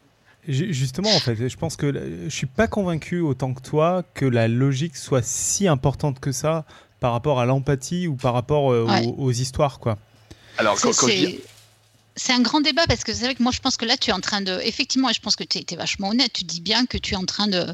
Justement, 0.48 1.14
en 1.14 1.20
fait, 1.20 1.48
je 1.48 1.56
pense 1.56 1.76
que 1.76 1.92
je 2.24 2.34
suis 2.34 2.46
pas 2.46 2.66
convaincu 2.66 3.20
autant 3.20 3.54
que 3.54 3.62
toi 3.62 4.02
que 4.14 4.24
la 4.24 4.48
logique 4.48 4.96
soit 4.96 5.24
si 5.24 5.68
importante 5.68 6.18
que 6.18 6.32
ça 6.32 6.64
par 6.98 7.12
rapport 7.12 7.40
à 7.40 7.46
l'empathie 7.46 8.08
ou 8.08 8.16
par 8.16 8.34
rapport 8.34 8.72
euh, 8.72 8.86
aux, 9.16 9.30
histoires, 9.30 9.78
quoi. 9.78 9.96
Alors, 10.58 10.78
quand, 10.80 10.90
quand 10.96 11.08
je 11.08 11.36
c'est 12.22 12.34
un 12.34 12.42
grand 12.42 12.60
débat 12.60 12.86
parce 12.86 13.02
que 13.02 13.14
c'est 13.14 13.24
vrai 13.24 13.34
que 13.34 13.42
moi 13.42 13.50
je 13.50 13.60
pense 13.60 13.78
que 13.78 13.86
là 13.86 13.96
tu 13.96 14.10
es 14.10 14.12
en 14.12 14.20
train 14.20 14.42
de 14.42 14.60
effectivement 14.62 15.08
et 15.08 15.14
je 15.14 15.20
pense 15.20 15.36
que 15.36 15.44
tu 15.44 15.58
es, 15.58 15.76
vachement 15.76 16.10
honnête 16.10 16.30
tu 16.34 16.44
dis 16.44 16.60
bien 16.60 16.84
que 16.84 16.98
tu 16.98 17.14
es 17.14 17.16
en 17.16 17.24
train 17.24 17.46
de, 17.46 17.64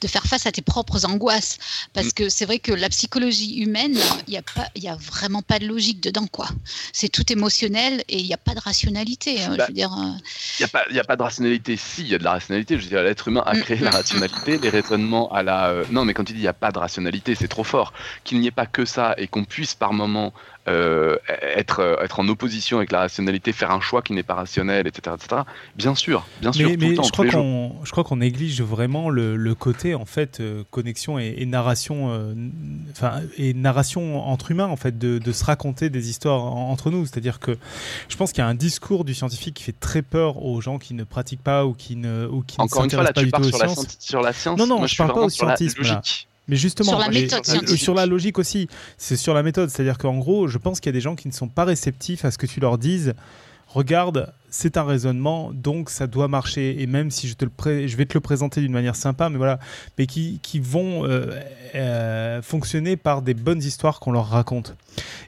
de 0.00 0.06
faire 0.06 0.24
face 0.26 0.46
à 0.46 0.52
tes 0.52 0.62
propres 0.62 1.04
angoisses. 1.06 1.58
Parce 1.92 2.08
mm. 2.08 2.12
que 2.12 2.28
c'est 2.28 2.44
vrai 2.44 2.60
que 2.60 2.70
la 2.70 2.88
psychologie 2.88 3.56
humaine 3.56 3.98
il 4.28 4.30
n'y 4.30 4.38
a 4.38 4.42
pas 4.42 4.68
il 4.76 4.86
a 4.86 4.94
vraiment 4.94 5.42
pas 5.42 5.58
de 5.58 5.66
logique 5.66 6.00
dedans 6.00 6.28
quoi. 6.28 6.48
C'est 6.92 7.08
tout 7.08 7.30
émotionnel 7.32 8.04
et 8.08 8.20
il 8.20 8.26
n'y 8.26 8.32
a 8.32 8.38
pas 8.38 8.54
de 8.54 8.60
rationalité 8.60 9.42
hein, 9.42 9.50
je 9.52 9.56
bah, 9.56 9.66
veux 9.66 9.74
dire 9.74 9.92
euh. 9.92 10.12
il 10.58 10.62
n'y 10.62 10.64
a 10.64 10.68
pas 10.68 10.84
il 10.88 11.00
a 11.00 11.04
pas 11.04 11.16
de 11.16 11.22
rationalité. 11.22 11.76
Si 11.76 12.02
il 12.02 12.08
y 12.08 12.14
a 12.14 12.18
de 12.18 12.24
la 12.24 12.32
rationalité 12.32 12.78
je 12.78 12.84
veux 12.84 12.88
dire 12.88 13.02
l'être 13.02 13.26
humain 13.26 13.42
a 13.44 13.54
mm, 13.54 13.60
créé 13.62 13.78
la 13.78 13.90
rationalité 13.90 14.58
les 14.58 14.70
raisonnements 14.70 15.32
à 15.32 15.42
la 15.42 15.70
euh, 15.70 15.84
non 15.90 16.04
mais 16.04 16.14
quand 16.14 16.22
tu 16.22 16.32
dis 16.32 16.38
il 16.38 16.42
n'y 16.42 16.48
a 16.48 16.52
pas 16.52 16.70
de 16.70 16.78
rationalité 16.78 17.34
c'est 17.34 17.48
trop 17.48 17.64
fort. 17.64 17.92
Qu'il 18.22 18.38
n'y 18.38 18.46
ait 18.46 18.52
pas 18.52 18.66
que 18.66 18.84
ça 18.84 19.14
et 19.18 19.26
qu'on 19.26 19.44
puisse 19.44 19.74
par 19.74 19.92
moment 19.92 20.32
euh, 20.68 21.16
être, 21.30 21.80
euh, 21.80 22.02
être 22.02 22.18
en 22.18 22.28
opposition 22.28 22.78
avec 22.78 22.90
la 22.90 22.98
rationalité, 23.00 23.52
faire 23.52 23.70
un 23.70 23.80
choix 23.80 24.02
qui 24.02 24.12
n'est 24.12 24.24
pas 24.24 24.34
rationnel, 24.34 24.86
etc., 24.86 25.14
etc. 25.16 25.42
Bien 25.76 25.94
sûr, 25.94 26.26
bien 26.40 26.52
sûr. 26.52 26.68
Mais, 26.78 26.96
je, 26.96 27.10
crois 27.12 27.26
qu'on, 27.26 27.72
je 27.84 27.90
crois 27.92 28.02
qu'on 28.02 28.16
néglige 28.16 28.60
vraiment 28.62 29.08
le, 29.08 29.36
le, 29.36 29.54
côté 29.54 29.94
en 29.94 30.04
fait 30.04 30.40
euh, 30.40 30.64
connexion 30.72 31.18
et, 31.20 31.46
narration, 31.46 32.34
enfin 32.90 33.20
et 33.38 33.54
narration 33.54 34.26
entre 34.26 34.50
humains 34.50 34.66
en 34.66 34.76
fait, 34.76 34.98
de, 34.98 35.18
de 35.18 35.32
se 35.32 35.44
raconter 35.44 35.88
des 35.88 36.10
histoires 36.10 36.42
entre 36.42 36.90
nous. 36.90 37.06
C'est-à-dire 37.06 37.38
que 37.38 37.56
je 38.08 38.16
pense 38.16 38.32
qu'il 38.32 38.42
y 38.42 38.44
a 38.44 38.48
un 38.48 38.54
discours 38.54 39.04
du 39.04 39.14
scientifique 39.14 39.54
qui 39.54 39.62
fait 39.62 39.78
très 39.78 40.02
peur 40.02 40.42
aux 40.42 40.60
gens 40.60 40.78
qui 40.78 40.94
ne 40.94 41.04
pratiquent 41.04 41.44
pas 41.44 41.64
ou 41.64 41.74
qui 41.74 41.94
ne 41.94 42.26
ou 42.26 42.42
qui 42.42 42.56
Encore 42.60 42.82
ne 42.82 42.86
une 42.86 42.90
fois, 42.90 43.04
là, 43.04 43.12
pas 43.12 43.22
tu 43.22 43.30
tout 43.30 43.44
sur, 43.44 43.58
la, 43.58 43.68
sciences. 43.68 43.96
sur 44.00 44.20
la 44.20 44.32
science. 44.32 44.58
Non, 44.58 44.66
non, 44.66 44.78
Moi, 44.78 44.86
je, 44.88 44.94
je 44.94 44.98
parle 44.98 45.12
pas 45.12 45.20
au 45.20 45.28
sur 45.28 45.46
la 45.46 45.56
scientisme. 45.56 46.00
Mais 46.48 46.56
justement, 46.56 46.90
Sur 46.90 46.98
la 46.98 47.10
j'ai- 47.10 47.22
méthode 47.22 47.38
et- 47.44 47.48
et 47.48 47.52
scientifique. 47.52 47.80
sur 47.82 47.94
la 47.94 48.06
logique 48.06 48.38
aussi, 48.38 48.68
c'est 48.98 49.16
sur 49.16 49.34
la 49.34 49.42
méthode. 49.42 49.68
C'est-à-dire 49.70 49.98
qu'en 49.98 50.16
gros, 50.18 50.46
je 50.48 50.58
pense 50.58 50.78
qu'il 50.80 50.88
y 50.90 50.94
a 50.94 50.98
des 50.98 51.00
gens 51.00 51.16
qui 51.16 51.26
ne 51.28 51.32
sont 51.32 51.48
pas 51.48 51.64
réceptifs 51.64 52.24
à 52.24 52.30
ce 52.30 52.38
que 52.38 52.46
tu 52.46 52.60
leur 52.60 52.78
dises. 52.78 53.14
Regarde, 53.68 54.32
c'est 54.48 54.76
un 54.76 54.84
raisonnement, 54.84 55.50
donc 55.52 55.90
ça 55.90 56.06
doit 56.06 56.28
marcher. 56.28 56.80
Et 56.80 56.86
même 56.86 57.10
si 57.10 57.26
je, 57.28 57.34
te 57.34 57.44
le 57.44 57.50
pré- 57.50 57.88
je 57.88 57.96
vais 57.96 58.06
te 58.06 58.14
le 58.14 58.20
présenter 58.20 58.60
d'une 58.60 58.70
manière 58.72 58.94
sympa, 58.94 59.28
mais 59.28 59.36
voilà, 59.38 59.58
mais 59.98 60.06
qui, 60.06 60.38
qui 60.40 60.60
vont 60.60 61.04
euh, 61.04 61.26
euh, 61.74 62.40
fonctionner 62.42 62.96
par 62.96 63.22
des 63.22 63.34
bonnes 63.34 63.58
histoires 63.62 63.98
qu'on 63.98 64.12
leur 64.12 64.28
raconte. 64.28 64.76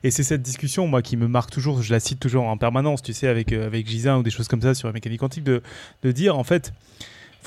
Et 0.05 0.11
c'est 0.13 0.23
cette 0.23 0.41
discussion, 0.43 0.87
moi, 0.87 1.03
qui 1.03 1.17
me 1.17 1.27
marque 1.27 1.51
toujours, 1.51 1.83
je 1.83 1.93
la 1.93 1.99
cite 2.01 2.21
toujours 2.21 2.45
en 2.45 2.57
permanence, 2.57 3.03
tu 3.03 3.13
sais, 3.13 3.27
avec, 3.27 3.53
euh, 3.53 3.67
avec 3.67 3.89
Gisin 3.89 4.19
ou 4.19 4.23
des 4.23 4.31
choses 4.31 4.47
comme 4.49 4.63
ça 4.63 4.73
sur 4.73 4.87
la 4.87 4.93
mécanique 4.95 5.19
quantique, 5.21 5.45
de, 5.45 5.61
de 6.05 6.13
dire, 6.13 6.39
en 6.39 6.45
fait, 6.45 6.73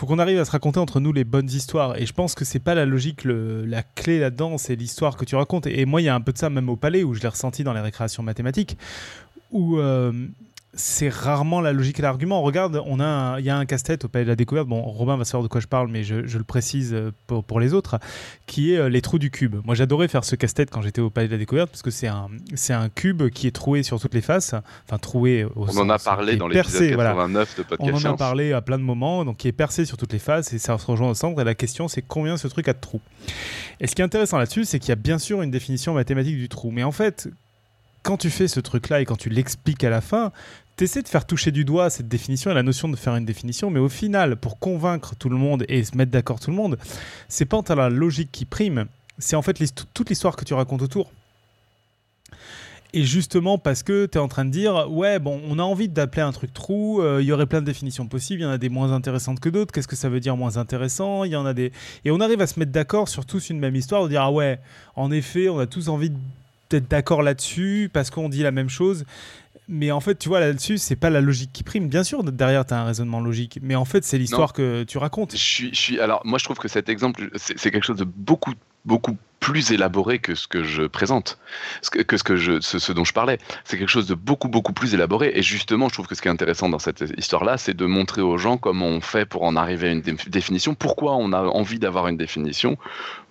faut 0.01 0.07
qu'on 0.07 0.17
arrive 0.17 0.39
à 0.39 0.45
se 0.45 0.49
raconter 0.51 0.79
entre 0.79 0.99
nous 0.99 1.13
les 1.13 1.23
bonnes 1.23 1.47
histoires. 1.51 1.95
Et 1.95 2.07
je 2.07 2.13
pense 2.13 2.33
que 2.33 2.43
c'est 2.43 2.57
pas 2.57 2.73
la 2.73 2.87
logique, 2.87 3.23
le- 3.23 3.65
la 3.65 3.83
clé 3.83 4.19
là-dedans, 4.19 4.57
c'est 4.57 4.75
l'histoire 4.75 5.15
que 5.15 5.25
tu 5.25 5.35
racontes. 5.35 5.67
Et 5.67 5.85
moi, 5.85 6.01
il 6.01 6.05
y 6.05 6.09
a 6.09 6.15
un 6.15 6.21
peu 6.21 6.33
de 6.33 6.39
ça 6.39 6.49
même 6.49 6.69
au 6.69 6.75
palais, 6.75 7.03
où 7.03 7.13
je 7.13 7.21
l'ai 7.21 7.27
ressenti 7.27 7.63
dans 7.63 7.71
les 7.73 7.81
récréations 7.81 8.23
mathématiques, 8.23 8.77
où 9.51 9.77
euh, 9.77 10.11
c'est 10.73 11.09
rarement 11.09 11.59
la 11.59 11.73
logique 11.73 11.99
et 11.99 12.01
l'argument. 12.01 12.41
Regarde, 12.41 12.81
on 12.85 12.99
a 13.01 13.37
il 13.39 13.45
y 13.45 13.49
a 13.49 13.57
un 13.57 13.65
casse-tête 13.65 14.05
au 14.05 14.07
Palais 14.07 14.23
de 14.23 14.29
la 14.29 14.37
Découverte. 14.37 14.67
Bon, 14.67 14.81
Robin 14.81 15.17
va 15.17 15.25
savoir 15.25 15.43
de 15.43 15.49
quoi 15.49 15.59
je 15.59 15.67
parle, 15.67 15.89
mais 15.89 16.03
je, 16.03 16.25
je 16.25 16.37
le 16.37 16.45
précise 16.45 16.93
euh, 16.93 17.11
pour, 17.27 17.43
pour 17.43 17.59
les 17.59 17.73
autres, 17.73 17.99
qui 18.47 18.73
est 18.73 18.77
euh, 18.77 18.87
les 18.89 19.01
trous 19.01 19.19
du 19.19 19.31
cube. 19.31 19.57
Moi, 19.65 19.75
j'adorais 19.75 20.07
faire 20.07 20.23
ce 20.23 20.37
casse-tête 20.37 20.69
quand 20.71 20.81
j'étais 20.81 21.01
au 21.01 21.09
Palais 21.09 21.27
de 21.27 21.33
la 21.33 21.37
Découverte, 21.37 21.69
parce 21.69 21.81
que 21.81 21.91
c'est 21.91 22.07
un, 22.07 22.29
c'est 22.55 22.71
un 22.73 22.87
cube 22.87 23.29
qui 23.29 23.47
est 23.47 23.51
troué 23.51 23.83
sur 23.83 23.99
toutes 23.99 24.13
les 24.13 24.21
faces, 24.21 24.55
enfin 24.87 24.97
troué 24.97 25.43
au 25.43 25.65
On 25.67 25.77
en 25.77 25.89
a 25.89 25.97
sens- 25.97 26.05
parlé 26.05 26.37
dans 26.37 26.47
l'épisode 26.47 26.93
voilà. 26.93 27.09
89 27.11 27.55
de 27.57 27.61
On 27.61 27.65
Podcast 27.65 28.05
en 28.05 28.13
a 28.13 28.17
parlé 28.17 28.53
à 28.53 28.61
plein 28.61 28.77
de 28.77 28.83
moments, 28.83 29.25
donc 29.25 29.37
qui 29.37 29.49
est 29.49 29.51
percé 29.51 29.83
sur 29.85 29.97
toutes 29.97 30.13
les 30.13 30.19
faces 30.19 30.53
et 30.53 30.57
ça 30.59 30.77
se 30.77 30.85
rejoint 30.85 31.09
au 31.09 31.13
centre. 31.15 31.41
Et 31.41 31.43
la 31.43 31.55
question, 31.55 31.89
c'est 31.89 32.01
combien 32.01 32.37
ce 32.37 32.47
truc 32.47 32.69
a 32.69 32.73
de 32.73 32.79
trous? 32.79 33.01
Et 33.81 33.87
ce 33.87 33.95
qui 33.95 34.01
est 34.01 34.05
intéressant 34.05 34.37
là-dessus, 34.37 34.63
c'est 34.63 34.79
qu'il 34.79 34.89
y 34.89 34.93
a 34.93 34.95
bien 34.95 35.19
sûr 35.19 35.41
une 35.41 35.51
définition 35.51 35.93
mathématique 35.93 36.37
du 36.37 36.47
trou. 36.47 36.71
Mais 36.71 36.83
en 36.83 36.91
fait, 36.93 37.27
quand 38.03 38.17
tu 38.17 38.31
fais 38.31 38.47
ce 38.47 38.59
truc-là 38.59 39.01
et 39.01 39.05
quand 39.05 39.15
tu 39.15 39.29
l'expliques 39.29 39.83
à 39.83 39.89
la 39.91 40.01
fin, 40.01 40.31
tu 40.77 40.83
essaies 40.83 41.01
de 41.01 41.07
faire 41.07 41.25
toucher 41.25 41.51
du 41.51 41.65
doigt 41.65 41.89
cette 41.89 42.07
définition 42.07 42.51
et 42.51 42.53
la 42.53 42.63
notion 42.63 42.89
de 42.89 42.95
faire 42.95 43.15
une 43.15 43.25
définition. 43.25 43.69
Mais 43.69 43.79
au 43.79 43.89
final, 43.89 44.35
pour 44.35 44.59
convaincre 44.59 45.15
tout 45.15 45.29
le 45.29 45.37
monde 45.37 45.65
et 45.67 45.83
se 45.83 45.95
mettre 45.95 46.11
d'accord 46.11 46.39
tout 46.39 46.49
le 46.49 46.57
monde, 46.57 46.77
c'est 47.27 47.45
pas 47.45 47.61
tant 47.61 47.75
la 47.75 47.89
logique 47.89 48.29
qui 48.31 48.45
prime, 48.45 48.85
c'est 49.17 49.35
en 49.35 49.41
fait 49.41 49.61
toute 49.93 50.09
l'histoire 50.09 50.35
que 50.35 50.45
tu 50.45 50.53
racontes 50.53 50.81
autour. 50.81 51.11
Et 52.93 53.03
justement 53.03 53.57
parce 53.57 53.83
que 53.83 54.05
tu 54.05 54.17
es 54.17 54.21
en 54.21 54.27
train 54.27 54.43
de 54.43 54.49
dire, 54.49 54.91
ouais, 54.91 55.19
bon, 55.19 55.41
on 55.47 55.59
a 55.59 55.63
envie 55.63 55.87
d'appeler 55.87 56.23
un 56.23 56.33
truc 56.33 56.53
trou, 56.53 57.01
euh, 57.01 57.19
il 57.21 57.25
y 57.25 57.31
aurait 57.31 57.45
plein 57.45 57.61
de 57.61 57.65
définitions 57.65 58.05
possibles, 58.07 58.41
il 58.41 58.43
y 58.43 58.47
en 58.47 58.51
a 58.51 58.57
des 58.57 58.67
moins 58.67 58.91
intéressantes 58.91 59.39
que 59.39 59.47
d'autres, 59.47 59.71
qu'est-ce 59.71 59.87
que 59.87 59.95
ça 59.95 60.09
veut 60.09 60.19
dire 60.19 60.35
moins 60.35 60.57
intéressant 60.57 61.23
Il 61.23 61.31
y 61.31 61.37
en 61.37 61.45
a 61.45 61.53
des... 61.53 61.71
Et 62.03 62.11
on 62.11 62.19
arrive 62.19 62.41
à 62.41 62.47
se 62.47 62.59
mettre 62.59 62.73
d'accord 62.73 63.07
sur 63.07 63.25
tous 63.25 63.49
une 63.49 63.59
même 63.59 63.75
histoire, 63.77 64.03
de 64.03 64.09
dire, 64.09 64.21
ah 64.21 64.31
ouais, 64.31 64.59
en 64.97 65.09
effet, 65.09 65.47
on 65.47 65.59
a 65.59 65.67
tous 65.67 65.87
envie 65.87 66.11
d'être 66.69 66.89
d'accord 66.89 67.23
là-dessus, 67.23 67.89
parce 67.93 68.09
qu'on 68.09 68.27
dit 68.27 68.43
la 68.43 68.51
même 68.51 68.69
chose. 68.69 69.05
Mais 69.67 69.91
en 69.91 69.99
fait, 69.99 70.15
tu 70.15 70.27
vois, 70.27 70.39
là-dessus, 70.39 70.77
c'est 70.77 70.95
pas 70.95 71.09
la 71.09 71.21
logique 71.21 71.51
qui 71.53 71.63
prime. 71.63 71.87
Bien 71.87 72.03
sûr, 72.03 72.23
derrière, 72.23 72.65
tu 72.65 72.73
as 72.73 72.81
un 72.81 72.85
raisonnement 72.85 73.21
logique, 73.21 73.59
mais 73.61 73.75
en 73.75 73.85
fait, 73.85 74.03
c'est 74.03 74.17
l'histoire 74.17 74.53
que 74.53 74.83
tu 74.83 74.97
racontes. 74.97 75.31
Je 75.31 75.37
suis, 75.37 75.69
je 75.73 75.79
suis, 75.79 75.99
alors, 75.99 76.21
moi, 76.25 76.39
je 76.39 76.43
trouve 76.43 76.57
que 76.57 76.67
cet 76.67 76.89
exemple, 76.89 77.29
c'est 77.35 77.57
c'est 77.57 77.71
quelque 77.71 77.85
chose 77.85 77.97
de 77.97 78.03
beaucoup, 78.03 78.53
beaucoup 78.85 79.17
plus 79.41 79.71
élaboré 79.71 80.19
que 80.19 80.35
ce 80.35 80.47
que 80.47 80.63
je 80.63 80.83
présente, 80.83 81.39
que, 81.91 82.15
ce, 82.15 82.23
que 82.23 82.35
je, 82.35 82.61
ce, 82.61 82.91
dont 82.91 83.03
je 83.03 83.11
parlais. 83.11 83.39
C'est 83.65 83.77
quelque 83.77 83.89
chose 83.89 84.07
de 84.07 84.13
beaucoup, 84.13 84.47
beaucoup 84.47 84.71
plus 84.71 84.93
élaboré. 84.93 85.31
Et 85.33 85.41
justement, 85.41 85.89
je 85.89 85.95
trouve 85.95 86.05
que 86.05 86.13
ce 86.13 86.21
qui 86.21 86.27
est 86.27 86.31
intéressant 86.31 86.69
dans 86.69 86.77
cette 86.77 87.03
histoire-là, 87.17 87.57
c'est 87.57 87.73
de 87.73 87.85
montrer 87.87 88.21
aux 88.21 88.37
gens 88.37 88.57
comment 88.57 88.85
on 88.85 89.01
fait 89.01 89.25
pour 89.25 89.41
en 89.41 89.55
arriver 89.55 89.89
à 89.89 89.91
une 89.93 90.01
dé- 90.01 90.15
définition, 90.27 90.75
pourquoi 90.75 91.15
on 91.15 91.33
a 91.33 91.41
envie 91.41 91.79
d'avoir 91.79 92.07
une 92.07 92.17
définition, 92.17 92.77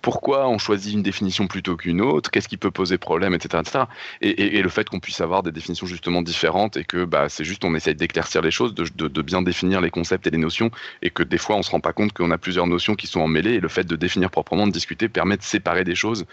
pourquoi 0.01 0.49
on 0.49 0.57
choisit 0.57 0.93
une 0.93 1.01
définition 1.01 1.47
plutôt 1.47 1.77
qu'une 1.77 2.01
autre, 2.01 2.29
qu'est-ce 2.29 2.49
qui 2.49 2.57
peut 2.57 2.71
poser 2.71 2.97
problème, 2.97 3.33
etc. 3.33 3.61
etc. 3.61 3.85
Et, 4.21 4.61
le 4.61 4.69
fait 4.69 4.87
qu'on 4.89 4.99
puisse 4.99 5.21
avoir 5.21 5.43
des 5.43 5.51
définitions 5.51 5.87
justement 5.87 6.21
différentes 6.21 6.75
et 6.77 6.83
que 6.83 7.05
bah, 7.05 7.29
c'est 7.29 7.43
juste 7.45 7.63
on 7.63 7.73
essaye 7.73 7.95
d'éclaircir 7.95 8.41
les 8.41 8.51
choses, 8.51 8.75
de, 8.75 9.07
de- 9.07 9.21
bien 9.21 9.41
définir 9.41 9.79
les 9.81 9.91
concepts 9.91 10.27
et 10.27 10.29
les 10.29 10.37
notions, 10.37 10.71
et 11.01 11.09
que 11.09 11.23
des 11.23 11.37
fois 11.37 11.55
on 11.55 11.61
se 11.63 11.71
rend 11.71 11.79
pas 11.79 11.93
compte 11.93 12.11
qu'on 12.11 12.31
a 12.31 12.37
plusieurs 12.37 12.67
notions 12.67 12.95
qui 12.95 13.07
sont 13.07 13.21
emmêlées, 13.21 13.53
et 13.53 13.59
le 13.59 13.69
fait 13.69 13.85
de 13.85 13.95
définir 13.95 14.29
proprement, 14.29 14.67
de 14.67 14.71
discuter, 14.71 15.07
permet 15.07 15.37
de 15.41 15.45
séparer 15.45 15.83
des 15.83 15.95
choses 15.95 16.25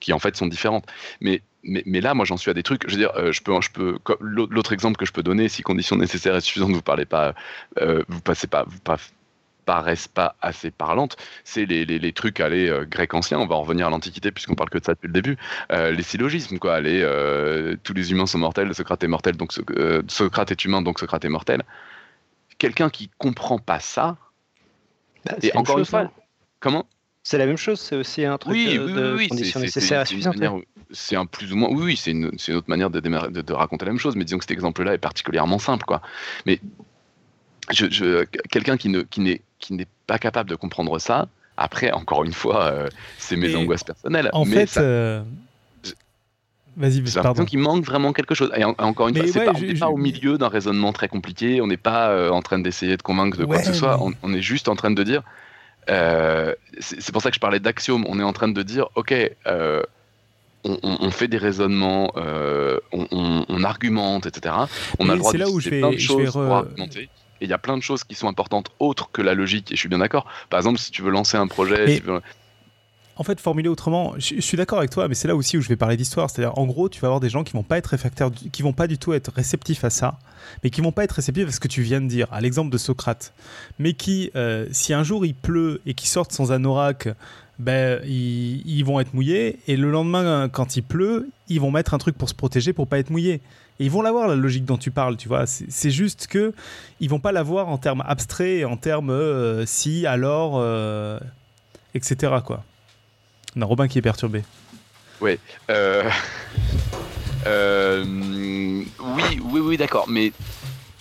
qui 0.00 0.12
en 0.12 0.18
fait 0.18 0.36
sont 0.36 0.46
différentes. 0.48 0.86
Mais, 1.20 1.42
mais, 1.62 1.82
mais 1.86 2.00
là, 2.00 2.14
moi 2.14 2.24
j'en 2.24 2.36
suis 2.36 2.50
à 2.50 2.54
des 2.54 2.62
trucs, 2.62 2.84
je 2.88 2.92
veux 2.92 2.98
dire, 2.98 3.12
euh, 3.16 3.32
je 3.32 3.42
peux, 3.42 3.60
je 3.60 3.70
peux, 3.70 3.98
l'autre 4.20 4.72
exemple 4.72 4.96
que 4.96 5.06
je 5.06 5.12
peux 5.12 5.22
donner, 5.22 5.48
si 5.48 5.62
conditions 5.62 5.96
nécessaires 5.96 6.36
et 6.36 6.40
suffisantes, 6.40 6.72
vous 6.72 6.82
parlez 6.82 7.06
pas, 7.06 7.34
euh, 7.80 8.02
vous 8.08 8.20
passez 8.20 8.46
pas, 8.46 8.64
vous 8.66 8.80
pas 8.80 8.98
paraissent 9.64 10.08
pas 10.08 10.34
assez 10.42 10.72
parlantes, 10.72 11.16
c'est 11.44 11.66
les, 11.66 11.84
les, 11.84 12.00
les 12.00 12.12
trucs 12.12 12.40
allez 12.40 12.68
euh, 12.68 12.84
grec 12.84 13.14
ancien, 13.14 13.38
on 13.38 13.46
va 13.46 13.54
en 13.54 13.62
revenir 13.62 13.86
à 13.86 13.90
l'Antiquité 13.90 14.32
puisqu'on 14.32 14.56
parle 14.56 14.70
que 14.70 14.78
de 14.78 14.84
ça 14.84 14.94
depuis 14.94 15.06
le 15.06 15.12
début, 15.12 15.36
euh, 15.70 15.92
les 15.92 16.02
syllogismes 16.02 16.58
quoi, 16.58 16.80
les, 16.80 17.00
euh, 17.00 17.76
tous 17.84 17.94
les 17.94 18.10
humains 18.10 18.26
sont 18.26 18.38
mortels, 18.38 18.74
Socrate 18.74 19.04
est 19.04 19.08
mortel, 19.08 19.36
donc 19.36 19.52
Soc- 19.52 20.10
Socrate 20.10 20.50
est 20.50 20.64
humain, 20.64 20.82
donc 20.82 20.98
Socrate 20.98 21.24
est 21.24 21.28
mortel. 21.28 21.62
Quelqu'un 22.58 22.90
qui 22.90 23.08
comprend 23.18 23.58
pas 23.58 23.78
ça, 23.78 24.16
Bah, 25.24 25.36
et 25.42 25.56
encore 25.56 25.78
une 25.78 25.84
fois, 25.84 26.02
non 26.04 26.10
comment? 26.58 26.86
C'est 27.24 27.38
la 27.38 27.46
même 27.46 27.56
chose, 27.56 27.78
c'est 27.80 27.94
aussi 27.96 28.24
un 28.24 28.36
truc 28.36 28.52
oui, 28.52 28.74
de, 28.76 28.80
oui, 28.84 28.92
de 28.94 29.14
oui, 29.16 29.28
conditions 29.28 29.60
c'est- 29.60 29.66
nécessaires 29.66 30.02
et 30.02 30.06
suffisantes. 30.06 30.36
un 31.12 31.26
plus 31.26 31.52
ou 31.52 31.56
moins. 31.56 31.68
Oui, 31.70 31.82
oui, 31.84 31.96
c'est 31.96 32.10
une, 32.10 32.30
c'est 32.36 32.50
une 32.52 32.58
autre 32.58 32.68
manière 32.68 32.90
de, 32.90 32.98
démarrer- 33.00 33.30
de, 33.30 33.42
de 33.42 33.52
raconter 33.52 33.84
la 33.84 33.92
même 33.92 34.00
chose, 34.00 34.16
mais 34.16 34.24
disons 34.24 34.38
que 34.38 34.44
cet 34.44 34.50
exemple-là 34.50 34.94
est 34.94 34.98
particulièrement 34.98 35.58
simple, 35.60 35.84
quoi. 35.84 36.02
Mais 36.46 36.58
je, 37.70 37.86
je- 37.90 38.24
quelqu'un 38.50 38.76
qui 38.76 38.88
ne, 38.88 39.02
qui 39.02 39.20
n'est, 39.20 39.40
qui 39.60 39.72
n'est 39.74 39.86
pas 40.08 40.18
capable 40.18 40.50
de 40.50 40.56
comprendre 40.56 40.98
ça. 40.98 41.28
Après, 41.56 41.92
encore 41.92 42.24
une 42.24 42.32
fois, 42.32 42.64
euh, 42.64 42.88
c'est 43.18 43.36
mes 43.36 43.54
angoisses 43.54 43.84
personnelles. 43.84 44.28
En 44.32 44.44
mais 44.44 44.52
fait, 44.56 44.66
ça- 44.66 44.80
euh, 44.80 45.22
vas-y, 46.76 46.94
j'ai 47.06 47.20
l'impression 47.20 47.44
qu'il 47.44 47.58
manque 47.60 47.84
vraiment 47.84 48.12
quelque 48.12 48.34
chose. 48.34 48.50
Et 48.56 48.64
en- 48.64 48.74
encore 48.78 49.08
une 49.08 49.14
Mais 49.14 49.20
fois, 49.20 49.32
c'est 49.32 49.38
ouais, 49.38 49.44
pas, 49.44 49.52
on 49.52 49.58
je- 49.58 49.66
n'est 49.66 49.74
je- 49.76 49.80
pas 49.80 49.88
au 49.90 49.96
milieu 49.96 50.38
d'un 50.38 50.48
raisonnement 50.48 50.92
très 50.92 51.08
compliqué. 51.08 51.60
On 51.60 51.68
n'est 51.68 51.76
pas 51.76 52.08
euh, 52.08 52.30
en 52.30 52.42
train 52.42 52.58
d'essayer 52.58 52.96
de 52.96 53.02
convaincre 53.02 53.38
de 53.38 53.44
quoi 53.44 53.56
Ouais, 53.56 53.62
que 53.62 53.68
ce 53.68 53.74
soit. 53.74 53.96
mais- 53.98 54.16
On, 54.22 54.30
on 54.30 54.34
est 54.34 54.42
juste 54.42 54.68
en 54.68 54.74
train 54.74 54.90
de 54.90 55.02
dire. 55.04 55.22
Euh, 55.90 56.54
c'est 56.80 57.12
pour 57.12 57.22
ça 57.22 57.30
que 57.30 57.34
je 57.34 57.40
parlais 57.40 57.60
d'axiome. 57.60 58.04
On 58.08 58.18
est 58.20 58.22
en 58.22 58.32
train 58.32 58.48
de 58.48 58.62
dire, 58.62 58.88
ok, 58.94 59.12
euh, 59.46 59.82
on, 60.64 60.78
on- 60.82 60.96
on 61.00 61.10
fait 61.10 61.28
des 61.28 61.38
raisonnements, 61.38 62.12
euh, 62.16 62.78
on, 62.92 63.64
argumente, 63.64 64.26
etc. 64.26 64.54
On 64.98 65.08
a 65.08 65.12
le 65.14 65.18
droit 65.18 65.32
c'est 65.32 65.38
là 65.38 65.48
où 65.48 65.58
je 65.60 65.70
vais- 65.70 65.80
plein 65.80 65.90
de 65.90 65.98
choses 65.98 66.32
pour 66.32 66.42
argumenter. 66.54 67.08
Et 67.40 67.44
il 67.46 67.48
y 67.50 67.52
a 67.52 67.58
plein 67.58 67.76
de 67.76 67.82
choses 67.82 68.04
qui 68.04 68.14
sont 68.14 68.28
importantes 68.28 68.68
autres 68.78 69.10
que 69.10 69.20
la 69.22 69.34
logique. 69.34 69.72
Et 69.72 69.74
je 69.74 69.80
suis 69.80 69.88
bien 69.88 69.98
d'accord. 69.98 70.26
Par 70.50 70.58
exemple, 70.60 70.78
si 70.78 70.92
tu 70.92 71.02
veux 71.02 71.10
lancer 71.10 71.36
un 71.36 71.48
projet, 71.48 71.86
Mais- 71.86 71.94
si 71.96 72.00
tu 72.00 72.06
veux- 72.06 72.22
En 73.16 73.24
fait, 73.24 73.40
formulé 73.40 73.68
autrement, 73.68 74.14
je, 74.16 74.40
suis 74.40 74.56
d'accord 74.56 74.78
avec 74.78 74.90
toi, 74.90 75.06
mais 75.06 75.14
c'est 75.14 75.28
là 75.28 75.36
aussi 75.36 75.58
où 75.58 75.60
je 75.60 75.68
vais 75.68 75.76
parler 75.76 75.96
d'histoire. 75.98 76.30
C'est-à-dire, 76.30 76.56
en 76.58 76.66
gros, 76.66 76.88
tu 76.88 77.00
vas 77.00 77.08
avoir 77.08 77.20
des 77.20 77.28
gens 77.28 77.44
qui 77.44 77.52
vont 77.52 77.62
pas 77.62 77.76
être 77.76 77.88
réfractaires, 77.88 78.30
qui 78.30 78.62
vont 78.62 78.72
pas 78.72 78.86
du 78.86 78.96
tout 78.96 79.12
être 79.12 79.30
réceptifs 79.32 79.84
à 79.84 79.90
ça, 79.90 80.18
mais 80.64 80.70
qui 80.70 80.80
vont 80.80 80.92
pas 80.92 81.04
être 81.04 81.12
réceptifs 81.12 81.48
à 81.48 81.52
ce 81.52 81.60
que 81.60 81.68
tu 81.68 81.82
viens 81.82 82.00
de 82.00 82.06
dire, 82.06 82.26
à 82.32 82.40
l'exemple 82.40 82.70
de 82.70 82.78
Socrate, 82.78 83.34
mais 83.78 83.92
qui, 83.92 84.30
euh, 84.34 84.66
si 84.72 84.94
un 84.94 85.02
jour 85.02 85.26
il 85.26 85.34
pleut 85.34 85.82
et 85.84 85.92
qu'ils 85.92 86.08
sortent 86.08 86.32
sans 86.32 86.52
anorak, 86.52 87.08
ben 87.58 88.00
ils, 88.06 88.82
vont 88.82 88.98
être 88.98 89.12
mouillés, 89.12 89.58
et 89.68 89.76
le 89.76 89.90
lendemain, 89.90 90.48
quand 90.48 90.76
il 90.76 90.82
pleut, 90.82 91.28
ils 91.48 91.60
vont 91.60 91.70
mettre 91.70 91.92
un 91.92 91.98
truc 91.98 92.16
pour 92.16 92.28
se 92.28 92.34
protéger 92.34 92.72
pour 92.72 92.88
pas 92.88 92.98
être 92.98 93.10
mouillés. 93.10 93.40
Et 93.78 93.84
ils 93.84 93.90
vont 93.90 94.02
l'avoir 94.02 94.26
la 94.26 94.36
logique 94.36 94.64
dont 94.64 94.78
tu 94.78 94.90
parles, 94.90 95.16
tu 95.16 95.28
vois. 95.28 95.46
C'est 95.46 95.70
c'est 95.70 95.90
juste 95.90 96.26
que 96.26 96.52
ils 97.00 97.08
vont 97.08 97.20
pas 97.20 97.32
l'avoir 97.32 97.68
en 97.68 97.78
termes 97.78 98.02
abstraits, 98.06 98.64
en 98.64 98.76
termes 98.76 99.10
euh, 99.10 99.64
si, 99.66 100.06
alors, 100.06 100.54
euh, 100.56 101.18
etc. 101.94 102.34
Quoi. 102.44 102.64
On 103.56 103.62
a 103.62 103.64
Robin 103.66 103.88
qui 103.88 103.98
est 103.98 104.02
perturbé. 104.02 104.42
Euh, 105.70 106.10
euh, 107.46 108.04
oui, 108.04 109.40
oui, 109.40 109.60
oui, 109.60 109.76
d'accord, 109.76 110.06
mais 110.08 110.32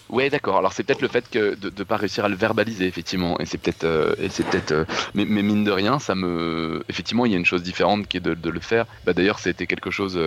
ouais, 0.10 0.30
d'accord. 0.30 0.57
Alors 0.57 0.73
c'est 0.73 0.84
peut-être 0.84 1.02
le 1.02 1.07
fait 1.07 1.32
de 1.34 1.56
ne 1.76 1.84
pas 1.84 1.98
réussir 1.98 2.26
à 2.26 2.30
le 2.30 2.36
verbaliser, 2.36 2.86
effectivement, 2.86 3.40
et 3.40 3.45
c'est 3.45 3.57
peut-être, 3.57 3.84
euh, 3.84 4.14
c'est 4.30 4.45
peut-être, 4.45 4.72
euh, 4.72 4.86
mais, 5.15 5.26
mine 5.26 5.64
de 5.64 5.72
rien, 5.72 5.98
ça 5.99 6.14
me, 6.14 6.84
effectivement, 6.90 7.26
il 7.26 7.32
y 7.32 7.36
a 7.36 7.38
une 7.38 7.45
chose 7.45 7.64
différente 7.64 8.07
qui 8.07 8.18
est 8.18 8.19
de, 8.19 8.49
le 8.49 8.60
faire. 8.60 8.86
Bah, 9.06 9.14
d'ailleurs, 9.14 9.40
c'était 9.40 9.65
quelque 9.65 9.91
chose 9.91 10.19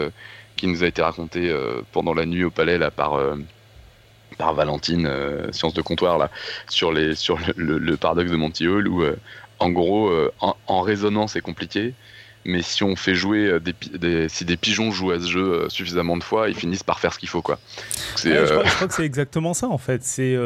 qui 0.56 0.66
nous 0.66 0.82
a 0.82 0.86
été 0.86 1.02
raconté 1.02 1.54
pendant 1.92 2.14
la 2.14 2.26
nuit 2.26 2.44
au 2.44 2.50
palais 2.50 2.78
là 2.78 2.90
par. 2.90 3.20
par 4.38 4.54
Valentine, 4.54 5.06
euh, 5.06 5.52
science 5.52 5.74
de 5.74 5.82
comptoir 5.82 6.18
là, 6.18 6.30
sur 6.68 6.92
les 6.92 7.14
sur 7.14 7.38
le, 7.56 7.96
paradoxe 7.96 8.32
de 8.32 8.36
Monty 8.36 8.66
Hall 8.66 8.88
où 8.88 9.04
en 9.60 9.70
gros, 9.70 10.10
en, 10.40 10.56
en 10.66 11.26
c'est 11.28 11.40
compliqué, 11.40 11.94
mais 12.44 12.62
si 12.62 12.82
on 12.82 12.96
fait 12.96 13.14
jouer 13.14 13.58
des, 13.60 14.28
si 14.28 14.44
des 14.44 14.56
pigeons 14.56 14.90
jouent 14.90 15.12
à 15.12 15.20
ce 15.20 15.28
jeu 15.28 15.68
suffisamment 15.68 16.16
de 16.16 16.24
fois, 16.24 16.48
ils 16.48 16.54
finissent 16.54 16.82
par 16.82 17.00
faire 17.00 17.12
ce 17.12 17.18
qu'il 17.18 17.28
faut 17.28 17.42
quoi. 17.42 17.58
je, 18.22 18.60
crois, 18.72 18.88
que 18.88 18.94
c'est 18.94 19.04
exactement 19.04 19.54
ça 19.54 19.68
en 19.68 19.78
fait. 19.78 20.04
C'est 20.04 20.36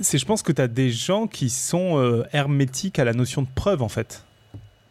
c'est 0.00 0.18
je 0.18 0.24
pense 0.24 0.42
que 0.42 0.52
tu 0.52 0.60
as 0.60 0.68
des 0.68 0.90
gens 0.90 1.26
qui 1.26 1.50
sont 1.50 2.24
hermétiques 2.32 2.98
à 2.98 3.04
la 3.04 3.12
notion 3.12 3.42
de 3.42 3.48
preuve 3.54 3.82
en 3.82 3.88
fait. 3.88 4.24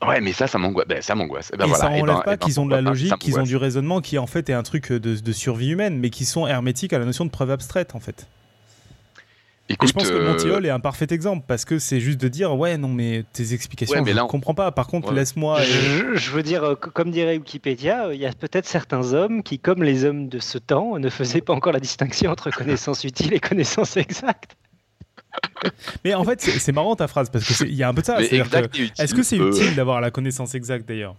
Ouais, 0.06 0.22
mais 0.22 0.32
ça, 0.32 0.48
ça 0.48 0.58
m'angoisse. 0.58 0.88
Ben, 0.88 1.02
ça 1.02 1.16
m'angoisse. 1.16 1.52
Eh 1.54 1.58
ben, 1.58 1.68
et 1.68 1.74
ça 1.74 1.90
enlève 1.90 2.06
ben, 2.06 2.22
pas 2.22 2.34
eh 2.34 2.38
ben, 2.38 2.38
qu'ils 2.38 2.60
ont 2.60 2.66
de 2.66 2.72
la 2.72 2.82
logique, 2.82 3.18
qu'ils 3.20 3.38
ont 3.38 3.44
du 3.44 3.58
raisonnement, 3.58 4.00
qui 4.02 4.18
en 4.18 4.28
fait 4.28 4.50
est 4.50 4.54
un 4.54 4.64
truc 4.64 4.92
de, 4.92 5.32
survie 5.32 5.70
humaine, 5.70 5.98
mais 6.00 6.10
qui 6.10 6.26
sont 6.26 6.48
hermétiques 6.48 6.94
à 6.94 7.00
la 7.00 7.06
notion 7.06 7.26
de 7.26 7.30
preuve 7.30 7.52
abstraite, 7.52 7.96
en 7.96 8.00
fait. 8.00 8.28
Et 9.70 9.88
je 9.88 9.92
pense 9.92 10.10
que 10.10 10.16
euh, 10.16 10.32
Montiol 10.32 10.66
est 10.66 10.72
un 10.72 10.80
parfait 10.80 11.08
exemple 11.12 11.46
parce 11.48 11.64
que 11.64 11.78
c'est 11.78 12.00
juste 12.00 12.20
de 12.20 12.28
dire 12.28 12.56
ouais 12.56 12.78
non 12.78 12.88
mais 12.88 13.24
tes 13.34 13.54
explications 13.54 14.04
je 14.04 14.12
ne 14.12 14.28
comprends 14.28 14.56
pas. 14.56 14.72
Par 14.72 14.88
contre 14.88 15.14
laisse-moi. 15.14 15.62
Je, 15.62 16.32
veux 16.32 16.44
dire 16.44 16.76
comme 16.80 17.12
dirait 17.12 17.38
Wikipédia, 17.38 18.08
euh, 18.08 18.16
il 18.16 18.20
y 18.20 18.26
a 18.26 18.34
peut-être 18.34 18.66
certains 18.66 19.14
hommes 19.14 19.44
qui 19.44 19.60
comme 19.60 19.84
les 19.84 20.06
hommes 20.06 20.28
de 20.28 20.40
ce 20.40 20.58
temps 20.58 20.98
ne 20.98 21.10
faisaient 21.10 21.42
pas 21.42 21.54
encore 21.54 21.74
la 21.74 21.80
distinction 21.80 22.32
entre 22.32 22.50
connaissances 22.50 23.04
utiles 23.04 23.34
et 23.34 23.40
connaissances 23.40 23.98
exactes. 23.98 24.56
mais 26.04 26.16
en 26.16 26.24
fait, 26.24 26.42
c'est 26.42 26.72
marrant 26.72 26.96
ta 26.96 27.08
phrase 27.08 27.30
parce 27.30 27.46
qu'il 27.46 27.74
y 27.74 27.84
a 27.84 27.90
un 27.90 27.94
peu 27.94 28.02
de 28.02 28.08
ça. 28.08 28.22
Est-ce 28.22 29.14
que 29.14 29.24
c'est 29.24 29.38
utile 29.38 29.76
d'avoir 29.76 30.02
la 30.02 30.10
connaissance 30.10 30.56
exacte 30.56 30.88
d'ailleurs? 30.88 31.16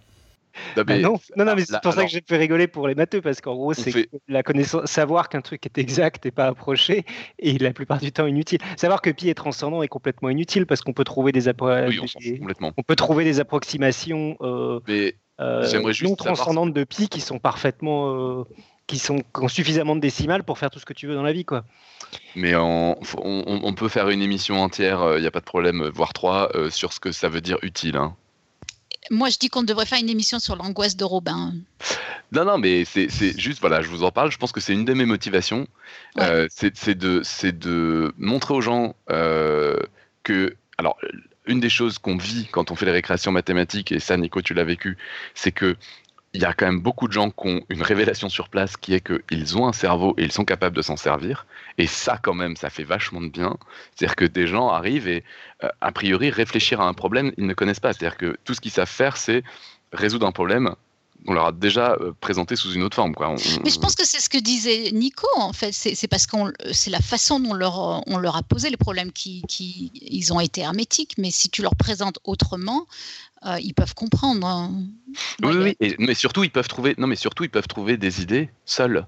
Non, 0.77 0.83
mais, 0.87 0.99
non, 0.99 1.19
non, 1.37 1.55
mais 1.55 1.65
c'est 1.65 1.81
pour 1.81 1.93
ça 1.93 2.03
que 2.03 2.09
j'ai 2.09 2.21
fait 2.25 2.37
rigoler 2.37 2.67
pour 2.67 2.87
les 2.87 2.95
matheux, 2.95 3.21
parce 3.21 3.41
qu'en 3.41 3.55
gros, 3.55 3.73
c'est 3.73 4.09
la 4.27 4.43
connaissance, 4.43 4.89
savoir 4.89 5.29
qu'un 5.29 5.41
truc 5.41 5.65
est 5.65 5.77
exact 5.77 6.25
et 6.25 6.31
pas 6.31 6.47
approché, 6.47 7.05
et 7.39 7.57
la 7.57 7.73
plupart 7.73 7.99
du 7.99 8.11
temps 8.11 8.25
inutile. 8.25 8.59
Savoir 8.77 9.01
que 9.01 9.09
pi 9.09 9.29
est 9.29 9.33
transcendant 9.33 9.83
est 9.83 9.87
complètement 9.87 10.29
inutile, 10.29 10.65
parce 10.65 10.81
qu'on 10.81 10.93
peut 10.93 11.03
trouver 11.03 11.31
des, 11.31 11.47
on, 11.49 12.83
peut 12.83 12.95
trouver 12.95 13.23
des 13.23 13.39
approximations 13.39 14.37
euh, 14.41 14.79
euh, 15.39 15.93
non 16.03 16.15
transcendantes 16.15 16.73
de 16.73 16.83
pi 16.83 17.09
qui 17.09 17.21
sont 17.21 17.39
parfaitement, 17.39 18.39
euh, 18.39 18.43
qui 18.87 18.99
sont 18.99 19.17
qui 19.19 19.41
ont 19.41 19.47
suffisamment 19.47 19.95
de 19.95 20.01
décimales 20.01 20.43
pour 20.43 20.57
faire 20.57 20.69
tout 20.69 20.79
ce 20.79 20.85
que 20.85 20.93
tu 20.93 21.07
veux 21.07 21.15
dans 21.15 21.23
la 21.23 21.33
vie, 21.33 21.45
quoi. 21.45 21.63
Mais 22.35 22.53
on, 22.55 22.95
peut 23.77 23.87
faire 23.87 24.09
une 24.09 24.21
émission 24.21 24.61
entière, 24.61 25.15
il 25.15 25.21
n'y 25.21 25.27
a 25.27 25.31
pas 25.31 25.39
de 25.39 25.45
problème, 25.45 25.89
voire 25.93 26.13
trois, 26.13 26.49
sur 26.69 26.91
ce 26.91 26.99
que 26.99 27.11
ça 27.11 27.29
veut 27.29 27.41
dire 27.41 27.57
utile. 27.61 27.95
Hein. 27.95 28.15
Moi, 29.09 29.29
je 29.29 29.37
dis 29.37 29.49
qu'on 29.49 29.63
devrait 29.63 29.85
faire 29.85 29.99
une 29.99 30.09
émission 30.09 30.39
sur 30.39 30.55
l'angoisse 30.55 30.95
de 30.95 31.03
Robin. 31.03 31.53
Non, 32.31 32.45
non, 32.45 32.57
mais 32.57 32.85
c'est 32.85 33.09
juste, 33.37 33.59
voilà, 33.59 33.81
je 33.81 33.89
vous 33.89 34.03
en 34.03 34.11
parle. 34.11 34.31
Je 34.31 34.37
pense 34.37 34.51
que 34.51 34.59
c'est 34.59 34.73
une 34.73 34.85
de 34.85 34.93
mes 34.93 35.05
motivations. 35.05 35.67
Euh, 36.19 36.47
c'est 36.49 36.97
de, 36.97 37.23
de 37.51 38.13
montrer 38.17 38.53
aux 38.53 38.61
gens 38.61 38.95
que. 39.07 40.55
Alors, 40.77 40.97
une 41.45 41.59
des 41.59 41.69
choses 41.69 41.97
qu'on 41.97 42.17
vit 42.17 42.47
quand 42.51 42.71
on 42.71 42.75
fait 42.75 42.85
les 42.85 42.91
récréations 42.91 43.31
mathématiques, 43.31 43.91
et 43.91 43.99
ça, 43.99 44.17
Nico, 44.17 44.41
tu 44.41 44.53
l'as 44.53 44.63
vécu, 44.63 44.97
c'est 45.33 45.51
que 45.51 45.75
il 46.33 46.41
y 46.41 46.45
a 46.45 46.53
quand 46.53 46.65
même 46.65 46.79
beaucoup 46.79 47.07
de 47.07 47.13
gens 47.13 47.29
qui 47.29 47.47
ont 47.47 47.61
une 47.69 47.81
révélation 47.81 48.29
sur 48.29 48.47
place 48.47 48.77
qui 48.77 48.93
est 48.93 49.01
qu'ils 49.01 49.57
ont 49.57 49.67
un 49.67 49.73
cerveau 49.73 50.13
et 50.17 50.23
ils 50.23 50.31
sont 50.31 50.45
capables 50.45 50.75
de 50.75 50.81
s'en 50.81 50.95
servir. 50.95 51.45
Et 51.77 51.87
ça, 51.87 52.17
quand 52.21 52.33
même, 52.33 52.55
ça 52.55 52.69
fait 52.69 52.83
vachement 52.83 53.21
de 53.21 53.27
bien. 53.27 53.57
C'est-à-dire 53.95 54.15
que 54.15 54.25
des 54.25 54.47
gens 54.47 54.69
arrivent 54.69 55.09
et, 55.09 55.23
euh, 55.63 55.69
a 55.81 55.91
priori, 55.91 56.29
réfléchir 56.29 56.79
à 56.79 56.87
un 56.87 56.93
problème, 56.93 57.33
ils 57.37 57.45
ne 57.45 57.53
connaissent 57.53 57.81
pas. 57.81 57.91
C'est-à-dire 57.91 58.17
que 58.17 58.37
tout 58.45 58.53
ce 58.53 58.61
qu'ils 58.61 58.71
savent 58.71 58.89
faire, 58.89 59.17
c'est 59.17 59.43
résoudre 59.91 60.25
un 60.25 60.31
problème 60.31 60.75
on 61.27 61.33
leur 61.33 61.47
a 61.47 61.51
déjà 61.51 61.93
euh, 61.93 62.13
présenté 62.19 62.55
sous 62.55 62.73
une 62.73 62.83
autre 62.83 62.95
forme. 62.95 63.13
Quoi. 63.13 63.35
Mais 63.63 63.69
je 63.69 63.79
pense 63.79 63.95
que 63.95 64.05
c'est 64.05 64.19
ce 64.19 64.29
que 64.29 64.39
disait 64.39 64.91
Nico, 64.91 65.27
en 65.35 65.53
fait. 65.53 65.71
C'est 65.71 66.07
parce 66.07 66.25
que 66.25 66.37
c'est 66.73 66.89
la 66.89 66.99
façon 66.99 67.39
dont 67.39 67.53
leur, 67.53 68.03
on 68.07 68.17
leur 68.17 68.35
a 68.35 68.43
posé 68.43 68.69
les 68.69 68.77
problèmes 68.77 69.11
qui, 69.11 69.43
qui, 69.47 69.91
ils 69.95 70.33
ont 70.33 70.39
été 70.39 70.61
hermétiques. 70.61 71.15
Mais 71.17 71.31
si 71.31 71.49
tu 71.49 71.61
leur 71.61 71.75
présentes 71.75 72.19
autrement, 72.23 72.87
euh, 73.45 73.59
ils 73.59 73.73
peuvent 73.73 73.93
comprendre. 73.93 74.45
Hein. 74.47 74.71
Oui, 75.43 75.75
oui, 75.79 75.95
mais 75.99 76.13
surtout 76.13 76.43
ils 76.43 76.51
peuvent 76.51 76.67
trouver. 76.67 76.95
Non, 76.97 77.07
mais 77.07 77.15
surtout 77.15 77.43
ils 77.43 77.49
peuvent 77.49 77.67
trouver 77.67 77.97
des 77.97 78.21
idées 78.21 78.49
seuls. 78.65 79.05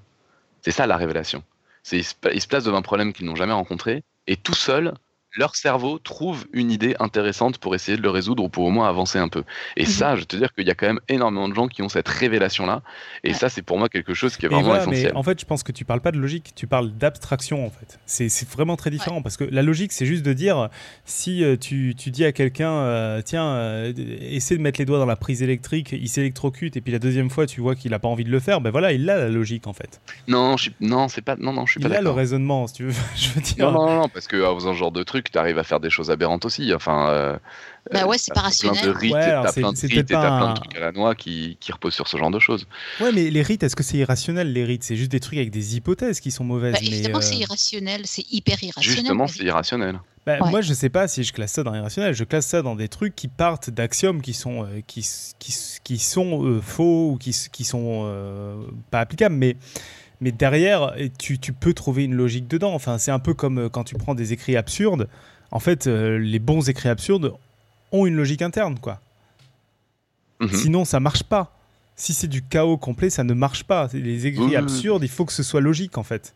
C'est 0.61 0.72
ça 0.72 0.88
la 0.88 0.98
révélation. 0.98 1.44
C'est 1.84 1.98
ils, 1.98 2.41
se 2.41 2.48
placent 2.48 2.64
devant 2.64 2.77
un 2.77 2.84
problème 2.84 3.14
qu'ils 3.14 3.26
n'ont 3.26 3.35
jamais 3.35 3.53
rencontré 3.53 4.03
et 4.27 4.38
tout 4.38 4.53
seuls, 4.53 4.94
leur 5.35 5.55
cerveau 5.55 5.99
trouve 5.99 6.45
une 6.53 6.72
idée 6.72 6.95
intéressante 6.99 7.57
pour 7.57 7.76
essayer 7.76 7.97
de 7.97 8.01
le 8.01 8.10
résoudre 8.10 8.43
ou 8.43 8.49
pour 8.49 8.65
au 8.65 8.69
moins 8.69 8.88
avancer 8.88 9.18
un 9.18 9.27
peu. 9.27 9.43
Et 9.77 9.84
mhm. 9.84 9.88
ça, 9.88 10.15
je 10.15 10.23
te 10.23 10.35
dire 10.35 10.53
qu'il 10.53 10.68
y 10.68 10.72
a 10.72 10.76
quand 10.76 10.88
même 10.88 10.99
énormément 11.10 11.49
de 11.49 11.55
gens 11.55 11.68
qui 11.68 11.81
ont 11.81 11.89
cette 11.89 12.07
révélation-là. 12.07 12.81
Et 13.23 13.34
ça, 13.34 13.49
c'est 13.49 13.61
pour 13.61 13.77
moi 13.77 13.89
quelque 13.89 14.14
chose 14.14 14.38
qui 14.38 14.45
est 14.45 14.49
vraiment 14.49 14.76
essentiel. 14.76 15.11
Mais 15.11 15.18
en 15.18 15.23
fait, 15.23 15.39
je 15.39 15.45
pense 15.45 15.64
que 15.64 15.72
tu 15.72 15.85
parles 15.85 16.01
pas 16.01 16.11
de 16.11 16.19
logique, 16.19 16.53
tu 16.55 16.68
parles 16.68 16.91
d'abstraction 16.91 17.65
en 17.65 17.69
fait. 17.69 17.99
C'est 18.05 18.49
vraiment 18.49 18.76
très 18.76 18.89
différent 18.89 19.22
parce 19.22 19.38
que 19.38 19.43
la 19.43 19.61
logique, 19.61 19.91
c'est 19.91 20.05
juste 20.05 20.23
de 20.23 20.34
dire 20.34 20.69
si 21.05 21.43
euh, 21.43 21.57
tu, 21.57 21.95
tu, 21.97 22.11
dis 22.11 22.26
à 22.26 22.31
quelqu'un, 22.31 22.72
euh, 22.72 23.22
tiens, 23.23 23.45
euh, 23.45 23.93
essaie 24.22 24.57
de 24.57 24.61
mettre 24.61 24.80
les 24.80 24.85
doigts 24.85 24.99
dans 24.99 25.05
la 25.05 25.15
prise 25.15 25.41
électrique, 25.41 25.91
il 25.91 26.10
s'électrocute 26.10 26.77
et 26.77 26.81
puis 26.81 26.91
la 26.91 26.99
deuxième 26.99 27.30
fois, 27.30 27.45
tu 27.45 27.61
vois 27.61 27.76
qu'il 27.76 27.91
n'a 27.91 27.99
pas 27.99 28.07
envie 28.07 28.23
de 28.23 28.31
le 28.31 28.39
faire, 28.39 28.61
ben 28.61 28.72
voilà, 28.72 28.91
il 28.93 29.10
a 29.10 29.18
la 29.18 29.30
logique 29.30 29.68
en 29.68 29.73
fait. 29.73 30.01
Non, 30.27 30.57
je, 30.57 30.69
non, 30.80 31.07
c'est 31.07 31.22
pas, 31.22 31.35
non, 31.35 31.53
non, 31.53 31.65
je 31.65 31.72
suis 31.72 31.80
pas 31.80 31.89
d'accord. 31.89 32.03
Il 32.03 32.07
a 32.07 32.11
le 32.11 32.15
raisonnement, 32.15 32.68
si 32.68 32.73
tu 32.76 32.84
veux. 32.85 32.93
je 33.15 33.30
veux 33.30 33.41
dire. 33.41 33.72
Non, 33.72 33.88
non, 33.88 34.01
non, 34.01 34.10
parce 34.10 34.27
que 34.27 34.43
en 34.45 34.55
faisant 34.55 34.73
ce 34.73 34.77
genre 34.77 34.91
de 34.91 35.03
truc, 35.03 35.23
tu 35.32 35.38
arrives 35.38 35.58
à 35.58 35.64
faire 35.64 35.80
des 35.80 35.90
choses 35.90 36.12
aberrantes 36.12 36.45
aussi. 36.45 36.74
Enfin, 36.74 37.10
euh, 37.10 37.38
bah 37.91 38.06
ouais, 38.06 38.18
c'est 38.18 38.34
pas 38.34 38.41
rationnel. 38.41 38.82
Plein 38.82 38.91
de 38.91 38.98
rites, 38.98 39.14
ouais, 39.14 39.22
plein 39.22 39.41
de 39.41 39.80
rites, 39.80 40.08
plein 40.08 40.50
de 40.50 40.56
trucs 40.56 40.76
à 40.76 40.80
la 40.80 40.91
noix 40.91 41.16
qui, 41.16 41.58
qui, 41.60 41.72
reposent 41.72 41.94
sur 41.94 42.08
ce 42.08 42.18
genre 42.18 42.32
de 42.32 42.40
choses. 42.40 42.68
Ouais, 43.00 43.12
mais 43.12 43.30
les 43.30 43.41
rites, 43.41 43.64
est-ce 43.64 43.76
que 43.76 43.84
c'est 43.84 43.98
irrationnel 43.98 44.54
les 44.54 44.64
rites? 44.64 44.84
C'est 44.84 44.95
juste 44.95 45.12
des 45.12 45.20
trucs 45.20 45.38
avec 45.38 45.52
des 45.52 45.76
hypothèses 45.76 46.20
qui 46.20 46.32
sont 46.32 46.44
mauvaises. 46.44 46.74
Bah, 46.74 46.80
évidemment 46.82 47.20
que 47.20 47.26
c'est 47.26 47.36
euh, 47.36 47.40
irrationnel, 47.40 48.02
c'est 48.06 48.26
hyper 48.32 48.62
irrationnel. 48.64 49.00
Justement, 49.00 49.28
c'est 49.28 49.44
irrationnel. 49.44 50.00
Bah, 50.26 50.38
Moi, 50.50 50.62
je 50.62 50.74
sais 50.74 50.90
pas 50.90 51.10
si 51.10 51.24
je 51.24 51.34
classe 51.34 51.52
ça 51.52 51.64
dans 51.64 51.76
irrationnel. 51.76 52.14
Je 52.14 52.24
classe 52.24 52.48
ça 52.48 52.62
dans 52.62 52.76
des 52.76 52.88
trucs 52.88 53.16
qui 53.16 53.28
partent 53.28 53.70
d'axiomes 53.70 54.22
qui 54.22 54.34
sont, 54.34 54.64
euh, 54.64 54.80
qui, 54.88 55.06
qui, 55.40 55.54
qui, 55.84 55.98
sont 55.98 56.62
faux 56.62 57.12
ou 57.12 57.18
qui, 57.18 57.36
qui 57.52 57.64
sont 57.66 58.10
pas 58.90 59.02
applicables. 59.02 59.36
Mais 59.36 59.58
mais 60.24 60.32
derrière, 60.32 60.95
tu, 61.20 61.38
tu, 61.38 61.54
peux 61.54 61.74
trouver 61.74 62.06
une 62.06 62.16
logique 62.16 62.48
dedans. 62.48 62.74
Enfin, 62.74 62.98
c'est 62.98 63.12
un 63.12 63.20
peu 63.20 63.34
comme 63.34 63.70
quand 63.70 63.84
tu 63.84 63.95
prends 63.95 64.16
des 64.16 64.34
écrits 64.34 64.58
absurdes 64.58 65.08
en 65.54 65.60
fait, 65.60 65.86
euh, 65.86 66.18
les 66.18 66.40
bons 66.40 66.68
écrits 66.68 66.90
absurdes 66.90 67.32
ont 67.91 68.08
une 68.08 68.16
logique 68.16 68.41
interne, 68.41 68.80
quoi. 68.80 69.00
Mhm. 70.40 70.50
Sinon, 70.52 70.84
ça 70.84 71.00
marche 71.00 71.22
pas. 71.22 71.56
Si 71.95 72.16
c'est 72.16 72.28
du 72.28 72.41
chaos 72.41 72.76
complet, 72.76 73.12
ça 73.12 73.24
ne 73.24 73.36
marche 73.36 73.64
pas. 73.64 73.88
Les 73.94 74.26
écrits 74.26 74.56
absurdes, 74.56 75.04
il 75.04 75.10
faut 75.10 75.26
que 75.26 75.32
ce 75.32 75.44
soit 75.44 75.62
logique, 75.62 76.00
en 76.00 76.04
fait. 76.04 76.34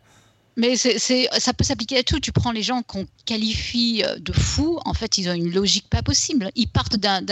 Mais 0.58 0.76
ça 0.76 1.52
peut 1.54 1.64
s'appliquer 1.64 1.98
à 1.98 2.02
tout. 2.02 2.18
Tu 2.20 2.32
prends 2.32 2.52
les 2.52 2.62
gens 2.62 2.82
qu'on 2.82 3.06
qualifie 3.24 4.02
euh, 4.04 4.18
de 4.18 4.32
fous, 4.32 4.78
en 4.84 4.92
fait, 4.92 5.16
ils 5.16 5.28
ont 5.30 5.32
une 5.32 5.52
logique 5.52 5.88
pas 5.88 6.02
possible. 6.02 6.50
Ils 6.56 6.68
partent 6.68 6.96
d'un 6.96 7.22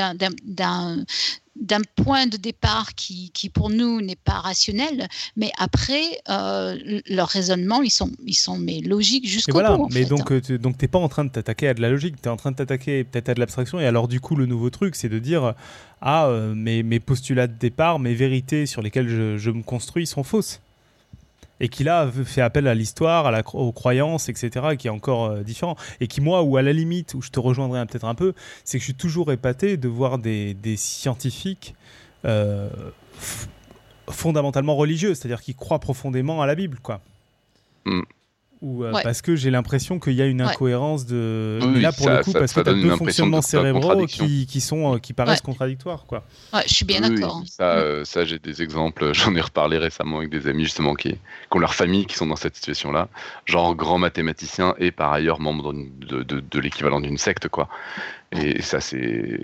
d'un 1.57 1.81
point 1.97 2.27
de 2.27 2.37
départ 2.37 2.95
qui, 2.95 3.31
qui 3.33 3.49
pour 3.49 3.71
nous 3.71 4.01
n'est 4.01 4.17
pas 4.17 4.41
rationnel, 4.41 5.09
mais 5.37 5.51
après 5.59 6.03
euh, 6.29 7.01
leur 7.09 7.29
raisonnement 7.29 7.83
ils 7.83 7.91
sont 7.91 8.11
ils 8.27 8.37
sont 8.37 8.59
mais 8.59 8.81
logiques 8.81 9.27
jusqu'au 9.27 9.53
voilà, 9.53 9.77
bout. 9.77 9.89
mais 9.93 10.05
donc 10.05 10.31
euh, 10.33 10.41
tu 10.41 10.59
donc 10.59 10.77
t'es 10.77 10.89
pas 10.89 10.99
en 10.99 11.09
train 11.09 11.25
de 11.25 11.31
t'attaquer 11.31 11.69
à 11.69 11.75
de 11.75 11.81
la 11.81 11.89
logique, 11.89 12.21
tu 12.21 12.29
es 12.29 12.31
en 12.31 12.37
train 12.37 12.51
de 12.51 12.57
t'attaquer 12.57 13.05
peut-être 13.05 13.31
à 13.31 13.35
de 13.35 13.41
l'abstraction 13.41 13.81
et 13.81 13.87
alors 13.87 14.07
du 14.07 14.21
coup 14.21 14.37
le 14.37 14.47
nouveau 14.47 14.71
truc 14.71 14.95
c'est 14.97 15.09
de 15.09 15.19
dire 15.19 15.55
ah 16.03 16.27
euh, 16.27 16.55
mes, 16.55 16.83
mes, 16.83 17.01
postulats 17.01 17.47
de 17.47 17.55
départ, 17.59 17.99
mes 17.99 18.15
vérités 18.15 18.67
sur 18.67 18.83
lesquelles 18.83 19.09
je, 19.09 19.39
je 19.39 19.51
me 19.51 19.63
construis 19.63 20.07
sont 20.07 20.25
fausses 20.25 20.61
et 21.61 21.69
qui 21.69 21.85
là 21.85 22.11
fait 22.25 22.41
appel 22.41 22.67
à 22.67 22.75
l'histoire, 22.75 23.27
à 23.27 23.31
la, 23.31 23.43
aux 23.55 23.73
croyances, 23.73 24.29
etc., 24.29 24.77
qui 24.79 24.89
est 24.89 24.91
encore 24.91 25.27
euh, 25.27 25.43
différent. 25.43 25.77
Et 26.01 26.07
qui, 26.07 26.21
moi, 26.21 26.43
ou 26.43 26.57
à 26.57 26.63
la 26.63 26.73
limite, 26.73 27.15
où 27.15 27.23
je 27.23 27.31
te 27.31 27.41
rejoindrai 27.41 27.85
peut-être 27.87 28.05
un 28.05 28.15
peu, 28.15 28.35
c'est 28.65 28.79
que 28.79 28.83
je 28.83 28.87
suis 28.87 28.95
toujours 28.95 29.33
épaté 29.33 29.77
de 29.77 29.89
voir 29.89 30.19
des, 30.19 30.55
des 30.55 30.77
scientifiques 30.77 31.75
euh, 32.25 32.69
fondamentalement 34.11 34.77
religieux, 34.77 35.15
c'est-à-dire 35.15 35.41
qui 35.41 35.55
croient 35.55 35.79
profondément 35.79 36.43
à 36.43 36.47
la 36.47 36.55
Bible, 36.55 36.79
quoi. 36.83 37.01
Mm. 37.85 38.03
Ou 38.63 38.85
euh, 38.85 38.93
parce 39.03 39.21
que 39.21 39.37
j'ai 39.37 39.51
l'impression 39.51 39.99
qu'il 39.99 40.15
y 40.15 40.23
a 40.23 40.27
une 40.27 40.41
incohérence 40.41 41.05
de 41.05 41.59
là 41.79 41.93
pour 41.93 42.09
le 42.09 42.23
coup 42.23 42.33
parce 42.33 42.55
que 42.55 42.61
tu 42.61 42.71
as 42.71 42.73
deux 42.73 42.97
fonctionnements 42.97 43.43
cérébraux 43.43 44.07
qui, 44.07 44.47
qui, 44.47 44.63
sont 44.63 44.95
euh, 44.95 44.99
qui 44.99 45.13
paraissent 45.13 45.43
contradictoires 45.43 46.07
quoi. 46.07 46.25
je 46.67 46.73
suis 46.73 46.87
bien 46.87 47.03
d'accord. 47.03 47.43
ça, 47.47 47.73
euh, 47.73 48.05
ça 48.07 48.25
j'ai 48.25 48.39
des 48.39 48.63
exemples, 48.63 49.11
j'en 49.13 49.35
ai 49.35 49.43
reparlé 49.43 49.77
récemment 49.77 50.19
avec 50.19 50.31
des 50.31 50.47
amis 50.47 50.65
justement 50.65 50.95
qui, 50.95 51.11
qui, 51.11 51.19
ont 51.51 51.59
leur 51.59 51.75
famille 51.75 52.07
qui 52.07 52.17
sont 52.17 52.27
dans 52.27 52.37
cette 52.37 52.57
situation 52.57 52.93
là, 52.93 53.09
genre 53.45 53.75
grand 53.75 53.99
mathématicien 53.99 54.75
et 54.79 54.91
par 54.91 55.13
ailleurs 55.13 55.39
membre 55.39 55.75
de, 55.75 56.23
de, 56.23 56.41
de 56.41 56.61
l'équivalent 56.61 57.01
d'une 57.01 57.19
secte 57.19 57.49
quoi. 57.49 57.69
Et 58.43 58.63
ça, 58.63 58.81
c'est 58.81 59.41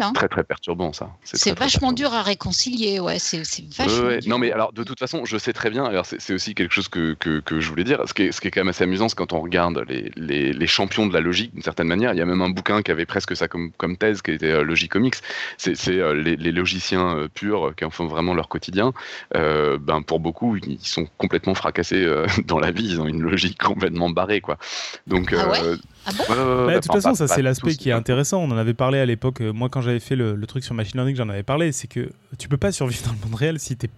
hein. 0.00 0.12
très 0.12 0.28
très 0.28 0.44
perturbant, 0.44 0.92
ça. 0.92 1.10
C'est 1.24 1.58
vachement 1.58 1.92
dur 1.92 2.12
à 2.12 2.22
réconcilier, 2.22 3.00
ouais. 3.00 3.18
C'est 3.18 3.42
vachement. 3.76 4.08
dur. 4.08 4.18
Non, 4.26 4.38
mais 4.38 4.52
alors 4.52 4.72
de 4.72 4.84
toute 4.84 4.98
façon, 4.98 5.24
je 5.24 5.38
sais 5.38 5.52
très 5.52 5.70
bien. 5.70 5.84
Alors 5.84 6.06
c'est 6.06 6.32
aussi 6.32 6.54
quelque 6.54 6.72
chose 6.72 6.88
que, 6.88 7.14
que, 7.14 7.40
que, 7.40 7.60
je 7.60 7.68
voulais 7.68 7.84
dire. 7.84 8.02
Ce 8.06 8.14
qui 8.14 8.24
est, 8.24 8.32
ce 8.32 8.40
qui 8.40 8.48
est 8.48 8.50
quand 8.50 8.60
même 8.60 8.68
assez 8.68 8.84
amusant, 8.84 9.08
c'est 9.08 9.16
quand 9.16 9.32
on 9.32 9.40
regarde 9.40 9.84
les, 9.88 10.10
les, 10.16 10.52
les 10.52 10.66
champions 10.66 11.06
de 11.06 11.12
la 11.12 11.20
logique, 11.20 11.52
d'une 11.54 11.62
certaine 11.62 11.88
manière. 11.88 12.12
Il 12.12 12.18
y 12.18 12.22
a 12.22 12.26
même 12.26 12.42
un 12.42 12.50
bouquin 12.50 12.82
qui 12.82 12.90
avait 12.90 13.06
presque 13.06 13.36
ça 13.36 13.48
comme, 13.48 13.72
comme 13.72 13.96
thèse, 13.96 14.22
qui 14.22 14.32
était 14.32 14.46
euh, 14.46 14.62
Logicomics. 14.62 15.16
C'est 15.58 15.76
euh, 15.88 16.14
les, 16.14 16.36
les, 16.36 16.52
logiciens 16.52 17.16
euh, 17.16 17.28
purs 17.28 17.74
qui 17.76 17.84
en 17.84 17.90
font 17.90 18.06
vraiment 18.06 18.34
leur 18.34 18.48
quotidien. 18.48 18.92
Euh, 19.34 19.78
ben 19.80 20.02
pour 20.02 20.20
beaucoup, 20.20 20.56
ils 20.56 20.78
sont 20.80 21.06
complètement 21.18 21.54
fracassés 21.54 22.04
euh, 22.04 22.26
dans 22.46 22.58
la 22.58 22.70
vie. 22.70 22.86
Ils 22.86 23.00
ont 23.00 23.06
une 23.06 23.22
logique 23.22 23.62
complètement 23.62 24.10
barrée, 24.10 24.40
quoi. 24.40 24.58
Donc. 25.06 25.34
Ah 25.36 25.48
ouais? 25.48 25.58
ah 26.06 26.10
bon? 26.28 26.66
de 26.66 26.74
toute 26.74 26.92
façon, 26.92 27.14
ça 27.14 27.26
c'est 27.26 27.42
l'aspect 27.42 27.74
qui 27.74 27.90
est 27.90 27.92
intéressant 27.92 28.15
intéressant. 28.16 28.42
On 28.42 28.50
en 28.50 28.56
avait 28.56 28.74
parlé 28.74 28.98
à 28.98 29.06
l'époque. 29.06 29.40
Moi, 29.40 29.68
quand 29.68 29.82
j'avais 29.82 30.00
fait 30.00 30.16
le, 30.16 30.38
truc 30.46 30.64
sur 30.64 30.74
machine 30.74 30.94
learning, 30.94 31.16
j'en 31.16 31.28
avais 31.28 31.42
parlé. 31.42 31.72
C'est 31.72 31.86
que 31.86 32.10
tu 32.38 32.48
peux 32.48 32.56
pas 32.56 32.72
survivre 32.72 33.04
dans 33.06 33.12
le 33.12 33.18
monde 33.18 33.34
réel 33.34 33.58
si 33.58 33.76
t'es 33.76 33.90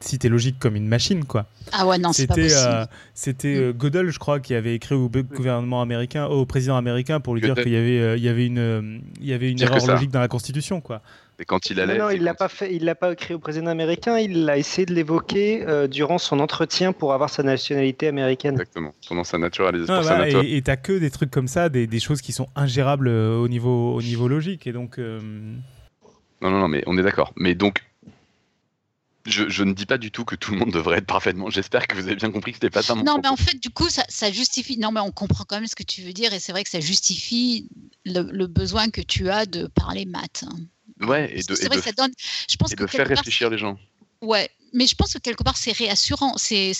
si 0.00 0.18
t'es 0.18 0.28
logique 0.28 0.58
comme 0.58 0.76
une 0.76 0.86
machine, 0.86 1.24
quoi. 1.24 1.46
Ah 1.72 1.86
ouais, 1.86 1.98
non, 1.98 2.12
c'est 2.12 2.26
pas 2.26 2.34
possible. 2.34 2.54
Euh, 2.56 2.84
c'était 3.14 3.56
euh, 3.56 3.72
Godel, 3.72 4.10
je 4.10 4.18
crois, 4.18 4.38
qui 4.38 4.54
avait 4.54 4.74
écrit 4.74 4.94
au 4.94 5.08
gouvernement 5.08 5.80
américain, 5.80 6.26
au 6.26 6.44
président 6.44 6.76
américain, 6.76 7.20
pour 7.20 7.34
lui 7.34 7.40
dire 7.40 7.54
qu'il 7.54 7.72
y 7.72 7.76
avait, 7.76 8.00
euh, 8.00 8.16
il 8.16 8.22
y 8.22 8.28
avait 8.28 8.46
une, 8.46 9.00
il 9.20 9.26
y 9.26 9.32
avait 9.32 9.50
une 9.50 9.60
erreur 9.62 9.86
logique 9.86 10.10
dans 10.10 10.20
la 10.20 10.28
Constitution, 10.28 10.80
quoi. 10.80 11.00
Et 11.38 11.44
quand 11.44 11.70
il 11.70 11.80
allait. 11.80 11.98
Non, 11.98 12.10
il 12.10 12.22
l'a 12.22 12.34
pas 12.34 12.48
fait. 12.48 12.74
Il 12.74 12.84
l'a 12.84 12.94
pas 12.94 13.12
écrit 13.12 13.34
au 13.34 13.38
président 13.38 13.70
américain. 13.70 14.18
Il 14.18 14.48
a 14.48 14.56
essayé 14.56 14.86
de 14.86 14.94
l'évoquer 14.94 15.64
durant 15.88 16.18
son 16.18 16.40
entretien 16.40 16.92
pour 16.92 17.12
avoir 17.12 17.30
sa 17.30 17.42
nationalité 17.42 18.08
américaine. 18.08 18.54
Exactement. 18.54 18.94
Pendant 19.08 19.24
sa 19.24 19.38
naturalisation. 19.38 19.94
Ah, 19.94 20.28
Et 20.28 20.62
t'as 20.62 20.76
que 20.76 20.92
des 20.98 21.10
trucs 21.10 21.30
comme 21.30 21.48
ça, 21.48 21.68
des, 21.68 21.86
des, 21.86 22.00
choses 22.00 22.20
qui 22.20 22.32
sont 22.32 22.48
ingérables 22.54 23.08
au 23.08 23.48
niveau, 23.48 23.94
au 23.94 24.02
niveau 24.02 24.28
logique. 24.28 24.66
Et 24.66 24.72
donc. 24.72 24.98
Non, 24.98 26.50
non, 26.50 26.58
non, 26.58 26.68
mais 26.68 26.82
on 26.86 26.98
est 26.98 27.02
d'accord. 27.02 27.32
Mais 27.36 27.54
donc, 27.54 27.82
je, 29.26 29.62
ne 29.62 29.72
dis 29.72 29.86
pas 29.86 29.96
du 29.96 30.10
tout 30.10 30.24
que 30.24 30.34
tout 30.34 30.52
le 30.52 30.58
monde 30.58 30.70
devrait 30.70 30.98
être 30.98 31.06
parfaitement. 31.06 31.48
J'espère 31.48 31.86
que 31.86 31.94
vous 31.94 32.06
avez 32.06 32.16
bien 32.16 32.30
compris 32.30 32.52
que 32.52 32.56
c'était 32.56 32.70
pas 32.70 32.82
ça 32.82 32.94
mon 32.94 33.02
Non, 33.02 33.18
mais 33.22 33.28
en 33.28 33.36
fait, 33.36 33.58
du 33.58 33.70
coup, 33.70 33.88
ça, 33.88 34.30
justifie. 34.30 34.78
Non, 34.78 34.92
mais 34.92 35.00
on 35.00 35.10
comprend 35.10 35.44
quand 35.44 35.56
même 35.56 35.66
ce 35.66 35.76
que 35.76 35.82
tu 35.82 36.02
veux 36.02 36.12
dire, 36.12 36.34
et 36.34 36.40
c'est 36.40 36.52
vrai 36.52 36.64
que 36.64 36.70
ça 36.70 36.80
justifie 36.80 37.68
le, 38.04 38.46
besoin 38.46 38.90
que 38.90 39.00
tu 39.00 39.30
as 39.30 39.46
de 39.46 39.66
parler 39.66 40.04
maths. 40.04 40.44
Ouais, 41.00 41.30
et 41.34 41.42
de, 41.42 41.54
ça 41.54 41.92
donne. 41.92 42.12
Je 42.48 42.56
pense 42.56 42.72
et 42.72 42.76
de 42.76 42.86
faire 42.86 43.06
réfléchir 43.06 43.50
les 43.50 43.58
gens. 43.58 43.78
Ouais, 44.22 44.50
mais 44.72 44.86
je 44.86 44.94
pense 44.94 45.14
que 45.14 45.18
quelque 45.18 45.42
part 45.42 45.56
c'est 45.56 45.72
réassurant, 45.72 46.34
c'est 46.36 46.72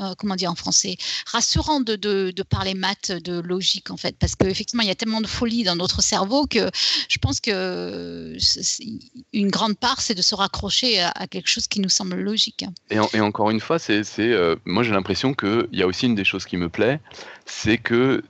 euh, 0.00 0.14
comment 0.18 0.34
dire 0.34 0.50
en 0.50 0.54
français, 0.54 0.96
rassurant 1.26 1.80
de, 1.80 1.94
de, 1.96 2.42
parler 2.42 2.74
maths, 2.74 3.12
de 3.12 3.38
logique 3.38 3.90
en 3.90 3.96
fait, 3.96 4.16
parce 4.18 4.34
qu'effectivement 4.34 4.82
il 4.82 4.88
y 4.88 4.90
a 4.90 4.94
tellement 4.94 5.20
de 5.20 5.26
folie 5.26 5.62
dans 5.62 5.76
notre 5.76 6.02
cerveau 6.02 6.46
que 6.46 6.70
je 7.08 7.18
pense 7.18 7.40
que 7.40 8.36
une 9.32 9.50
grande 9.50 9.78
part 9.78 10.00
c'est 10.00 10.14
de 10.14 10.22
se 10.22 10.34
raccrocher 10.34 11.00
à, 11.00 11.26
quelque 11.28 11.48
chose 11.48 11.66
qui 11.66 11.80
nous 11.80 11.88
semble 11.88 12.16
logique. 12.16 12.64
Et, 12.90 12.96
et 13.14 13.20
encore 13.20 13.50
une 13.50 13.60
fois, 13.60 13.78
c'est 13.78 14.02
euh, 14.18 14.56
moi 14.64 14.82
j'ai 14.82 14.92
l'impression 14.92 15.34
qu'il 15.34 15.68
y 15.72 15.82
a 15.82 15.86
aussi 15.86 16.06
une 16.06 16.14
des 16.14 16.24
choses 16.24 16.46
qui 16.46 16.56
me 16.56 16.68
plaît, 16.68 17.00
c'est 17.44 17.78
que 17.78 18.22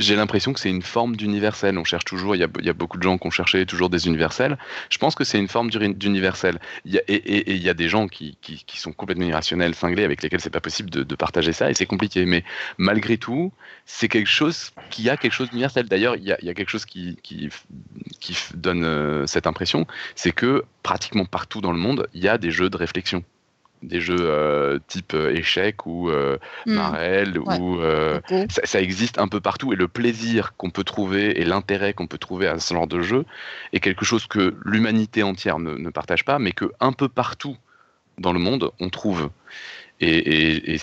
j'ai 0.00 0.16
l'impression 0.16 0.52
que 0.52 0.60
c'est 0.60 0.70
une 0.70 0.82
forme 0.82 1.14
d'universel. 1.14 1.78
On 1.78 1.84
cherche 1.84 2.04
toujours, 2.04 2.34
il 2.34 2.40
y, 2.40 2.68
a, 2.68 2.72
beaucoup 2.72 2.96
de 2.96 3.02
gens 3.02 3.18
qui 3.18 3.26
ont 3.26 3.30
cherché 3.30 3.66
toujours 3.66 3.90
des 3.90 4.06
universels. 4.06 4.58
Je 4.88 4.98
pense 4.98 5.14
que 5.14 5.24
c'est 5.24 5.38
une 5.38 5.48
forme 5.48 5.70
d'universel. 5.70 6.58
Et, 6.86 7.54
il 7.54 7.62
y 7.62 7.68
a 7.68 7.74
des 7.74 7.88
gens 7.88 8.08
qui, 8.08 8.36
sont 8.74 8.92
complètement 8.92 9.26
irrationnels, 9.26 9.74
cinglés, 9.74 10.04
avec 10.04 10.22
lesquels 10.22 10.40
c'est 10.40 10.50
pas 10.50 10.60
possible 10.60 10.90
de, 10.90 11.14
partager 11.14 11.52
ça, 11.52 11.70
et 11.70 11.74
c'est 11.74 11.86
compliqué. 11.86 12.24
Mais 12.24 12.44
malgré 12.78 13.18
tout, 13.18 13.52
c'est 13.84 14.08
quelque 14.08 14.30
chose 14.30 14.70
qui 14.90 15.10
a 15.10 15.16
quelque 15.16 15.34
chose 15.34 15.50
d'universel. 15.50 15.86
D'ailleurs, 15.86 16.16
il 16.16 16.24
y, 16.24 16.32
a, 16.32 16.54
quelque 16.54 16.70
chose 16.70 16.86
qui, 16.86 17.18
donne 18.54 18.84
euh, 18.84 19.26
cette 19.26 19.46
impression, 19.46 19.86
c'est 20.14 20.32
que 20.32 20.64
pratiquement 20.82 21.26
partout 21.26 21.60
dans 21.60 21.72
le 21.72 21.78
monde, 21.78 22.08
il 22.14 22.22
y 22.22 22.28
a 22.28 22.38
des 22.38 22.50
jeux 22.50 22.70
de 22.70 22.76
réflexion 22.76 23.22
des 23.82 24.00
jeux 24.00 24.16
euh, 24.20 24.78
type 24.86 25.14
euh, 25.14 25.34
échec 25.34 25.86
ou 25.86 26.10
euh, 26.10 26.36
hmm. 26.66 26.74
Marel 26.74 27.38
ou 27.38 27.80
ça, 28.64 28.80
existe 28.80 29.18
un 29.18 29.28
peu 29.28 29.40
partout 29.40 29.72
et 29.72 29.76
le 29.76 29.88
plaisir 29.88 30.54
qu'on 30.56 30.70
peut 30.70 30.84
trouver 30.84 31.40
et 31.40 31.44
l'intérêt 31.44 31.94
qu'on 31.94 32.06
peut 32.06 32.18
trouver 32.18 32.46
à 32.46 32.58
ce 32.58 32.74
genre 32.74 32.86
de 32.86 33.00
jeu 33.00 33.24
est 33.72 33.80
quelque 33.80 34.04
chose 34.04 34.26
que 34.26 34.54
l'humanité 34.64 35.22
entière 35.22 35.58
ne, 35.58 35.90
partage 35.90 36.24
pas 36.24 36.38
mais 36.38 36.52
que 36.52 36.70
un 36.80 36.92
peu 36.92 37.08
partout 37.08 37.56
dans 38.18 38.32
le 38.32 38.38
monde 38.38 38.70
on 38.80 38.90
trouve. 38.90 39.30
Et, 40.02 40.78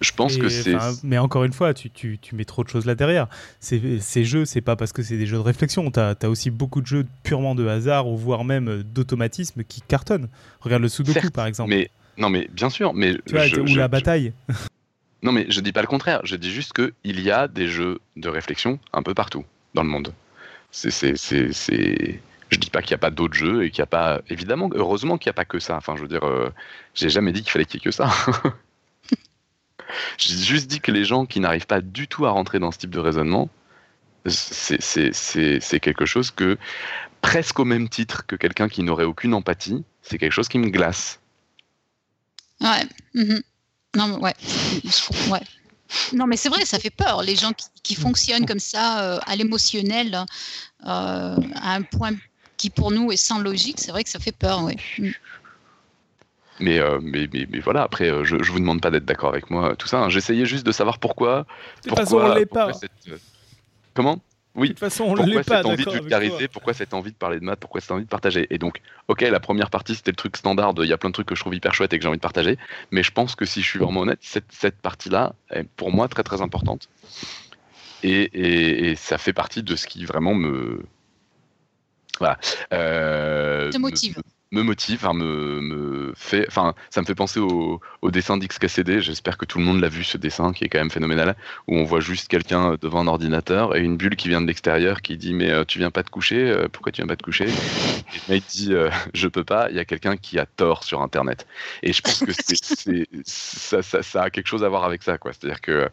je 0.00 0.12
pense 0.12 0.36
que 0.36 0.48
c'est. 0.48 0.76
Mais 1.02 1.18
encore 1.18 1.44
une 1.44 1.52
fois, 1.52 1.74
tu, 1.74 1.90
tu, 1.90 2.18
tu, 2.18 2.34
mets 2.34 2.44
trop 2.44 2.64
de 2.64 2.68
choses 2.68 2.84
là 2.84 2.94
derrière. 2.94 3.28
Ces 3.60 4.24
jeux, 4.24 4.44
c'est 4.44 4.60
pas 4.60 4.76
parce 4.76 4.92
que 4.92 5.02
c'est 5.02 5.16
des 5.16 5.26
jeux 5.26 5.36
de 5.36 5.42
réflexion. 5.42 5.90
Tu 5.90 6.00
as, 6.00 6.16
aussi 6.28 6.50
beaucoup 6.50 6.80
de 6.80 6.86
jeux 6.86 7.06
purement 7.22 7.54
de 7.54 7.66
hasard 7.66 8.08
ou 8.08 8.16
voire 8.16 8.44
même 8.44 8.82
d'automatisme 8.82 9.64
qui 9.64 9.80
cartonnent. 9.82 10.28
Regarde 10.60 10.82
le 10.82 10.88
Sudoku 10.88 11.30
par 11.30 11.46
exemple. 11.46 11.70
Mais 11.70 11.90
non, 12.18 12.28
mais 12.28 12.48
bien 12.52 12.70
sûr. 12.70 12.94
Mais 12.94 13.14
ou 13.14 13.74
la 13.76 13.88
bataille. 13.88 14.32
Non, 15.22 15.32
mais 15.32 15.46
je 15.48 15.60
dis 15.60 15.72
pas 15.72 15.80
le 15.80 15.86
contraire. 15.86 16.20
Je 16.24 16.36
dis 16.36 16.52
juste 16.52 16.74
qu'il 16.74 17.20
y 17.20 17.30
a 17.30 17.48
des 17.48 17.66
jeux 17.66 17.98
de 18.16 18.28
réflexion 18.28 18.78
un 18.92 19.02
peu 19.02 19.14
partout 19.14 19.44
dans 19.72 19.82
le 19.82 19.88
monde. 19.88 20.12
C'est, 20.70 21.16
Je 21.16 22.58
dis 22.58 22.70
pas 22.70 22.82
qu'il 22.82 22.90
n'y 22.90 22.96
a 22.96 22.98
pas 22.98 23.10
d'autres 23.10 23.34
jeux 23.34 23.64
et 23.64 23.70
qu'il 23.70 23.80
n'y 23.80 23.84
a 23.84 23.86
pas. 23.86 24.20
Évidemment, 24.28 24.68
heureusement 24.74 25.16
qu'il 25.16 25.30
n'y 25.30 25.34
a 25.34 25.34
pas 25.34 25.46
que 25.46 25.60
ça. 25.60 25.76
Enfin, 25.76 25.96
je 25.96 26.02
veux 26.02 26.08
dire, 26.08 26.24
euh, 26.24 26.50
j'ai 26.94 27.08
jamais 27.08 27.32
dit 27.32 27.40
qu'il 27.42 27.50
fallait 27.50 27.64
qu'il 27.64 27.80
y 27.80 27.82
ait 27.82 27.84
que 27.84 27.90
ça. 27.90 28.10
J'ai 30.18 30.36
juste 30.36 30.66
dit 30.68 30.80
que 30.80 30.92
les 30.92 31.04
gens 31.04 31.26
qui 31.26 31.40
n'arrivent 31.40 31.66
pas 31.66 31.80
du 31.80 32.08
tout 32.08 32.26
à 32.26 32.30
rentrer 32.30 32.58
dans 32.58 32.70
ce 32.72 32.78
type 32.78 32.90
de 32.90 32.98
raisonnement, 32.98 33.48
c'est 34.26 35.80
quelque 35.80 36.06
chose 36.06 36.30
que, 36.30 36.56
presque 37.20 37.58
au 37.58 37.64
même 37.64 37.88
titre 37.88 38.26
que 38.26 38.36
quelqu'un 38.36 38.68
qui 38.68 38.82
n'aurait 38.82 39.04
aucune 39.04 39.34
empathie, 39.34 39.84
c'est 40.02 40.18
quelque 40.18 40.32
chose 40.32 40.48
qui 40.48 40.58
me 40.58 40.68
glace. 40.68 41.20
Ouais. 42.60 42.86
Mhm. 43.14 43.42
Non, 43.96 44.08
mais 44.08 44.16
ouais. 44.16 44.34
ouais. 45.30 45.42
Non, 46.12 46.26
mais 46.26 46.36
c'est 46.36 46.48
vrai, 46.48 46.64
ça 46.64 46.78
fait 46.78 46.90
peur. 46.90 47.22
Les 47.22 47.36
gens 47.36 47.52
qui, 47.82 47.94
fonctionnent 47.94 48.46
comme 48.46 48.58
ça, 48.58 49.02
euh, 49.02 49.18
à 49.26 49.36
l'émotionnel, 49.36 50.14
euh, 50.14 50.26
à 50.86 51.74
un 51.74 51.82
point 51.82 52.12
qui 52.56 52.70
pour 52.70 52.90
nous 52.90 53.12
est 53.12 53.16
sans 53.16 53.38
logique, 53.38 53.80
c'est 53.80 53.90
vrai 53.90 54.04
que 54.04 54.10
ça 54.10 54.18
fait 54.18 54.32
peur, 54.32 54.64
oui. 54.64 54.76
Mm. 56.64 56.78
Euh, 56.78 56.98
mais, 57.02 57.28
mais, 57.32 57.46
mais, 57.50 57.60
voilà, 57.60 57.82
après, 57.82 58.10
euh, 58.10 58.24
je, 58.24 58.42
je 58.42 58.52
vous 58.52 58.58
demande 58.58 58.80
pas 58.80 58.90
d'être 58.90 59.04
d'accord 59.04 59.30
avec 59.30 59.50
moi, 59.50 59.76
tout 59.76 59.88
ça. 59.88 59.98
Hein. 59.98 60.08
J'essayais 60.08 60.46
juste 60.46 60.66
de 60.66 60.72
savoir 60.72 60.98
pourquoi. 60.98 61.46
De 61.82 61.88
toute 61.88 61.98
façon, 61.98 62.18
on 62.18 62.34
l'est 62.34 62.46
pas. 62.46 62.70
Euh, 63.08 63.16
comment? 63.92 64.20
Oui. 64.56 64.68
De 64.68 64.72
toute 64.74 64.80
façon, 64.80 65.04
on 65.04 65.14
pourquoi 65.14 65.42
cette 65.42 65.66
envie 65.66 65.84
de 65.84 65.90
vulgariser, 65.90 66.48
pourquoi 66.48 66.74
cette 66.74 66.94
envie 66.94 67.10
de 67.10 67.16
parler 67.16 67.40
de 67.40 67.44
maths, 67.44 67.58
pourquoi 67.58 67.80
cette 67.80 67.90
envie 67.90 68.04
de 68.04 68.08
partager? 68.08 68.46
Et 68.50 68.58
donc, 68.58 68.80
ok, 69.08 69.22
la 69.22 69.40
première 69.40 69.68
partie, 69.68 69.96
c'était 69.96 70.12
le 70.12 70.16
truc 70.16 70.36
standard, 70.36 70.74
il 70.78 70.86
y 70.86 70.92
a 70.92 70.96
plein 70.96 71.10
de 71.10 71.14
trucs 71.14 71.26
que 71.26 71.34
je 71.34 71.40
trouve 71.40 71.56
hyper 71.56 71.74
chouette 71.74 71.92
et 71.92 71.98
que 71.98 72.02
j'ai 72.02 72.08
envie 72.08 72.18
de 72.18 72.22
partager, 72.22 72.56
mais 72.92 73.02
je 73.02 73.10
pense 73.10 73.34
que 73.34 73.46
si 73.46 73.62
je 73.62 73.66
suis 73.66 73.80
vraiment 73.80 74.02
honnête, 74.02 74.20
cette, 74.22 74.44
cette 74.50 74.76
partie-là 74.76 75.34
est 75.50 75.64
pour 75.64 75.90
moi 75.90 76.06
très 76.06 76.22
très 76.22 76.40
importante. 76.40 76.88
Et, 78.04 78.90
et, 78.90 78.94
ça 78.96 79.18
fait 79.18 79.32
partie 79.32 79.62
de 79.62 79.74
ce 79.74 79.86
qui 79.86 80.04
vraiment 80.04 80.34
me... 80.34 80.82
Voilà. 82.20 82.38
Euh, 82.72 83.72
te 83.72 83.78
motive 83.78 84.18
me 84.18 84.22
motive, 84.62 85.06
me, 85.14 85.60
me, 85.60 86.12
fait, 86.16 86.46
enfin, 86.48 86.74
ça 86.90 87.00
me 87.00 87.06
fait 87.06 87.14
penser 87.14 87.40
au, 87.40 87.80
dessin 88.10 88.36
d'XKCD. 88.36 89.00
J'espère 89.00 89.36
que 89.38 89.44
tout 89.44 89.58
le 89.58 89.64
monde 89.64 89.80
l'a 89.80 89.88
vu 89.88 90.04
ce 90.04 90.16
dessin 90.18 90.52
qui 90.52 90.64
est 90.64 90.68
quand 90.68 90.78
même 90.78 90.90
phénoménal, 90.90 91.36
où 91.66 91.76
on 91.76 91.84
voit 91.84 92.00
juste 92.00 92.28
quelqu'un 92.28 92.76
devant 92.80 93.00
un 93.00 93.06
ordinateur 93.06 93.76
et 93.76 93.80
une 93.80 93.96
bulle 93.96 94.16
qui 94.16 94.28
vient 94.28 94.40
de 94.40 94.46
l'extérieur 94.46 95.02
qui 95.02 95.16
dit 95.16 95.34
mais 95.34 95.50
euh, 95.50 95.64
tu 95.64 95.78
viens 95.78 95.90
pas 95.90 96.02
te 96.02 96.10
coucher, 96.10 96.48
euh, 96.48 96.68
pourquoi 96.70 96.92
tu 96.92 97.00
viens 97.02 97.08
pas 97.08 97.16
te 97.16 97.22
coucher? 97.22 97.44
Et 97.46 98.18
le 98.28 98.34
mec 98.34 98.44
dit 98.48 98.72
euh, 98.72 98.90
je 99.14 99.28
peux 99.28 99.44
pas. 99.44 99.68
Il 99.70 99.76
y 99.76 99.80
a 99.80 99.84
quelqu'un 99.84 100.16
qui 100.16 100.38
a 100.38 100.46
tort 100.46 100.84
sur 100.84 101.02
Internet. 101.02 101.46
Et 101.82 101.92
je 101.92 102.02
pense 102.02 102.20
que 102.20 102.32
ça, 103.24 104.22
a 104.22 104.30
quelque 104.30 104.46
chose 104.46 104.64
à 104.64 104.68
voir 104.68 104.84
avec 104.84 105.02
ça, 105.02 105.18
quoi. 105.18 105.32
C'est-à-dire 105.32 105.60
que 105.60 105.88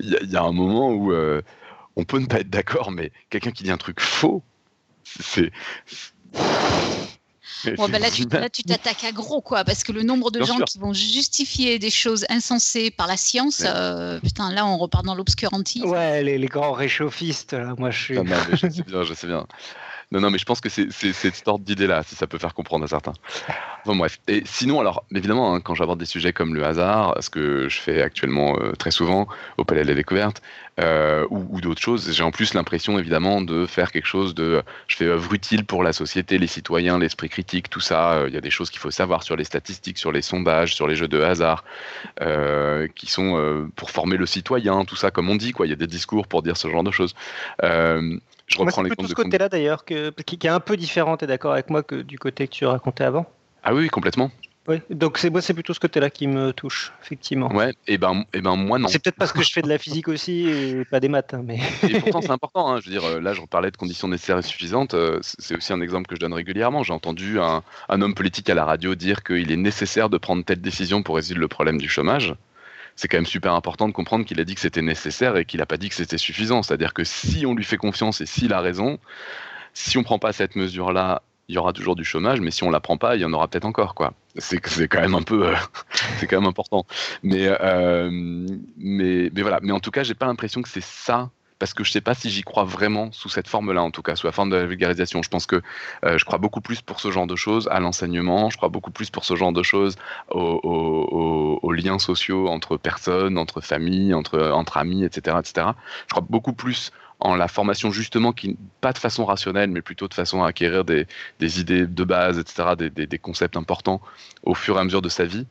il 0.00 0.30
y, 0.30 0.36
a 0.36 0.42
un 0.42 0.52
moment 0.52 0.92
où 0.92 1.12
on 1.96 2.04
peut 2.04 2.18
ne 2.18 2.26
pas 2.26 2.40
être 2.40 2.50
d'accord, 2.50 2.90
mais 2.90 3.12
quelqu'un 3.30 3.50
qui 3.50 3.64
dit 3.64 3.70
un 3.70 3.76
truc 3.76 4.00
faux, 4.00 4.42
c'est 5.04 5.50
bah 7.88 7.98
là, 7.98 8.10
tu, 8.10 8.26
t'attaques 8.64 9.04
à 9.04 9.12
gros, 9.12 9.40
quoi, 9.40 9.64
parce 9.64 9.84
que 9.84 9.92
le 9.92 10.02
nombre 10.02 10.30
de 10.30 10.42
gens 10.42 10.58
qui 10.58 10.78
vont 10.78 10.92
justifier 10.92 11.78
des 11.78 11.90
choses 11.90 12.26
insensées 12.28 12.90
par 12.90 13.06
la 13.06 13.16
science, 13.16 13.62
euh, 13.64 14.20
putain, 14.20 14.52
là, 14.52 14.66
on 14.66 14.78
repart 14.78 15.04
dans 15.04 15.14
l'obscurantisme. 15.14 15.88
Ouais, 15.88 16.22
les, 16.22 16.46
grands 16.46 16.72
réchauffistes, 16.72 17.52
là, 17.52 17.74
moi, 17.78 17.90
je 17.90 18.02
suis. 18.02 18.14
Non, 18.14 18.24
je 18.50 18.56
sais 18.68 18.82
bien, 18.82 19.02
je 19.02 19.14
sais 19.14 19.26
bien. 19.26 19.46
Non, 20.12 20.20
non, 20.20 20.30
mais 20.30 20.38
je 20.38 20.44
pense 20.44 20.60
que 20.60 20.68
c'est 20.68 20.90
cette 20.90 21.36
sorte 21.36 21.62
d'idée-là, 21.62 22.02
si 22.04 22.14
ça 22.14 22.26
peut 22.26 22.38
faire 22.38 22.54
comprendre 22.54 22.84
à 22.84 22.88
certains. 22.88 23.14
Bon, 23.86 23.96
bref. 23.96 24.18
Et 24.28 24.42
sinon, 24.46 24.80
alors, 24.80 25.04
évidemment, 25.14 25.54
hein, 25.54 25.60
quand 25.60 25.74
j'aborde 25.74 25.98
des 25.98 26.06
sujets 26.06 26.32
comme 26.32 26.54
le 26.54 26.64
hasard, 26.64 27.16
ce 27.20 27.30
que 27.30 27.68
je 27.68 27.78
fais 27.78 28.00
actuellement 28.00 28.56
euh, 28.58 28.72
très 28.72 28.90
souvent 28.90 29.26
au 29.58 29.64
Palais 29.64 29.82
de 29.82 29.88
la 29.88 29.94
Découverte, 29.94 30.42
euh, 30.80 31.26
ou, 31.30 31.60
d'autres 31.60 31.80
choses, 31.80 32.12
j'ai 32.12 32.22
en 32.22 32.30
plus 32.30 32.54
l'impression, 32.54 32.98
évidemment, 32.98 33.40
de 33.40 33.66
faire 33.66 33.92
quelque 33.92 34.06
chose 34.06 34.34
de. 34.34 34.62
Je 34.88 34.96
fais 34.96 35.06
œuvre 35.06 35.32
utile 35.32 35.64
pour 35.64 35.82
la 35.82 35.92
société, 35.92 36.38
les 36.38 36.46
citoyens, 36.46 36.98
l'esprit 36.98 37.28
critique, 37.28 37.70
tout 37.70 37.80
ça. 37.80 38.24
Il 38.26 38.34
y 38.34 38.36
a 38.36 38.40
des 38.40 38.50
choses 38.50 38.70
qu'il 38.70 38.80
faut 38.80 38.90
savoir 38.90 39.22
sur 39.22 39.36
les 39.36 39.44
statistiques, 39.44 39.98
sur 39.98 40.12
les 40.12 40.22
sondages, 40.22 40.74
sur 40.74 40.88
les 40.88 40.96
jeux 40.96 41.08
de 41.08 41.20
hasard, 41.20 41.64
euh, 42.22 42.88
qui 42.94 43.06
sont 43.06 43.68
pour 43.76 43.90
former 43.90 44.16
le 44.16 44.26
citoyen, 44.26 44.84
tout 44.84 44.96
ça, 44.96 45.10
comme 45.10 45.28
on 45.28 45.36
dit, 45.36 45.52
quoi. 45.52 45.66
Il 45.66 45.70
y 45.70 45.74
a 45.74 45.76
des 45.76 45.86
discours 45.86 46.26
pour 46.26 46.42
dire 46.42 46.56
ce 46.56 46.68
genre 46.68 46.82
de 46.82 46.90
choses. 46.90 47.14
Je 48.46 48.58
reprends 48.58 48.82
l'exemple 48.82 49.04
de 49.04 49.08
ce 49.08 49.14
côté-là 49.14 49.48
d'ailleurs, 49.48 49.84
qui, 49.84 49.94
est 49.94 50.48
un 50.48 50.60
peu 50.60 50.76
différent, 50.76 51.16
tu 51.16 51.24
es 51.24 51.26
d'accord 51.26 51.52
avec 51.52 51.70
moi, 51.70 51.82
que 51.82 51.96
du 51.96 52.18
côté 52.18 52.46
que 52.46 52.52
tu 52.52 52.66
racontais 52.66 53.04
avant? 53.04 53.26
Ah 53.62 53.74
oui, 53.74 53.88
complètement. 53.88 54.30
Oui, 54.66 54.80
donc 54.88 55.18
c'est 55.18 55.28
moi 55.28 55.42
c'est 55.42 55.52
plutôt 55.52 55.74
ce 55.74 55.80
côté-là 55.80 56.08
qui 56.08 56.26
me 56.26 56.52
touche, 56.52 56.92
effectivement. 57.02 57.52
Ouais, 57.52 57.74
et 57.86 57.98
ben, 57.98 58.24
et 58.32 58.40
ben 58.40 58.56
moi 58.56 58.78
non. 58.78 58.88
C'est 58.88 58.98
peut-être 58.98 59.18
parce 59.18 59.32
que 59.32 59.42
je 59.42 59.52
fais 59.52 59.60
de 59.60 59.68
la 59.68 59.76
physique 59.76 60.08
aussi 60.08 60.48
et 60.48 60.86
pas 60.86 61.00
des 61.00 61.08
maths, 61.08 61.34
hein, 61.34 61.42
mais. 61.44 61.60
et 61.82 62.00
pourtant 62.00 62.20
c'est 62.22 62.30
important. 62.30 62.72
Hein, 62.72 62.80
je 62.80 62.86
veux 62.86 62.92
dire, 62.98 63.04
euh, 63.04 63.20
là 63.20 63.34
je 63.34 63.42
parlais 63.42 63.70
de 63.70 63.76
conditions 63.76 64.08
nécessaires 64.08 64.38
et 64.38 64.42
suffisantes. 64.42 64.94
Euh, 64.94 65.18
c'est 65.22 65.54
aussi 65.54 65.74
un 65.74 65.82
exemple 65.82 66.06
que 66.06 66.14
je 66.14 66.20
donne 66.20 66.32
régulièrement. 66.32 66.82
J'ai 66.82 66.94
entendu 66.94 67.38
un, 67.40 67.62
un, 67.90 68.00
homme 68.00 68.14
politique 68.14 68.48
à 68.48 68.54
la 68.54 68.64
radio 68.64 68.94
dire 68.94 69.22
qu'il 69.22 69.52
est 69.52 69.56
nécessaire 69.56 70.08
de 70.08 70.16
prendre 70.16 70.42
telle 70.44 70.62
décision 70.62 71.02
pour 71.02 71.16
résoudre 71.16 71.40
le 71.40 71.48
problème 71.48 71.76
du 71.76 71.90
chômage 71.90 72.34
c'est 72.96 73.08
quand 73.08 73.16
même 73.16 73.26
super 73.26 73.54
important 73.54 73.88
de 73.88 73.92
comprendre 73.92 74.24
qu'il 74.24 74.40
a 74.40 74.44
dit 74.44 74.54
que 74.54 74.60
c'était 74.60 74.82
nécessaire 74.82 75.36
et 75.36 75.44
qu'il 75.44 75.60
n'a 75.60 75.66
pas 75.66 75.76
dit 75.76 75.88
que 75.88 75.94
c'était 75.94 76.18
suffisant. 76.18 76.62
C'est-à-dire 76.62 76.94
que 76.94 77.04
si 77.04 77.46
on 77.46 77.54
lui 77.54 77.64
fait 77.64 77.76
confiance 77.76 78.20
et 78.20 78.26
s'il 78.26 78.52
a 78.52 78.60
raison, 78.60 78.98
si 79.72 79.98
on 79.98 80.02
prend 80.02 80.18
pas 80.18 80.32
cette 80.32 80.56
mesure-là, 80.56 81.22
il 81.48 81.54
y 81.54 81.58
aura 81.58 81.72
toujours 81.72 81.96
du 81.96 82.04
chômage, 82.04 82.40
mais 82.40 82.50
si 82.50 82.64
on 82.64 82.70
la 82.70 82.80
prend 82.80 82.96
pas, 82.96 83.16
il 83.16 83.22
y 83.22 83.24
en 83.24 83.32
aura 83.32 83.48
peut-être 83.48 83.66
encore, 83.66 83.94
quoi. 83.94 84.14
C'est 84.36 84.60
quand 84.60 85.00
même 85.00 85.14
un 85.14 85.22
peu, 85.22 85.48
euh, 85.48 85.54
c'est 86.18 86.26
quand 86.26 86.40
même 86.40 86.48
important. 86.48 86.86
Mais, 87.22 87.46
euh, 87.48 88.08
mais, 88.78 89.30
mais 89.34 89.42
voilà. 89.42 89.58
Mais 89.62 89.72
en 89.72 89.80
tout 89.80 89.90
cas, 89.90 90.02
j'ai 90.04 90.14
pas 90.14 90.26
l'impression 90.26 90.62
que 90.62 90.68
c'est 90.68 90.82
ça 90.82 91.30
parce 91.64 91.72
que 91.72 91.82
je 91.82 91.90
sais 91.90 92.02
pas 92.02 92.12
si 92.12 92.28
j'y 92.28 92.42
crois 92.42 92.64
vraiment 92.64 93.10
sous 93.10 93.30
cette 93.30 93.48
forme-là, 93.48 93.82
en 93.82 93.90
tout 93.90 94.02
cas, 94.02 94.16
sous 94.16 94.26
la 94.26 94.32
forme 94.32 94.50
de 94.50 94.56
la 94.56 94.66
vulgarisation. 94.66 95.22
Je 95.22 95.30
pense 95.30 95.46
que 95.46 95.62
euh, 96.04 96.18
je 96.18 96.24
crois 96.26 96.36
beaucoup 96.36 96.60
plus 96.60 96.82
pour 96.82 97.00
ce 97.00 97.10
genre 97.10 97.26
de 97.26 97.36
choses 97.36 97.68
à 97.72 97.80
l'enseignement, 97.80 98.50
je 98.50 98.58
crois 98.58 98.68
beaucoup 98.68 98.90
plus 98.90 99.08
pour 99.08 99.24
ce 99.24 99.34
genre 99.34 99.50
de 99.50 99.62
choses 99.62 99.96
aux, 100.30 101.72
liens 101.72 101.98
sociaux 101.98 102.48
entre 102.48 102.76
personnes, 102.76 103.38
entre 103.38 103.62
familles, 103.62 104.12
entre, 104.12 104.76
amis, 104.76 105.04
etc., 105.04 105.38
etc. 105.40 105.68
Je 106.06 106.10
crois 106.10 106.26
beaucoup 106.28 106.52
plus 106.52 106.92
en 107.18 107.34
la 107.34 107.48
formation 107.48 107.90
justement 107.90 108.34
qui 108.34 108.58
pas 108.82 108.92
de 108.92 108.98
façon 108.98 109.24
rationnelle 109.24 109.70
mais 109.70 109.80
plutôt 109.80 110.06
de 110.06 110.12
façon 110.12 110.42
à 110.42 110.48
acquérir 110.48 110.84
des, 110.84 111.06
idées 111.40 111.86
de 111.86 112.04
base 112.04 112.38
etc 112.38 112.74
des, 112.76 113.18
concepts 113.18 113.56
importants 113.56 114.02
au 114.42 114.54
fur 114.54 114.76
et 114.76 114.80
à 114.80 114.84
mesure 114.84 115.00
de 115.00 115.08
sa 115.08 115.24
vie 115.24 115.46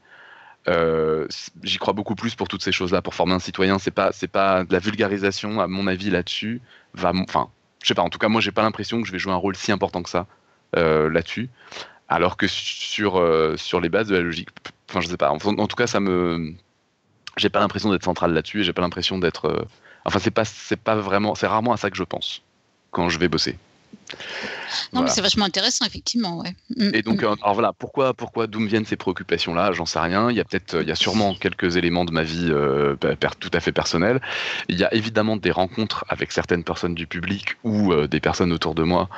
euh, 0.67 1.27
j'y 1.63 1.77
crois 1.77 1.93
beaucoup 1.93 2.15
plus 2.15 2.35
pour 2.35 2.47
toutes 2.47 2.63
ces 2.63 2.71
choses-là. 2.71 3.01
Pour 3.01 3.15
former 3.15 3.33
un 3.33 3.39
citoyen, 3.39 3.79
c'est 3.79 3.91
pas 3.91 4.11
c'est 4.13 4.27
pas 4.27 4.63
la 4.69 4.79
vulgarisation, 4.79 5.59
à 5.59 5.67
mon 5.67 5.87
avis 5.87 6.09
là-dessus. 6.09 6.61
Va, 6.93 7.11
enfin, 7.15 7.49
je 7.81 7.87
sais 7.87 7.93
pas. 7.93 8.01
En 8.01 8.09
tout 8.09 8.19
cas, 8.19 8.29
moi, 8.29 8.41
j'ai 8.41 8.51
pas 8.51 8.61
l'impression 8.61 9.01
que 9.01 9.07
je 9.07 9.11
vais 9.11 9.19
jouer 9.19 9.33
un 9.33 9.37
rôle 9.37 9.55
si 9.55 9.71
important 9.71 10.03
que 10.03 10.09
ça 10.09 10.27
euh, 10.75 11.09
là-dessus. 11.09 11.49
Alors 12.07 12.37
que 12.37 12.47
sur 12.47 13.17
euh, 13.17 13.57
sur 13.57 13.81
les 13.81 13.89
bases 13.89 14.07
de 14.07 14.15
la 14.15 14.21
logique, 14.21 14.49
enfin, 14.89 15.01
je 15.01 15.07
sais 15.07 15.17
pas. 15.17 15.31
En, 15.31 15.37
tout 15.39 15.75
cas, 15.75 15.87
ça 15.87 15.99
me, 15.99 16.53
j'ai 17.37 17.49
pas 17.49 17.59
l'impression 17.59 17.91
d'être 17.91 18.03
central 18.03 18.33
là-dessus. 18.33 18.61
Et 18.61 18.63
j'ai 18.63 18.73
pas 18.73 18.81
l'impression 18.81 19.17
d'être. 19.17 19.67
enfin, 20.05 20.19
c'est 20.19 20.31
pas 20.31 20.45
c'est 20.45 20.79
pas 20.79 20.95
vraiment. 20.95 21.35
C'est 21.35 21.47
rarement 21.47 21.73
à 21.73 21.77
ça 21.77 21.89
que 21.89 21.97
je 21.97 22.03
pense 22.03 22.41
quand 22.91 23.09
je 23.09 23.19
vais 23.19 23.27
bosser. 23.27 23.57
Non, 24.93 25.01
mais 25.01 25.09
c'est 25.09 25.21
vachement 25.21 25.45
intéressant, 25.45 25.85
effectivement. 25.85 26.39
Ouais. 26.39 26.55
Mm, 26.75 26.89
et 26.93 27.01
donc, 27.01 27.21
mm. 27.21 27.25
euh, 27.25 27.35
alors 27.41 27.53
voilà, 27.53 27.73
pourquoi, 27.73 28.13
pourquoi 28.13 28.47
d'où 28.47 28.59
me 28.59 28.67
viennent 28.67 28.85
ces 28.85 28.95
préoccupations-là? 28.95 29.71
J'en 29.71 29.85
sais 29.85 29.99
rien. 29.99 30.29
Il 30.29 30.37
y 30.37 30.39
a 30.39 30.43
peut-être, 30.43 30.81
il 30.81 30.87
y 30.87 30.91
a 30.91 30.95
sûrement 30.95 31.33
quelques 31.35 31.77
éléments 31.77 32.05
de 32.05 32.11
ma 32.11 32.23
vie 32.23 32.49
euh, 32.49 32.95
tout 33.39 33.51
à 33.53 33.59
fait 33.59 33.71
personnels. 33.71 34.21
Il 34.69 34.77
y 34.77 34.83
a 34.83 34.93
évidemment 34.93 35.37
des 35.37 35.51
rencontres 35.51 36.05
avec 36.09 36.31
certaines 36.31 36.63
personnes 36.63 36.95
du 36.95 37.07
public 37.07 37.57
ou 37.63 37.93
euh, 37.93 38.07
des 38.07 38.19
personnes 38.19 38.51
autour 38.51 38.75
de 38.75 38.83
moi 38.83 39.09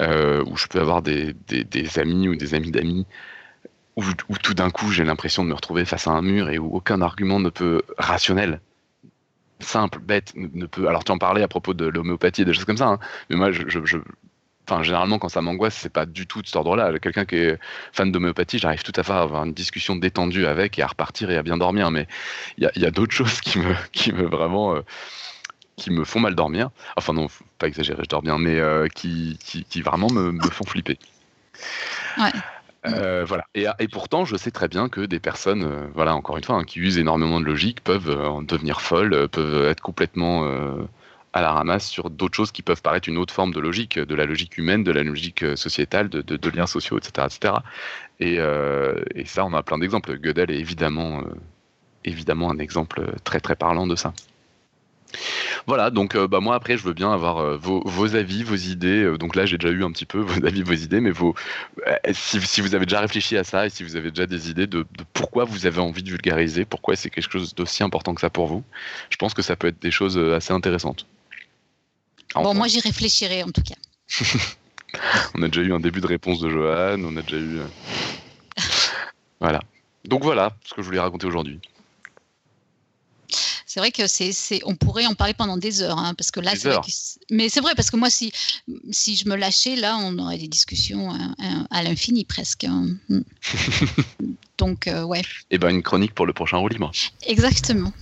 où 0.00 0.56
je 0.56 0.66
peux 0.66 0.80
avoir 0.80 1.02
des, 1.02 1.34
des, 1.48 1.98
amis 1.98 2.28
ou 2.28 2.36
des 2.36 2.54
amis 2.54 2.70
d'amis 2.70 3.06
où, 3.96 4.02
où, 4.28 4.38
tout 4.38 4.54
d'un 4.54 4.70
coup 4.70 4.90
j'ai 4.90 5.04
l'impression 5.04 5.44
de 5.44 5.48
me 5.48 5.54
retrouver 5.54 5.84
face 5.84 6.06
à 6.06 6.10
un 6.10 6.22
mur 6.22 6.48
et 6.48 6.58
où 6.58 6.74
aucun 6.74 7.00
argument 7.02 7.40
ne 7.40 7.50
peut 7.50 7.82
rationnel 7.98 8.60
simple, 9.62 9.98
bête, 9.98 10.32
ne 10.34 10.66
peut. 10.66 10.88
Alors 10.88 11.04
tu 11.04 11.12
en 11.12 11.18
parlais 11.18 11.42
à 11.42 11.48
propos 11.48 11.74
de 11.74 11.86
l'homéopathie 11.86 12.42
et 12.42 12.44
des 12.44 12.52
choses 12.52 12.64
comme 12.64 12.76
ça, 12.76 12.88
hein, 12.88 12.98
mais 13.28 13.36
moi 13.36 13.50
je, 13.52 13.98
Enfin, 14.68 14.84
généralement, 14.84 15.18
quand 15.18 15.28
ça 15.28 15.42
m'angoisse, 15.42 15.74
c'est 15.74 15.92
pas 15.92 16.06
du 16.06 16.28
tout 16.28 16.42
de 16.42 16.46
cet 16.46 16.54
ordre-là. 16.54 16.96
Quelqu'un 17.00 17.24
qui 17.24 17.34
est 17.34 17.58
fan 17.92 18.12
d'homéopathie, 18.12 18.60
j'arrive 18.60 18.84
tout 18.84 18.92
à 18.94 19.02
fait 19.02 19.12
à 19.12 19.20
avoir 19.20 19.44
une 19.44 19.52
discussion 19.52 19.96
détendue 19.96 20.46
avec 20.46 20.78
et 20.78 20.82
à 20.82 20.86
repartir 20.86 21.28
et 21.30 21.36
à 21.36 21.42
bien 21.42 21.56
dormir. 21.56 21.90
Mais 21.90 22.06
il 22.56 22.70
y 22.76 22.86
a, 22.86 22.90
d'autres 22.92 23.12
choses 23.16 23.40
qui 23.40 23.58
me, 23.58 23.74
qui 23.90 24.12
me 24.12 24.22
vraiment, 24.22 24.76
euh, 24.76 24.82
qui 25.76 25.90
me 25.90 26.04
font 26.04 26.20
mal 26.20 26.36
dormir. 26.36 26.70
Enfin 26.96 27.12
non, 27.12 27.26
pas 27.58 27.66
exagérer, 27.66 28.02
je 28.04 28.08
dors 28.08 28.22
bien, 28.22 28.38
mais 28.38 28.60
euh, 28.60 28.86
qui, 28.86 29.38
qui, 29.42 29.82
vraiment 29.82 30.08
me, 30.12 30.30
me 30.30 30.50
font 30.50 30.64
flipper. 30.64 30.98
Ouais. 32.18 32.30
Euh, 32.86 33.24
voilà. 33.26 33.44
Et, 33.54 33.88
pourtant, 33.88 34.24
je 34.24 34.36
sais 34.36 34.50
très 34.50 34.68
bien 34.68 34.88
que 34.88 35.02
des 35.02 35.20
personnes, 35.20 35.90
voilà, 35.94 36.14
encore 36.14 36.36
une 36.36 36.44
fois, 36.44 36.56
hein, 36.56 36.64
qui 36.64 36.80
usent 36.80 36.98
énormément 36.98 37.40
de 37.40 37.44
logique, 37.44 37.82
peuvent 37.82 38.10
en 38.10 38.42
devenir 38.42 38.80
folles, 38.80 39.28
peuvent 39.28 39.66
être 39.66 39.82
complètement 39.82 40.46
à 41.32 41.40
la 41.42 41.52
ramasse 41.52 41.86
sur 41.86 42.10
d'autres 42.10 42.34
choses 42.34 42.52
qui 42.52 42.62
peuvent 42.62 42.82
paraître 42.82 43.08
une 43.08 43.18
autre 43.18 43.32
forme 43.32 43.52
de 43.52 43.60
logique, 43.60 43.98
de 43.98 44.14
la 44.14 44.26
logique 44.26 44.58
humaine, 44.58 44.82
de 44.82 44.90
la 44.90 45.02
logique 45.02 45.42
euh, 45.42 45.56
sociétale, 45.56 46.08
de, 46.08 46.50
liens 46.50 46.66
sociaux, 46.66 46.98
etc. 46.98 47.28
etc. 47.30 47.54
Et, 48.18 48.36
euh, 48.38 49.00
et, 49.14 49.24
ça, 49.24 49.44
on 49.44 49.54
a 49.54 49.62
plein 49.62 49.78
d'exemples. 49.78 50.18
Gödel 50.18 50.50
est 50.50 50.58
évidemment, 50.58 51.20
euh, 51.20 51.34
évidemment 52.04 52.50
un 52.50 52.58
exemple 52.58 53.12
très 53.24 53.40
très 53.40 53.56
parlant 53.56 53.86
de 53.86 53.94
ça. 53.94 54.12
Voilà, 55.66 55.90
donc 55.90 56.16
bah, 56.16 56.40
moi 56.40 56.54
après 56.54 56.76
je 56.76 56.82
veux 56.82 56.92
bien 56.92 57.12
avoir 57.12 57.58
vos, 57.58 57.82
vos, 57.84 58.14
avis, 58.14 58.42
vos 58.42 58.56
idées. 58.56 59.16
donc 59.18 59.36
là 59.36 59.46
j'ai 59.46 59.58
déjà 59.58 59.72
eu 59.72 59.84
un 59.84 59.90
petit 59.90 60.06
peu 60.06 60.18
vos 60.18 60.44
avis, 60.46 60.62
vos 60.62 60.72
idées, 60.72 61.00
mais 61.00 61.10
vos, 61.10 61.34
si, 62.12 62.40
si, 62.40 62.60
vous 62.60 62.74
avez 62.74 62.86
déjà 62.86 63.00
réfléchi 63.00 63.36
à 63.36 63.44
ça 63.44 63.66
et 63.66 63.70
si 63.70 63.82
vous 63.82 63.96
avez 63.96 64.10
déjà 64.10 64.26
des 64.26 64.50
idées 64.50 64.66
de, 64.66 64.80
de 64.80 65.04
pourquoi 65.12 65.44
vous 65.44 65.66
avez 65.66 65.80
envie 65.80 66.02
de 66.02 66.10
vulgariser, 66.10 66.64
pourquoi 66.64 66.96
c'est 66.96 67.10
quelque 67.10 67.30
chose 67.30 67.54
d'aussi 67.54 67.82
important 67.82 68.14
que 68.14 68.20
ça 68.20 68.30
pour 68.30 68.46
vous, 68.46 68.62
je 69.10 69.16
pense 69.16 69.34
que 69.34 69.42
ça 69.42 69.56
peut 69.56 69.68
être 69.68 69.80
des 69.80 69.90
choses 69.90 70.18
assez 70.18 70.52
intéressantes. 70.52 71.06
Bon, 72.34 72.54
moi 72.54 72.68
j'y 72.68 72.80
réfléchirai 72.80 73.42
en 73.42 73.50
tout 73.50 73.62
cas. 73.62 73.74
on 75.34 75.42
a 75.42 75.48
déjà 75.48 75.62
eu 75.62 75.72
un 75.72 75.80
début 75.80 76.00
de 76.00 76.06
réponse 76.06 76.40
de 76.40 76.48
Johan, 76.48 77.02
on 77.02 77.16
a 77.16 77.22
déjà 77.22 77.36
eu. 77.36 77.58
Euh, 77.58 77.66
voilà. 79.40 79.60
Donc 80.04 80.22
voilà 80.22 80.52
ce 80.64 80.74
que 80.74 80.82
je 80.82 80.86
voulais 80.86 81.00
raconter 81.00 81.26
aujourd'hui. 81.26 81.60
C'est 83.72 83.78
vrai 83.78 83.92
que 83.92 84.08
c'est, 84.08 84.32
on 84.64 84.74
pourrait 84.74 85.06
en 85.06 85.14
parler 85.14 85.32
pendant 85.32 85.56
des 85.56 85.80
heures, 85.80 85.96
hein, 85.96 86.14
parce 86.14 86.32
que 86.32 86.40
là, 86.40 86.56
c'est 86.56 86.74
mais 87.30 87.48
c'est 87.48 87.60
vrai 87.60 87.74
parce 87.76 87.88
que 87.88 87.96
moi, 87.96 88.10
si, 88.10 88.32
si 88.90 89.14
je 89.14 89.28
me 89.28 89.36
lâchais, 89.36 89.76
là, 89.76 89.96
on 89.96 90.18
aurait 90.18 90.38
des 90.38 90.48
discussions 90.48 91.16
à, 91.70 91.82
l'infini 91.84 92.24
presque. 92.24 92.64
Hein. 92.64 92.96
Donc, 94.58 94.88
euh, 94.88 95.04
ouais. 95.04 95.20
Et 95.20 95.24
eh 95.52 95.58
ben 95.58 95.68
une 95.68 95.84
chronique 95.84 96.16
pour 96.16 96.26
le 96.26 96.32
prochain 96.32 96.56
roue 96.56 96.68
Exactement. 97.28 97.92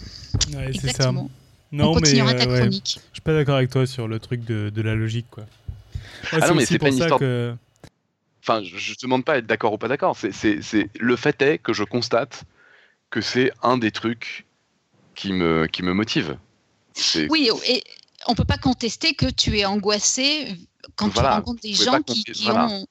Ouais, 0.54 0.68
Exactement. 0.68 1.24
Ça. 1.24 1.76
Non, 1.76 1.92
on 1.92 2.00
mais 2.00 2.14
ta 2.14 2.48
euh, 2.48 2.60
chronique. 2.60 2.98
Je 3.10 3.16
suis 3.16 3.22
pas 3.22 3.34
d'accord 3.34 3.56
avec 3.56 3.68
toi 3.68 3.86
sur 3.86 4.08
le 4.08 4.18
truc 4.18 4.46
de, 4.46 4.70
de 4.70 4.80
la 4.80 4.94
logique, 4.94 5.26
quoi. 5.30 5.44
ah 6.32 6.48
non, 6.48 6.54
mais 6.54 6.64
c'est 6.64 6.78
pas 6.78 6.88
une 6.88 6.96
histoire. 6.96 7.20
Que... 7.20 7.54
Enfin, 8.40 8.62
je 8.64 8.94
te 8.94 9.02
demande 9.02 9.26
pas 9.26 9.36
être 9.36 9.46
d'accord 9.46 9.74
ou 9.74 9.76
pas 9.76 9.88
d'accord. 9.88 10.16
C'est 10.16 10.88
le 10.98 11.16
fait 11.16 11.42
est 11.42 11.58
que 11.58 11.74
je 11.74 11.84
constate 11.84 12.44
que 13.10 13.20
c'est 13.20 13.52
un 13.62 13.76
des 13.76 13.90
trucs 13.90 14.46
qui 15.18 15.32
me 15.32 15.66
qui 15.66 15.82
me 15.82 15.92
motive. 15.92 16.38
Oui, 17.28 17.50
et 17.66 17.82
on 18.26 18.34
peut 18.34 18.44
pas 18.44 18.56
contester 18.56 19.14
que 19.14 19.26
tu 19.26 19.58
es 19.58 19.64
angoissé 19.64 20.56
quand 20.94 21.10
tu 21.10 21.18
rencontres 21.18 21.60
des 21.60 21.74
gens 21.74 22.00
qui, 22.02 22.22
qui 22.24 22.50
ont 22.50 22.86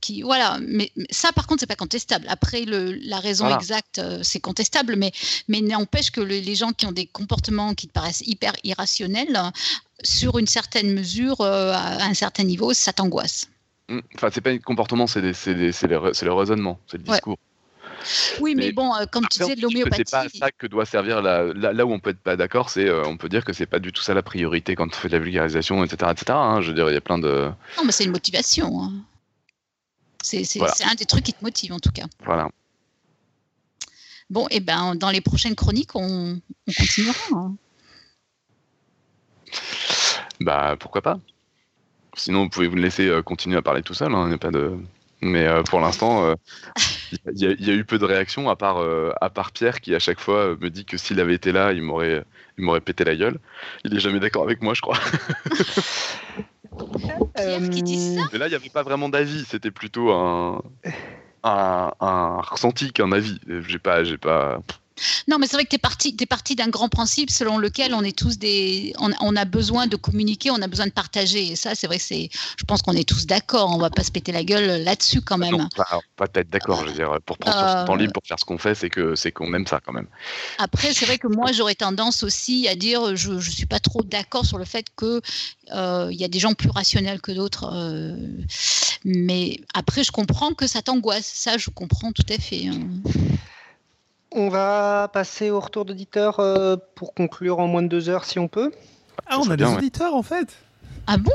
qui 0.00 0.22
voilà 0.22 0.58
mais, 0.60 0.90
ça 1.10 1.32
par 1.32 1.46
contre 1.46 1.60
c'est 1.60 1.66
pas 1.66 1.76
contestable. 1.76 2.26
Après 2.28 2.62
le, 2.64 2.92
la 2.92 3.20
raison 3.20 3.46
exacte 3.54 3.98
euh, 3.98 4.20
c'est 4.22 4.40
contestable 4.40 4.96
mais 4.96 5.12
mais 5.48 5.60
n'empêche 5.60 6.10
que 6.10 6.20
les 6.22 6.54
gens 6.54 6.72
qui 6.72 6.86
ont 6.86 6.92
des 6.92 7.06
comportements 7.06 7.74
qui 7.74 7.88
te 7.88 7.92
paraissent 7.92 8.24
hyper 8.26 8.54
irrationnels 8.64 9.38
sur 10.02 10.38
une 10.38 10.46
certaine 10.46 10.92
mesure 10.92 11.40
euh, 11.42 11.72
à 11.72 12.04
un 12.04 12.14
certain 12.14 12.44
niveau 12.44 12.72
ça 12.72 12.92
t'angoisse. 12.94 13.48
Mmh. 13.88 14.00
enfin 14.14 14.28
c'est 14.32 14.40
pas 14.40 14.50
un 14.50 14.58
comportement 14.58 15.06
c'est 15.06 15.32
c'est 15.34 15.54
le 15.54 16.32
raisonnement 16.32 16.78
c'est 16.86 16.98
le 16.98 17.04
discours 17.04 17.36
Oui, 18.40 18.54
mais, 18.54 18.72
bon, 18.72 18.94
euh, 18.94 19.04
comme 19.10 19.26
tu 19.28 19.38
disais, 19.38 19.56
de 19.56 19.62
l'homéopathie. 19.62 20.02
C'est 20.06 20.10
pas 20.10 20.28
ça 20.28 20.50
que 20.50 20.66
doit 20.66 20.86
servir 20.86 21.22
là, 21.22 21.44
là, 21.54 21.86
où 21.86 21.92
on 21.92 22.00
peut 22.00 22.10
être 22.10 22.20
pas 22.20 22.36
d'accord, 22.36 22.70
c'est 22.70 22.90
on 22.90 23.16
peut 23.16 23.28
dire 23.28 23.44
que 23.44 23.52
c'est 23.52 23.66
pas 23.66 23.78
du 23.78 23.92
tout 23.92 24.02
ça 24.02 24.14
la 24.14 24.22
priorité 24.22 24.74
quand 24.74 24.86
on 24.86 24.96
fait 24.96 25.08
de 25.08 25.14
la 25.14 25.22
vulgarisation, 25.22 25.82
etc., 25.84 26.12
etc. 26.12 26.24
Hein. 26.30 26.60
je 26.60 26.68
veux 26.68 26.74
dire, 26.74 26.88
il 26.90 26.94
y 26.94 26.98
a 26.98 27.00
plein 27.00 27.18
de. 27.18 27.50
Non, 27.76 27.84
mais 27.84 27.92
c'est 27.92 28.04
une 28.04 28.12
motivation. 28.12 28.82
Hein. 28.82 28.92
C'est 30.22 30.84
un 30.84 30.94
des 30.96 31.04
trucs 31.04 31.24
qui 31.24 31.32
te 31.32 31.44
motive 31.44 31.72
en 31.72 31.78
tout 31.78 31.92
cas. 31.92 32.06
Voilà. 32.24 32.48
Bon, 34.28 34.46
et 34.48 34.56
eh 34.56 34.60
ben 34.60 34.96
dans 34.96 35.10
les 35.10 35.20
prochaines 35.20 35.54
chroniques, 35.54 35.94
on, 35.94 36.40
continuera. 36.76 37.16
Hein. 37.32 37.54
Bah 40.40 40.76
pourquoi 40.78 41.00
pas. 41.00 41.18
Sinon, 42.16 42.44
vous 42.44 42.48
pouvez 42.48 42.66
vous 42.66 42.76
laisser 42.76 43.06
euh, 43.06 43.22
continuer 43.22 43.56
à 43.56 43.62
parler 43.62 43.82
tout 43.82 43.94
seul. 43.94 44.14
Hein, 44.14 44.36
pas 44.38 44.50
de. 44.50 44.76
Mais 45.20 45.46
euh, 45.46 45.62
pour 45.62 45.80
l'instant, 45.80 46.24
euh, 46.24 46.34
il 47.32 47.42
y, 47.60 47.70
a 47.70 47.74
eu 47.74 47.84
peu 47.84 47.98
de 47.98 48.04
réactions 48.04 48.48
à 48.48 48.56
part 48.56 48.78
à 49.20 49.30
part 49.30 49.52
Pierre 49.52 49.80
qui 49.80 49.94
à 49.94 49.98
chaque 49.98 50.20
fois 50.20 50.56
me 50.60 50.68
dit 50.68 50.84
que 50.84 50.96
s'il 50.96 51.20
avait 51.20 51.34
été 51.34 51.52
là, 51.52 51.72
il 51.72 51.82
m'aurait 51.82 52.24
il 52.58 52.64
m'aurait 52.64 52.80
pété 52.80 53.04
la 53.04 53.16
gueule. 53.16 53.38
Il 53.84 53.94
est 53.94 54.00
jamais 54.00 54.20
d'accord 54.20 54.44
avec 54.44 54.62
moi, 54.62 54.74
je 54.74 54.80
crois. 54.80 54.98
Mais 58.32 58.38
là, 58.38 58.46
il 58.46 58.50
n'y 58.50 58.54
avait 58.54 58.68
pas 58.70 58.82
vraiment 58.82 59.08
d'avis, 59.08 59.44
c'était 59.44 59.70
plutôt 59.70 60.12
un, 60.12 60.62
un, 61.42 61.92
un 62.00 62.40
ressenti 62.40 62.92
qu'un 62.92 63.12
avis. 63.12 63.40
J'ai 63.66 63.78
pas, 63.78 64.04
j'ai 64.04 64.18
pas. 64.18 64.60
Non, 65.28 65.38
mais 65.38 65.46
c'est 65.46 65.56
vrai 65.56 65.64
que 65.64 65.70
tu 65.70 65.76
es 65.76 65.78
parti, 65.78 66.12
parti 66.26 66.56
d'un 66.56 66.68
grand 66.68 66.88
principe 66.88 67.30
selon 67.30 67.58
lequel 67.58 67.94
on 67.94 68.02
est 68.02 68.16
tous 68.16 68.38
des. 68.38 68.94
On, 68.98 69.36
a 69.36 69.44
besoin 69.44 69.86
de 69.86 69.96
communiquer, 69.96 70.50
on 70.50 70.62
a 70.62 70.66
besoin 70.66 70.86
de 70.86 70.92
partager. 70.92 71.52
Et 71.52 71.56
ça, 71.56 71.74
c'est 71.74 71.86
vrai 71.86 71.98
que 71.98 72.04
c'est. 72.04 72.30
Je 72.58 72.64
pense 72.64 72.82
qu'on 72.82 72.92
est 72.92 73.08
tous 73.08 73.26
d'accord. 73.26 73.70
On 73.74 73.78
va 73.78 73.90
pas 73.90 74.04
se 74.04 74.10
péter 74.10 74.32
la 74.32 74.44
gueule 74.44 74.82
là-dessus 74.82 75.20
quand 75.20 75.38
même. 75.38 75.56
Non, 75.56 75.68
pas, 75.76 76.00
pas 76.16 76.26
être 76.34 76.50
d'accord. 76.50 76.82
Je 76.82 76.90
veux 76.90 76.94
dire, 76.94 77.18
pour 77.24 77.38
prendre 77.38 77.56
son 77.56 77.84
temps 77.86 77.94
libre, 77.94 78.12
pour 78.12 78.22
faire 78.26 78.38
ce 78.38 78.44
qu'on 78.44 78.58
fait, 78.58 78.74
c'est 78.74 78.90
que 78.90 79.14
c'est 79.14 79.32
qu'on 79.32 79.52
aime 79.54 79.66
ça 79.66 79.80
quand 79.84 79.92
même. 79.92 80.08
Après, 80.58 80.92
c'est 80.92 81.06
vrai 81.06 81.18
que 81.18 81.28
moi, 81.28 81.52
j'aurais 81.52 81.74
tendance 81.74 82.22
aussi 82.22 82.68
à 82.68 82.74
dire 82.74 83.16
je 83.16 83.32
ne 83.32 83.40
suis 83.40 83.66
pas 83.66 83.80
trop 83.80 84.02
d'accord 84.02 84.46
sur 84.46 84.58
le 84.58 84.64
fait 84.64 84.86
qu'il 84.96 85.20
euh, 85.72 86.10
y 86.12 86.24
a 86.24 86.28
des 86.28 86.38
gens 86.38 86.54
plus 86.54 86.70
rationnels 86.70 87.20
que 87.20 87.32
d'autres. 87.32 87.70
Euh, 87.72 88.16
mais 89.04 89.60
après, 89.74 90.04
je 90.04 90.12
comprends 90.12 90.54
que 90.54 90.66
ça 90.66 90.82
t'angoisse. 90.82 91.30
Ça, 91.34 91.58
je 91.58 91.70
comprends 91.70 92.12
tout 92.12 92.26
à 92.28 92.38
fait. 92.38 92.70
On 94.38 94.50
va 94.50 95.08
passer 95.12 95.50
au 95.50 95.58
retour 95.60 95.86
d'auditeurs 95.86 96.36
pour 96.94 97.14
conclure 97.14 97.58
en 97.58 97.68
moins 97.68 97.82
de 97.82 97.88
deux 97.88 98.10
heures 98.10 98.26
si 98.26 98.38
on 98.38 98.48
peut. 98.48 98.70
Ah, 99.26 99.38
on 99.40 99.50
a 99.50 99.56
des 99.56 99.64
auditeurs 99.64 100.14
en 100.14 100.22
fait. 100.22 100.48
Ah 101.06 101.16
bon? 101.16 101.32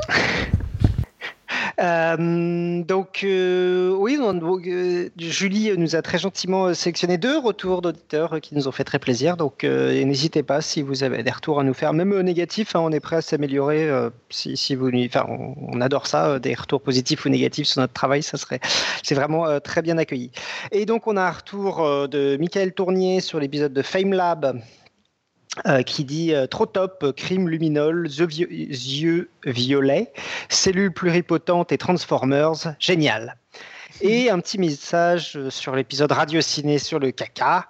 Euh, 1.80 2.82
donc 2.82 3.20
euh, 3.24 3.90
oui, 3.90 4.18
euh, 4.20 5.08
Julie 5.18 5.72
nous 5.76 5.96
a 5.96 6.02
très 6.02 6.18
gentiment 6.18 6.72
sélectionné 6.74 7.18
deux 7.18 7.38
retours 7.38 7.82
d'auditeurs 7.82 8.40
qui 8.40 8.54
nous 8.54 8.68
ont 8.68 8.72
fait 8.72 8.84
très 8.84 8.98
plaisir. 8.98 9.36
Donc 9.36 9.64
n'hésitez 9.64 10.42
pas 10.42 10.60
si 10.60 10.82
vous 10.82 11.02
avez 11.02 11.22
des 11.22 11.30
retours 11.30 11.60
à 11.60 11.64
nous 11.64 11.74
faire, 11.74 11.92
même 11.92 12.18
négatifs, 12.20 12.76
hein, 12.76 12.80
on 12.80 12.92
est 12.92 13.00
prêt 13.00 13.16
à 13.16 13.22
s'améliorer. 13.22 13.90
si, 14.30 14.74
vous, 14.74 14.90
enfin, 15.06 15.26
on, 15.28 15.80
adore 15.80 16.06
ça, 16.06 16.38
des 16.38 16.54
retours 16.54 16.82
positifs 16.82 17.24
ou 17.24 17.28
négatifs 17.28 17.66
sur 17.66 17.80
notre 17.80 17.92
travail, 17.92 18.22
ça 18.22 18.36
serait, 18.36 18.60
c'est 19.02 19.14
vraiment 19.14 19.60
très 19.60 19.82
bien 19.82 19.98
accueilli. 19.98 20.30
Et 20.70 20.86
donc 20.86 21.06
on 21.06 21.16
a 21.16 21.22
un 21.22 21.30
retour 21.30 22.08
de 22.08 22.36
Michael 22.38 22.72
Tournier 22.72 23.20
sur 23.20 23.40
l'épisode 23.40 23.72
de 23.72 23.82
Fame 23.82 24.12
Lab 24.12 24.60
euh, 25.66 25.82
qui 25.82 26.04
dit 26.04 26.34
euh, 26.34 26.46
trop 26.46 26.64
top, 26.64 27.12
crime 27.14 27.46
luminol, 27.46 28.08
yeux 28.08 29.28
violets, 29.44 30.10
cellules 30.48 30.94
pluripotentes 30.94 31.72
et 31.72 31.78
transformers, 31.78 32.74
génial. 32.78 33.36
Et 34.00 34.30
un 34.30 34.40
petit 34.40 34.58
message 34.58 35.36
euh, 35.36 35.50
sur 35.50 35.76
l'épisode 35.76 36.10
Radio 36.10 36.40
Ciné 36.40 36.78
sur 36.78 36.98
le 36.98 37.10
caca 37.10 37.68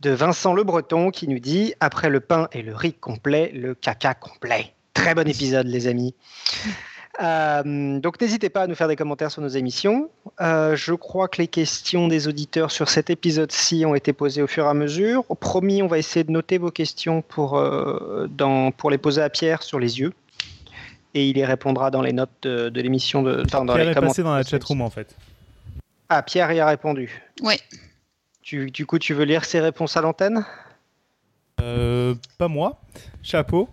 de 0.00 0.10
Vincent 0.10 0.54
Le 0.54 0.64
Breton 0.64 1.10
qui 1.10 1.28
nous 1.28 1.38
dit 1.38 1.74
après 1.80 2.08
le 2.08 2.20
pain 2.20 2.48
et 2.52 2.62
le 2.62 2.74
riz 2.74 2.94
complet, 2.94 3.50
le 3.54 3.74
caca 3.74 4.14
complet. 4.14 4.72
Très 4.94 5.14
bon 5.14 5.28
épisode 5.28 5.66
les 5.66 5.86
amis. 5.86 6.14
Euh, 7.20 7.98
donc 7.98 8.20
n'hésitez 8.20 8.48
pas 8.48 8.62
à 8.62 8.66
nous 8.68 8.76
faire 8.76 8.86
des 8.86 8.96
commentaires 8.96 9.30
sur 9.30 9.42
nos 9.42 9.48
émissions. 9.48 10.08
Euh, 10.40 10.76
je 10.76 10.94
crois 10.94 11.28
que 11.28 11.42
les 11.42 11.48
questions 11.48 12.06
des 12.06 12.28
auditeurs 12.28 12.70
sur 12.70 12.88
cet 12.88 13.10
épisode-ci 13.10 13.84
ont 13.84 13.94
été 13.94 14.12
posées 14.12 14.42
au 14.42 14.46
fur 14.46 14.64
et 14.64 14.68
à 14.68 14.74
mesure. 14.74 15.24
Promis, 15.40 15.82
on 15.82 15.88
va 15.88 15.98
essayer 15.98 16.22
de 16.22 16.30
noter 16.30 16.58
vos 16.58 16.70
questions 16.70 17.22
pour, 17.22 17.58
euh, 17.58 18.28
dans, 18.30 18.70
pour 18.70 18.90
les 18.90 18.98
poser 18.98 19.22
à 19.22 19.30
Pierre 19.30 19.62
sur 19.62 19.80
les 19.80 19.98
yeux. 19.98 20.12
Et 21.14 21.28
il 21.28 21.36
y 21.36 21.44
répondra 21.44 21.90
dans 21.90 22.02
les 22.02 22.12
notes 22.12 22.42
de, 22.42 22.80
l'émission. 22.80 23.22
De, 23.22 23.42
dans 23.42 23.64
Pierre 23.64 23.78
les 23.78 23.90
est 23.90 23.94
passé 23.94 24.22
dans 24.22 24.34
la 24.34 24.44
chatroom 24.44 24.82
en 24.82 24.90
fait. 24.90 25.16
Ah, 26.08 26.22
Pierre 26.22 26.52
y 26.52 26.60
a 26.60 26.66
répondu. 26.66 27.22
Oui. 27.42 27.56
du 28.52 28.86
coup, 28.86 28.98
tu 28.98 29.14
veux 29.14 29.24
lire 29.24 29.44
ses 29.44 29.60
réponses 29.60 29.96
à 29.96 30.02
l'antenne? 30.02 30.44
Pas 31.56 32.48
moi. 32.48 32.80
Chapeau. 33.22 33.68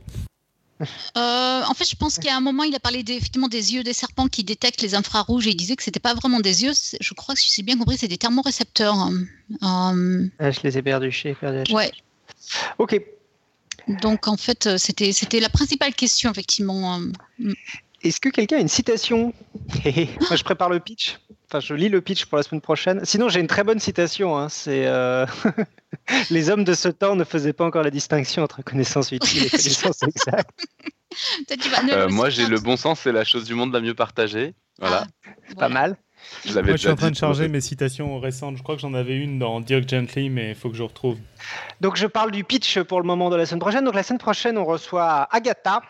Euh, 0.81 1.61
en 1.65 1.73
fait, 1.73 1.89
je 1.89 1.95
pense 1.95 2.17
qu'à 2.19 2.35
un 2.35 2.41
moment, 2.41 2.63
il 2.63 2.75
a 2.75 2.79
parlé 2.79 3.03
effectivement 3.07 3.47
des 3.47 3.73
yeux 3.73 3.83
des 3.83 3.93
serpents 3.93 4.27
qui 4.27 4.43
détectent 4.43 4.81
les 4.81 4.95
infrarouges 4.95 5.47
et 5.47 5.51
il 5.51 5.55
disait 5.55 5.75
que 5.75 5.83
c'était 5.83 5.99
pas 5.99 6.13
vraiment 6.13 6.39
des 6.39 6.63
yeux. 6.63 6.73
Je 6.99 7.13
crois 7.13 7.35
que 7.35 7.41
si 7.41 7.51
j'ai 7.55 7.63
bien 7.63 7.77
compris, 7.77 7.97
c'est 7.97 8.07
des 8.07 8.17
thermorécepteurs. 8.17 8.95
Hein. 8.95 9.13
Euh, 9.63 10.27
ah, 10.39 10.51
je 10.51 10.59
les 10.63 10.77
ai 10.77 10.81
perdus. 10.81 11.11
Je 11.11 11.33
perdu. 11.33 11.73
Ouais. 11.73 11.91
Ok. 12.77 13.01
Donc 13.87 14.27
en 14.27 14.37
fait, 14.37 14.67
euh, 14.67 14.77
c'était 14.77 15.13
c'était 15.13 15.39
la 15.39 15.49
principale 15.49 15.93
question 15.93 16.31
effectivement. 16.31 16.99
Mm. 17.39 17.53
Est-ce 18.03 18.19
que 18.19 18.29
quelqu'un 18.29 18.57
a 18.57 18.59
une 18.59 18.67
citation? 18.67 19.33
Moi, 19.85 20.35
je 20.35 20.43
prépare 20.43 20.69
le 20.69 20.79
pitch. 20.79 21.19
Enfin, 21.47 21.59
je 21.59 21.73
lis 21.73 21.89
le 21.89 22.01
pitch 22.01 22.25
pour 22.25 22.37
la 22.37 22.43
semaine 22.43 22.61
prochaine. 22.61 23.01
Sinon, 23.03 23.29
j'ai 23.29 23.39
une 23.39 23.47
très 23.47 23.63
bonne 23.63 23.79
citation. 23.79 24.37
Hein. 24.37 24.49
C'est 24.49 24.87
les 26.29 26.49
hommes 26.49 26.63
de 26.63 26.73
ce 26.73 26.89
temps 26.89 27.15
ne 27.15 27.23
faisaient 27.23 27.53
pas 27.53 27.65
encore 27.65 27.83
la 27.83 27.91
distinction 27.91 28.43
entre 28.43 28.63
connaissances 28.63 29.11
utiles 29.11 29.45
et 29.45 29.49
connaissances 29.51 30.03
exactes. 30.03 30.65
Euh, 31.91 32.09
moi, 32.09 32.29
j'ai 32.29 32.45
le 32.45 32.59
bon 32.59 32.77
sens, 32.77 33.01
c'est 33.01 33.11
la 33.11 33.23
chose 33.23 33.45
du 33.45 33.53
monde 33.53 33.73
la 33.73 33.79
mieux 33.79 33.93
partagée. 33.93 34.53
Voilà. 34.79 35.05
Ah, 35.25 35.55
pas 35.57 35.69
mal. 35.69 35.97
Je 36.45 36.53
moi, 36.53 36.71
je 36.71 36.77
suis 36.77 36.89
en 36.89 36.95
train 36.95 37.11
de 37.11 37.15
charger 37.15 37.47
mes 37.47 37.61
citations 37.61 38.19
récentes. 38.19 38.57
Je 38.57 38.63
crois 38.63 38.75
que 38.75 38.81
j'en 38.81 38.93
avais 38.93 39.15
une 39.15 39.39
dans 39.39 39.61
Dirk 39.61 39.87
Gently, 39.87 40.29
mais 40.29 40.49
il 40.49 40.55
faut 40.55 40.69
que 40.69 40.75
je 40.75 40.83
retrouve. 40.83 41.17
Donc, 41.81 41.95
je 41.95 42.07
parle 42.07 42.31
du 42.31 42.43
pitch 42.43 42.79
pour 42.81 42.99
le 42.99 43.07
moment 43.07 43.29
de 43.29 43.35
la 43.35 43.45
semaine 43.45 43.59
prochaine. 43.59 43.85
Donc, 43.85 43.95
la 43.95 44.03
semaine 44.03 44.19
prochaine, 44.19 44.57
on 44.57 44.65
reçoit 44.65 45.27
Agatha. 45.31 45.81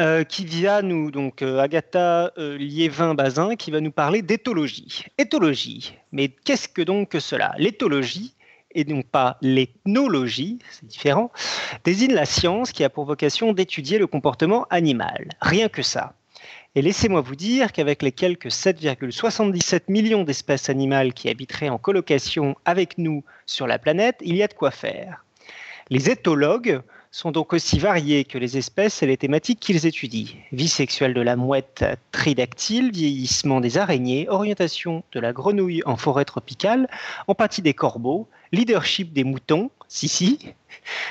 Euh, 0.00 0.24
qui 0.24 0.44
vient 0.44 0.82
nous, 0.82 1.10
donc 1.10 1.42
euh, 1.42 1.58
Agatha 1.58 2.32
Liévin-Bazin, 2.36 3.56
qui 3.56 3.70
va 3.70 3.80
nous 3.80 3.90
parler 3.90 4.22
d'éthologie. 4.22 5.04
Éthologie, 5.18 5.94
mais 6.12 6.28
qu'est-ce 6.28 6.68
que 6.68 6.82
donc 6.82 7.08
que 7.08 7.20
cela? 7.20 7.52
L'éthologie, 7.58 8.34
et 8.72 8.84
non 8.84 9.02
pas 9.02 9.38
l'ethnologie, 9.42 10.58
c'est 10.70 10.86
différent, 10.86 11.32
désigne 11.84 12.12
la 12.12 12.26
science 12.26 12.72
qui 12.72 12.84
a 12.84 12.90
pour 12.90 13.04
vocation 13.04 13.52
d'étudier 13.52 13.98
le 13.98 14.06
comportement 14.06 14.66
animal. 14.70 15.28
Rien 15.40 15.68
que 15.68 15.82
ça. 15.82 16.14
Et 16.74 16.82
laissez-moi 16.82 17.22
vous 17.22 17.34
dire 17.34 17.72
qu'avec 17.72 18.02
les 18.02 18.12
quelques 18.12 18.48
7,77 18.48 19.82
millions 19.88 20.22
d'espèces 20.22 20.68
animales 20.68 21.12
qui 21.12 21.28
habiteraient 21.28 21.70
en 21.70 21.78
colocation 21.78 22.54
avec 22.64 22.98
nous 22.98 23.24
sur 23.46 23.66
la 23.66 23.78
planète, 23.78 24.16
il 24.20 24.36
y 24.36 24.42
a 24.42 24.48
de 24.48 24.54
quoi 24.54 24.70
faire. 24.70 25.24
Les 25.90 26.10
éthologues 26.10 26.80
sont 27.10 27.30
donc 27.30 27.52
aussi 27.52 27.78
variés 27.78 28.24
que 28.24 28.38
les 28.38 28.56
espèces 28.56 29.02
et 29.02 29.06
les 29.06 29.16
thématiques 29.16 29.60
qu'ils 29.60 29.86
étudient. 29.86 30.34
Vie 30.52 30.68
sexuelle 30.68 31.14
de 31.14 31.20
la 31.20 31.36
mouette 31.36 31.84
tridactyle, 32.12 32.92
vieillissement 32.92 33.60
des 33.60 33.78
araignées, 33.78 34.28
orientation 34.28 35.02
de 35.12 35.20
la 35.20 35.32
grenouille 35.32 35.82
en 35.86 35.96
forêt 35.96 36.24
tropicale, 36.24 36.88
empathie 37.26 37.62
des 37.62 37.74
corbeaux, 37.74 38.28
leadership 38.52 39.12
des 39.12 39.24
moutons, 39.24 39.70
si 39.88 40.08
si, 40.08 40.38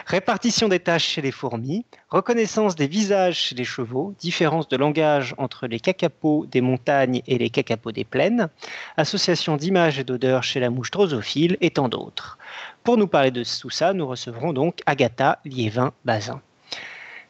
répartition 0.06 0.68
des 0.68 0.80
tâches 0.80 1.08
chez 1.08 1.22
les 1.22 1.32
fourmis, 1.32 1.86
reconnaissance 2.10 2.76
des 2.76 2.88
visages 2.88 3.38
chez 3.38 3.56
les 3.56 3.64
chevaux, 3.64 4.14
différence 4.20 4.68
de 4.68 4.78
langage 4.78 5.36
entre 5.38 5.68
les 5.68 5.80
cacapos 5.80 6.46
des 6.46 6.62
montagnes 6.62 7.22
et 7.28 7.38
les 7.38 7.50
cacapos 7.50 7.92
des 7.92 8.06
plaines, 8.06 8.50
association 8.98 9.58
d'images 9.58 10.00
et 10.00 10.04
d'odeurs 10.04 10.44
chez 10.44 10.60
la 10.60 10.70
mouche 10.70 10.92
drosophile 10.92 11.58
et 11.62 11.72
tant 11.72 11.90
d'autres. 11.90 12.38
Pour 12.84 12.98
nous 12.98 13.08
parler 13.08 13.32
de 13.32 13.44
tout 13.44 13.70
ça, 13.70 13.94
nous 13.94 14.08
recevrons 14.08 14.54
donc 14.54 14.82
Agatha 14.86 15.40
Liévin-Bazin. 15.46 16.42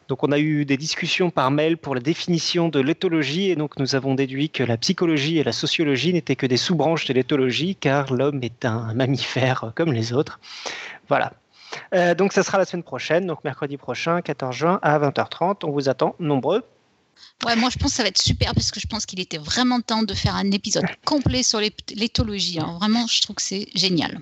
Donc 0.08 0.24
on 0.24 0.32
a 0.32 0.38
eu 0.38 0.64
des 0.64 0.78
discussions 0.78 1.30
par 1.30 1.50
mail 1.50 1.76
pour 1.76 1.94
la 1.94 2.00
définition 2.00 2.70
de 2.70 2.80
l'éthologie 2.80 3.50
et 3.50 3.56
donc 3.56 3.78
nous 3.78 3.94
avons 3.94 4.14
déduit 4.14 4.48
que 4.48 4.62
la 4.62 4.78
psychologie 4.78 5.36
et 5.36 5.44
la 5.44 5.52
sociologie 5.52 6.14
n'étaient 6.14 6.34
que 6.34 6.46
des 6.46 6.56
sous-branches 6.56 7.04
de 7.04 7.12
l'éthologie 7.12 7.76
car 7.76 8.14
l'homme 8.14 8.42
est 8.42 8.64
un 8.64 8.94
mammifère 8.94 9.72
comme 9.74 9.92
les 9.92 10.14
autres. 10.14 10.40
Voilà. 11.08 11.34
Euh, 11.94 12.14
donc 12.14 12.32
ça 12.32 12.42
sera 12.42 12.58
la 12.58 12.64
semaine 12.64 12.82
prochaine, 12.82 13.26
donc 13.26 13.44
mercredi 13.44 13.76
prochain, 13.76 14.20
14 14.20 14.54
juin 14.54 14.78
à 14.82 14.98
20h30. 14.98 15.64
On 15.64 15.70
vous 15.70 15.88
attend 15.88 16.14
nombreux. 16.18 16.62
Ouais, 17.44 17.56
moi 17.56 17.68
je 17.70 17.78
pense 17.78 17.90
que 17.90 17.96
ça 17.96 18.02
va 18.02 18.08
être 18.08 18.22
super 18.22 18.54
parce 18.54 18.70
que 18.70 18.80
je 18.80 18.86
pense 18.86 19.06
qu'il 19.06 19.20
était 19.20 19.38
vraiment 19.38 19.80
temps 19.80 20.02
de 20.02 20.14
faire 20.14 20.36
un 20.36 20.50
épisode 20.50 20.86
complet 21.04 21.42
sur 21.42 21.60
l'éthologie. 21.60 22.58
Hein. 22.60 22.76
Vraiment, 22.78 23.06
je 23.06 23.20
trouve 23.22 23.36
que 23.36 23.42
c'est 23.42 23.68
génial. 23.74 24.20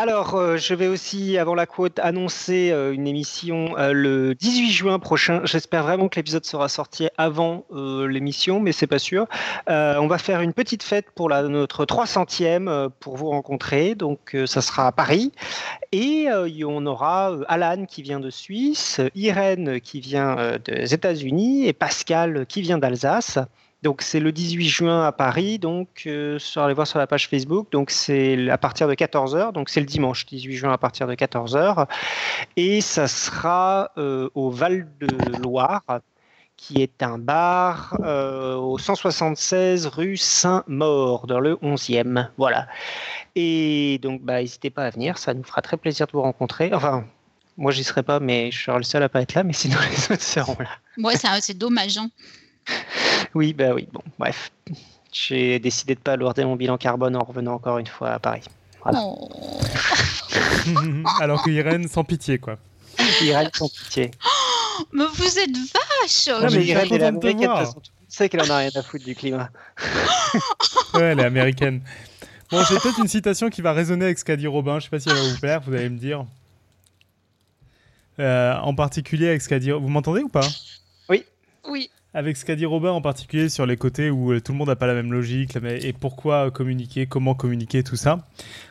Alors, 0.00 0.36
euh, 0.36 0.56
je 0.56 0.74
vais 0.74 0.86
aussi, 0.86 1.38
avant 1.38 1.56
la 1.56 1.66
quote, 1.66 1.98
annoncer 1.98 2.70
euh, 2.70 2.92
une 2.92 3.08
émission 3.08 3.76
euh, 3.76 3.92
le 3.92 4.32
18 4.36 4.70
juin 4.70 5.00
prochain. 5.00 5.40
J'espère 5.42 5.82
vraiment 5.82 6.06
que 6.06 6.14
l'épisode 6.14 6.44
sera 6.44 6.68
sorti 6.68 7.08
avant 7.18 7.64
l'émission, 7.72 8.60
mais 8.60 8.70
c'est 8.70 8.86
pas 8.86 9.00
sûr. 9.00 9.26
on 9.66 10.06
va 10.06 10.18
faire 10.18 10.40
une 10.40 10.52
petite 10.52 10.84
fête 10.84 11.06
pour 11.16 11.28
la, 11.28 11.42
notre 11.42 11.84
300e 11.84 12.90
pour 13.00 13.16
vous 13.16 13.30
rencontrer. 13.30 13.96
Donc, 13.96 14.36
ça 14.46 14.60
sera 14.60 14.86
à 14.86 14.92
Paris. 14.92 15.32
Et 15.90 16.28
on 16.64 16.86
aura 16.86 17.36
Alan 17.48 17.84
qui 17.84 18.02
vient 18.02 18.20
de 18.20 18.30
Suisse, 18.30 19.00
Irène 19.16 19.80
qui 19.80 19.98
vient 19.98 20.58
des 20.64 20.94
États-Unis 20.94 21.66
et 21.66 21.72
Pascal 21.72 22.46
qui 22.46 22.62
vient 22.62 22.78
d'Alsace. 22.78 23.40
Donc 23.82 24.02
c'est 24.02 24.18
le 24.18 24.32
18 24.32 24.68
juin 24.68 25.06
à 25.06 25.12
Paris, 25.12 25.60
donc 25.60 26.02
euh, 26.06 26.38
allez 26.56 26.74
voir 26.74 26.86
sur 26.86 26.98
la 26.98 27.06
page 27.06 27.28
Facebook. 27.28 27.70
Donc 27.70 27.90
c'est 27.90 28.50
à 28.50 28.58
partir 28.58 28.88
de 28.88 28.94
14h, 28.94 29.52
donc 29.52 29.68
c'est 29.68 29.78
le 29.78 29.86
dimanche 29.86 30.26
18 30.26 30.56
juin 30.56 30.72
à 30.72 30.78
partir 30.78 31.06
de 31.06 31.14
14h, 31.14 31.86
et 32.56 32.80
ça 32.80 33.06
sera 33.06 33.92
euh, 33.96 34.30
au 34.34 34.50
Val 34.50 34.88
de 34.98 35.38
Loire, 35.42 35.84
qui 36.56 36.82
est 36.82 37.04
un 37.04 37.18
bar 37.18 37.96
euh, 38.02 38.56
au 38.56 38.78
176 38.78 39.86
rue 39.86 40.16
Saint-Maur, 40.16 41.28
dans 41.28 41.38
le 41.38 41.54
11e. 41.54 42.30
Voilà. 42.36 42.66
Et 43.36 44.00
donc 44.02 44.22
bah 44.22 44.40
n'hésitez 44.40 44.70
pas 44.70 44.86
à 44.86 44.90
venir, 44.90 45.18
ça 45.18 45.34
nous 45.34 45.44
fera 45.44 45.62
très 45.62 45.76
plaisir 45.76 46.06
de 46.08 46.12
vous 46.12 46.22
rencontrer. 46.22 46.70
Enfin. 46.72 47.04
Moi, 47.60 47.72
j'y 47.72 47.82
serai 47.82 48.04
pas, 48.04 48.20
mais 48.20 48.52
je 48.52 48.62
serai 48.62 48.76
le 48.76 48.84
seul 48.84 49.02
à 49.02 49.08
pas 49.08 49.20
être 49.20 49.34
là, 49.34 49.42
mais 49.42 49.52
sinon 49.52 49.78
les 49.90 50.12
autres 50.12 50.22
seront 50.22 50.56
là. 50.60 50.68
Ouais, 50.96 51.14
c'est 51.40 51.58
dommage. 51.58 51.98
Hein. 51.98 52.08
Oui, 53.34 53.52
bah 53.52 53.74
oui, 53.74 53.88
bon, 53.92 54.02
bref. 54.18 54.50
J'ai 55.12 55.58
décidé 55.58 55.94
de 55.94 56.00
pas 56.00 56.12
alourdir 56.12 56.46
mon 56.46 56.56
bilan 56.56 56.76
carbone 56.76 57.16
en 57.16 57.24
revenant 57.24 57.54
encore 57.54 57.78
une 57.78 57.86
fois 57.86 58.10
à 58.10 58.18
Paris. 58.18 58.42
Oh. 58.84 59.28
Alors 61.20 61.42
que 61.42 61.50
Irène, 61.50 61.88
sans 61.88 62.04
pitié, 62.04 62.38
quoi. 62.38 62.58
Irène, 63.22 63.50
sans 63.54 63.68
pitié. 63.68 64.10
mais 64.92 65.04
vous 65.14 65.38
êtes 65.38 65.56
vache 65.56 66.42
Non, 66.42 66.48
mais 66.50 66.64
Irène 66.64 66.92
est 66.92 67.02
américaine, 67.02 67.40
de 67.40 67.46
toute 67.46 67.56
façon. 67.56 67.80
Tu 67.80 67.90
sais 68.08 68.28
qu'elle 68.28 68.42
en 68.42 68.50
a 68.50 68.56
rien 68.58 68.70
à 68.74 68.82
foutre 68.82 69.04
du 69.04 69.14
climat. 69.14 69.50
ouais, 70.94 71.02
elle 71.02 71.20
est 71.20 71.24
américaine. 71.24 71.82
Bon, 72.50 72.62
j'ai 72.64 72.78
peut-être 72.78 72.98
une 72.98 73.08
citation 73.08 73.50
qui 73.50 73.60
va 73.60 73.72
résonner 73.72 74.06
avec 74.06 74.18
ce 74.18 74.24
qu'a 74.24 74.36
dit 74.36 74.46
Robin. 74.46 74.78
Je 74.78 74.84
sais 74.84 74.90
pas 74.90 75.00
si 75.00 75.08
elle 75.10 75.16
va 75.16 75.22
vous 75.22 75.38
plaire, 75.38 75.60
vous 75.60 75.74
allez 75.74 75.90
me 75.90 75.98
dire. 75.98 76.24
Euh, 78.18 78.56
en 78.56 78.74
particulier 78.74 79.28
avec 79.28 79.42
ce 79.42 79.48
qu'a 79.48 79.58
dit. 79.58 79.70
Vous 79.70 79.88
m'entendez 79.88 80.22
ou 80.22 80.28
pas? 80.28 80.46
Oui. 81.10 81.24
Oui. 81.68 81.90
Avec 82.14 82.36
ce 82.36 82.44
qu'a 82.44 82.56
dit 82.56 82.64
Robin 82.64 82.90
en 82.90 83.00
particulier 83.00 83.48
sur 83.48 83.66
les 83.66 83.76
côtés 83.76 84.10
où 84.10 84.32
euh, 84.32 84.40
tout 84.40 84.52
le 84.52 84.58
monde 84.58 84.68
n'a 84.68 84.76
pas 84.76 84.86
la 84.86 84.94
même 84.94 85.12
logique 85.12 85.56
et 85.56 85.92
pourquoi 85.92 86.50
communiquer, 86.50 87.06
comment 87.06 87.34
communiquer, 87.34 87.82
tout 87.82 87.96
ça. 87.96 88.26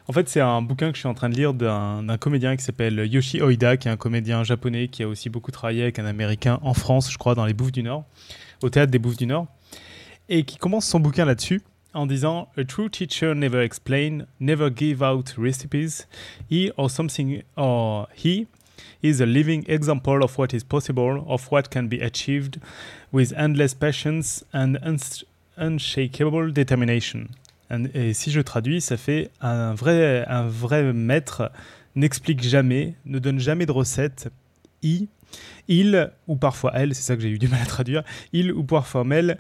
En 0.08 0.14
fait, 0.14 0.28
c'est 0.28 0.42
un 0.42 0.62
bouquin 0.62 0.90
que 0.90 0.96
je 0.96 1.02
suis 1.02 1.08
en 1.08 1.14
train 1.14 1.30
de 1.30 1.36
lire 1.36 1.54
d'un 1.54 2.18
comédien 2.20 2.56
qui 2.56 2.64
s'appelle 2.64 3.08
Yoshi 3.12 3.42
Oida, 3.42 3.78
qui 3.78 3.88
est 3.88 3.92
un 3.92 3.98
comédien 3.98 4.44
japonais 4.44 4.88
qui 4.88 5.04
a 5.04 5.08
aussi 5.08 5.30
beaucoup 5.30 5.52
travaillé 5.52 5.84
avec 5.84 6.00
un 6.00 6.06
américain 6.06 6.60
en 6.64 6.74
France, 6.74 7.12
je 7.12 7.18
crois, 7.18 7.36
dans 7.36 7.46
les 7.46 7.54
Bouffes 7.54 7.72
du 7.72 7.84
Nord, 7.84 8.06
au 8.64 8.70
théâtre 8.70 8.92
des 8.92 9.00
Bouffes 9.00 9.18
du 9.18 9.28
Nord, 9.28 9.48
et 10.30 10.44
qui 10.44 10.58
commence 10.58 10.88
son 10.88 11.00
bouquin 11.00 11.26
là-dessus 11.26 11.62
en 11.94 12.06
disant 12.06 12.50
A 12.58 12.64
true 12.64 12.90
teacher 12.90 13.34
never 13.36 13.64
explain, 13.64 14.26
never 14.40 14.70
give 14.76 15.02
out 15.02 15.36
recipes. 15.38 16.08
He 16.50 16.72
or 16.78 16.90
something 16.90 17.44
or 17.56 18.08
he 18.16 18.48
is 19.04 19.22
a 19.22 19.26
living 19.26 19.64
example 19.68 20.24
of 20.24 20.38
what 20.38 20.54
is 20.54 20.64
possible, 20.64 21.24
of 21.28 21.52
what 21.52 21.64
can 21.70 21.84
be 21.84 22.02
achieved 22.02 22.60
with 23.12 23.34
endless 23.38 23.74
patience 23.74 24.44
and 24.54 24.78
unshakable 25.58 26.52
determination. 26.52 27.28
Et 27.94 28.14
si 28.14 28.32
je 28.32 28.42
traduis, 28.42 28.82
ça 28.82 28.96
fait 28.98 29.30
un 29.42 29.74
vrai, 29.74 30.26
un 30.28 30.48
vrai 30.48 30.94
maître 30.94 31.52
n'explique 31.96 32.42
jamais, 32.42 32.94
ne 33.06 33.20
donne 33.20 33.40
jamais 33.40 33.66
de 33.66 33.72
recette. 33.72 34.30
Il, 34.84 35.08
il 35.68 36.12
ou 36.28 36.36
parfois 36.38 36.72
elle, 36.76 36.96
c'est 36.96 37.02
ça 37.02 37.16
que 37.16 37.22
j'ai 37.22 37.30
eu 37.30 37.40
du 37.40 37.48
mal 37.48 37.62
à 37.62 37.66
traduire, 37.66 38.04
il 38.32 38.54
ou 38.54 38.64
parfois 38.64 39.06
elle, 39.12 39.38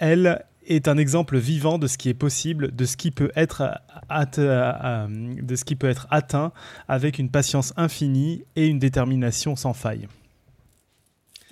elle 0.00 0.44
est 0.66 0.88
un 0.88 0.98
exemple 0.98 1.38
vivant 1.38 1.78
de 1.78 1.86
ce 1.86 1.98
qui 1.98 2.08
est 2.08 2.14
possible, 2.14 2.74
de 2.74 2.84
ce 2.84 2.96
qui 2.96 3.10
peut 3.10 3.30
être, 3.34 3.80
de 4.10 5.56
ce 5.56 5.64
qui 5.64 5.76
peut 5.76 5.88
être 5.88 6.06
atteint 6.10 6.52
avec 6.88 7.18
une 7.18 7.30
patience 7.30 7.72
infinie 7.76 8.44
et 8.56 8.66
une 8.66 8.78
détermination 8.78 9.56
sans 9.56 9.72
faille 9.72 10.06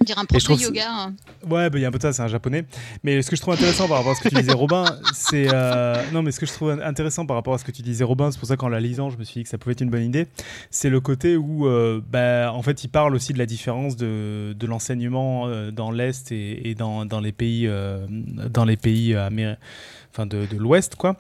dire 0.09 0.19
un 0.19 0.25
prof 0.25 0.43
de 0.43 0.63
yoga. 0.63 0.87
Hein. 0.89 1.15
Ouais, 1.49 1.71
bah, 1.71 1.79
il 1.79 1.83
y 1.83 1.85
a 1.85 1.89
un 1.89 1.91
peu 1.91 1.99
de 1.99 2.03
ça, 2.03 2.13
c'est 2.13 2.23
un 2.23 2.29
japonais. 2.29 2.65
Mais 3.03 3.23
ce 3.23 3.31
que 3.31 3.37
je 3.37 3.41
trouve 3.41 3.55
intéressant 3.55 3.89
par 3.89 3.99
rapport 3.99 4.13
à 4.13 4.15
ce 4.15 4.23
que 4.23 4.29
tu 4.29 4.35
disais, 4.35 4.53
Robin, 4.53 4.85
c'est. 5.15 5.49
Euh, 5.53 6.03
non, 6.13 6.23
mais 6.23 6.33
ce 6.33 6.41
que 6.41 6.47
je 6.47 6.53
trouve 6.53 6.71
intéressant 6.83 7.27
par 7.27 7.37
rapport 7.37 7.55
à 7.55 7.59
ce 7.59 7.65
que 7.65 7.71
tu 7.71 7.83
disais, 7.83 8.05
Robin, 8.05 8.31
c'est 8.31 8.39
pour 8.39 8.49
ça 8.49 8.57
qu'en 8.57 8.69
la 8.69 8.81
lisant, 8.81 9.11
je 9.11 9.19
me 9.19 9.25
suis 9.25 9.41
dit 9.41 9.45
que 9.45 9.49
ça 9.49 9.59
pouvait 9.59 9.73
être 9.73 9.81
une 9.81 9.91
bonne 9.91 10.05
idée. 10.05 10.27
C'est 10.71 10.91
le 10.91 11.01
côté 11.01 11.37
où, 11.37 11.67
euh, 11.67 12.01
bah, 12.07 12.53
en 12.53 12.63
fait, 12.63 12.85
il 12.85 12.89
parle 12.89 13.15
aussi 13.15 13.33
de 13.33 13.39
la 13.39 13.47
différence 13.47 13.97
de, 13.97 14.55
de 14.59 14.67
l'enseignement 14.67 15.47
euh, 15.47 15.71
dans 15.71 15.91
l'Est 15.91 16.33
et, 16.33 16.71
et 16.71 16.75
dans, 16.75 17.05
dans, 17.05 17.21
les 17.21 17.33
pays, 17.33 17.69
dans 18.51 18.65
les 18.65 18.77
pays 18.77 19.17
enfin 20.13 20.27
de, 20.27 20.47
de 20.47 20.57
l'Ouest, 20.57 20.97
quoi. 20.97 21.17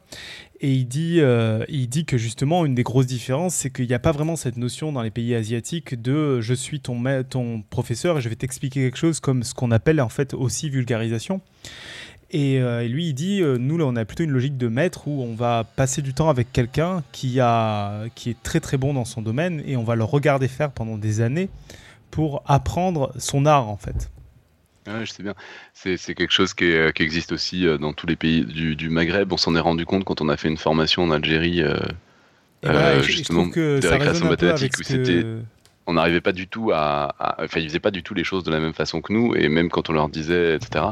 Et 0.60 0.72
il 0.72 0.89
dit, 0.89 1.20
euh, 1.20 1.64
il 1.68 1.89
dit 1.89 2.05
que 2.05 2.18
justement, 2.18 2.64
une 2.64 2.74
des 2.74 2.82
grosses 2.82 3.06
différences, 3.06 3.55
c'est 3.55 3.70
qu'il 3.70 3.86
n'y 3.86 3.94
a 3.94 4.01
pas 4.01 4.10
vraiment 4.10 4.35
cette 4.35 4.56
notion 4.56 4.90
dans 4.93 5.02
les 5.02 5.10
pays 5.10 5.35
asiatiques 5.35 6.01
de 6.01 6.40
je 6.40 6.55
suis 6.55 6.80
ton, 6.80 7.01
ton 7.28 7.62
professeur 7.62 8.18
et 8.18 8.20
je 8.20 8.28
vais 8.28 8.35
t'expliquer 8.35 8.80
quelque 8.80 8.98
chose 8.98 9.20
comme 9.20 9.44
ce 9.44 9.55
qu'on 9.55 9.70
appelle 9.70 10.01
en 10.01 10.09
fait 10.09 10.35
aussi 10.35 10.68
vulgarisation. 10.68 11.40
Et, 12.30 12.60
euh, 12.60 12.86
lui, 12.89 13.09
il 13.09 13.14
dit, 13.14 13.40
euh, 13.40 13.56
nous, 13.56 13.78
là, 13.78 13.85
on 13.86 13.94
a 13.94 14.05
plutôt 14.05 14.24
une 14.24 14.32
logique 14.32 14.59
de 14.59 14.66
maître 14.66 15.06
où 15.06 15.22
on 15.22 15.35
va 15.35 15.62
passer 15.62 16.02
du 16.02 16.12
temps 16.12 16.28
avec 16.28 16.52
quelqu'un 16.52 17.05
qui, 17.12 17.39
qui 18.16 18.30
est 18.30 18.43
très 18.43 18.60
très 18.60 18.76
bon 18.76 18.94
dans 18.94 19.05
son 19.05 19.22
domaine 19.22 19.62
et 19.64 19.76
on 19.76 19.85
va 19.85 19.94
le 19.94 20.05
regarder 20.05 20.48
faire 20.48 20.72
pendant 20.72 20.98
des 20.98 21.20
années 21.20 21.51
pour 22.10 22.43
apprendre 22.47 23.12
son 23.16 23.47
art 23.47 23.68
en 23.68 23.76
fait. 23.76 24.10
Ouais, 24.89 25.05
je 25.05 25.12
sais 25.12 25.23
bien. 25.23 25.35
C'est 25.74 26.15
quelque 26.15 26.32
chose 26.32 26.55
qui, 26.55 26.73
euh, 26.73 26.90
qui, 26.93 27.02
existe 27.02 27.32
aussi 27.32 27.66
euh, 27.66 27.78
dans 27.78 27.93
tous 27.93 28.06
les 28.06 28.16
pays 28.16 28.44
du, 28.44 28.74
du 28.74 28.89
Maghreb. 28.89 29.32
On 29.32 29.36
s'en 29.36 29.55
est 29.55 29.60
rendu 29.60 29.85
compte 29.86 30.05
quand 30.05 30.20
on 30.20 30.28
a 30.28 30.36
fait 30.36 30.48
une 30.48 30.56
formation 30.56 31.02
en 31.02 31.10
Algérie, 31.10 31.62
euh, 31.62 31.77
euh 32.65 33.02
justement, 33.02 33.47
de 33.47 33.86
récréation 33.86 34.27
mathématique, 34.28 34.78
où 34.78 34.82
c'était 34.82 35.24
on 35.89 35.94
n'arrivait 35.94 36.20
pas 36.20 36.32
du 36.32 36.47
tout 36.47 36.70
à, 36.70 37.15
Enfin, 37.39 37.60
ils 37.60 37.69
faisaient 37.69 37.81
pas 37.81 37.90
du 37.90 38.02
tout 38.02 38.12
les 38.12 38.23
choses 38.23 38.44
de 38.44 38.51
la 38.51 38.60
même 38.60 38.74
façon 38.74 39.01
que 39.01 39.10
nous, 39.10 39.35
et 39.35 39.48
même 39.48 39.70
quand 39.70 39.89
on 39.89 39.94
leur 39.94 40.10
disait, 40.10 40.56
etc., 40.56 40.85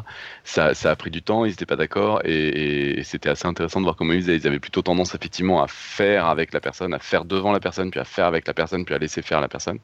ça, 0.42 0.72
ça 0.72 0.90
a 0.90 0.96
pris 0.96 1.10
du 1.10 1.20
temps, 1.20 1.44
ils 1.44 1.50
n'étaient 1.50 1.66
pas 1.66 1.76
d'accord, 1.76 2.22
et, 2.24 3.02
c'était 3.04 3.28
assez 3.28 3.46
intéressant 3.46 3.80
de 3.80 3.84
voir 3.84 3.94
comment 3.94 4.14
ils 4.14 4.22
faisaient. 4.22 4.36
Ils 4.36 4.46
avaient 4.46 4.58
plutôt 4.58 4.80
tendance, 4.80 5.14
effectivement, 5.14 5.62
à 5.62 5.66
faire 5.68 6.24
avec 6.26 6.54
la 6.54 6.60
personne, 6.60 6.94
à 6.94 6.98
faire 6.98 7.26
devant 7.26 7.52
la 7.52 7.60
personne, 7.60 7.90
puis 7.90 8.00
à 8.00 8.04
faire 8.04 8.24
avec 8.24 8.46
la 8.46 8.54
personne, 8.54 8.86
puis 8.86 8.94
à 8.94 8.98
laisser 8.98 9.20
faire 9.20 9.42
la 9.42 9.48
personne, 9.48 9.80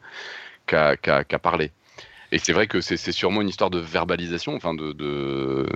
qu'à 0.66 0.96
parler. 1.42 1.72
Et 2.32 2.38
c'est 2.38 2.54
vrai 2.54 2.66
que 2.66 2.80
c'est 2.80 2.96
sûrement 3.12 3.42
une 3.42 3.48
histoire 3.48 3.68
de 3.68 3.78
verbalisation, 3.78 4.56
enfin 4.56 4.72
de. 4.72 4.92
de... 4.92 5.66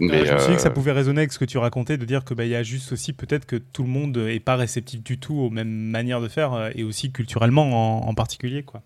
Mais 0.00 0.26
je 0.26 0.32
me 0.32 0.38
suis 0.38 0.48
dit 0.48 0.56
que 0.56 0.60
ça 0.60 0.68
euh, 0.68 0.72
pouvait 0.72 0.92
résonner 0.92 1.20
avec 1.20 1.32
ce 1.32 1.38
que 1.38 1.44
tu 1.44 1.56
racontais, 1.58 1.96
de 1.96 2.04
dire 2.04 2.24
que 2.24 2.34
bah, 2.34 2.44
y 2.44 2.56
a 2.56 2.62
juste 2.64 2.92
aussi 2.92 3.12
peut-être 3.14 3.46
que 3.46 3.56
tout 3.56 3.84
le 3.84 3.88
monde 3.88 4.16
est 4.18 4.40
pas 4.40 4.56
réceptif 4.56 5.02
du 5.02 5.18
tout 5.18 5.34
aux 5.34 5.48
mêmes 5.48 5.70
manières 5.70 6.20
de 6.20 6.28
faire, 6.28 6.52
euh, 6.52 6.70
et 6.74 6.82
aussi 6.82 7.12
culturellement 7.12 8.06
en, 8.06 8.14
particulier, 8.14 8.64
quoi. 8.64 8.82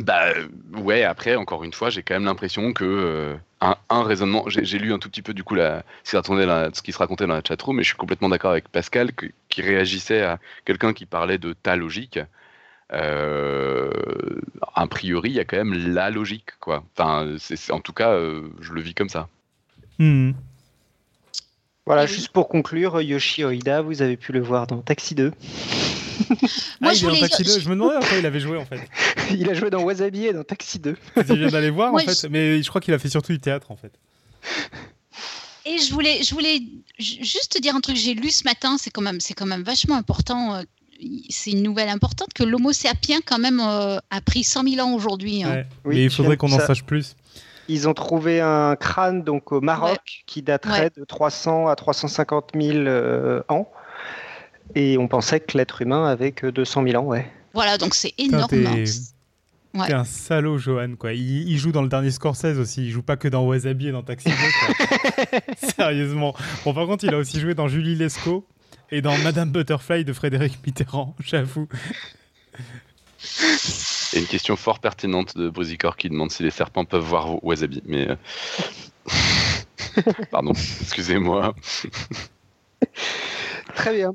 Bah 0.00 0.32
ouais, 0.76 1.02
après, 1.04 1.36
encore 1.36 1.64
une 1.64 1.72
fois, 1.72 1.88
j'ai 1.88 2.02
quand 2.02 2.14
même 2.14 2.24
l'impression 2.24 2.72
que 2.72 2.84
euh, 2.84 3.36
un, 3.60 4.02
raisonnement, 4.02 4.44
j'ai 4.48 4.78
lu 4.78 4.92
un 4.92 4.98
tout 4.98 5.08
petit 5.08 5.22
peu 5.22 5.34
du 5.34 5.44
coup 5.44 5.54
la, 5.54 5.82
ce 6.04 6.82
qui 6.82 6.92
se 6.92 6.98
racontait 6.98 7.26
dans 7.26 7.34
la 7.34 7.42
chatroom, 7.46 7.76
mais 7.76 7.82
je 7.84 7.88
suis 7.88 7.96
complètement 7.96 8.28
d'accord 8.28 8.50
avec 8.50 8.68
Pascal 8.68 9.12
qui 9.48 9.62
réagissait 9.62 10.22
à 10.22 10.38
quelqu'un 10.64 10.92
qui 10.92 11.06
parlait 11.06 11.38
de 11.38 11.52
ta 11.52 11.74
logique 11.74 12.18
euh, 12.92 13.90
a 14.74 14.86
priori, 14.86 15.30
il 15.30 15.36
y 15.36 15.40
a 15.40 15.44
quand 15.44 15.56
même 15.56 15.92
la 15.92 16.10
logique, 16.10 16.50
quoi. 16.60 16.84
Enfin, 16.96 17.36
c'est, 17.38 17.72
en 17.72 17.80
tout 17.80 17.92
cas, 17.92 18.12
euh, 18.12 18.48
je 18.60 18.72
le 18.72 18.80
vis 18.80 18.94
comme 18.94 19.08
ça. 19.08 19.28
Hmm. 19.98 20.32
Voilà, 21.86 22.06
juste 22.06 22.28
pour 22.28 22.48
conclure, 22.48 23.00
Yoshi 23.00 23.44
Oida, 23.44 23.80
vous 23.80 24.02
avez 24.02 24.16
pu 24.16 24.32
le 24.32 24.40
voir 24.40 24.66
dans 24.66 24.78
Taxi 24.78 25.14
2. 25.14 25.32
Moi, 26.80 26.90
ah, 26.90 26.94
je, 26.94 27.06
il 27.06 27.20
Taxi 27.20 27.42
2. 27.44 27.60
je 27.60 27.68
me 27.68 27.74
demandais 27.74 27.96
à 27.96 28.00
quoi 28.00 28.18
il 28.18 28.26
avait 28.26 28.40
joué 28.40 28.58
en 28.58 28.66
fait. 28.66 28.80
il 29.30 29.48
a 29.48 29.54
joué 29.54 29.70
dans 29.70 29.82
Wasabi 29.82 30.26
et 30.26 30.32
dans 30.32 30.44
Taxi 30.44 30.78
2. 30.78 30.96
il 31.16 31.22
vient 31.22 31.48
d'aller 31.48 31.70
voir 31.70 31.94
en 31.94 31.98
fait, 31.98 32.28
mais 32.28 32.62
je 32.62 32.68
crois 32.68 32.80
qu'il 32.80 32.92
a 32.92 32.98
fait 32.98 33.08
surtout 33.08 33.32
du 33.32 33.40
théâtre 33.40 33.70
en 33.70 33.76
fait. 33.76 33.92
Et 35.64 35.78
je 35.78 35.92
voulais, 35.92 36.22
je 36.22 36.34
voulais 36.34 36.60
juste 36.98 37.52
te 37.52 37.58
dire 37.58 37.74
un 37.74 37.80
truc 37.80 37.96
que 37.96 38.02
j'ai 38.02 38.14
lu 38.14 38.30
ce 38.30 38.44
matin, 38.44 38.76
c'est 38.78 38.90
quand 38.90 39.02
même, 39.02 39.20
c'est 39.20 39.34
quand 39.34 39.46
même 39.46 39.62
vachement 39.62 39.96
important 39.96 40.54
euh, 40.54 40.62
c'est 41.30 41.52
une 41.52 41.62
nouvelle 41.62 41.88
importante 41.88 42.32
que 42.34 42.42
l'Homo 42.42 42.72
sapiens 42.72 43.20
quand 43.24 43.38
même 43.38 43.60
euh, 43.60 43.98
a 44.10 44.20
pris 44.20 44.44
100 44.44 44.64
000 44.68 44.86
ans 44.86 44.94
aujourd'hui. 44.94 45.44
Hein. 45.44 45.64
mais 45.84 46.04
il 46.04 46.10
faudrait 46.10 46.36
qu'on 46.36 46.52
en 46.52 46.58
sache 46.58 46.84
plus. 46.84 47.16
Ils 47.68 47.86
ont 47.86 47.94
trouvé 47.94 48.40
un 48.40 48.76
crâne 48.76 49.22
donc 49.22 49.52
au 49.52 49.60
Maroc 49.60 50.24
qui 50.26 50.42
daterait 50.42 50.90
de 50.96 51.04
300 51.04 51.68
à 51.68 51.76
350 51.76 52.52
000 52.54 52.78
euh, 52.78 53.42
ans. 53.48 53.70
Et 54.74 54.98
on 54.98 55.08
pensait 55.08 55.40
que 55.40 55.56
l'être 55.56 55.82
humain 55.82 56.06
avait 56.06 56.32
que 56.32 56.46
200 56.46 56.84
000 56.84 57.02
ans, 57.02 57.06
ouais. 57.06 57.30
Voilà, 57.54 57.78
donc 57.78 57.94
c'est 57.94 58.14
énorme. 58.18 58.48
C'est 59.74 59.92
un 59.92 60.04
salaud, 60.04 60.58
Johan. 60.58 60.94
Quoi. 60.98 61.12
Il, 61.12 61.56
joue 61.58 61.72
dans 61.72 61.82
le 61.82 61.88
dernier 61.88 62.10
Scorsese 62.10 62.58
aussi. 62.58 62.86
Il 62.86 62.90
joue 62.90 63.02
pas 63.02 63.16
que 63.16 63.28
dans 63.28 63.44
Wasabi 63.44 63.88
et 63.88 63.92
dans 63.92 64.02
Taxi. 64.02 64.30
Sérieusement. 65.76 66.34
Bon, 66.64 66.74
par 66.74 66.86
contre, 66.86 67.04
il 67.04 67.14
a 67.14 67.18
aussi 67.18 67.38
joué 67.38 67.54
dans 67.54 67.68
Julie 67.68 67.94
Lescaut 67.94 68.44
et 68.90 69.02
dans 69.02 69.16
Madame 69.18 69.50
Butterfly 69.50 70.04
de 70.04 70.12
Frédéric 70.12 70.58
Mitterrand, 70.66 71.14
j'avoue. 71.24 71.68
Et 74.14 74.20
une 74.20 74.26
question 74.26 74.56
fort 74.56 74.78
pertinente 74.78 75.36
de 75.36 75.50
Brisicor 75.50 75.96
qui 75.96 76.08
demande 76.08 76.30
si 76.30 76.42
les 76.42 76.50
serpents 76.50 76.84
peuvent 76.84 77.04
voir 77.04 77.42
Wasabi. 77.44 77.82
Mais. 77.86 78.08
Euh, 78.08 78.16
pardon, 80.30 80.52
excusez-moi. 80.52 81.54
Très 83.74 83.96
bien. 83.96 84.14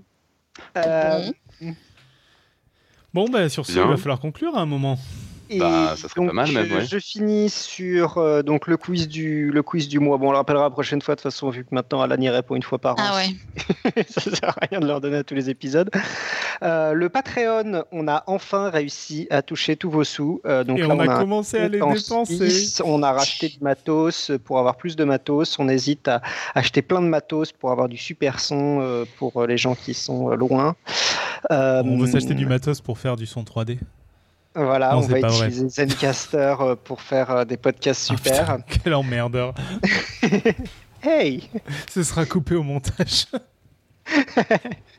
Euh, 0.78 1.32
bon, 3.14 3.30
bah, 3.30 3.50
sur 3.50 3.66
ce, 3.66 3.72
il 3.74 3.80
va 3.80 3.98
falloir 3.98 4.20
conclure 4.20 4.56
à 4.58 4.62
un 4.62 4.66
moment. 4.66 4.98
Bah, 5.58 5.96
ça 5.98 6.08
serait 6.08 6.26
pas 6.26 6.34
mal 6.34 6.52
même, 6.52 6.82
Je 6.82 7.00
finis 7.00 7.50
sur 7.50 8.18
euh, 8.18 8.42
donc 8.42 8.68
le 8.68 8.78
quiz 8.78 9.08
du 9.08 9.52
le 9.52 9.62
quiz 9.62 9.88
du 9.88 10.00
mois. 10.00 10.18
Bon, 10.18 10.30
on 10.30 10.32
le 10.32 10.38
rappellera 10.38 10.64
la 10.64 10.70
prochaine 10.70 11.02
fois 11.02 11.16
de 11.16 11.22
toute 11.22 11.32
façon 11.32 11.50
vu 11.50 11.64
que 11.64 11.74
maintenant 11.74 12.02
Alan 12.02 12.20
y 12.20 12.30
répond 12.30 12.56
une 12.56 12.64
fois 12.64 12.80
par 12.80 12.94
an. 12.94 12.98
Ah 13.00 13.16
ouais. 13.16 14.04
ça 14.08 14.22
sert 14.22 14.50
à 14.50 14.66
rien 14.70 14.80
de 14.80 14.88
leur 14.88 15.02
donner 15.02 15.18
à 15.18 15.24
tous 15.24 15.36
les 15.36 15.50
épisodes. 15.50 15.90
Euh, 16.62 16.94
le 16.94 17.10
Patreon, 17.10 17.84
on 17.92 18.08
a 18.08 18.24
enfin 18.28 18.70
réussi 18.70 19.28
à 19.30 19.42
toucher 19.42 19.76
tous 19.76 19.90
vos 19.90 20.04
sous. 20.04 20.42
Euh, 20.46 20.64
donc 20.64 20.80
Et 20.80 20.86
on, 20.86 21.00
a, 21.00 21.20
commencé 21.20 21.58
à 21.58 21.68
les 21.68 21.80
dépenser. 21.80 22.82
On 22.86 23.04
a 23.04 23.12
racheté 23.12 23.50
du 23.50 23.60
matos 23.62 24.32
pour 24.44 24.60
avoir 24.60 24.78
plus 24.78 24.96
de 24.96 25.04
matos. 25.04 25.60
On 25.60 25.68
hésite 25.68 26.08
à 26.08 26.22
acheter 26.56 26.82
plein 26.82 27.02
de 27.02 27.08
matos 27.08 27.52
pour 27.52 27.72
avoir 27.72 27.90
du 27.90 27.98
super 27.98 28.40
son 28.40 29.06
pour 29.18 29.46
les 29.46 29.58
gens 29.58 29.76
qui 29.76 29.94
sont 29.94 30.30
loin. 30.30 30.76
on 31.50 31.98
veut 31.98 32.08
s'acheter 32.08 32.34
du 32.34 32.46
matos 32.46 32.82
pour 32.82 32.98
faire 32.98 33.16
du 33.16 33.26
son 33.26 33.44
3D. 33.44 33.78
Voilà, 34.56 34.98
on 34.98 35.02
va 35.02 35.20
utiliser 35.20 35.68
Zencaster 35.68 36.56
euh, 36.60 36.76
pour 36.76 37.02
faire 37.02 37.32
euh, 37.32 37.46
des 37.46 37.58
podcasts 37.58 38.10
ah, 38.12 38.18
super. 38.18 38.58
quel 38.84 38.94
emmerdeur. 38.94 39.54
hey 41.04 41.50
Ce 41.90 42.04
sera 42.04 42.26
coupé 42.26 42.56
au 42.56 42.64
montage. 42.64 43.28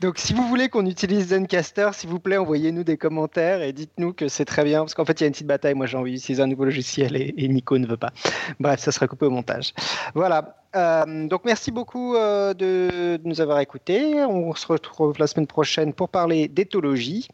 Donc, 0.00 0.18
si 0.18 0.34
vous 0.34 0.46
voulez 0.48 0.68
qu'on 0.68 0.86
utilise 0.86 1.28
Zencaster, 1.28 1.90
s'il 1.92 2.10
vous 2.10 2.18
plaît, 2.18 2.36
envoyez-nous 2.36 2.84
des 2.84 2.96
commentaires 2.96 3.62
et 3.62 3.72
dites-nous 3.72 4.12
que 4.12 4.28
c'est 4.28 4.44
très 4.44 4.64
bien. 4.64 4.80
Parce 4.80 4.94
qu'en 4.94 5.04
fait, 5.04 5.20
il 5.20 5.22
y 5.22 5.24
a 5.24 5.26
une 5.26 5.32
petite 5.32 5.46
bataille. 5.46 5.74
Moi, 5.74 5.86
j'ai 5.86 5.96
envie 5.96 6.12
d'utiliser 6.12 6.42
un 6.42 6.46
nouveau 6.46 6.64
logiciel 6.64 7.16
et, 7.16 7.48
Nico 7.48 7.78
ne 7.78 7.86
veut 7.86 7.96
pas. 7.96 8.12
Bref, 8.60 8.80
ça 8.80 8.92
sera 8.92 9.06
coupé 9.06 9.26
au 9.26 9.30
montage. 9.30 9.72
Voilà. 10.14 10.56
Euh, 10.76 11.28
donc, 11.28 11.42
merci 11.44 11.70
beaucoup 11.70 12.16
euh, 12.16 12.52
de, 12.54 13.20
nous 13.24 13.40
avoir 13.40 13.60
écoutés. 13.60 14.24
On 14.24 14.54
se 14.54 14.66
retrouve 14.66 15.14
la 15.18 15.26
semaine 15.26 15.46
prochaine 15.46 15.92
pour 15.92 16.08
parler 16.08 16.48
d'éthologie. 16.48 17.28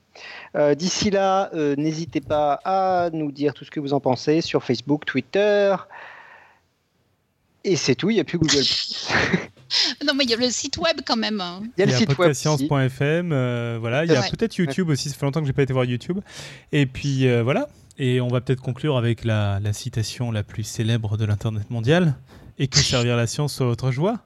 Euh, 0.57 0.75
d'ici 0.75 1.11
là, 1.11 1.51
n'hésitez 1.77 2.21
pas 2.21 2.61
à 2.65 3.11
nous 3.13 3.33
dire 3.33 3.55
tout 3.55 3.65
ce 3.65 3.71
que 3.71 3.81
vous 3.81 3.95
en 3.95 4.01
pensez 4.01 4.41
sur 4.41 4.63
Facebook, 4.63 5.05
Twitter. 5.05 5.75
Et 7.65 7.77
c'est 7.77 7.95
tout, 7.95 8.11
il 8.11 8.15
n'y 8.15 8.21
a 8.21 8.25
plus 8.25 8.39
Google. 8.39 8.65
non, 10.07 10.15
mais 10.15 10.25
il 10.25 10.31
y 10.31 10.35
a 10.35 10.37
le 10.37 10.51
site 10.51 10.77
web 10.79 11.01
quand 11.07 11.17
même. 11.17 11.43
Il 11.77 11.81
y 11.81 11.83
a 11.83 11.87
le 11.87 11.93
site 11.93 12.17
web. 12.19 12.33
Science.fm, 12.33 13.33
euh, 13.33 13.79
voilà. 13.81 14.05
Il 14.05 14.11
y 14.11 14.17
a 14.17 14.23
peut-être 14.23 14.57
YouTube 14.57 14.89
aussi, 14.89 15.09
ça 15.09 15.17
fait 15.17 15.27
longtemps 15.27 15.41
que 15.41 15.47
je 15.47 15.51
n'ai 15.51 15.55
pas 15.55 15.63
été 15.63 15.73
voir 15.73 15.85
YouTube. 15.85 16.21
Et 16.73 16.87
puis 16.87 17.29
euh, 17.29 17.43
voilà. 17.43 17.69
Et 17.99 18.21
on 18.21 18.29
va 18.29 18.41
peut-être 18.41 18.63
conclure 18.63 18.97
avec 18.97 19.25
la, 19.25 19.61
citation 19.73 20.31
la 20.31 20.43
plus 20.43 20.65
célèbre 20.65 21.17
de 21.17 21.25
l'Internet 21.25 21.71
mondial. 21.71 22.15
Et 22.59 22.67
que 22.69 22.79
servir 22.79 23.17
la 23.17 23.27
science 23.27 23.55
soit 23.55 23.67
votre 23.67 23.91
joie 23.91 24.19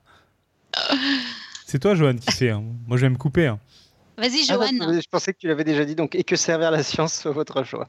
C'est 1.66 1.78
toi, 1.78 1.94
Joanne, 1.94 2.18
qui 2.18 2.32
fait. 2.32 2.50
Hein. 2.50 2.64
Moi, 2.88 2.96
je 2.96 3.02
vais 3.02 3.10
me 3.10 3.16
couper. 3.16 3.46
Hein. 3.46 3.60
Vas-y, 4.16 4.44
ah 4.48 4.54
Joanne. 4.54 5.00
je 5.00 5.08
pensais 5.08 5.32
que 5.32 5.38
tu 5.38 5.48
l'avais 5.48 5.64
déjà 5.64 5.84
dit, 5.84 5.94
donc, 5.94 6.14
et 6.14 6.24
que 6.24 6.36
servir 6.36 6.70
la 6.70 6.82
science 6.82 7.14
soit 7.14 7.32
votre 7.32 7.64
joie. 7.64 7.88